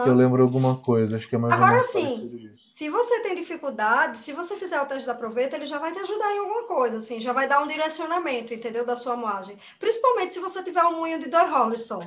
uhum. 0.03 0.09
eu 0.09 0.15
lembro 0.15 0.43
alguma 0.43 0.77
coisa. 0.79 1.17
Acho 1.17 1.29
que 1.29 1.35
é 1.35 1.39
mais 1.39 1.55
Agora, 1.55 1.73
ou 1.73 1.77
menos 1.79 1.91
sim, 1.91 2.01
parecido 2.01 2.37
disso. 2.39 2.71
Se 2.75 2.89
você 2.89 3.21
tem 3.21 3.35
dificuldade, 3.35 4.19
se 4.19 4.33
você 4.33 4.57
fizer 4.57 4.81
o 4.81 4.87
teste 4.87 5.07
da 5.07 5.15
proveta, 5.15 5.57
ele 5.57 5.67
já 5.67 5.79
vai 5.79 5.93
te 5.93 5.99
ajudar 5.99 6.33
em 6.33 6.39
alguma 6.39 6.65
coisa, 6.65 6.97
assim, 6.99 7.21
já 7.21 7.33
vai 7.33 7.49
dar 7.49 7.63
um 7.63 7.67
direcionamento, 7.67 8.55
entendeu, 8.55 8.85
da 8.85 8.97
sua 8.97 9.17
moagem. 9.17 9.57
Principalmente 9.79 10.35
se 10.35 10.41
você 10.41 10.63
tiver 10.63 10.85
um 10.85 10.99
moinho 10.99 11.19
de 11.19 11.29
dois 11.29 11.51
rolos 11.51 11.87
só. 11.87 12.01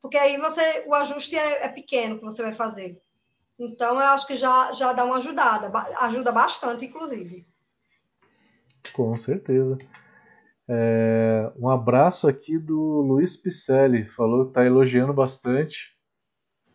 Porque 0.00 0.16
aí 0.16 0.36
você, 0.38 0.84
o 0.86 0.94
ajuste 0.94 1.36
é, 1.36 1.66
é 1.66 1.68
pequeno 1.68 2.18
que 2.18 2.24
você 2.24 2.42
vai 2.42 2.52
fazer. 2.52 3.00
Então, 3.58 3.94
eu 3.94 4.06
acho 4.06 4.26
que 4.26 4.34
já, 4.34 4.72
já 4.72 4.92
dá 4.92 5.04
uma 5.04 5.18
ajudada, 5.18 5.70
ajuda 6.00 6.32
bastante, 6.32 6.84
inclusive. 6.84 7.46
Com 8.92 9.16
certeza. 9.16 9.78
É, 10.68 11.52
um 11.56 11.68
abraço 11.68 12.28
aqui 12.28 12.58
do 12.58 13.00
Luiz 13.00 13.36
Picelli, 13.36 14.04
falou 14.04 14.46
que 14.46 14.52
tá 14.52 14.64
elogiando 14.64 15.12
bastante. 15.12 15.92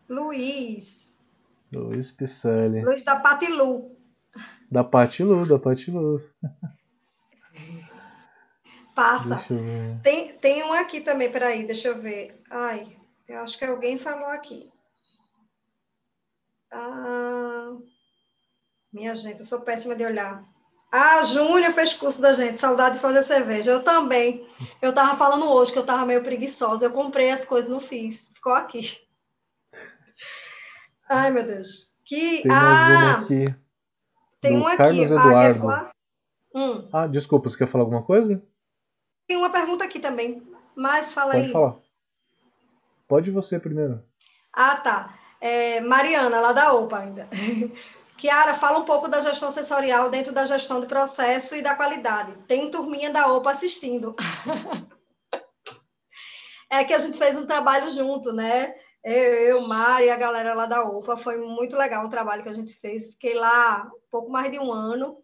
Luiz. 0.09 1.13
Luiz 1.73 2.11
Picelli. 2.11 2.81
Luiz 2.81 3.03
da 3.03 3.17
Patilu. 3.17 3.95
Da 4.71 4.83
Patilu, 4.83 5.45
da 5.45 5.59
Patilu. 5.59 6.17
Passa. 8.95 9.39
Tem, 10.01 10.33
tem 10.37 10.63
um 10.63 10.73
aqui 10.73 11.01
também, 11.01 11.31
peraí, 11.31 11.65
deixa 11.65 11.89
eu 11.89 11.99
ver. 11.99 12.41
Ai, 12.49 12.97
eu 13.27 13.39
acho 13.39 13.57
que 13.57 13.65
alguém 13.65 13.97
falou 13.97 14.27
aqui. 14.27 14.71
Ah, 16.71 17.75
minha 18.91 19.13
gente, 19.13 19.39
eu 19.39 19.45
sou 19.45 19.61
péssima 19.61 19.95
de 19.95 20.03
olhar. 20.03 20.43
Ah, 20.91 21.21
Júnior 21.21 21.71
fez 21.73 21.93
curso 21.93 22.21
da 22.21 22.33
gente, 22.33 22.59
saudade 22.59 22.95
de 22.95 23.01
fazer 23.01 23.21
cerveja. 23.23 23.71
Eu 23.71 23.83
também. 23.83 24.47
Eu 24.81 24.93
tava 24.93 25.17
falando 25.17 25.49
hoje 25.51 25.71
que 25.71 25.77
eu 25.77 25.85
tava 25.85 26.05
meio 26.05 26.23
preguiçosa. 26.23 26.85
Eu 26.85 26.91
comprei 26.91 27.29
as 27.29 27.43
coisas, 27.43 27.69
não 27.69 27.79
fiz. 27.79 28.31
Ficou 28.33 28.53
aqui. 28.53 29.06
Ai, 31.09 31.31
meu 31.31 31.45
Deus. 31.45 31.93
Que... 32.05 32.41
Tem 32.41 32.47
mais 32.47 32.79
ah, 32.79 32.89
uma 32.89 33.11
aqui. 33.13 33.55
Tem 34.41 34.57
um 34.57 34.67
aqui. 34.67 34.77
Carlos 34.77 35.11
ah, 35.11 35.15
Eduardo. 35.15 35.69
Ah, 35.69 35.91
hum. 36.55 36.89
ah, 36.93 37.07
desculpa, 37.07 37.49
você 37.49 37.57
quer 37.57 37.67
falar 37.67 37.83
alguma 37.83 38.03
coisa? 38.03 38.41
Tem 39.27 39.37
uma 39.37 39.49
pergunta 39.49 39.83
aqui 39.83 39.99
também. 39.99 40.45
Mas 40.75 41.13
fala 41.13 41.31
Pode 41.31 41.45
aí. 41.45 41.51
Pode 41.51 41.53
falar. 41.53 41.81
Pode 43.07 43.31
você 43.31 43.59
primeiro. 43.59 44.03
Ah, 44.53 44.77
tá. 44.77 45.17
É, 45.39 45.79
Mariana, 45.81 46.39
lá 46.39 46.51
da 46.51 46.73
OPA 46.73 46.97
ainda. 46.97 47.29
Kiara, 48.17 48.55
fala 48.55 48.79
um 48.79 48.85
pouco 48.85 49.07
da 49.07 49.21
gestão 49.21 49.51
sensorial 49.51 50.09
dentro 50.09 50.33
da 50.33 50.45
gestão 50.45 50.79
do 50.79 50.87
processo 50.87 51.55
e 51.55 51.61
da 51.61 51.75
qualidade. 51.75 52.35
Tem 52.47 52.71
turminha 52.71 53.11
da 53.11 53.31
OPA 53.31 53.51
assistindo. 53.51 54.15
é 56.69 56.83
que 56.83 56.93
a 56.93 56.97
gente 56.97 57.17
fez 57.17 57.37
um 57.37 57.45
trabalho 57.45 57.89
junto, 57.91 58.33
né? 58.33 58.73
Eu, 59.09 59.61
Mari 59.65 60.07
e 60.07 60.09
a 60.09 60.17
galera 60.17 60.53
lá 60.53 60.65
da 60.65 60.83
OPA. 60.83 61.15
Foi 61.15 61.37
muito 61.37 61.77
legal 61.77 62.05
o 62.05 62.09
trabalho 62.09 62.43
que 62.43 62.49
a 62.49 62.53
gente 62.53 62.73
fez. 62.73 63.13
Fiquei 63.13 63.35
lá 63.35 63.89
pouco 64.11 64.29
mais 64.29 64.51
de 64.51 64.59
um 64.59 64.69
ano 64.69 65.17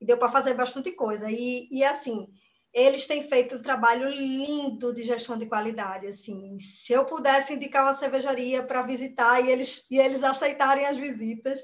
e 0.00 0.06
deu 0.06 0.16
para 0.16 0.28
fazer 0.28 0.54
bastante 0.54 0.92
coisa. 0.92 1.28
E, 1.28 1.68
e 1.68 1.82
assim, 1.82 2.28
eles 2.72 3.08
têm 3.08 3.28
feito 3.28 3.56
um 3.56 3.62
trabalho 3.62 4.08
lindo 4.08 4.94
de 4.94 5.02
gestão 5.02 5.36
de 5.36 5.46
qualidade. 5.46 6.06
Assim, 6.06 6.56
se 6.60 6.92
eu 6.92 7.04
pudesse 7.06 7.54
indicar 7.54 7.84
uma 7.84 7.92
cervejaria 7.92 8.62
para 8.62 8.82
visitar 8.82 9.44
e 9.44 9.50
eles, 9.50 9.84
e 9.90 9.98
eles 9.98 10.22
aceitarem 10.22 10.86
as 10.86 10.96
visitas, 10.96 11.60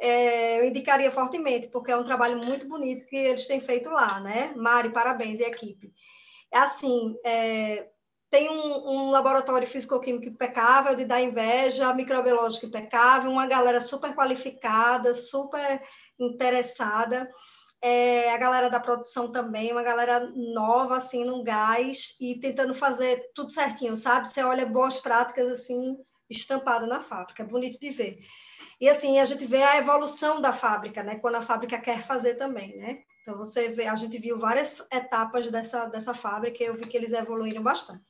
é, 0.00 0.60
eu 0.60 0.66
indicaria 0.66 1.10
fortemente, 1.10 1.66
porque 1.66 1.90
é 1.90 1.96
um 1.96 2.04
trabalho 2.04 2.38
muito 2.38 2.68
bonito 2.68 3.04
que 3.06 3.16
eles 3.16 3.48
têm 3.48 3.60
feito 3.60 3.90
lá, 3.90 4.20
né? 4.20 4.52
Mari, 4.54 4.90
parabéns 4.90 5.40
e 5.40 5.42
equipe. 5.42 5.92
Assim, 6.52 7.16
é, 7.24 7.88
tem 8.36 8.50
um, 8.50 8.86
um 8.86 9.10
laboratório 9.10 9.66
físico-químico 9.66 10.28
impecável, 10.28 10.94
de 10.94 11.06
dar 11.06 11.22
inveja, 11.22 11.94
microbiológico 11.94 12.66
impecável, 12.66 13.30
uma 13.30 13.46
galera 13.46 13.80
super 13.80 14.14
qualificada, 14.14 15.14
super 15.14 15.82
interessada 16.20 17.26
é, 17.80 18.30
a 18.30 18.36
galera 18.36 18.68
da 18.68 18.78
produção 18.78 19.32
também, 19.32 19.72
uma 19.72 19.82
galera 19.82 20.30
nova, 20.34 20.96
assim, 20.96 21.24
no 21.24 21.42
gás, 21.42 22.14
e 22.20 22.38
tentando 22.38 22.74
fazer 22.74 23.30
tudo 23.34 23.50
certinho, 23.50 23.96
sabe? 23.96 24.28
Você 24.28 24.42
olha 24.42 24.66
boas 24.66 25.00
práticas, 25.00 25.50
assim, 25.50 25.96
estampadas 26.28 26.88
na 26.88 27.00
fábrica, 27.00 27.42
é 27.42 27.46
bonito 27.46 27.80
de 27.80 27.88
ver. 27.88 28.18
E, 28.78 28.86
assim, 28.86 29.18
a 29.18 29.24
gente 29.24 29.46
vê 29.46 29.62
a 29.62 29.78
evolução 29.78 30.42
da 30.42 30.52
fábrica, 30.52 31.02
né? 31.02 31.16
Quando 31.20 31.36
a 31.36 31.42
fábrica 31.42 31.78
quer 31.78 32.04
fazer 32.04 32.34
também, 32.34 32.76
né? 32.76 32.98
Então, 33.22 33.36
você 33.36 33.68
vê, 33.68 33.86
a 33.86 33.94
gente 33.94 34.18
viu 34.18 34.38
várias 34.38 34.86
etapas 34.92 35.50
dessa, 35.50 35.86
dessa 35.86 36.14
fábrica 36.14 36.62
e 36.62 36.66
eu 36.66 36.74
vi 36.74 36.86
que 36.86 36.96
eles 36.96 37.12
evoluíram 37.12 37.62
bastante. 37.62 38.04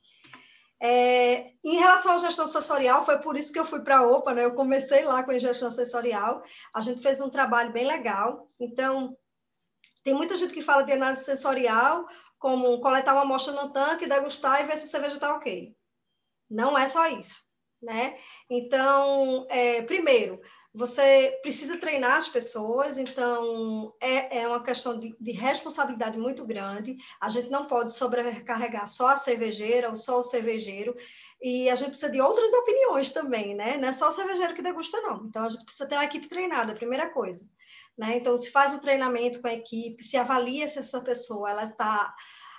É, 0.79 1.51
em 1.63 1.77
relação 1.77 2.13
à 2.13 2.17
gestão 2.17 2.45
sensorial, 2.45 3.01
foi 3.01 3.17
por 3.19 3.35
isso 3.35 3.51
que 3.51 3.59
eu 3.59 3.65
fui 3.65 3.81
para 3.81 3.97
a 3.97 4.07
OPA, 4.07 4.33
né? 4.33 4.45
Eu 4.45 4.53
comecei 4.53 5.03
lá 5.03 5.23
com 5.23 5.31
a 5.31 5.39
gestão 5.39 5.71
sensorial, 5.71 6.43
a 6.73 6.81
gente 6.81 7.01
fez 7.01 7.19
um 7.19 7.29
trabalho 7.29 7.71
bem 7.71 7.85
legal. 7.85 8.47
Então, 8.59 9.17
tem 10.03 10.13
muita 10.13 10.37
gente 10.37 10.53
que 10.53 10.61
fala 10.61 10.83
de 10.83 10.93
análise 10.93 11.23
sensorial 11.23 12.07
como 12.39 12.79
coletar 12.79 13.13
uma 13.13 13.23
amostra 13.23 13.53
no 13.53 13.71
tanque, 13.71 14.07
degustar 14.07 14.61
e 14.61 14.67
ver 14.67 14.77
se 14.77 14.83
a 14.83 14.87
cerveja 14.87 15.15
está 15.15 15.35
ok. 15.35 15.75
Não 16.49 16.77
é 16.77 16.87
só 16.87 17.07
isso, 17.07 17.41
né? 17.81 18.17
Então, 18.49 19.45
é, 19.49 19.81
primeiro, 19.81 20.39
você 20.77 21.39
precisa 21.41 21.79
treinar 21.79 22.17
as 22.17 22.29
pessoas, 22.29 22.99
então 22.99 23.95
é, 23.99 24.41
é 24.41 24.47
uma 24.47 24.61
questão 24.61 24.99
de, 24.99 25.15
de, 25.19 25.31
responsabilidade 25.31 26.19
muito 26.19 26.45
grande. 26.45 26.95
A 27.19 27.27
gente 27.27 27.49
não 27.49 27.65
pode 27.65 27.93
sobrecarregar 27.93 28.85
só 28.85 29.07
a 29.07 29.15
cervejeira 29.15 29.89
ou 29.89 29.95
só 29.95 30.19
o 30.19 30.23
cervejeiro, 30.23 30.95
e 31.41 31.67
a 31.67 31.73
gente 31.73 31.89
precisa 31.89 32.11
de 32.11 32.21
outras 32.21 32.53
opiniões 32.53 33.11
também, 33.11 33.55
né? 33.55 33.75
Não 33.77 33.89
é 33.89 33.91
só 33.91 34.09
o 34.09 34.11
cervejeiro 34.11 34.53
que 34.53 34.61
degusta, 34.61 35.01
não. 35.01 35.25
Então 35.25 35.45
a 35.45 35.49
gente 35.49 35.65
precisa 35.65 35.89
ter 35.89 35.95
uma 35.95 36.05
equipe 36.05 36.29
treinada, 36.29 36.75
primeira 36.75 37.09
coisa. 37.09 37.49
Né? 37.97 38.17
Então, 38.17 38.37
se 38.37 38.51
faz 38.51 38.71
o 38.75 38.79
treinamento 38.79 39.41
com 39.41 39.47
a 39.47 39.53
equipe, 39.53 40.03
se 40.03 40.15
avalia 40.15 40.67
se 40.67 40.77
essa 40.77 41.01
pessoa 41.01 41.49
ela 41.49 41.63
está 41.63 42.13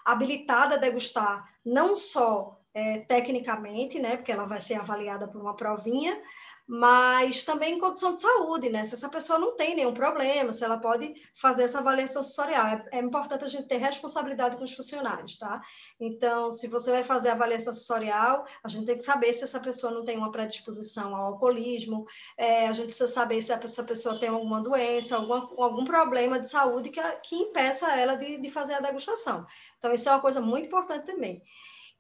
habilitada 0.05 0.75
a 0.75 0.79
degustar 0.79 1.49
não 1.65 1.95
só 1.95 2.59
é, 2.75 2.99
tecnicamente, 3.01 3.99
né, 3.99 4.17
porque 4.17 4.33
ela 4.33 4.45
vai 4.45 4.61
ser 4.61 4.75
avaliada 4.75 5.27
por 5.27 5.41
uma 5.41 5.57
provinha, 5.57 6.21
mas 6.69 7.45
também 7.45 7.77
em 7.77 7.79
condição 7.79 8.15
de 8.15 8.21
saúde, 8.21 8.69
né? 8.69 8.85
Se 8.85 8.93
essa 8.93 9.09
pessoa 9.09 9.39
não 9.39 9.57
tem 9.57 9.75
nenhum 9.75 9.95
problema, 9.95 10.53
se 10.53 10.63
ela 10.63 10.77
pode 10.77 11.15
fazer 11.35 11.63
essa 11.63 11.79
avaliação 11.79 12.23
sensorial. 12.23 12.67
É, 12.67 12.85
é, 12.93 12.99
importante 12.99 13.43
a 13.43 13.49
gente 13.49 13.67
ter 13.67 13.79
responsabilidade 13.79 14.59
com 14.59 14.65
os 14.65 14.73
funcionários, 14.73 15.39
tá? 15.39 15.63
Então, 15.99 16.53
se 16.53 16.69
você 16.69 16.91
vai 16.91 17.03
fazer 17.03 17.31
a 17.31 17.33
avaliação 17.33 17.73
sensorial, 17.73 18.45
a 18.63 18.69
gente 18.69 18.85
tem 18.85 18.99
que 18.99 19.03
saber 19.03 19.33
se 19.33 19.45
essa 19.45 19.59
pessoa 19.59 19.91
não 19.95 20.05
tem 20.05 20.19
uma 20.19 20.31
predisposição 20.31 21.17
ao 21.17 21.33
alcoolismo, 21.33 22.05
é, 22.37 22.69
a 22.69 22.73
gente 22.75 22.89
precisa 22.89 23.11
saber 23.11 23.41
se 23.41 23.51
essa 23.51 23.83
pessoa 23.83 24.21
tem 24.21 24.29
alguma 24.29 24.61
doença, 24.61 25.17
alguma, 25.17 25.51
algum 25.57 25.87
problema 25.87 26.39
de 26.39 26.51
saúde 26.51 26.91
que, 26.91 27.01
que 27.23 27.35
impeça 27.35 27.97
ela 27.97 28.15
de, 28.15 28.37
de 28.37 28.51
fazer 28.51 28.75
a 28.75 28.81
degustação. 28.81 29.47
Então, 29.79 29.95
isso 29.95 30.07
é 30.07 30.13
uma 30.13 30.21
coisa 30.21 30.43
muito 30.43 30.67
importante 30.67 31.07
também. 31.07 31.43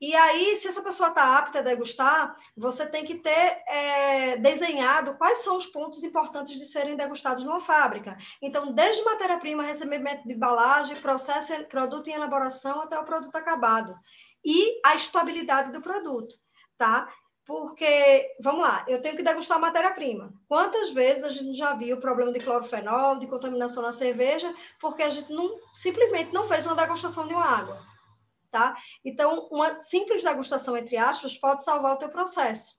E 0.01 0.15
aí, 0.15 0.55
se 0.55 0.69
essa 0.69 0.81
pessoa 0.81 1.09
está 1.09 1.37
apta 1.37 1.59
a 1.59 1.63
degustar, 1.63 2.37
você 2.57 2.87
tem 2.87 3.05
que 3.05 3.17
ter 3.17 3.63
é, 3.67 4.37
desenhado 4.37 5.17
quais 5.17 5.39
são 5.39 5.57
os 5.57 5.67
pontos 5.67 6.05
importantes 6.05 6.57
de 6.57 6.67
serem 6.67 6.97
degustados 6.97 7.43
numa 7.43 7.59
fábrica. 7.59 8.17
Então, 8.41 8.73
desde 8.73 9.03
matéria-prima, 9.03 9.65
recebimento 9.65 10.27
de 10.27 10.35
embalagem, 10.35 10.95
processo, 10.97 11.53
produto 11.65 12.07
em 12.09 12.13
elaboração 12.13 12.81
até 12.83 12.97
o 12.97 13.05
produto 13.05 13.35
acabado. 13.35 13.93
E 14.45 14.81
a 14.87 14.95
estabilidade 14.95 15.73
do 15.73 15.81
produto, 15.81 16.37
tá? 16.77 17.13
Porque, 17.45 18.37
vamos 18.41 18.61
lá, 18.61 18.85
eu 18.87 19.01
tenho 19.01 19.17
que 19.17 19.23
degustar 19.23 19.59
matéria-prima. 19.59 20.33
Quantas 20.47 20.91
vezes 20.91 21.25
a 21.25 21.31
gente 21.31 21.55
já 21.55 21.75
viu 21.75 21.97
o 21.97 22.01
problema 22.01 22.31
de 22.31 22.39
clorofenol, 22.39 23.19
de 23.19 23.27
contaminação 23.27 23.83
na 23.83 23.91
cerveja, 23.91 24.55
porque 24.79 25.03
a 25.03 25.11
gente 25.11 25.33
não, 25.33 25.59
simplesmente 25.73 26.33
não 26.33 26.45
fez 26.45 26.67
uma 26.67 26.77
degustação 26.77 27.27
de 27.27 27.35
uma 27.35 27.45
água 27.45 27.98
tá? 28.51 28.77
Então, 29.05 29.49
uma 29.51 29.75
simples 29.75 30.23
degustação, 30.23 30.77
entre 30.77 30.97
aspas, 30.97 31.37
pode 31.37 31.65
salvar 31.65 31.95
o 31.95 31.99
teu 31.99 32.09
processo, 32.09 32.73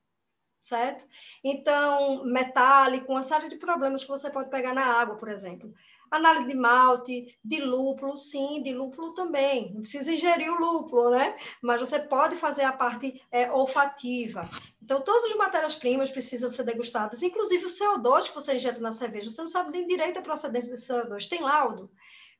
certo? 0.61 1.07
Então, 1.43 2.25
metálico, 2.25 3.11
uma 3.11 3.23
série 3.23 3.49
de 3.49 3.57
problemas 3.57 4.03
que 4.03 4.09
você 4.09 4.29
pode 4.29 4.49
pegar 4.49 4.73
na 4.73 4.85
água, 4.85 5.15
por 5.15 5.29
exemplo. 5.29 5.73
Análise 6.11 6.47
de 6.47 6.55
malte, 6.55 7.37
de 7.43 7.61
lúpulo, 7.61 8.17
sim, 8.17 8.63
de 8.63 8.73
lúpulo 8.73 9.13
também. 9.13 9.71
Não 9.73 9.81
precisa 9.81 10.11
ingerir 10.11 10.51
o 10.51 10.59
lúpulo, 10.59 11.11
né? 11.11 11.35
Mas 11.61 11.79
você 11.79 11.99
pode 11.99 12.35
fazer 12.35 12.63
a 12.63 12.73
parte 12.73 13.21
é, 13.31 13.51
olfativa. 13.51 14.49
Então, 14.81 15.01
todas 15.01 15.25
as 15.25 15.35
matérias-primas 15.35 16.09
precisam 16.09 16.49
ser 16.49 16.63
degustadas, 16.63 17.21
inclusive 17.21 17.65
o 17.65 17.69
CO2 17.69 18.29
que 18.29 18.33
você 18.33 18.55
injeta 18.55 18.81
na 18.81 18.91
cerveja. 18.91 19.29
Você 19.29 19.41
não 19.41 19.47
sabe 19.47 19.69
nem 19.69 19.85
direito 19.85 20.17
a 20.17 20.23
procedência 20.23 20.71
desse 20.71 20.91
CO2. 20.91 21.27
Tem 21.27 21.41
laudo? 21.41 21.91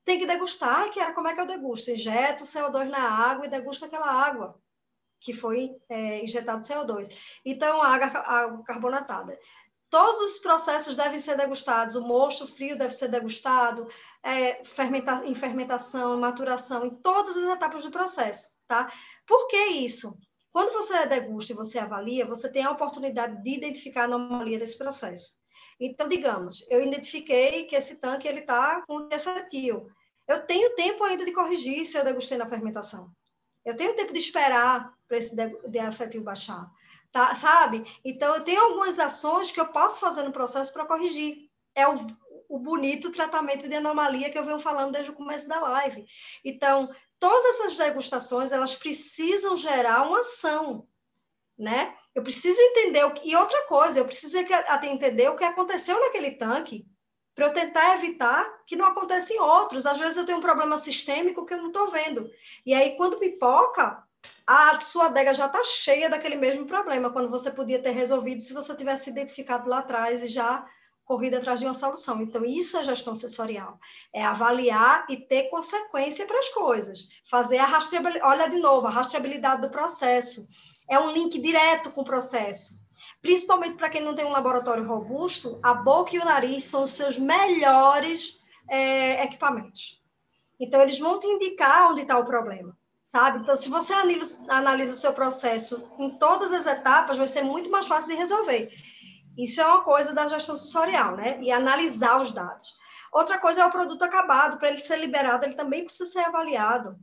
Tem 0.03 0.19
que 0.19 0.25
degustar, 0.25 0.89
que 0.91 0.99
era 0.99 1.13
como 1.13 1.27
é 1.27 1.33
que 1.33 1.41
eu 1.41 1.47
degusto? 1.47 1.91
Injeto 1.91 2.43
CO2 2.43 2.89
na 2.89 3.09
água 3.09 3.45
e 3.45 3.49
degusto 3.49 3.85
aquela 3.85 4.11
água 4.11 4.59
que 5.19 5.33
foi 5.33 5.75
é, 5.89 6.23
injetado 6.23 6.65
CO2. 6.65 7.09
Então, 7.45 7.81
a 7.81 7.87
água, 7.87 8.07
água 8.19 8.63
carbonatada. 8.63 9.37
Todos 9.89 10.19
os 10.19 10.39
processos 10.39 10.95
devem 10.95 11.19
ser 11.19 11.35
degustados. 11.35 11.95
O 11.95 12.05
mosto 12.07 12.47
frio 12.47 12.77
deve 12.77 12.93
ser 12.93 13.07
degustado, 13.07 13.87
é, 14.23 14.63
fermenta, 14.63 15.23
em 15.25 15.33
fermentação, 15.33 16.17
maturação, 16.19 16.85
em 16.85 16.95
todas 16.95 17.35
as 17.35 17.55
etapas 17.55 17.83
do 17.83 17.91
processo, 17.91 18.47
tá? 18.67 18.91
Por 19.25 19.47
que 19.47 19.57
isso? 19.57 20.17
Quando 20.51 20.73
você 20.73 21.05
degusta 21.07 21.53
e 21.53 21.55
você 21.55 21.79
avalia, 21.79 22.25
você 22.25 22.51
tem 22.51 22.63
a 22.63 22.71
oportunidade 22.71 23.41
de 23.43 23.49
identificar 23.49 24.01
a 24.01 24.05
anomalia 24.05 24.59
desse 24.59 24.77
processo. 24.77 25.38
Então, 25.79 26.07
digamos, 26.07 26.65
eu 26.69 26.81
identifiquei 26.81 27.65
que 27.65 27.75
esse 27.75 27.95
tanque 27.95 28.27
ele 28.27 28.39
está 28.41 28.81
com 28.85 29.07
acetil 29.11 29.89
eu 30.29 30.45
tenho 30.45 30.75
tempo 30.75 31.03
ainda 31.03 31.25
de 31.25 31.31
corrigir 31.31 31.87
se 31.87 31.97
eu 31.97 32.03
degustei 32.03 32.37
na 32.37 32.45
fermentação. 32.45 33.11
Eu 33.65 33.75
tenho 33.75 33.95
tempo 33.95 34.13
de 34.13 34.19
esperar 34.19 34.93
para 35.07 35.17
esse 35.17 35.35
deacetil 35.67 36.21
baixar, 36.21 36.69
tá? 37.11 37.33
sabe? 37.33 37.83
Então, 38.05 38.35
eu 38.35 38.43
tenho 38.43 38.61
algumas 38.61 38.99
ações 38.99 39.49
que 39.49 39.59
eu 39.59 39.69
posso 39.69 39.99
fazer 39.99 40.21
no 40.21 40.31
processo 40.31 40.71
para 40.71 40.85
corrigir. 40.85 41.49
É 41.73 41.87
o, 41.87 41.95
o 42.47 42.59
bonito 42.59 43.11
tratamento 43.11 43.67
de 43.67 43.73
anomalia 43.73 44.29
que 44.29 44.37
eu 44.37 44.45
venho 44.45 44.59
falando 44.59 44.91
desde 44.91 45.09
o 45.09 45.15
começo 45.15 45.49
da 45.49 45.59
live. 45.59 46.05
Então, 46.45 46.93
todas 47.19 47.45
essas 47.45 47.75
degustações, 47.75 48.51
elas 48.51 48.75
precisam 48.75 49.57
gerar 49.57 50.07
uma 50.07 50.19
ação, 50.19 50.87
né? 51.59 51.93
Eu 52.15 52.23
preciso 52.23 52.59
entender, 52.59 53.05
o, 53.05 53.13
e 53.23 53.35
outra 53.35 53.65
coisa, 53.67 53.99
eu 53.99 54.05
preciso 54.05 54.39
até 54.67 54.87
entender 54.87 55.29
o 55.29 55.35
que 55.35 55.43
aconteceu 55.43 55.99
naquele 55.99 56.31
tanque 56.31 56.87
para 57.35 57.47
eu 57.47 57.53
tentar 57.53 57.95
evitar 57.95 58.45
que 58.65 58.75
não 58.75 58.87
aconteça 58.87 59.33
em 59.33 59.39
outros. 59.39 59.85
Às 59.85 59.99
vezes 59.99 60.17
eu 60.17 60.25
tenho 60.25 60.37
um 60.37 60.41
problema 60.41 60.77
sistêmico 60.77 61.45
que 61.45 61.53
eu 61.53 61.57
não 61.57 61.67
estou 61.67 61.87
vendo. 61.87 62.29
E 62.65 62.73
aí, 62.73 62.95
quando 62.95 63.19
pipoca, 63.19 64.01
a 64.47 64.79
sua 64.79 65.05
adega 65.05 65.33
já 65.33 65.45
está 65.45 65.63
cheia 65.63 66.09
daquele 66.09 66.35
mesmo 66.35 66.65
problema, 66.65 67.11
quando 67.11 67.29
você 67.29 67.51
podia 67.51 67.81
ter 67.81 67.91
resolvido 67.91 68.41
se 68.41 68.53
você 68.53 68.75
tivesse 68.75 69.09
identificado 69.09 69.69
lá 69.69 69.79
atrás 69.79 70.23
e 70.23 70.27
já 70.27 70.65
corrido 71.05 71.37
atrás 71.37 71.59
de 71.59 71.65
uma 71.65 71.73
solução. 71.73 72.21
Então, 72.21 72.45
isso 72.45 72.77
é 72.77 72.83
gestão 72.83 73.15
sensorial. 73.15 73.79
É 74.13 74.23
avaliar 74.23 75.05
e 75.09 75.17
ter 75.17 75.49
consequência 75.49 76.25
para 76.27 76.37
as 76.37 76.49
coisas. 76.49 77.07
Fazer 77.25 77.57
a 77.57 77.65
rastreabilidade. 77.65 78.25
Olha 78.31 78.49
de 78.49 78.57
novo, 78.57 78.85
a 78.85 78.91
rastreabilidade 78.91 79.61
do 79.61 79.71
processo. 79.71 80.47
É 80.89 80.99
um 80.99 81.11
link 81.11 81.39
direto 81.39 81.91
com 81.91 82.01
o 82.01 82.05
processo. 82.05 82.79
Principalmente 83.21 83.75
para 83.75 83.89
quem 83.89 84.01
não 84.01 84.15
tem 84.15 84.25
um 84.25 84.31
laboratório 84.31 84.85
robusto, 84.85 85.59
a 85.61 85.73
boca 85.73 86.15
e 86.15 86.19
o 86.19 86.25
nariz 86.25 86.63
são 86.63 86.83
os 86.83 86.91
seus 86.91 87.17
melhores 87.17 88.39
é, 88.69 89.23
equipamentos. 89.23 90.01
Então, 90.59 90.81
eles 90.81 90.99
vão 90.99 91.19
te 91.19 91.27
indicar 91.27 91.89
onde 91.89 92.01
está 92.01 92.17
o 92.17 92.25
problema, 92.25 92.77
sabe? 93.03 93.39
Então, 93.39 93.55
se 93.55 93.69
você 93.69 93.93
analisa, 93.93 94.93
o 94.93 94.95
seu 94.95 95.13
processo 95.13 95.89
em 95.97 96.17
todas 96.17 96.51
as 96.51 96.65
etapas, 96.65 97.17
vai 97.17 97.27
ser 97.27 97.43
muito 97.43 97.69
mais 97.69 97.87
fácil 97.87 98.09
de 98.09 98.17
resolver. 98.17 98.69
Isso 99.37 99.61
é 99.61 99.65
uma 99.65 99.83
coisa 99.83 100.13
da 100.13 100.27
gestão 100.27 100.55
sensorial, 100.55 101.15
né? 101.15 101.39
E 101.41 101.51
analisar 101.51 102.21
os 102.21 102.31
dados. 102.31 102.77
Outra 103.11 103.39
coisa 103.39 103.61
é 103.61 103.65
o 103.65 103.71
produto 103.71 104.03
acabado. 104.03 104.57
Para 104.59 104.69
ele 104.69 104.77
ser 104.77 104.97
liberado, 104.97 105.45
ele 105.45 105.55
também 105.55 105.85
precisa 105.85 106.09
ser 106.09 106.19
avaliado. 106.19 106.97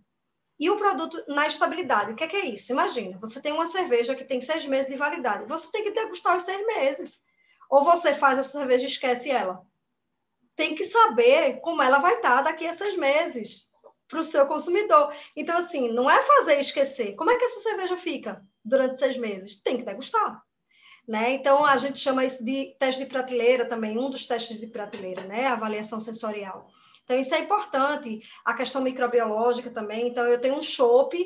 E 0.59 0.71
o 0.71 0.77
produto 0.77 1.23
na 1.29 1.47
estabilidade. 1.47 2.13
O 2.13 2.17
que 2.17 2.25
é, 2.25 2.27
que 2.27 2.37
é 2.37 2.47
isso? 2.47 2.73
Imagina, 2.73 3.19
você 3.19 3.41
tem 3.41 3.53
uma 3.53 3.67
cerveja 3.67 4.15
que 4.15 4.25
tem 4.25 4.41
seis 4.41 4.67
meses 4.67 4.91
de 4.91 4.97
validade. 4.97 5.45
Você 5.47 5.71
tem 5.71 5.85
que 5.85 5.91
degustar 5.91 6.37
os 6.37 6.45
seis 6.45 6.67
meses. 6.67 7.21
Ou 7.69 7.85
você 7.85 8.15
faz 8.15 8.39
a 8.39 8.43
cerveja 8.43 8.85
e 8.85 8.89
esquece 8.89 9.31
ela. 9.31 9.63
Tem 10.55 10.75
que 10.75 10.87
saber 10.87 11.61
como 11.61 11.83
ela 11.83 11.99
vai 11.99 12.15
estar 12.15 12.41
daqui 12.43 12.67
a 12.67 12.73
seis 12.73 12.97
meses. 12.97 13.71
para 14.09 14.21
o 14.21 14.23
seu 14.23 14.47
consumidor. 14.47 15.13
Então, 15.35 15.57
assim, 15.57 15.93
não 15.93 16.09
é 16.11 16.23
fazer 16.23 16.59
esquecer. 16.59 17.15
Como 17.17 17.31
é 17.31 17.37
que 17.37 17.45
essa 17.45 17.61
cerveja 17.61 17.97
fica 17.97 18.43
durante 18.65 18.99
seis 18.99 19.17
meses? 19.17 19.61
Tem 19.63 19.77
que 19.77 19.85
degustar. 19.85 20.43
Né? 21.07 21.33
Então, 21.33 21.65
a 21.65 21.77
gente 21.77 21.99
chama 21.99 22.25
isso 22.25 22.45
de 22.45 22.75
teste 22.79 23.05
de 23.05 23.11
prateleira 23.11 23.65
também, 23.65 23.97
um 23.99 24.11
dos 24.11 24.27
testes 24.27 24.61
de 24.61 24.67
prateleira, 24.67 25.23
né? 25.23 25.47
Avaliação 25.47 26.01
sensorial. 26.01 26.69
Então, 27.07 27.21
isso 27.21 27.35
é 27.37 27.39
importante. 27.39 28.21
A 28.45 28.53
questão 28.53 28.83
microbiológica 28.83 29.71
também. 29.71 30.09
Então, 30.09 30.27
eu 30.27 30.41
tenho 30.41 30.57
um 30.57 30.63
chopp 30.63 31.17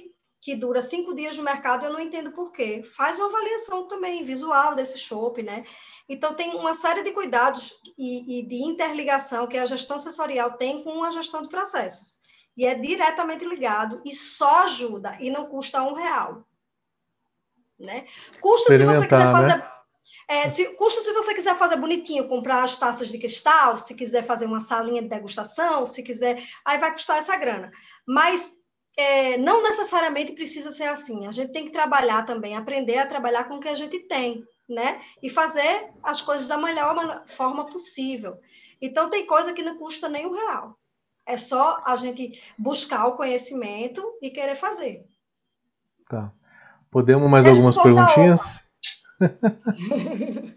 que 0.43 0.55
dura 0.55 0.81
cinco 0.81 1.15
dias 1.15 1.37
no 1.37 1.43
mercado, 1.43 1.85
eu 1.85 1.93
não 1.93 2.01
entendo 2.01 2.33
por 2.33 2.53
quê. 2.53 2.83
Faz 2.83 3.19
uma 3.19 3.29
avaliação 3.29 3.89
também 3.89 4.23
visual 4.23 4.75
desse 4.75 4.99
chopp, 4.99 5.43
né? 5.43 5.65
Então, 6.07 6.35
tem 6.35 6.55
uma 6.55 6.75
série 6.75 7.03
de 7.03 7.13
cuidados 7.13 7.73
e, 7.97 8.41
e, 8.41 8.47
de 8.47 8.57
interligação 8.57 9.47
que 9.47 9.57
a 9.57 9.65
gestão 9.65 9.99
sensorial 9.99 10.53
tem 10.53 10.85
com 10.85 11.03
a 11.03 11.11
gestão 11.11 11.41
de 11.41 11.49
processos. 11.49 12.19
E 12.57 12.67
é 12.67 12.75
diretamente 12.75 13.45
ligado 13.45 14.03
e 14.05 14.13
só 14.13 14.65
ajuda, 14.65 15.17
e 15.19 15.31
não 15.31 15.47
custa 15.47 15.83
um 15.83 15.95
real. 15.95 16.45
Né? 17.79 18.05
Custa 18.39 18.77
se 18.77 18.85
você 18.85 19.07
quiser 19.07 19.33
fazer. 19.33 19.57
Né? 19.57 19.70
É, 20.31 20.47
se, 20.49 20.65
custa 20.77 21.01
se 21.01 21.13
você 21.13 21.35
quiser 21.35 21.59
fazer 21.59 21.75
bonitinho, 21.75 22.29
comprar 22.29 22.63
as 22.63 22.79
taças 22.79 23.09
de 23.09 23.19
cristal, 23.19 23.77
se 23.77 23.97
quiser 23.97 24.23
fazer 24.23 24.47
uma 24.47 24.61
salinha 24.61 25.03
de 25.03 25.09
degustação, 25.09 25.85
se 25.85 26.05
quiser, 26.05 26.41
aí 26.65 26.79
vai 26.79 26.93
custar 26.93 27.19
essa 27.19 27.37
grana. 27.37 27.73
Mas 28.07 28.53
é, 28.97 29.37
não 29.39 29.61
necessariamente 29.61 30.31
precisa 30.31 30.71
ser 30.71 30.85
assim. 30.85 31.27
A 31.27 31.33
gente 31.33 31.53
tem 31.53 31.65
que 31.65 31.73
trabalhar 31.73 32.25
também, 32.25 32.55
aprender 32.55 32.99
a 32.99 33.09
trabalhar 33.09 33.49
com 33.49 33.57
o 33.57 33.61
que 33.61 33.69
a 33.69 33.75
gente 33.75 33.99
tem, 34.07 34.45
né? 34.69 35.01
E 35.21 35.29
fazer 35.29 35.91
as 36.01 36.21
coisas 36.21 36.47
da 36.47 36.57
melhor 36.57 37.25
forma 37.27 37.65
possível. 37.65 38.39
Então, 38.81 39.11
tem 39.11 39.27
coisa 39.27 39.53
que 39.53 39.65
não 39.65 39.79
custa 39.79 40.09
nem 40.09 40.29
um 40.29 40.33
real. 40.33 40.79
É 41.27 41.37
só 41.37 41.83
a 41.85 41.97
gente 41.97 42.41
buscar 42.57 43.09
o 43.09 43.17
conhecimento 43.17 44.01
e 44.23 44.31
querer 44.31 44.55
fazer. 44.55 45.05
Tá. 46.09 46.33
Podemos 46.89 47.29
mais 47.29 47.45
Deixa 47.45 47.59
algumas 47.59 47.77
perguntinhas? 47.77 48.70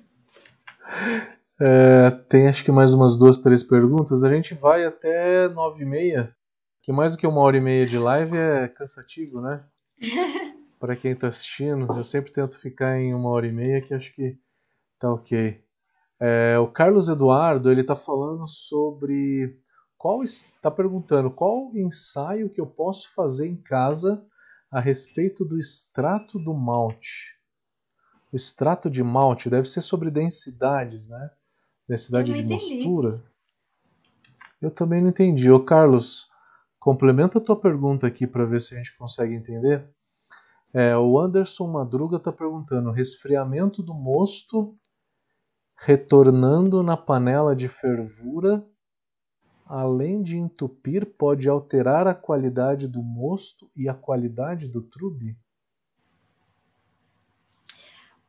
é, 1.59 2.09
tem 2.29 2.47
acho 2.47 2.63
que 2.63 2.71
mais 2.71 2.93
umas 2.93 3.17
duas, 3.17 3.39
três 3.39 3.63
perguntas. 3.63 4.23
A 4.23 4.29
gente 4.29 4.53
vai 4.53 4.85
até 4.85 5.49
nove 5.49 5.83
e 5.83 5.85
meia, 5.85 6.33
que 6.81 6.91
mais 6.91 7.13
do 7.13 7.19
que 7.19 7.27
uma 7.27 7.41
hora 7.41 7.57
e 7.57 7.61
meia 7.61 7.85
de 7.85 7.97
live 7.97 8.37
é 8.37 8.67
cansativo, 8.69 9.41
né? 9.41 9.63
Para 10.79 10.95
quem 10.95 11.11
está 11.11 11.27
assistindo, 11.27 11.87
eu 11.95 12.03
sempre 12.03 12.31
tento 12.31 12.59
ficar 12.59 12.97
em 12.97 13.13
uma 13.13 13.29
hora 13.29 13.47
e 13.47 13.51
meia, 13.51 13.81
que 13.81 13.93
acho 13.93 14.13
que 14.13 14.37
tá 14.99 15.11
ok. 15.11 15.61
É, 16.19 16.57
o 16.59 16.67
Carlos 16.67 17.09
Eduardo 17.09 17.71
ele 17.71 17.81
está 17.81 17.95
falando 17.95 18.47
sobre 18.47 19.59
qual 19.97 20.23
está 20.23 20.69
perguntando 20.69 21.31
qual 21.31 21.71
ensaio 21.75 22.49
que 22.49 22.59
eu 22.59 22.67
posso 22.67 23.13
fazer 23.13 23.47
em 23.47 23.55
casa 23.55 24.25
a 24.69 24.79
respeito 24.79 25.45
do 25.45 25.57
extrato 25.57 26.37
do 26.37 26.53
malte. 26.53 27.42
O 28.33 28.35
extrato 28.35 28.89
de 28.89 29.03
malte 29.03 29.49
deve 29.49 29.69
ser 29.69 29.81
sobre 29.81 30.09
densidades, 30.09 31.07
né? 31.09 31.29
Densidade 31.87 32.33
de 32.33 32.49
mostura. 32.49 33.23
Eu 34.59 34.71
também 34.71 35.01
não 35.01 35.09
entendi. 35.09 35.51
Ô 35.51 35.63
Carlos, 35.63 36.27
complementa 36.79 37.37
a 37.37 37.41
tua 37.41 37.55
pergunta 37.55 38.07
aqui 38.07 38.25
para 38.25 38.45
ver 38.45 38.59
se 38.59 38.73
a 38.73 38.77
gente 38.77 38.97
consegue 38.97 39.35
entender. 39.35 39.87
É, 40.73 40.97
o 40.97 41.19
Anderson 41.19 41.67
Madruga 41.67 42.17
está 42.17 42.31
perguntando: 42.31 42.89
resfriamento 42.89 43.83
do 43.83 43.93
mosto 43.93 44.75
retornando 45.77 46.81
na 46.81 46.97
panela 46.97 47.55
de 47.55 47.67
fervura 47.67 48.65
além 49.65 50.21
de 50.21 50.37
entupir, 50.37 51.05
pode 51.17 51.47
alterar 51.49 52.07
a 52.07 52.13
qualidade 52.13 52.87
do 52.87 53.01
mosto 53.01 53.69
e 53.75 53.87
a 53.87 53.93
qualidade 53.93 54.67
do 54.67 54.81
trube? 54.81 55.37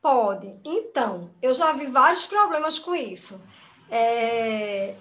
Pode. 0.05 0.55
Então, 0.63 1.31
eu 1.41 1.51
já 1.51 1.71
vi 1.71 1.87
vários 1.87 2.27
problemas 2.27 2.77
com 2.77 2.93
isso. 2.93 3.43
É... 3.89 4.93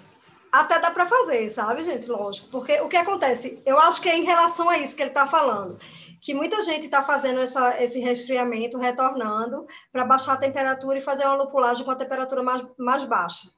Até 0.50 0.80
dá 0.80 0.90
para 0.90 1.06
fazer, 1.06 1.50
sabe, 1.50 1.82
gente? 1.82 2.08
Lógico. 2.08 2.48
Porque 2.48 2.80
o 2.80 2.88
que 2.88 2.96
acontece? 2.96 3.62
Eu 3.66 3.78
acho 3.78 4.00
que 4.00 4.08
é 4.08 4.16
em 4.16 4.24
relação 4.24 4.66
a 4.66 4.78
isso 4.78 4.96
que 4.96 5.02
ele 5.02 5.10
está 5.10 5.26
falando. 5.26 5.76
Que 6.22 6.32
muita 6.32 6.62
gente 6.62 6.86
está 6.86 7.02
fazendo 7.02 7.40
essa, 7.40 7.78
esse 7.82 8.00
resfriamento, 8.00 8.78
retornando, 8.78 9.66
para 9.92 10.06
baixar 10.06 10.32
a 10.32 10.38
temperatura 10.38 10.96
e 10.96 11.02
fazer 11.02 11.26
uma 11.26 11.34
lupulagem 11.34 11.84
com 11.84 11.90
a 11.90 11.96
temperatura 11.96 12.42
mais, 12.42 12.64
mais 12.78 13.04
baixa 13.04 13.50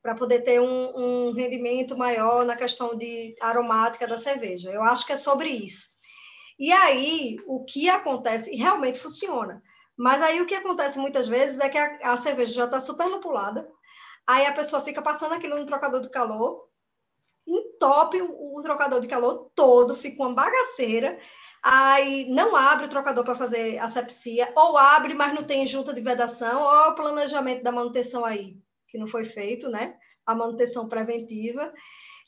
para 0.00 0.14
poder 0.14 0.42
ter 0.42 0.60
um, 0.60 0.92
um, 0.96 1.32
rendimento 1.32 1.96
maior 1.96 2.44
na 2.44 2.54
questão 2.54 2.96
de 2.96 3.34
aromática 3.40 4.06
da 4.06 4.16
cerveja. 4.16 4.70
Eu 4.70 4.84
acho 4.84 5.04
que 5.04 5.12
é 5.12 5.16
sobre 5.16 5.48
isso. 5.48 5.86
E 6.56 6.70
aí, 6.70 7.36
o 7.48 7.64
que 7.64 7.88
acontece, 7.88 8.54
e 8.54 8.56
realmente 8.56 9.00
funciona, 9.00 9.60
mas 9.96 10.22
aí 10.22 10.40
o 10.40 10.46
que 10.46 10.54
acontece 10.54 10.98
muitas 10.98 11.28
vezes 11.28 11.60
é 11.60 11.68
que 11.68 11.78
a, 11.78 12.12
a 12.12 12.16
cerveja 12.16 12.52
já 12.52 12.64
está 12.64 12.80
super 12.80 13.06
lupulada, 13.06 13.68
aí 14.26 14.46
a 14.46 14.52
pessoa 14.52 14.82
fica 14.82 15.02
passando 15.02 15.34
aquilo 15.34 15.58
no 15.58 15.66
trocador 15.66 16.00
de 16.00 16.10
calor, 16.10 16.68
entope 17.46 18.20
o, 18.22 18.58
o 18.58 18.62
trocador 18.62 19.00
de 19.00 19.08
calor 19.08 19.50
todo, 19.54 19.94
fica 19.94 20.22
uma 20.22 20.34
bagaceira, 20.34 21.18
aí 21.62 22.28
não 22.30 22.56
abre 22.56 22.86
o 22.86 22.90
trocador 22.90 23.24
para 23.24 23.34
fazer 23.34 23.78
asepsia, 23.78 24.52
ou 24.56 24.76
abre, 24.76 25.14
mas 25.14 25.34
não 25.34 25.42
tem 25.42 25.66
junta 25.66 25.92
de 25.92 26.00
vedação, 26.00 26.62
ou 26.62 26.90
o 26.90 26.94
planejamento 26.94 27.62
da 27.62 27.72
manutenção 27.72 28.24
aí 28.24 28.58
que 28.94 28.98
não 28.98 29.08
foi 29.08 29.24
feito, 29.24 29.68
né? 29.68 29.96
A 30.24 30.36
manutenção 30.36 30.88
preventiva. 30.88 31.74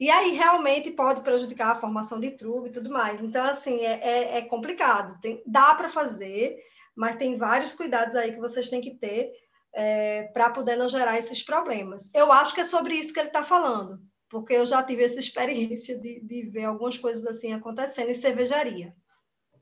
E 0.01 0.11
aí 0.11 0.33
realmente 0.33 0.91
pode 0.91 1.21
prejudicar 1.21 1.71
a 1.71 1.77
formação 1.77 2.19
de 2.19 2.33
trubo 2.33 2.67
e 2.67 2.73
tudo 2.73 2.91
mais. 2.91 3.23
Então, 3.23 3.47
assim, 3.47 3.79
é, 3.83 4.01
é, 4.03 4.39
é 4.39 4.43
complicado. 4.43 5.17
Tem, 5.21 5.41
dá 5.47 5.77
para 5.77 5.89
fazer, 5.89 6.57
mas 6.97 7.17
tem 7.17 7.37
vários 7.37 7.75
cuidados 7.75 8.17
aí 8.17 8.33
que 8.33 8.41
vocês 8.41 8.71
têm 8.71 8.81
que 8.81 8.97
ter 8.99 9.33
é, 9.75 10.25
para 10.33 10.51
poder 10.51 10.77
não 10.77 10.89
gerar 10.89 11.19
esses 11.19 11.43
problemas. 11.43 12.11
Eu 12.15 12.33
acho 12.33 12.55
que 12.55 12.61
é 12.61 12.65
sobre 12.65 12.95
isso 12.95 13.13
que 13.13 13.21
ele 13.21 13.29
está 13.29 13.43
falando, 13.43 14.01
porque 14.31 14.55
eu 14.55 14.65
já 14.65 14.83
tive 14.83 15.05
essa 15.05 15.19
experiência 15.21 16.01
de, 16.01 16.21
de 16.25 16.51
ver 16.51 16.65
algumas 16.65 16.97
coisas 16.97 17.27
assim 17.27 17.53
acontecendo 17.53 18.11
em 18.11 18.15
cervejaria. 18.15 18.95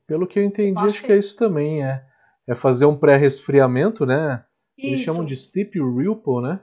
Pelo 0.07 0.27
que 0.27 0.39
eu 0.39 0.43
entendi, 0.43 0.79
eu 0.79 0.85
acho, 0.85 0.93
acho 0.93 1.01
que, 1.01 1.07
que 1.07 1.13
é 1.13 1.17
isso 1.17 1.35
também, 1.35 1.83
é, 1.83 2.05
é 2.47 2.55
fazer 2.55 2.85
um 2.85 2.97
pré-resfriamento, 2.97 4.05
né? 4.05 4.45
Eles 4.77 4.99
chamam 4.99 5.23
de 5.23 5.35
steep 5.35 5.79
ripple, 5.79 6.41
né? 6.41 6.59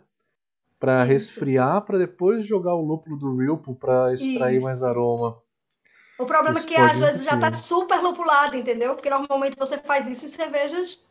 para 0.83 1.05
resfriar, 1.05 1.81
para 1.83 1.97
depois 1.97 2.45
jogar 2.45 2.75
o 2.75 2.85
lúpulo 2.85 3.17
do 3.17 3.37
Ripple 3.37 3.77
para 3.77 4.13
extrair 4.13 4.57
Isso. 4.57 4.67
mais 4.67 4.83
aroma. 4.83 5.41
O 6.23 6.27
problema 6.27 6.59
isso 6.59 6.69
é 6.69 6.71
que 6.71 6.77
às 6.77 6.99
vezes 6.99 7.25
já 7.25 7.35
está 7.35 7.53
super 7.53 8.01
lupulado, 8.01 8.57
entendeu? 8.57 8.95
Porque 8.95 9.11
normalmente 9.11 9.59
você 9.59 9.77
faz 9.79 10.07
isso 10.07 10.25
em 10.25 10.29
cervejas 10.29 11.07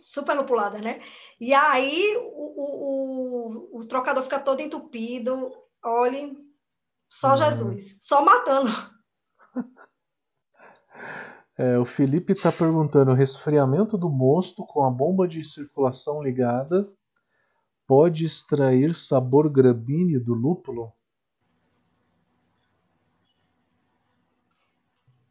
super 0.00 0.34
lupuladas, 0.34 0.80
né? 0.80 1.00
E 1.40 1.52
aí 1.52 2.16
o, 2.16 2.46
o, 2.56 3.76
o, 3.76 3.80
o 3.80 3.86
trocador 3.86 4.22
fica 4.22 4.38
todo 4.38 4.60
entupido. 4.60 5.52
Olhe, 5.84 6.36
só 7.10 7.32
hum. 7.32 7.36
Jesus, 7.36 7.98
só 8.00 8.24
matando. 8.24 8.70
É, 11.60 11.76
o 11.76 11.84
Felipe 11.84 12.34
está 12.34 12.52
perguntando: 12.52 13.12
resfriamento 13.12 13.98
do 13.98 14.08
mosto 14.08 14.64
com 14.64 14.84
a 14.84 14.90
bomba 14.90 15.26
de 15.26 15.42
circulação 15.42 16.22
ligada 16.22 16.88
pode 17.84 18.24
extrair 18.24 18.94
sabor 18.94 19.50
gramíneo 19.50 20.22
do 20.22 20.34
lúpulo? 20.34 20.92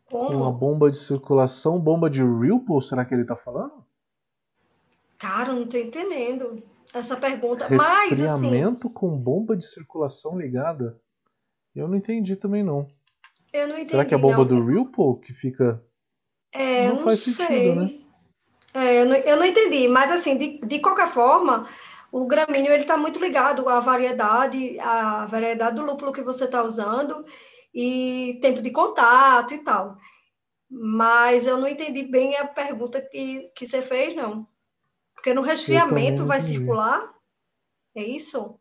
Como? 0.09 0.37
Uma 0.37 0.51
bomba 0.51 0.89
de 0.89 0.97
circulação, 0.97 1.79
bomba 1.79 2.09
de 2.09 2.23
Ripple, 2.23 2.81
será 2.81 3.03
que 3.03 3.13
ele 3.13 3.23
está 3.23 3.35
falando? 3.35 3.85
Cara, 5.17 5.53
não 5.53 5.63
estou 5.63 5.79
entendendo 5.79 6.63
essa 6.93 7.17
pergunta. 7.17 7.65
Resfriamento 7.65 8.87
Mas, 8.87 8.93
assim, 8.93 8.93
com 8.93 9.17
bomba 9.17 9.55
de 9.57 9.65
circulação 9.65 10.39
ligada? 10.39 10.99
Eu 11.75 11.87
não 11.87 11.95
entendi 11.95 12.35
também 12.35 12.63
não. 12.63 12.87
Eu 13.51 13.67
não 13.67 13.75
entendi. 13.75 13.89
Será 13.89 14.05
que 14.05 14.13
é 14.13 14.17
a 14.17 14.19
bomba 14.19 14.37
não. 14.37 14.45
do 14.45 14.63
Ripple 14.63 15.19
que 15.21 15.33
fica? 15.33 15.83
É, 16.51 16.87
não, 16.87 16.95
não 16.95 17.03
faz 17.03 17.19
sei. 17.21 17.33
sentido, 17.33 17.75
né? 17.81 17.99
É, 18.73 19.01
eu, 19.01 19.05
não, 19.05 19.15
eu 19.15 19.37
não 19.37 19.45
entendi, 19.45 19.87
mas 19.87 20.11
assim, 20.11 20.37
de, 20.37 20.59
de 20.59 20.79
qualquer 20.79 21.07
forma, 21.07 21.67
o 22.11 22.27
gramíneo 22.27 22.71
ele 22.71 22.83
está 22.83 22.95
muito 22.95 23.19
ligado 23.19 23.67
à 23.67 23.79
variedade, 23.79 24.79
à 24.79 25.25
variedade 25.25 25.75
do 25.75 25.85
lúpulo 25.85 26.13
que 26.13 26.21
você 26.21 26.45
está 26.45 26.63
usando 26.63 27.25
e 27.79 28.39
tempo 28.41 28.59
de 28.59 28.71
contato 28.71 29.53
e 29.53 29.59
tal. 29.59 29.99
Mas 30.67 31.45
eu 31.45 31.59
não 31.59 31.67
entendi 31.67 32.09
bem 32.09 32.35
a 32.35 32.47
pergunta 32.47 32.99
que, 32.99 33.51
que 33.55 33.67
você 33.67 33.83
fez, 33.83 34.15
não. 34.15 34.47
Porque 35.13 35.31
no 35.31 35.41
resfriamento 35.41 36.25
vai 36.25 36.41
circular? 36.41 37.13
É 37.95 38.03
isso? 38.03 38.59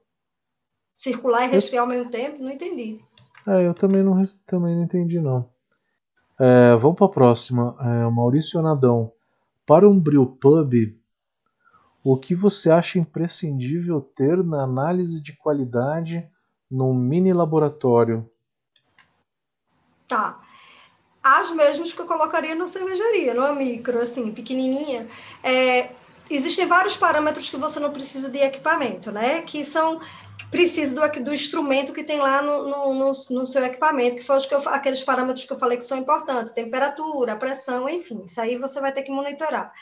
Circular 0.95 1.47
e 1.47 1.51
resfriar 1.51 1.85
ao 1.85 1.89
mesmo 1.89 2.11
tempo? 2.11 2.43
Não 2.43 2.51
entendi. 2.51 3.01
É, 3.49 3.67
eu 3.67 3.73
também 3.73 4.03
não, 4.03 4.23
também 4.47 4.77
não 4.77 4.83
entendi, 4.83 5.19
não. 5.19 5.49
É, 6.39 6.77
vamos 6.77 6.99
para 6.99 7.07
a 7.07 7.11
próxima. 7.11 7.75
É, 7.81 8.11
Maurício 8.11 8.61
Nadão. 8.61 9.11
Para 9.65 9.89
um 9.89 9.99
brewpub, 9.99 10.95
o 12.05 12.19
que 12.19 12.35
você 12.35 12.71
acha 12.71 12.99
imprescindível 12.99 13.99
ter 14.03 14.45
na 14.45 14.63
análise 14.63 15.23
de 15.23 15.35
qualidade 15.35 16.31
num 16.71 16.93
mini 16.93 17.33
laboratório? 17.33 18.31
Tá. 20.09 20.41
as 21.23 21.51
mesmas 21.51 21.93
que 21.93 22.01
eu 22.01 22.07
colocaria 22.07 22.55
na 22.55 22.69
cervejaria, 22.69 23.35
numa 23.35 23.53
micro, 23.53 23.99
assim, 23.99 24.31
pequenininha. 24.33 25.09
É, 25.43 25.91
existem 26.31 26.66
vários 26.66 26.97
parâmetros 26.97 27.51
que 27.51 27.57
você 27.57 27.81
não 27.81 27.93
precisa 27.93 28.31
de 28.31 28.39
equipamento, 28.39 29.11
né? 29.11 29.43
Que 29.43 29.65
são 29.65 30.01
precisa 30.51 30.95
do, 30.95 31.24
do 31.24 31.35
instrumento 31.35 31.93
que 31.93 32.05
tem 32.05 32.19
lá 32.19 32.41
no, 32.41 32.69
no, 32.69 32.95
no, 32.95 33.12
no 33.31 33.47
seu 33.47 33.65
equipamento, 33.65 34.16
que 34.16 34.24
foram 34.24 34.41
aqueles 34.66 35.03
parâmetros 35.03 35.45
que 35.45 35.53
eu 35.53 35.59
falei 35.59 35.78
que 35.78 35.85
são 35.85 35.99
importantes, 35.99 36.53
temperatura, 36.53 37.37
pressão, 37.37 37.89
enfim, 37.89 38.24
isso 38.24 38.41
aí 38.41 38.57
você 38.57 38.81
vai 38.81 38.93
ter 38.93 39.03
que 39.03 39.11
monitorar. 39.11 39.73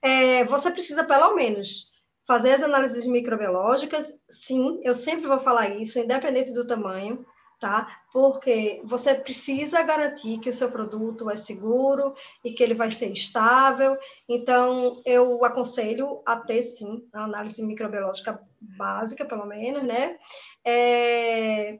É, 0.00 0.44
você 0.44 0.70
precisa, 0.70 1.04
pelo 1.04 1.34
menos, 1.34 1.90
fazer 2.26 2.52
as 2.52 2.62
análises 2.62 3.06
microbiológicas, 3.06 4.20
sim, 4.28 4.80
eu 4.82 4.94
sempre 4.94 5.26
vou 5.26 5.38
falar 5.38 5.70
isso, 5.70 5.98
independente 5.98 6.52
do 6.52 6.66
tamanho, 6.66 7.24
tá? 7.58 8.00
Porque 8.12 8.82
você 8.84 9.14
precisa 9.14 9.82
garantir 9.82 10.38
que 10.40 10.50
o 10.50 10.52
seu 10.52 10.70
produto 10.70 11.30
é 11.30 11.36
seguro 11.36 12.14
e 12.44 12.52
que 12.52 12.62
ele 12.62 12.74
vai 12.74 12.90
ser 12.90 13.10
estável. 13.12 13.96
Então, 14.28 15.00
eu 15.04 15.44
aconselho 15.44 16.22
a 16.26 16.36
ter, 16.36 16.62
sim, 16.62 17.08
a 17.12 17.24
análise 17.24 17.64
microbiológica 17.64 18.40
básica, 18.60 19.24
pelo 19.24 19.46
menos, 19.46 19.82
né? 19.82 20.16
É, 20.64 21.78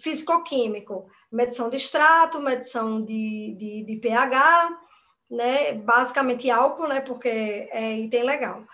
Físico-químico, 0.00 1.10
medição 1.32 1.70
de 1.70 1.76
extrato, 1.76 2.40
medição 2.40 3.02
de, 3.02 3.56
de, 3.58 3.84
de, 3.86 3.96
pH, 3.96 4.68
né? 5.30 5.72
Basicamente 5.72 6.50
álcool, 6.50 6.88
né? 6.88 7.00
Porque 7.00 7.28
é 7.28 7.94
item 7.94 8.22
legal. 8.24 8.64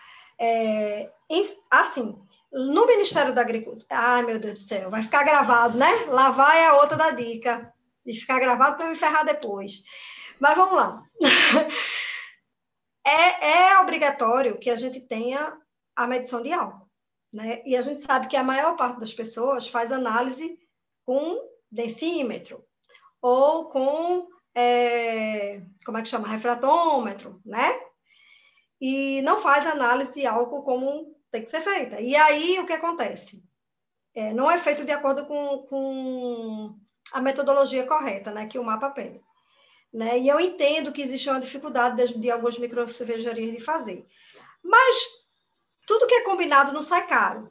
É, 0.40 1.08
assim, 1.70 2.18
no 2.54 2.86
Ministério 2.86 3.34
da 3.34 3.40
Agricultura. 3.40 3.86
Ai, 3.90 4.22
meu 4.22 4.38
Deus 4.38 4.54
do 4.54 4.60
céu, 4.60 4.88
vai 4.88 5.02
ficar 5.02 5.24
gravado, 5.24 5.76
né? 5.76 5.90
Lá 6.06 6.30
vai 6.30 6.64
a 6.64 6.76
outra 6.76 6.96
da 6.96 7.10
dica. 7.10 7.72
De 8.06 8.12
ficar 8.12 8.38
gravado 8.38 8.76
para 8.76 8.88
me 8.88 8.94
ferrar 8.94 9.24
depois. 9.24 9.82
Mas 10.38 10.56
vamos 10.56 10.76
lá. 10.76 11.02
É, 13.06 13.74
é 13.74 13.78
obrigatório 13.80 14.58
que 14.58 14.70
a 14.70 14.76
gente 14.76 14.98
tenha 14.98 15.54
a 15.94 16.06
medição 16.06 16.40
de 16.40 16.54
álcool. 16.54 16.88
Né? 17.30 17.60
E 17.66 17.76
a 17.76 17.82
gente 17.82 18.02
sabe 18.02 18.28
que 18.28 18.36
a 18.36 18.42
maior 18.42 18.76
parte 18.76 18.98
das 18.98 19.12
pessoas 19.12 19.68
faz 19.68 19.92
análise 19.92 20.58
com 21.04 21.38
densímetro 21.70 22.64
ou 23.20 23.66
com, 23.68 24.26
é, 24.54 25.60
como 25.84 25.98
é 25.98 26.02
que 26.02 26.08
chama, 26.08 26.28
refratômetro, 26.28 27.42
né? 27.44 27.78
E 28.80 29.20
não 29.20 29.38
faz 29.38 29.66
análise 29.66 30.14
de 30.14 30.26
álcool 30.26 30.62
como 30.62 31.13
tem 31.34 31.42
que 31.42 31.50
ser 31.50 31.62
feita. 31.62 32.00
E 32.00 32.14
aí, 32.14 32.60
o 32.60 32.66
que 32.66 32.72
acontece? 32.72 33.42
É, 34.14 34.32
não 34.32 34.48
é 34.48 34.56
feito 34.56 34.84
de 34.84 34.92
acordo 34.92 35.26
com, 35.26 35.66
com 35.68 36.78
a 37.12 37.20
metodologia 37.20 37.84
correta, 37.84 38.30
né, 38.30 38.46
que 38.46 38.56
o 38.56 38.62
mapa 38.62 38.90
pede. 38.90 39.20
Né? 39.92 40.20
E 40.20 40.28
eu 40.28 40.38
entendo 40.38 40.92
que 40.92 41.02
existe 41.02 41.28
uma 41.28 41.40
dificuldade 41.40 41.96
de, 41.96 42.20
de 42.20 42.30
algumas 42.30 42.56
microcervejarias 42.56 43.50
de 43.50 43.60
fazer. 43.60 44.06
Mas 44.62 45.26
tudo 45.84 46.06
que 46.06 46.14
é 46.14 46.22
combinado 46.22 46.72
não 46.72 46.82
sai 46.82 47.04
caro, 47.08 47.50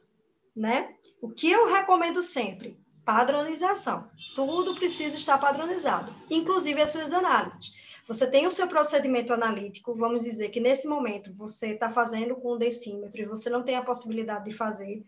né? 0.56 0.94
O 1.20 1.28
que 1.28 1.50
eu 1.50 1.66
recomendo 1.66 2.22
sempre? 2.22 2.82
Padronização. 3.04 4.08
Tudo 4.34 4.74
precisa 4.74 5.16
estar 5.16 5.36
padronizado, 5.36 6.10
inclusive 6.30 6.80
as 6.80 6.90
suas 6.90 7.12
análises. 7.12 7.93
Você 8.06 8.30
tem 8.30 8.46
o 8.46 8.50
seu 8.50 8.68
procedimento 8.68 9.32
analítico, 9.32 9.94
vamos 9.94 10.22
dizer 10.22 10.50
que 10.50 10.60
nesse 10.60 10.86
momento 10.86 11.34
você 11.34 11.68
está 11.68 11.88
fazendo 11.88 12.36
com 12.36 12.54
um 12.54 12.58
decímetro 12.58 13.22
e 13.22 13.26
você 13.26 13.48
não 13.48 13.62
tem 13.62 13.76
a 13.76 13.82
possibilidade 13.82 14.44
de 14.44 14.52
fazer, 14.52 15.04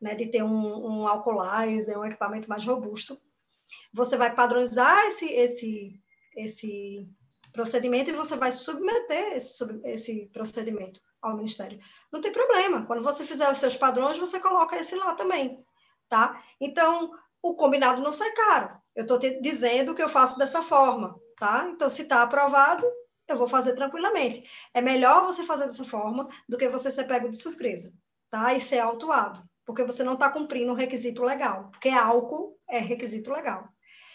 né, 0.00 0.14
de 0.14 0.26
ter 0.26 0.44
um, 0.44 0.86
um 0.86 1.08
alcoolizer, 1.08 1.98
um 1.98 2.04
equipamento 2.04 2.48
mais 2.48 2.64
robusto. 2.64 3.18
Você 3.92 4.16
vai 4.16 4.32
padronizar 4.32 5.06
esse, 5.06 5.26
esse, 5.32 6.00
esse 6.36 7.08
procedimento 7.52 8.10
e 8.10 8.14
você 8.14 8.36
vai 8.36 8.52
submeter 8.52 9.32
esse, 9.32 9.64
esse 9.84 10.30
procedimento 10.32 11.00
ao 11.20 11.34
Ministério. 11.34 11.80
Não 12.12 12.20
tem 12.20 12.30
problema. 12.30 12.86
Quando 12.86 13.02
você 13.02 13.26
fizer 13.26 13.50
os 13.50 13.58
seus 13.58 13.76
padrões, 13.76 14.18
você 14.18 14.38
coloca 14.38 14.76
esse 14.76 14.94
lá 14.94 15.14
também, 15.14 15.64
tá? 16.08 16.40
Então, 16.60 17.10
o 17.42 17.56
combinado 17.56 18.00
não 18.00 18.12
sai 18.12 18.30
caro. 18.30 18.80
Eu 18.94 19.02
estou 19.02 19.18
dizendo 19.18 19.96
que 19.96 20.02
eu 20.02 20.08
faço 20.08 20.38
dessa 20.38 20.62
forma 20.62 21.20
tá? 21.38 21.68
Então, 21.68 21.88
se 21.88 22.02
está 22.02 22.22
aprovado, 22.22 22.84
eu 23.28 23.36
vou 23.36 23.46
fazer 23.46 23.74
tranquilamente. 23.74 24.48
É 24.72 24.80
melhor 24.80 25.24
você 25.24 25.42
fazer 25.44 25.64
dessa 25.64 25.84
forma 25.84 26.28
do 26.48 26.56
que 26.56 26.68
você 26.68 26.90
ser 26.90 27.04
pego 27.04 27.28
de 27.28 27.36
surpresa, 27.36 27.92
tá? 28.30 28.54
E 28.54 28.60
ser 28.60 28.78
autuado, 28.78 29.42
porque 29.64 29.84
você 29.84 30.02
não 30.02 30.14
está 30.14 30.28
cumprindo 30.28 30.72
um 30.72 30.76
requisito 30.76 31.24
legal, 31.24 31.70
porque 31.70 31.88
álcool 31.88 32.58
é 32.68 32.78
requisito 32.78 33.32
legal. 33.32 33.68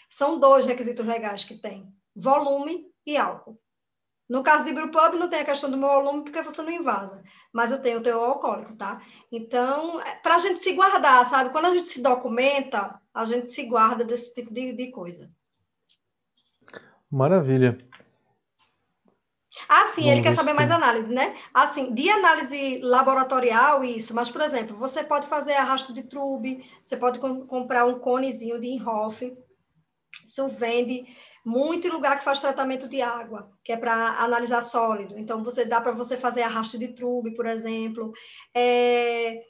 São 0.10 0.39
dois 0.39 0.65
requisitos 0.65 1.06
legais 1.06 1.43
que 1.43 1.57
tem: 1.57 1.88
volume 2.15 2.88
e 3.06 3.18
álcool. 3.18 3.60
No 4.31 4.43
caso 4.43 4.64
de 4.64 4.72
Brewpub, 4.72 5.18
não 5.18 5.30
tem 5.30 5.41
a 5.41 5.45
questão 5.45 5.69
do 5.69 5.77
meu 5.77 5.89
volume, 5.89 6.23
porque 6.23 6.41
você 6.41 6.61
não 6.61 6.72
invasa. 6.72 7.22
Mas 7.52 7.69
eu 7.69 7.81
tenho 7.81 7.99
o 7.99 8.02
teor 8.02 8.30
alcoólico, 8.30 8.73
tá? 8.77 9.02
Então, 9.30 9.99
é 9.99 10.15
para 10.15 10.35
a 10.35 10.38
gente 10.38 10.61
se 10.61 10.72
guardar, 10.72 11.26
sabe? 11.26 11.49
Quando 11.49 11.65
a 11.65 11.76
gente 11.76 11.88
se 11.88 12.02
documenta, 12.02 12.98
a 13.14 13.26
gente 13.26 13.49
se 13.49 13.64
guarda 13.65 14.06
desse 14.06 14.34
tipo 14.34 14.53
de, 14.53 14.72
de 14.72 14.89
coisa. 14.89 15.30
Maravilha. 17.11 17.77
Ah, 19.67 19.85
sim, 19.88 20.09
ele 20.09 20.21
quer 20.21 20.31
saber 20.33 20.53
mais 20.53 20.71
análise, 20.71 21.09
né? 21.09 21.35
Assim, 21.53 21.93
de 21.93 22.09
análise 22.09 22.79
laboratorial, 22.81 23.83
isso, 23.83 24.13
mas, 24.15 24.29
por 24.29 24.39
exemplo, 24.41 24.77
você 24.77 25.03
pode 25.03 25.27
fazer 25.27 25.53
arrasto 25.53 25.91
de 25.91 26.03
trube, 26.03 26.63
você 26.81 26.95
pode 26.95 27.19
com, 27.19 27.45
comprar 27.45 27.85
um 27.85 27.99
conezinho 27.99 28.59
de 28.59 28.67
Inhofe, 28.67 29.38
isso 30.23 30.47
vende 30.47 31.05
muito 31.45 31.88
em 31.88 31.91
lugar 31.91 32.17
que 32.17 32.23
faz 32.23 32.39
tratamento 32.39 32.88
de 32.88 33.01
água, 33.01 33.51
que 33.63 33.73
é 33.73 33.77
para 33.77 34.19
analisar 34.19 34.61
sólido. 34.61 35.17
Então, 35.17 35.43
você 35.43 35.65
dá 35.65 35.81
para 35.81 35.91
você 35.91 36.15
fazer 36.15 36.43
arrasto 36.43 36.77
de 36.77 36.89
trube, 36.89 37.33
por 37.33 37.45
exemplo. 37.45 38.13
É, 38.53 39.41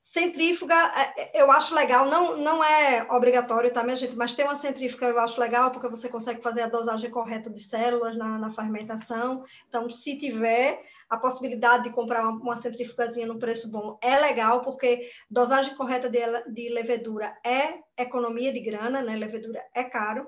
Centrífuga, 0.00 0.74
é, 0.74 1.38
é, 1.38 1.42
eu 1.42 1.52
acho 1.52 1.74
legal, 1.74 2.06
não, 2.06 2.34
não 2.34 2.64
é 2.64 3.06
obrigatório, 3.10 3.70
tá, 3.70 3.82
minha 3.82 3.94
gente? 3.94 4.16
Mas 4.16 4.34
ter 4.34 4.44
uma 4.44 4.56
centrífuga 4.56 5.06
eu 5.06 5.20
acho 5.20 5.38
legal, 5.38 5.70
porque 5.70 5.88
você 5.88 6.08
consegue 6.08 6.42
fazer 6.42 6.62
a 6.62 6.68
dosagem 6.70 7.10
correta 7.10 7.50
de 7.50 7.60
células 7.60 8.16
na, 8.16 8.38
na 8.38 8.50
fermentação. 8.50 9.44
Então, 9.68 9.90
se 9.90 10.16
tiver 10.16 10.82
a 11.08 11.18
possibilidade 11.18 11.84
de 11.84 11.94
comprar 11.94 12.22
uma, 12.22 12.32
uma 12.32 12.56
centrífugazinha 12.56 13.26
no 13.26 13.38
preço 13.38 13.70
bom, 13.70 13.98
é 14.02 14.18
legal, 14.18 14.62
porque 14.62 15.06
dosagem 15.30 15.74
correta 15.74 16.08
de, 16.08 16.20
de 16.50 16.70
levedura 16.70 17.36
é 17.44 17.80
economia 17.98 18.54
de 18.54 18.60
grana, 18.60 19.02
né? 19.02 19.14
Levedura 19.16 19.62
é 19.74 19.84
caro. 19.84 20.26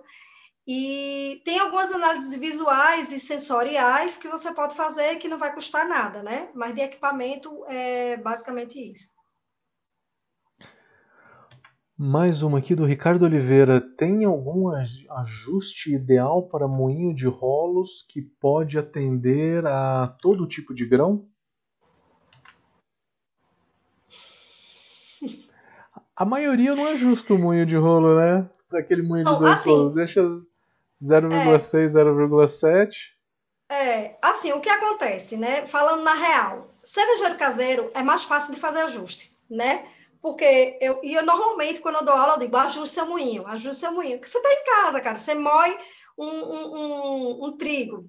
E 0.67 1.41
tem 1.47 1.59
algumas 1.59 1.91
análises 1.91 2.39
visuais 2.39 3.11
e 3.11 3.19
sensoriais 3.19 4.19
que 4.19 4.29
você 4.29 4.53
pode 4.53 4.75
fazer 4.75 5.17
que 5.17 5.29
não 5.29 5.39
vai 5.39 5.53
custar 5.55 5.89
nada, 5.89 6.23
né? 6.23 6.51
Mas 6.55 6.75
de 6.75 6.83
equipamento 6.83 7.65
é 7.69 8.19
basicamente 8.19 8.79
isso. 8.79 9.22
Mais 12.05 12.43
uma 12.43 12.59
aqui 12.59 12.75
do 12.75 12.85
Ricardo 12.85 13.27
Oliveira. 13.27 13.81
Tem 13.81 14.25
algum 14.25 14.73
ajuste 15.21 15.95
ideal 15.95 16.49
para 16.49 16.67
moinho 16.67 17.15
de 17.15 17.29
rolos 17.29 18.05
que 18.09 18.21
pode 18.21 18.77
atender 18.77 19.65
a 19.65 20.09
todo 20.21 20.49
tipo 20.49 20.75
de 20.75 20.85
grão? 20.85 21.29
A 26.17 26.25
maioria 26.25 26.75
não 26.75 26.89
ajusta 26.89 27.35
o 27.35 27.39
moinho 27.39 27.65
de 27.65 27.77
rolo, 27.77 28.17
né? 28.19 28.51
Daquele 28.69 29.03
moinho 29.03 29.25
de 29.25 29.39
dois 29.39 29.61
assim, 29.61 29.71
rolos. 29.71 29.93
Deixa 29.93 30.21
0,6, 31.01 31.95
é, 31.95 32.03
0,7. 32.03 32.91
É, 33.71 34.19
assim, 34.21 34.53
o 34.53 34.61
que 34.61 34.69
acontece, 34.69 35.37
né? 35.37 35.67
Falando 35.67 36.03
na 36.03 36.15
real, 36.15 36.69
cervejeiro 36.83 37.37
caseiro 37.37 37.93
é 37.95 38.03
mais 38.03 38.25
fácil 38.25 38.53
de 38.57 38.61
fazer 38.61 38.81
ajuste, 38.81 39.33
né? 39.49 39.87
Porque 40.23 40.79
eu, 40.81 41.01
e 41.03 41.15
eu 41.15 41.27
normalmente, 41.27 41.81
quando 41.81 41.97
eu 41.97 42.05
dou 42.05 42.15
aula, 42.15 42.35
eu 42.35 42.39
digo, 42.39 42.57
ajuste 42.57 42.95
seu 42.95 43.07
moinho, 43.07 43.45
ajuste 43.49 43.81
seu 43.81 43.93
moinho. 43.93 44.19
Porque 44.19 44.31
você 44.31 44.39
está 44.39 44.53
em 44.53 44.65
casa, 44.65 45.01
cara, 45.01 45.19
você 45.19 45.35
moe 45.35 45.77
um, 46.17 46.27
um, 46.27 46.77
um, 46.77 47.45
um, 47.47 47.57
trigo. 47.57 48.09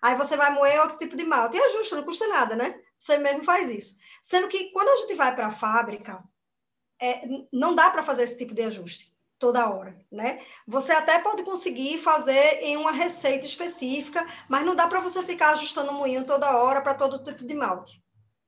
Aí 0.00 0.14
você 0.14 0.36
vai 0.36 0.50
moer 0.50 0.80
outro 0.80 0.98
tipo 0.98 1.16
de 1.16 1.24
malte. 1.24 1.56
E 1.56 1.60
ajusta, 1.60 1.96
não 1.96 2.04
custa 2.04 2.28
nada, 2.28 2.54
né? 2.54 2.80
Você 2.96 3.18
mesmo 3.18 3.42
faz 3.42 3.68
isso. 3.68 3.96
Sendo 4.22 4.46
que 4.46 4.70
quando 4.70 4.88
a 4.88 4.94
gente 4.94 5.14
vai 5.14 5.34
para 5.34 5.48
a 5.48 5.50
fábrica, 5.50 6.22
é, 7.02 7.22
não 7.52 7.74
dá 7.74 7.90
para 7.90 8.04
fazer 8.04 8.22
esse 8.22 8.38
tipo 8.38 8.54
de 8.54 8.62
ajuste 8.62 9.12
toda 9.36 9.68
hora, 9.68 9.98
né? 10.10 10.40
Você 10.66 10.92
até 10.92 11.18
pode 11.18 11.42
conseguir 11.42 11.98
fazer 11.98 12.62
em 12.62 12.76
uma 12.76 12.92
receita 12.92 13.44
específica, 13.44 14.24
mas 14.48 14.64
não 14.64 14.76
dá 14.76 14.86
para 14.86 15.00
você 15.00 15.22
ficar 15.22 15.50
ajustando 15.50 15.90
o 15.90 15.94
moinho 15.94 16.24
toda 16.24 16.56
hora 16.56 16.80
para 16.80 16.94
todo 16.94 17.22
tipo 17.22 17.44
de 17.44 17.52
malte, 17.52 18.02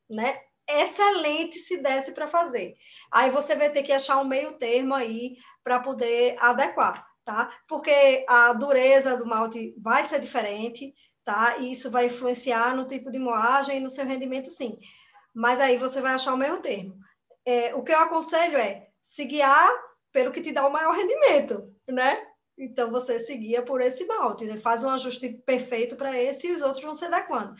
né? 0.09 0.48
Excelente 0.69 1.59
se 1.59 1.79
desse 1.79 2.13
para 2.13 2.29
fazer. 2.29 2.75
Aí 3.11 3.31
você 3.31 3.57
vai 3.57 3.71
ter 3.71 3.83
que 3.83 3.93
achar 3.93 4.19
um 4.19 4.25
meio 4.25 4.59
termo 4.59 4.95
aí 4.95 5.37
para 5.65 5.81
poder 5.81 6.37
adequar, 6.39 7.07
tá? 7.25 7.51
Porque 7.67 8.25
a 8.29 8.53
dureza 8.53 9.17
do 9.17 9.27
malte 9.27 9.75
vai 9.79 10.05
ser 10.05 10.21
diferente, 10.21 10.93
tá? 11.25 11.59
E 11.59 11.73
isso 11.73 11.91
vai 11.91 12.07
influenciar 12.07 12.75
no 12.77 12.87
tipo 12.87 13.11
de 13.11 13.19
moagem 13.19 13.79
e 13.79 13.81
no 13.81 13.91
seu 13.91 14.05
rendimento, 14.05 14.51
sim. 14.51 14.79
Mas 15.35 15.61
aí 15.61 15.77
você 15.77 16.01
vai 16.01 16.15
achar 16.15 16.35
o 16.35 16.39
meio 16.39 16.59
termo. 16.59 16.95
É, 17.45 17.75
o 17.75 17.83
que 17.83 17.93
eu 17.93 17.99
aconselho 17.99 18.59
é 18.59 18.89
se 19.01 19.25
guiar 19.25 19.71
pelo 20.13 20.33
que 20.33 20.41
te 20.41 20.53
dá 20.53 20.67
o 20.67 20.73
maior 20.73 20.95
rendimento, 20.95 21.73
né? 21.89 22.21
Então 22.59 22.91
você 22.91 23.21
seguia 23.21 23.63
por 23.63 23.81
esse 23.81 24.05
malte, 24.05 24.45
né? 24.45 24.59
faz 24.59 24.83
um 24.83 24.91
ajuste 24.91 25.29
perfeito 25.47 25.97
para 25.97 26.21
esse 26.21 26.49
e 26.49 26.53
os 26.53 26.61
outros 26.61 26.83
vão 26.83 26.93
se 26.93 27.05
adequando. 27.05 27.55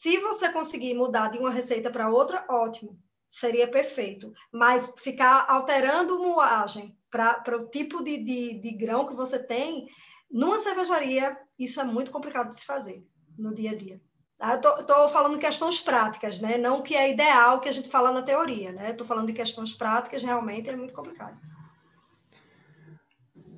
Se 0.00 0.16
você 0.18 0.52
conseguir 0.52 0.94
mudar 0.94 1.28
de 1.28 1.38
uma 1.38 1.50
receita 1.50 1.90
para 1.90 2.08
outra, 2.08 2.44
ótimo, 2.48 2.96
seria 3.28 3.68
perfeito. 3.68 4.32
Mas 4.52 4.94
ficar 4.96 5.46
alterando 5.48 6.20
moagem 6.20 6.96
para 7.10 7.56
o 7.56 7.66
tipo 7.66 8.00
de, 8.00 8.22
de, 8.22 8.60
de 8.60 8.70
grão 8.76 9.08
que 9.08 9.16
você 9.16 9.40
tem, 9.40 9.88
numa 10.30 10.56
cervejaria, 10.56 11.36
isso 11.58 11.80
é 11.80 11.84
muito 11.84 12.12
complicado 12.12 12.50
de 12.50 12.54
se 12.54 12.64
fazer 12.64 13.04
no 13.36 13.52
dia 13.52 13.72
a 13.72 13.74
dia. 13.74 14.00
Ah, 14.40 14.54
Estou 14.54 15.08
falando 15.08 15.36
questões 15.36 15.80
práticas, 15.80 16.38
né? 16.38 16.56
Não 16.56 16.80
que 16.80 16.94
é 16.94 17.12
ideal 17.12 17.58
que 17.58 17.68
a 17.68 17.72
gente 17.72 17.88
fala 17.88 18.12
na 18.12 18.22
teoria, 18.22 18.70
né? 18.70 18.92
Estou 18.92 19.04
falando 19.04 19.26
de 19.26 19.32
questões 19.32 19.74
práticas, 19.74 20.22
realmente 20.22 20.70
é 20.70 20.76
muito 20.76 20.94
complicado. 20.94 21.36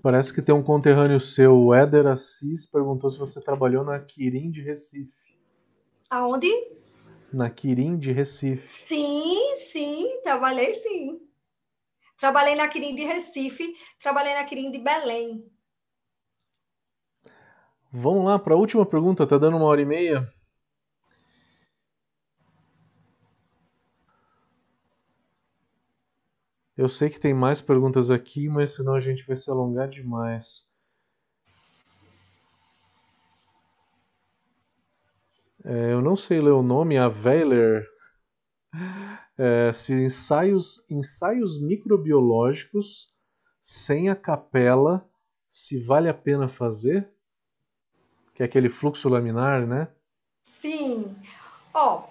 Parece 0.02 0.32
que 0.32 0.40
tem 0.40 0.54
um 0.54 0.62
conterrâneo 0.62 1.20
seu, 1.20 1.54
o 1.54 1.74
Éder 1.74 2.06
Assis, 2.06 2.64
perguntou 2.64 3.10
se 3.10 3.18
você 3.18 3.42
trabalhou 3.42 3.84
na 3.84 4.00
Quirim 4.00 4.50
de 4.50 4.62
Recife. 4.62 5.19
Aonde? 6.10 6.50
Na 7.32 7.48
Quirim 7.48 7.96
de 7.96 8.10
Recife. 8.10 8.66
Sim, 8.66 9.54
sim, 9.54 10.20
trabalhei 10.24 10.74
sim. 10.74 11.20
Trabalhei 12.18 12.56
na 12.56 12.66
Quirim 12.66 12.96
de 12.96 13.04
Recife, 13.04 13.74
trabalhei 14.00 14.34
na 14.34 14.44
Quirim 14.44 14.72
de 14.72 14.78
Belém. 14.78 15.48
Vamos 17.92 18.24
lá 18.24 18.38
para 18.38 18.54
a 18.54 18.56
última 18.56 18.84
pergunta, 18.84 19.26
tá 19.26 19.38
dando 19.38 19.56
uma 19.56 19.66
hora 19.66 19.80
e 19.80 19.86
meia. 19.86 20.28
Eu 26.76 26.88
sei 26.88 27.10
que 27.10 27.20
tem 27.20 27.34
mais 27.34 27.60
perguntas 27.60 28.10
aqui, 28.10 28.48
mas 28.48 28.74
senão 28.74 28.94
a 28.94 29.00
gente 29.00 29.24
vai 29.26 29.36
se 29.36 29.50
alongar 29.50 29.88
demais. 29.88 30.69
É, 35.70 35.92
eu 35.92 36.02
não 36.02 36.16
sei 36.16 36.40
ler 36.40 36.50
o 36.50 36.64
nome, 36.64 36.98
a 36.98 37.06
Weiler. 37.06 37.86
É, 39.38 39.70
se 39.72 39.92
ensaios, 39.94 40.84
ensaios 40.90 41.62
microbiológicos 41.62 43.14
sem 43.62 44.08
a 44.08 44.16
capela, 44.16 45.08
se 45.48 45.80
vale 45.80 46.08
a 46.08 46.14
pena 46.14 46.48
fazer? 46.48 47.08
Que 48.34 48.42
é 48.42 48.46
aquele 48.46 48.68
fluxo 48.68 49.08
laminar, 49.08 49.64
né? 49.64 49.86
Sim. 50.42 51.16
Ó, 51.72 52.02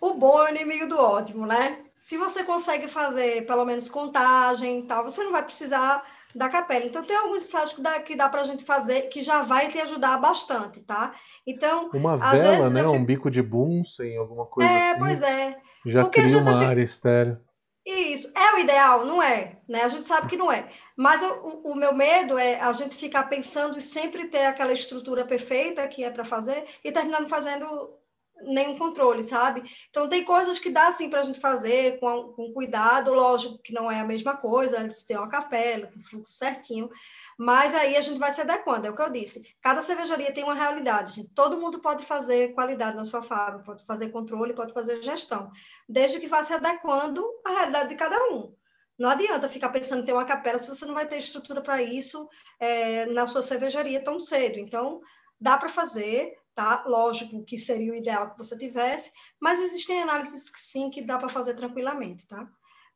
o 0.00 0.14
bom 0.14 0.42
é 0.42 0.50
o 0.50 0.54
inimigo 0.56 0.88
do 0.88 0.98
ótimo, 0.98 1.46
né? 1.46 1.80
se 2.08 2.16
você 2.16 2.42
consegue 2.42 2.88
fazer 2.88 3.44
pelo 3.44 3.66
menos 3.66 3.86
contagem 3.86 4.80
e 4.80 4.82
tal, 4.84 5.04
você 5.04 5.22
não 5.22 5.30
vai 5.30 5.44
precisar 5.44 6.02
da 6.34 6.48
capela. 6.48 6.84
Então, 6.84 7.02
tem 7.02 7.16
alguns 7.16 7.44
ensaios 7.44 7.72
que 7.72 7.80
dá, 7.80 8.00
que 8.00 8.16
dá 8.16 8.28
para 8.28 8.40
a 8.40 8.44
gente 8.44 8.64
fazer 8.64 9.02
que 9.08 9.22
já 9.22 9.42
vai 9.42 9.68
te 9.68 9.78
ajudar 9.80 10.18
bastante, 10.18 10.80
tá? 10.80 11.14
Então, 11.46 11.90
uma 11.94 12.16
vela, 12.16 12.70
né? 12.70 12.80
Fico... 12.80 12.92
Um 12.92 13.04
bico 13.04 13.30
de 13.30 13.42
Bunsen, 13.42 14.16
alguma 14.16 14.46
coisa 14.46 14.70
é, 14.70 14.76
assim. 14.76 14.90
É, 14.90 14.98
pois 14.98 15.22
é. 15.22 15.56
Já 15.86 16.02
Porque 16.02 16.22
cria 16.22 16.38
uma 16.38 16.66
área 16.66 16.82
estéreo. 16.82 17.40
Isso, 17.86 18.30
é 18.36 18.54
o 18.54 18.58
ideal, 18.58 19.06
não 19.06 19.22
é? 19.22 19.56
Né? 19.66 19.82
A 19.82 19.88
gente 19.88 20.02
sabe 20.02 20.28
que 20.28 20.36
não 20.36 20.52
é. 20.52 20.68
Mas 20.94 21.22
eu, 21.22 21.42
o, 21.42 21.72
o, 21.72 21.74
meu 21.74 21.94
medo 21.94 22.36
é 22.36 22.60
a 22.60 22.70
gente 22.72 22.96
ficar 22.96 23.24
pensando 23.24 23.78
e 23.78 23.80
sempre 23.80 24.28
ter 24.28 24.44
aquela 24.44 24.74
estrutura 24.74 25.24
perfeita 25.24 25.88
que 25.88 26.04
é 26.04 26.10
para 26.10 26.24
fazer 26.24 26.66
e 26.84 26.92
terminando 26.92 27.28
fazendo 27.28 27.97
nenhum 28.42 28.78
controle, 28.78 29.22
sabe? 29.24 29.62
Então 29.90 30.08
tem 30.08 30.24
coisas 30.24 30.58
que 30.58 30.70
dá 30.70 30.90
sim 30.90 31.10
para 31.10 31.20
a 31.20 31.22
gente 31.22 31.40
fazer 31.40 31.98
com, 31.98 32.32
com 32.32 32.52
cuidado, 32.52 33.12
lógico 33.12 33.58
que 33.58 33.72
não 33.72 33.90
é 33.90 34.00
a 34.00 34.04
mesma 34.04 34.36
coisa, 34.36 34.86
de 34.86 35.06
ter 35.06 35.16
uma 35.16 35.28
capela, 35.28 35.86
com 35.88 36.02
fluxo 36.02 36.32
certinho, 36.32 36.90
mas 37.38 37.74
aí 37.74 37.96
a 37.96 38.00
gente 38.00 38.18
vai 38.18 38.30
se 38.30 38.40
adequando, 38.40 38.86
é 38.86 38.90
o 38.90 38.94
que 38.94 39.02
eu 39.02 39.10
disse. 39.10 39.54
Cada 39.60 39.80
cervejaria 39.80 40.32
tem 40.32 40.44
uma 40.44 40.54
realidade, 40.54 41.14
gente. 41.14 41.34
Todo 41.34 41.60
mundo 41.60 41.80
pode 41.80 42.04
fazer 42.04 42.54
qualidade 42.54 42.96
na 42.96 43.04
sua 43.04 43.22
fábrica, 43.22 43.64
pode 43.64 43.84
fazer 43.84 44.08
controle, 44.10 44.54
pode 44.54 44.72
fazer 44.72 45.02
gestão, 45.02 45.50
desde 45.88 46.20
que 46.20 46.28
vá 46.28 46.42
se 46.42 46.52
adequando 46.52 47.24
à 47.44 47.50
realidade 47.50 47.90
de 47.90 47.96
cada 47.96 48.18
um. 48.30 48.54
Não 48.98 49.10
adianta 49.10 49.48
ficar 49.48 49.68
pensando 49.68 50.02
em 50.02 50.04
ter 50.04 50.12
uma 50.12 50.24
capela 50.24 50.58
se 50.58 50.66
você 50.66 50.84
não 50.84 50.94
vai 50.94 51.06
ter 51.06 51.18
estrutura 51.18 51.60
para 51.60 51.80
isso 51.80 52.28
é, 52.58 53.06
na 53.06 53.26
sua 53.28 53.42
cervejaria 53.42 54.02
tão 54.02 54.18
cedo. 54.18 54.58
Então, 54.58 55.00
dá 55.40 55.56
para 55.56 55.68
fazer, 55.68 56.36
tá? 56.58 56.82
Lógico 56.88 57.44
que 57.44 57.56
seria 57.56 57.92
o 57.92 57.96
ideal 57.96 58.32
que 58.32 58.38
você 58.38 58.58
tivesse, 58.58 59.12
mas 59.40 59.60
existem 59.60 60.02
análises 60.02 60.50
que 60.50 60.58
sim, 60.58 60.90
que 60.90 61.06
dá 61.06 61.16
para 61.16 61.28
fazer 61.28 61.54
tranquilamente, 61.54 62.26
tá? 62.26 62.48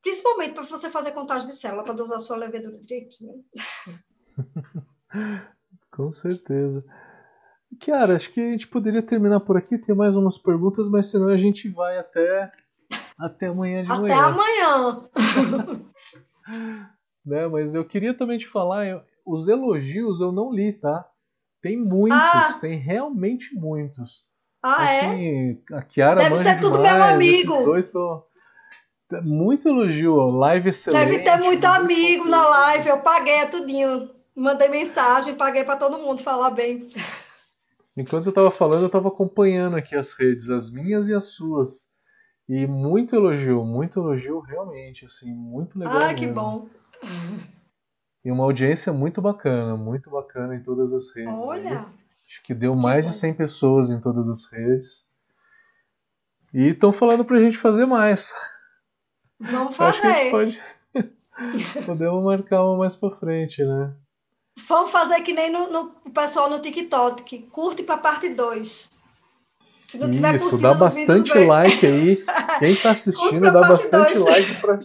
Principalmente 0.02 0.54
para 0.54 0.64
você 0.64 0.90
fazer 0.90 1.12
contagem 1.12 1.46
de 1.46 1.54
célula, 1.54 1.84
para 1.84 1.94
dosar 1.94 2.18
sua 2.18 2.36
levedura 2.36 2.76
direitinho. 2.76 3.44
Com 5.92 6.10
certeza. 6.10 6.84
Kiara, 7.78 8.16
acho 8.16 8.32
que 8.32 8.40
a 8.40 8.50
gente 8.50 8.66
poderia 8.66 9.00
terminar 9.00 9.38
por 9.38 9.56
aqui. 9.56 9.78
Tem 9.78 9.94
mais 9.94 10.16
umas 10.16 10.36
perguntas, 10.36 10.88
mas 10.88 11.06
senão 11.06 11.28
a 11.28 11.36
gente 11.36 11.68
vai 11.68 11.98
até, 11.98 12.50
até 13.16 13.46
amanhã 13.46 13.84
de 13.84 13.92
até 13.92 14.00
manhã. 14.00 14.14
Até 14.16 14.24
amanhã! 14.24 15.08
né, 17.24 17.46
mas 17.46 17.76
eu 17.76 17.84
queria 17.84 18.12
também 18.12 18.38
te 18.38 18.48
falar, 18.48 18.86
eu, 18.86 19.02
os 19.24 19.46
elogios 19.46 20.20
eu 20.20 20.32
não 20.32 20.52
li, 20.52 20.72
tá? 20.72 21.11
Tem 21.62 21.76
muitos, 21.76 22.18
ah. 22.18 22.58
tem 22.60 22.76
realmente 22.76 23.54
muitos. 23.54 24.24
Ah, 24.60 24.92
é? 24.92 25.00
assim, 25.00 25.62
é? 25.70 25.76
A 25.76 25.82
Kiara 25.82 26.20
Deve 26.22 26.36
ser 26.36 26.60
tudo 26.60 26.78
demais, 26.78 26.96
meu 26.96 27.04
amigo. 27.04 27.52
Esses 27.52 27.64
dois 27.64 27.92
são. 27.92 28.24
Muito 29.22 29.68
elogio, 29.68 30.14
live 30.30 30.70
excelente. 30.70 31.10
Deve 31.10 31.22
ter 31.22 31.36
muito 31.36 31.64
amigo 31.66 32.24
na 32.24 32.48
live. 32.48 32.88
Eu 32.88 32.98
paguei 32.98 33.46
tudinho. 33.46 34.10
Mandei 34.34 34.68
mensagem, 34.68 35.34
paguei 35.34 35.62
para 35.62 35.76
todo 35.76 35.98
mundo 35.98 36.22
falar 36.22 36.50
bem. 36.50 36.88
Enquanto 37.94 38.22
você 38.22 38.30
estava 38.30 38.50
falando, 38.50 38.80
eu 38.80 38.86
estava 38.86 39.08
acompanhando 39.08 39.76
aqui 39.76 39.94
as 39.94 40.14
redes, 40.14 40.48
as 40.48 40.70
minhas 40.70 41.08
e 41.08 41.14
as 41.14 41.34
suas. 41.34 41.92
E 42.48 42.66
muito 42.66 43.14
elogio, 43.14 43.64
muito 43.64 44.00
elogio 44.00 44.40
realmente, 44.40 45.04
assim, 45.04 45.32
muito 45.34 45.78
legal. 45.78 45.94
Ah, 45.94 46.06
mesmo. 46.06 46.18
que 46.18 46.26
bom. 46.26 46.68
E 48.24 48.30
uma 48.30 48.44
audiência 48.44 48.92
muito 48.92 49.20
bacana, 49.20 49.76
muito 49.76 50.10
bacana 50.10 50.54
em 50.54 50.62
todas 50.62 50.92
as 50.92 51.14
redes. 51.14 51.42
Olha! 51.42 51.80
Aí. 51.80 52.02
Acho 52.32 52.42
que 52.44 52.54
deu 52.54 52.74
mais 52.74 53.06
de 53.06 53.12
100 53.12 53.34
pessoas 53.34 53.90
em 53.90 54.00
todas 54.00 54.26
as 54.26 54.50
redes. 54.50 55.06
E 56.54 56.68
estão 56.68 56.90
falando 56.90 57.26
pra 57.26 57.38
gente 57.38 57.58
fazer 57.58 57.84
mais. 57.84 58.32
Vamos 59.38 59.76
fazer. 59.76 59.90
Acho 59.90 60.00
que 60.00 60.06
a 60.06 60.14
gente 60.14 60.30
pode. 60.30 60.62
Podemos 61.84 62.24
marcar 62.24 62.64
uma 62.64 62.78
mais 62.78 62.96
pra 62.96 63.10
frente, 63.10 63.62
né? 63.62 63.94
Vamos 64.66 64.90
fazer 64.90 65.20
que 65.22 65.32
nem 65.32 65.50
no, 65.50 65.70
no 65.70 65.90
pessoal 66.12 66.48
no 66.48 66.60
TikTok, 66.60 67.22
que 67.22 67.42
curte 67.42 67.82
pra 67.82 67.98
parte 67.98 68.30
2. 68.30 68.92
Isso, 70.34 70.56
dá 70.56 70.72
bastante 70.72 71.34
vídeo, 71.34 71.48
like 71.48 71.86
aí. 71.86 72.24
Quem 72.58 72.74
tá 72.76 72.92
assistindo, 72.92 73.52
dá 73.52 73.60
bastante 73.60 74.14
dois. 74.14 74.24
like 74.24 74.60
pra, 74.60 74.80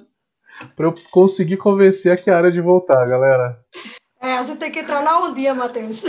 para 0.76 0.86
eu 0.86 0.96
conseguir 1.12 1.58
convencer 1.58 2.12
a 2.12 2.18
Kiara 2.18 2.52
de 2.52 2.62
voltar, 2.62 3.06
galera. 3.06 3.64
É, 4.20 4.34
a 4.34 4.44
gente 4.44 4.60
tem 4.60 4.72
que 4.72 4.80
entrar 4.80 5.02
lá 5.02 5.24
um 5.28 5.34
dia, 5.34 5.54
Matheus. 5.54 6.04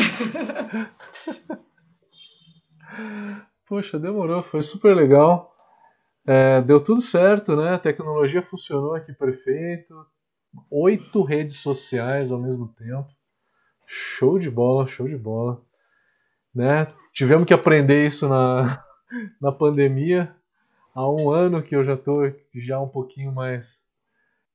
Poxa, 3.66 3.98
demorou, 3.98 4.42
foi 4.42 4.62
super 4.62 4.96
legal. 4.96 5.54
É, 6.26 6.60
deu 6.62 6.82
tudo 6.82 7.00
certo, 7.00 7.54
né? 7.56 7.74
A 7.74 7.78
tecnologia 7.78 8.42
funcionou 8.42 8.94
aqui 8.94 9.12
perfeito. 9.12 9.94
Oito 10.70 11.22
redes 11.22 11.56
sociais 11.56 12.32
ao 12.32 12.38
mesmo 12.38 12.68
tempo. 12.68 13.08
Show 13.86 14.38
de 14.38 14.50
bola, 14.50 14.86
show 14.86 15.06
de 15.06 15.16
bola. 15.16 15.62
Né? 16.54 16.86
Tivemos 17.12 17.46
que 17.46 17.54
aprender 17.54 18.06
isso 18.06 18.28
na, 18.28 18.64
na 19.40 19.52
pandemia. 19.52 20.34
Há 20.94 21.08
um 21.10 21.30
ano 21.30 21.62
que 21.62 21.76
eu 21.76 21.84
já 21.84 21.94
estou 21.94 22.22
já 22.54 22.80
um 22.80 22.88
pouquinho 22.88 23.32
mais 23.32 23.87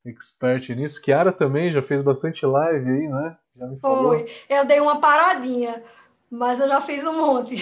expert 0.05 0.69
nisso. 0.75 1.01
Kiara 1.01 1.31
também 1.31 1.71
já 1.71 1.81
fez 1.81 2.01
bastante 2.01 2.45
live 2.45 2.89
aí, 2.89 3.07
né? 3.07 3.38
Já 3.55 3.67
me 3.67 3.80
falou. 3.80 4.13
Foi. 4.13 4.25
Eu 4.49 4.65
dei 4.65 4.80
uma 4.80 4.99
paradinha, 4.99 5.84
mas 6.30 6.59
eu 6.59 6.67
já 6.67 6.81
fiz 6.81 7.03
um 7.03 7.13
monte. 7.13 7.55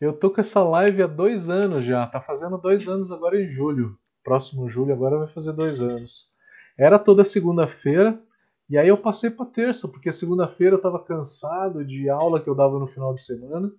eu 0.00 0.12
tô 0.12 0.30
com 0.30 0.40
essa 0.40 0.62
live 0.62 1.02
há 1.02 1.06
dois 1.06 1.48
anos 1.48 1.84
já. 1.84 2.06
Tá 2.06 2.20
fazendo 2.20 2.58
dois 2.58 2.88
anos 2.88 3.12
agora 3.12 3.40
em 3.40 3.48
julho. 3.48 3.98
Próximo 4.24 4.68
julho 4.68 4.92
agora 4.92 5.18
vai 5.18 5.28
fazer 5.28 5.52
dois 5.52 5.80
anos. 5.80 6.32
Era 6.78 6.98
toda 6.98 7.24
segunda-feira. 7.24 8.20
E 8.68 8.76
aí 8.76 8.88
eu 8.88 8.98
passei 8.98 9.30
para 9.30 9.46
terça, 9.46 9.88
porque 9.88 10.12
segunda-feira 10.12 10.74
eu 10.74 10.78
estava 10.78 11.02
cansado 11.02 11.84
de 11.84 12.10
aula 12.10 12.40
que 12.40 12.50
eu 12.50 12.54
dava 12.54 12.78
no 12.78 12.86
final 12.86 13.14
de 13.14 13.22
semana. 13.22 13.72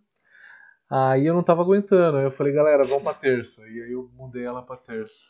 Aí 0.89 1.27
eu 1.27 1.33
não 1.33 1.41
estava 1.41 1.61
aguentando. 1.61 2.17
Aí 2.17 2.23
eu 2.23 2.31
falei, 2.31 2.53
galera, 2.53 2.83
vamos 2.83 3.03
para 3.03 3.13
terça. 3.13 3.61
E 3.67 3.83
aí 3.83 3.91
eu 3.91 4.09
mudei 4.15 4.43
ela 4.43 4.63
para 4.63 4.77
terça. 4.77 5.25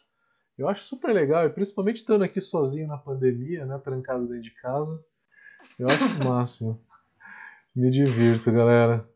Eu 0.59 0.67
acho 0.67 0.83
super 0.83 1.13
legal, 1.13 1.45
e 1.45 1.49
principalmente 1.49 1.97
estando 1.97 2.21
aqui 2.21 2.41
sozinho 2.41 2.85
na 2.85 2.97
pandemia, 2.97 3.65
né, 3.65 3.79
trancado 3.81 4.27
dentro 4.27 4.41
de 4.41 4.51
casa. 4.51 5.01
Eu 5.79 5.87
acho 5.87 6.03
o 6.03 6.25
máximo. 6.25 6.85
Me 7.73 7.89
divirto, 7.89 8.51
galera. 8.51 9.09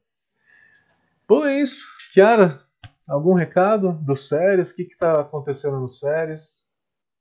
Bom, 1.28 1.45
é 1.45 1.61
isso. 1.61 1.86
Kiara, 2.14 2.64
algum 3.06 3.34
recado 3.34 3.91
do 3.91 4.15
séries? 4.15 4.72
O 4.72 4.76
que 4.78 4.84
está 4.84 5.20
acontecendo 5.20 5.82
no 5.82 5.90
séries? 5.90 6.65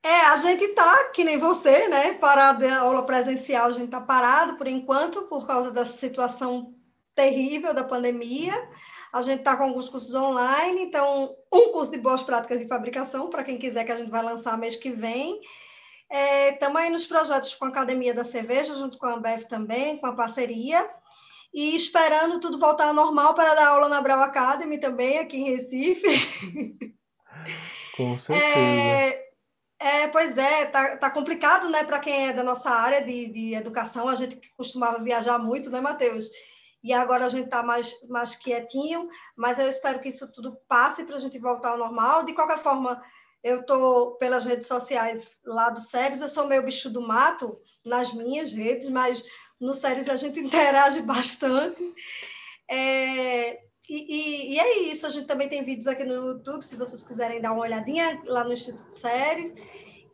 É, 0.05 0.27
a 0.27 0.37
gente 0.37 0.69
tá, 0.69 1.11
que 1.11 1.25
nem 1.25 1.37
você, 1.37 1.89
né? 1.89 2.15
Parado 2.15 2.65
a 2.65 2.79
aula 2.79 3.05
presencial, 3.05 3.67
a 3.67 3.71
gente 3.71 3.91
tá 3.91 4.01
parado 4.01 4.57
por 4.57 4.69
enquanto, 4.69 5.23
por 5.23 5.49
causa 5.49 5.73
da 5.73 5.85
situação 5.85 6.73
terrível 7.13 7.75
da 7.75 7.83
pandemia. 7.83 8.55
A 9.13 9.21
gente 9.21 9.41
está 9.41 9.55
com 9.57 9.65
alguns 9.65 9.91
cursos 9.91 10.15
online, 10.15 10.85
então, 10.85 11.37
um 11.53 11.71
curso 11.71 11.93
de 11.93 11.99
boas 11.99 12.23
práticas 12.23 12.59
de 12.59 12.67
fabricação, 12.67 13.29
para 13.29 13.45
quem 13.45 13.59
quiser, 13.59 13.85
que 13.85 13.93
a 13.93 13.97
gente 13.97 14.11
vai 14.11 14.23
lançar 14.23 14.57
mês 14.57 14.75
que 14.75 14.91
vem. 14.91 15.39
Estamos 16.51 16.81
é, 16.81 16.85
aí 16.85 16.91
nos 16.91 17.05
projetos 17.05 17.55
com 17.55 17.67
a 17.67 17.69
Academia 17.69 18.15
da 18.15 18.25
Cerveja, 18.25 18.75
junto 18.75 18.97
com 18.97 19.07
a 19.07 19.15
Ambev 19.15 19.45
também, 19.45 19.99
com 19.99 20.07
a 20.07 20.15
parceria. 20.15 20.89
E 21.53 21.77
esperando 21.77 22.41
tudo 22.41 22.59
voltar 22.59 22.87
ao 22.87 22.95
normal 22.95 23.35
para 23.35 23.55
dar 23.55 23.69
aula 23.69 23.89
na 23.89 24.01
Brau 24.01 24.23
Academy 24.23 24.79
também, 24.79 25.19
aqui 25.19 25.37
em 25.37 25.51
Recife. 25.51 26.09
Com 27.95 28.17
certeza. 28.17 28.59
É, 28.59 29.33
é, 29.79 30.09
pois 30.09 30.39
é, 30.39 30.67
tá, 30.67 30.97
tá 30.97 31.11
complicado, 31.11 31.69
né, 31.69 31.85
para 31.85 31.99
quem 31.99 32.29
é 32.29 32.33
da 32.33 32.43
nossa 32.43 32.71
área 32.71 33.05
de, 33.05 33.29
de 33.29 33.55
educação, 33.55 34.09
a 34.09 34.15
gente 34.15 34.41
costumava 34.57 35.03
viajar 35.03 35.39
muito, 35.39 35.69
né, 35.69 35.81
Matheus? 35.81 36.27
E 36.83 36.93
agora 36.93 37.27
a 37.27 37.29
gente 37.29 37.45
está 37.45 37.63
mais, 37.63 37.95
mais 38.09 38.35
quietinho, 38.35 39.09
mas 39.37 39.59
eu 39.59 39.69
espero 39.69 40.01
que 40.01 40.09
isso 40.09 40.31
tudo 40.33 40.59
passe 40.67 41.05
para 41.05 41.15
a 41.17 41.19
gente 41.19 41.39
voltar 41.39 41.71
ao 41.71 41.79
normal. 41.79 42.25
De 42.25 42.33
qualquer 42.33 42.59
forma, 42.59 43.01
eu 43.43 43.61
estou 43.61 44.17
pelas 44.17 44.45
redes 44.45 44.67
sociais 44.67 45.41
lá 45.45 45.71
do 45.71 45.81
Séries, 45.81 46.21
eu 46.21 46.29
sou 46.29 46.47
meio 46.47 46.63
bicho 46.63 46.91
do 46.91 47.01
mato 47.01 47.61
nas 47.85 48.13
minhas 48.13 48.53
redes, 48.53 48.89
mas 48.89 49.25
no 49.61 49.73
Séries 49.75 50.09
a 50.09 50.17
gente 50.17 50.39
interage 50.41 51.03
bastante. 51.03 51.83
É, 52.69 53.61
e, 53.89 53.95
e, 53.95 54.55
e, 54.55 54.59
é 54.59 54.79
isso, 54.85 55.07
a 55.07 55.11
gente 55.11 55.27
também 55.27 55.49
tem 55.49 55.65
vídeos 55.65 55.87
aqui 55.87 56.05
no 56.05 56.15
YouTube, 56.15 56.63
se 56.63 56.77
vocês 56.77 57.03
quiserem 57.03 57.41
dar 57.41 57.53
uma 57.53 57.63
olhadinha 57.63 58.21
lá 58.25 58.45
no 58.45 58.53
Instituto 58.53 58.93
Séries. 58.93 59.53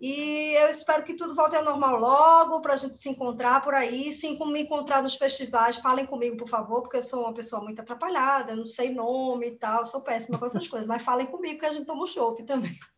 E 0.00 0.54
eu 0.54 0.70
espero 0.70 1.02
que 1.02 1.14
tudo 1.14 1.34
volte 1.34 1.56
ao 1.56 1.64
normal 1.64 1.98
logo, 1.98 2.60
para 2.60 2.74
a 2.74 2.76
gente 2.76 2.96
se 2.96 3.08
encontrar 3.08 3.60
por 3.62 3.74
aí. 3.74 4.12
Sim, 4.12 4.36
como 4.36 4.52
me 4.52 4.62
encontrar 4.62 5.02
nos 5.02 5.16
festivais, 5.16 5.78
falem 5.78 6.06
comigo, 6.06 6.36
por 6.36 6.48
favor, 6.48 6.82
porque 6.82 6.98
eu 6.98 7.02
sou 7.02 7.22
uma 7.22 7.34
pessoa 7.34 7.62
muito 7.62 7.80
atrapalhada, 7.80 8.54
não 8.54 8.66
sei 8.66 8.94
nome 8.94 9.48
e 9.48 9.56
tal, 9.56 9.84
sou 9.84 10.02
péssima 10.02 10.38
com 10.38 10.46
essas 10.46 10.66
coisas, 10.68 10.86
mas 10.86 11.02
falem 11.02 11.26
comigo 11.26 11.58
que 11.58 11.66
a 11.66 11.72
gente 11.72 11.86
toma 11.86 12.04
um 12.04 12.06
chopp 12.06 12.42
também. 12.44 12.78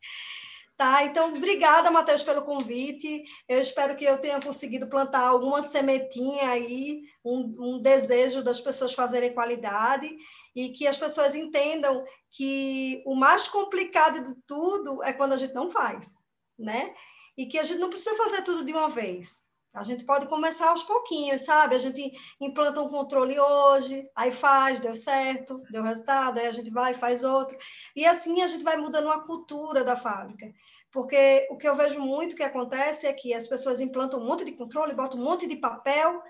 Tá, 0.81 1.05
então, 1.05 1.29
obrigada, 1.29 1.91
Matheus, 1.91 2.23
pelo 2.23 2.41
convite. 2.41 3.23
Eu 3.47 3.61
espero 3.61 3.95
que 3.97 4.05
eu 4.07 4.17
tenha 4.17 4.41
conseguido 4.41 4.89
plantar 4.89 5.27
alguma 5.27 5.63
sementinha 5.63 6.49
aí, 6.49 7.03
um, 7.23 7.55
um, 7.59 7.83
desejo 7.83 8.43
das 8.43 8.63
pessoas 8.63 8.95
fazerem 8.95 9.35
qualidade 9.35 10.09
e 10.57 10.71
que 10.71 10.87
as 10.87 10.97
pessoas 10.97 11.35
entendam 11.35 12.03
que 12.31 13.03
o 13.05 13.15
mais 13.15 13.47
complicado 13.47 14.25
de 14.25 14.35
tudo 14.47 15.03
é 15.05 15.13
quando 15.13 15.35
a 15.35 15.37
gente 15.37 15.53
não 15.53 15.69
faz, 15.69 16.20
né? 16.61 16.95
E 17.37 17.47
que 17.47 17.59
a 17.59 17.63
gente 17.63 17.81
não 17.81 17.89
precisa 17.89 18.17
fazer 18.17 18.43
tudo 18.43 18.65
de 18.65 18.73
uma 18.73 18.89
vez. 18.89 19.43
A 19.73 19.85
gente 19.85 20.05
pode 20.05 20.27
começar 20.27 20.69
aos 20.69 20.83
pouquinhos, 20.83 21.43
sabe? 21.43 21.77
A 21.77 21.79
gente 21.79 22.13
implanta 22.41 22.83
um 22.83 22.89
controle 22.89 23.39
hoje, 23.39 24.05
aí 24.17 24.33
faz, 24.33 24.81
deu 24.81 24.97
certo, 24.97 25.63
deu 25.71 25.85
resultado, 25.85 26.39
aí 26.39 26.47
a 26.47 26.53
gente 26.53 26.71
vai 26.71 26.93
faz 26.93 27.23
outro. 27.23 27.57
E 27.95 28.05
assim 28.05 28.43
a 28.43 28.49
gente 28.49 28.65
vai 28.65 28.77
mudando 28.77 29.11
a 29.11 29.21
cultura 29.21 29.85
da 29.85 29.95
fábrica. 29.95 30.53
Porque 30.91 31.47
o 31.51 31.57
que 31.57 31.69
eu 31.69 31.77
vejo 31.77 32.01
muito 32.01 32.35
que 32.35 32.43
acontece 32.43 33.07
é 33.07 33.13
que 33.13 33.33
as 33.33 33.47
pessoas 33.47 33.81
implantam 33.81 34.19
um 34.19 34.27
monte 34.27 34.45
de 34.45 34.53
controle, 34.53 34.93
botam 34.93 35.21
um 35.21 35.25
monte 35.25 35.47
de 35.47 35.57
papel, 35.57 36.21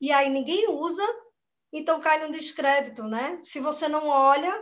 e 0.00 0.10
aí 0.10 0.28
ninguém 0.28 0.68
usa, 0.68 1.06
então 1.72 2.00
cai 2.00 2.18
no 2.18 2.32
descrédito, 2.32 3.04
né? 3.04 3.38
Se 3.44 3.60
você 3.60 3.86
não 3.86 4.08
olha, 4.08 4.52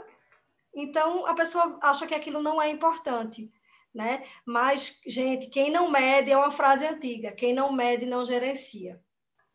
então 0.74 1.24
a 1.24 1.34
pessoa 1.34 1.78
acha 1.82 2.06
que 2.06 2.14
aquilo 2.14 2.42
não 2.42 2.60
é 2.60 2.68
importante 2.68 3.50
né? 3.96 4.22
Mas, 4.44 5.00
gente, 5.06 5.48
quem 5.48 5.70
não 5.70 5.90
mede 5.90 6.30
é 6.30 6.36
uma 6.36 6.50
frase 6.50 6.86
antiga, 6.86 7.32
quem 7.32 7.54
não 7.54 7.72
mede 7.72 8.04
não 8.04 8.26
gerencia, 8.26 9.02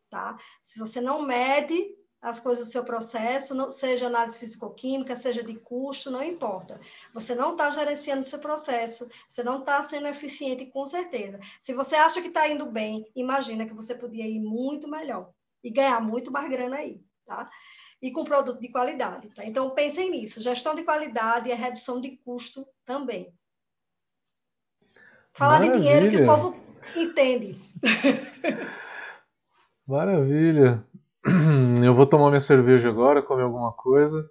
tá? 0.10 0.36
Se 0.64 0.80
você 0.80 1.00
não 1.00 1.22
mede 1.22 1.96
as 2.20 2.40
coisas 2.40 2.68
do 2.68 2.72
seu 2.72 2.84
processo, 2.84 3.54
não, 3.54 3.70
seja 3.70 4.08
análise 4.08 4.40
físico-química, 4.40 5.16
seja 5.16 5.44
de 5.44 5.56
custo, 5.60 6.10
não 6.10 6.24
importa. 6.24 6.80
Você 7.14 7.36
não 7.36 7.52
está 7.52 7.70
gerenciando 7.70 8.24
seu 8.24 8.40
processo, 8.40 9.08
você 9.30 9.44
não 9.44 9.60
está 9.60 9.82
sendo 9.84 10.08
eficiente, 10.08 10.66
com 10.66 10.88
certeza. 10.88 11.40
Se 11.60 11.72
você 11.72 11.96
acha 11.96 12.20
que 12.20 12.30
está 12.30 12.48
indo 12.48 12.66
bem, 12.66 13.06
imagina 13.16 13.68
que 13.68 13.74
você 13.76 13.94
podia 13.94 14.28
ir 14.28 14.40
muito 14.40 14.90
melhor 14.90 15.32
e 15.64 15.70
ganhar 15.70 16.02
muito 16.02 16.32
mais 16.32 16.50
grana 16.50 16.78
aí, 16.78 17.00
tá? 17.28 17.48
E 18.02 18.12
com 18.12 18.24
produto 18.24 18.60
de 18.60 18.70
qualidade, 18.70 19.30
tá? 19.36 19.46
Então, 19.46 19.70
pensem 19.76 20.10
nisso. 20.10 20.42
Gestão 20.42 20.74
de 20.74 20.82
qualidade 20.84 21.48
e 21.50 21.54
redução 21.54 22.02
de 22.02 22.18
custo 22.18 22.68
também. 22.84 23.32
Falar 25.34 25.60
Maravilha. 25.60 25.74
de 25.74 25.80
dinheiro 25.80 26.10
que 26.10 26.24
o 26.24 26.26
povo 26.26 26.56
entende. 26.96 27.58
Maravilha. 29.88 30.86
Eu 31.84 31.94
vou 31.94 32.06
tomar 32.06 32.30
minha 32.30 32.40
cerveja 32.40 32.90
agora, 32.90 33.22
comer 33.22 33.44
alguma 33.44 33.72
coisa. 33.72 34.30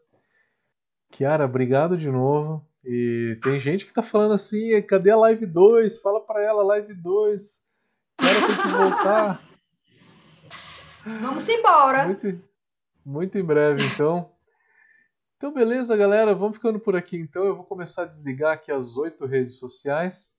Kiara, 1.11 1.45
obrigado 1.45 1.97
de 1.97 2.11
novo. 2.11 2.67
E 2.85 3.39
tem 3.43 3.59
gente 3.59 3.85
que 3.85 3.93
tá 3.93 4.03
falando 4.03 4.33
assim, 4.33 4.81
cadê 4.83 5.11
a 5.11 5.17
live 5.17 5.47
2? 5.47 6.01
Fala 6.01 6.21
para 6.21 6.43
ela, 6.43 6.63
live 6.63 6.95
2. 6.95 7.67
Kiara 8.19 8.47
tem 8.47 8.57
que 8.57 8.69
voltar. 8.69 9.43
Vamos 11.05 11.49
embora. 11.49 12.05
Muito, 12.05 12.43
muito 13.05 13.39
em 13.39 13.45
breve, 13.45 13.85
então. 13.85 14.31
Então, 15.37 15.53
beleza, 15.53 15.97
galera. 15.97 16.35
Vamos 16.35 16.57
ficando 16.57 16.79
por 16.79 16.95
aqui, 16.95 17.17
então. 17.17 17.45
Eu 17.45 17.57
vou 17.57 17.65
começar 17.65 18.03
a 18.03 18.07
desligar 18.07 18.53
aqui 18.53 18.71
as 18.71 18.97
oito 18.97 19.25
redes 19.25 19.59
sociais. 19.59 20.39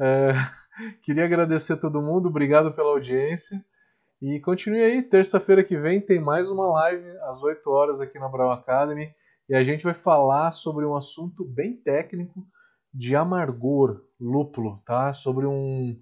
É, 0.00 0.32
queria 1.02 1.24
agradecer 1.24 1.74
a 1.74 1.76
todo 1.76 2.02
mundo, 2.02 2.28
obrigado 2.28 2.72
pela 2.72 2.90
audiência. 2.90 3.64
E 4.20 4.38
continue 4.40 4.80
aí, 4.80 5.02
terça-feira 5.02 5.64
que 5.64 5.76
vem 5.76 6.00
tem 6.00 6.20
mais 6.20 6.48
uma 6.48 6.66
live 6.70 7.08
às 7.22 7.42
8 7.42 7.68
horas 7.68 8.00
aqui 8.00 8.18
na 8.18 8.28
Brau 8.28 8.52
Academy. 8.52 9.12
E 9.48 9.54
a 9.54 9.62
gente 9.62 9.82
vai 9.82 9.94
falar 9.94 10.52
sobre 10.52 10.86
um 10.86 10.94
assunto 10.94 11.44
bem 11.44 11.76
técnico 11.76 12.46
de 12.94 13.16
amargor, 13.16 14.00
lúpulo, 14.20 14.80
tá? 14.84 15.12
Sobre 15.12 15.46
um, 15.46 16.00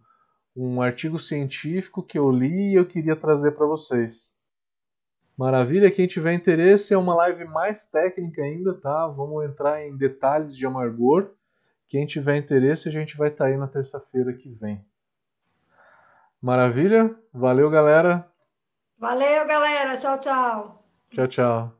um 0.55 0.83
artigo 0.83 1.19
científico 1.19 2.03
que 2.03 2.19
eu 2.19 2.31
li 2.31 2.73
e 2.73 2.75
eu 2.75 2.87
queria 2.87 3.17
trazer 3.17 3.53
para 3.53 3.67
vocês. 3.67 4.39
Maravilha, 5.37 5.91
quem 5.91 6.07
tiver 6.07 6.35
interesse 6.35 6.93
é 6.93 6.99
uma 6.99 7.15
live 7.15 7.47
mais 7.47 7.87
técnica 7.87 8.43
ainda, 8.43 8.75
tá? 8.75 9.07
Vamos 9.09 9.43
entrar 9.47 9.83
em 9.83 9.97
detalhes 9.97 10.55
de 10.55 10.67
amargor. 10.67 11.33
Quem 11.91 12.07
tiver 12.07 12.37
interesse, 12.37 12.89
a 12.89 12.93
gente 12.93 13.17
vai 13.17 13.29
estar 13.29 13.47
tá 13.47 13.51
aí 13.51 13.57
na 13.57 13.67
terça-feira 13.67 14.33
que 14.33 14.49
vem. 14.49 14.81
Maravilha? 16.41 17.19
Valeu, 17.33 17.69
galera. 17.69 18.31
Valeu, 18.97 19.45
galera. 19.45 19.97
Tchau, 19.97 20.19
tchau. 20.21 20.85
Tchau, 21.11 21.27
tchau. 21.27 21.80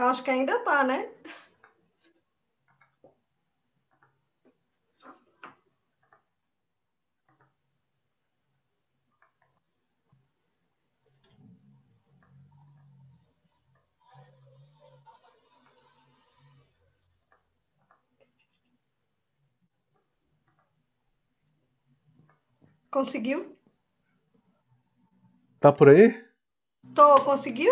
Eu 0.00 0.06
acho 0.06 0.24
que 0.24 0.30
ainda 0.30 0.58
tá, 0.60 0.82
né? 0.82 1.10
Conseguiu? 22.90 23.54
Tá 25.60 25.70
por 25.70 25.90
aí? 25.90 26.24
Tô, 26.94 27.22
conseguiu? 27.22 27.68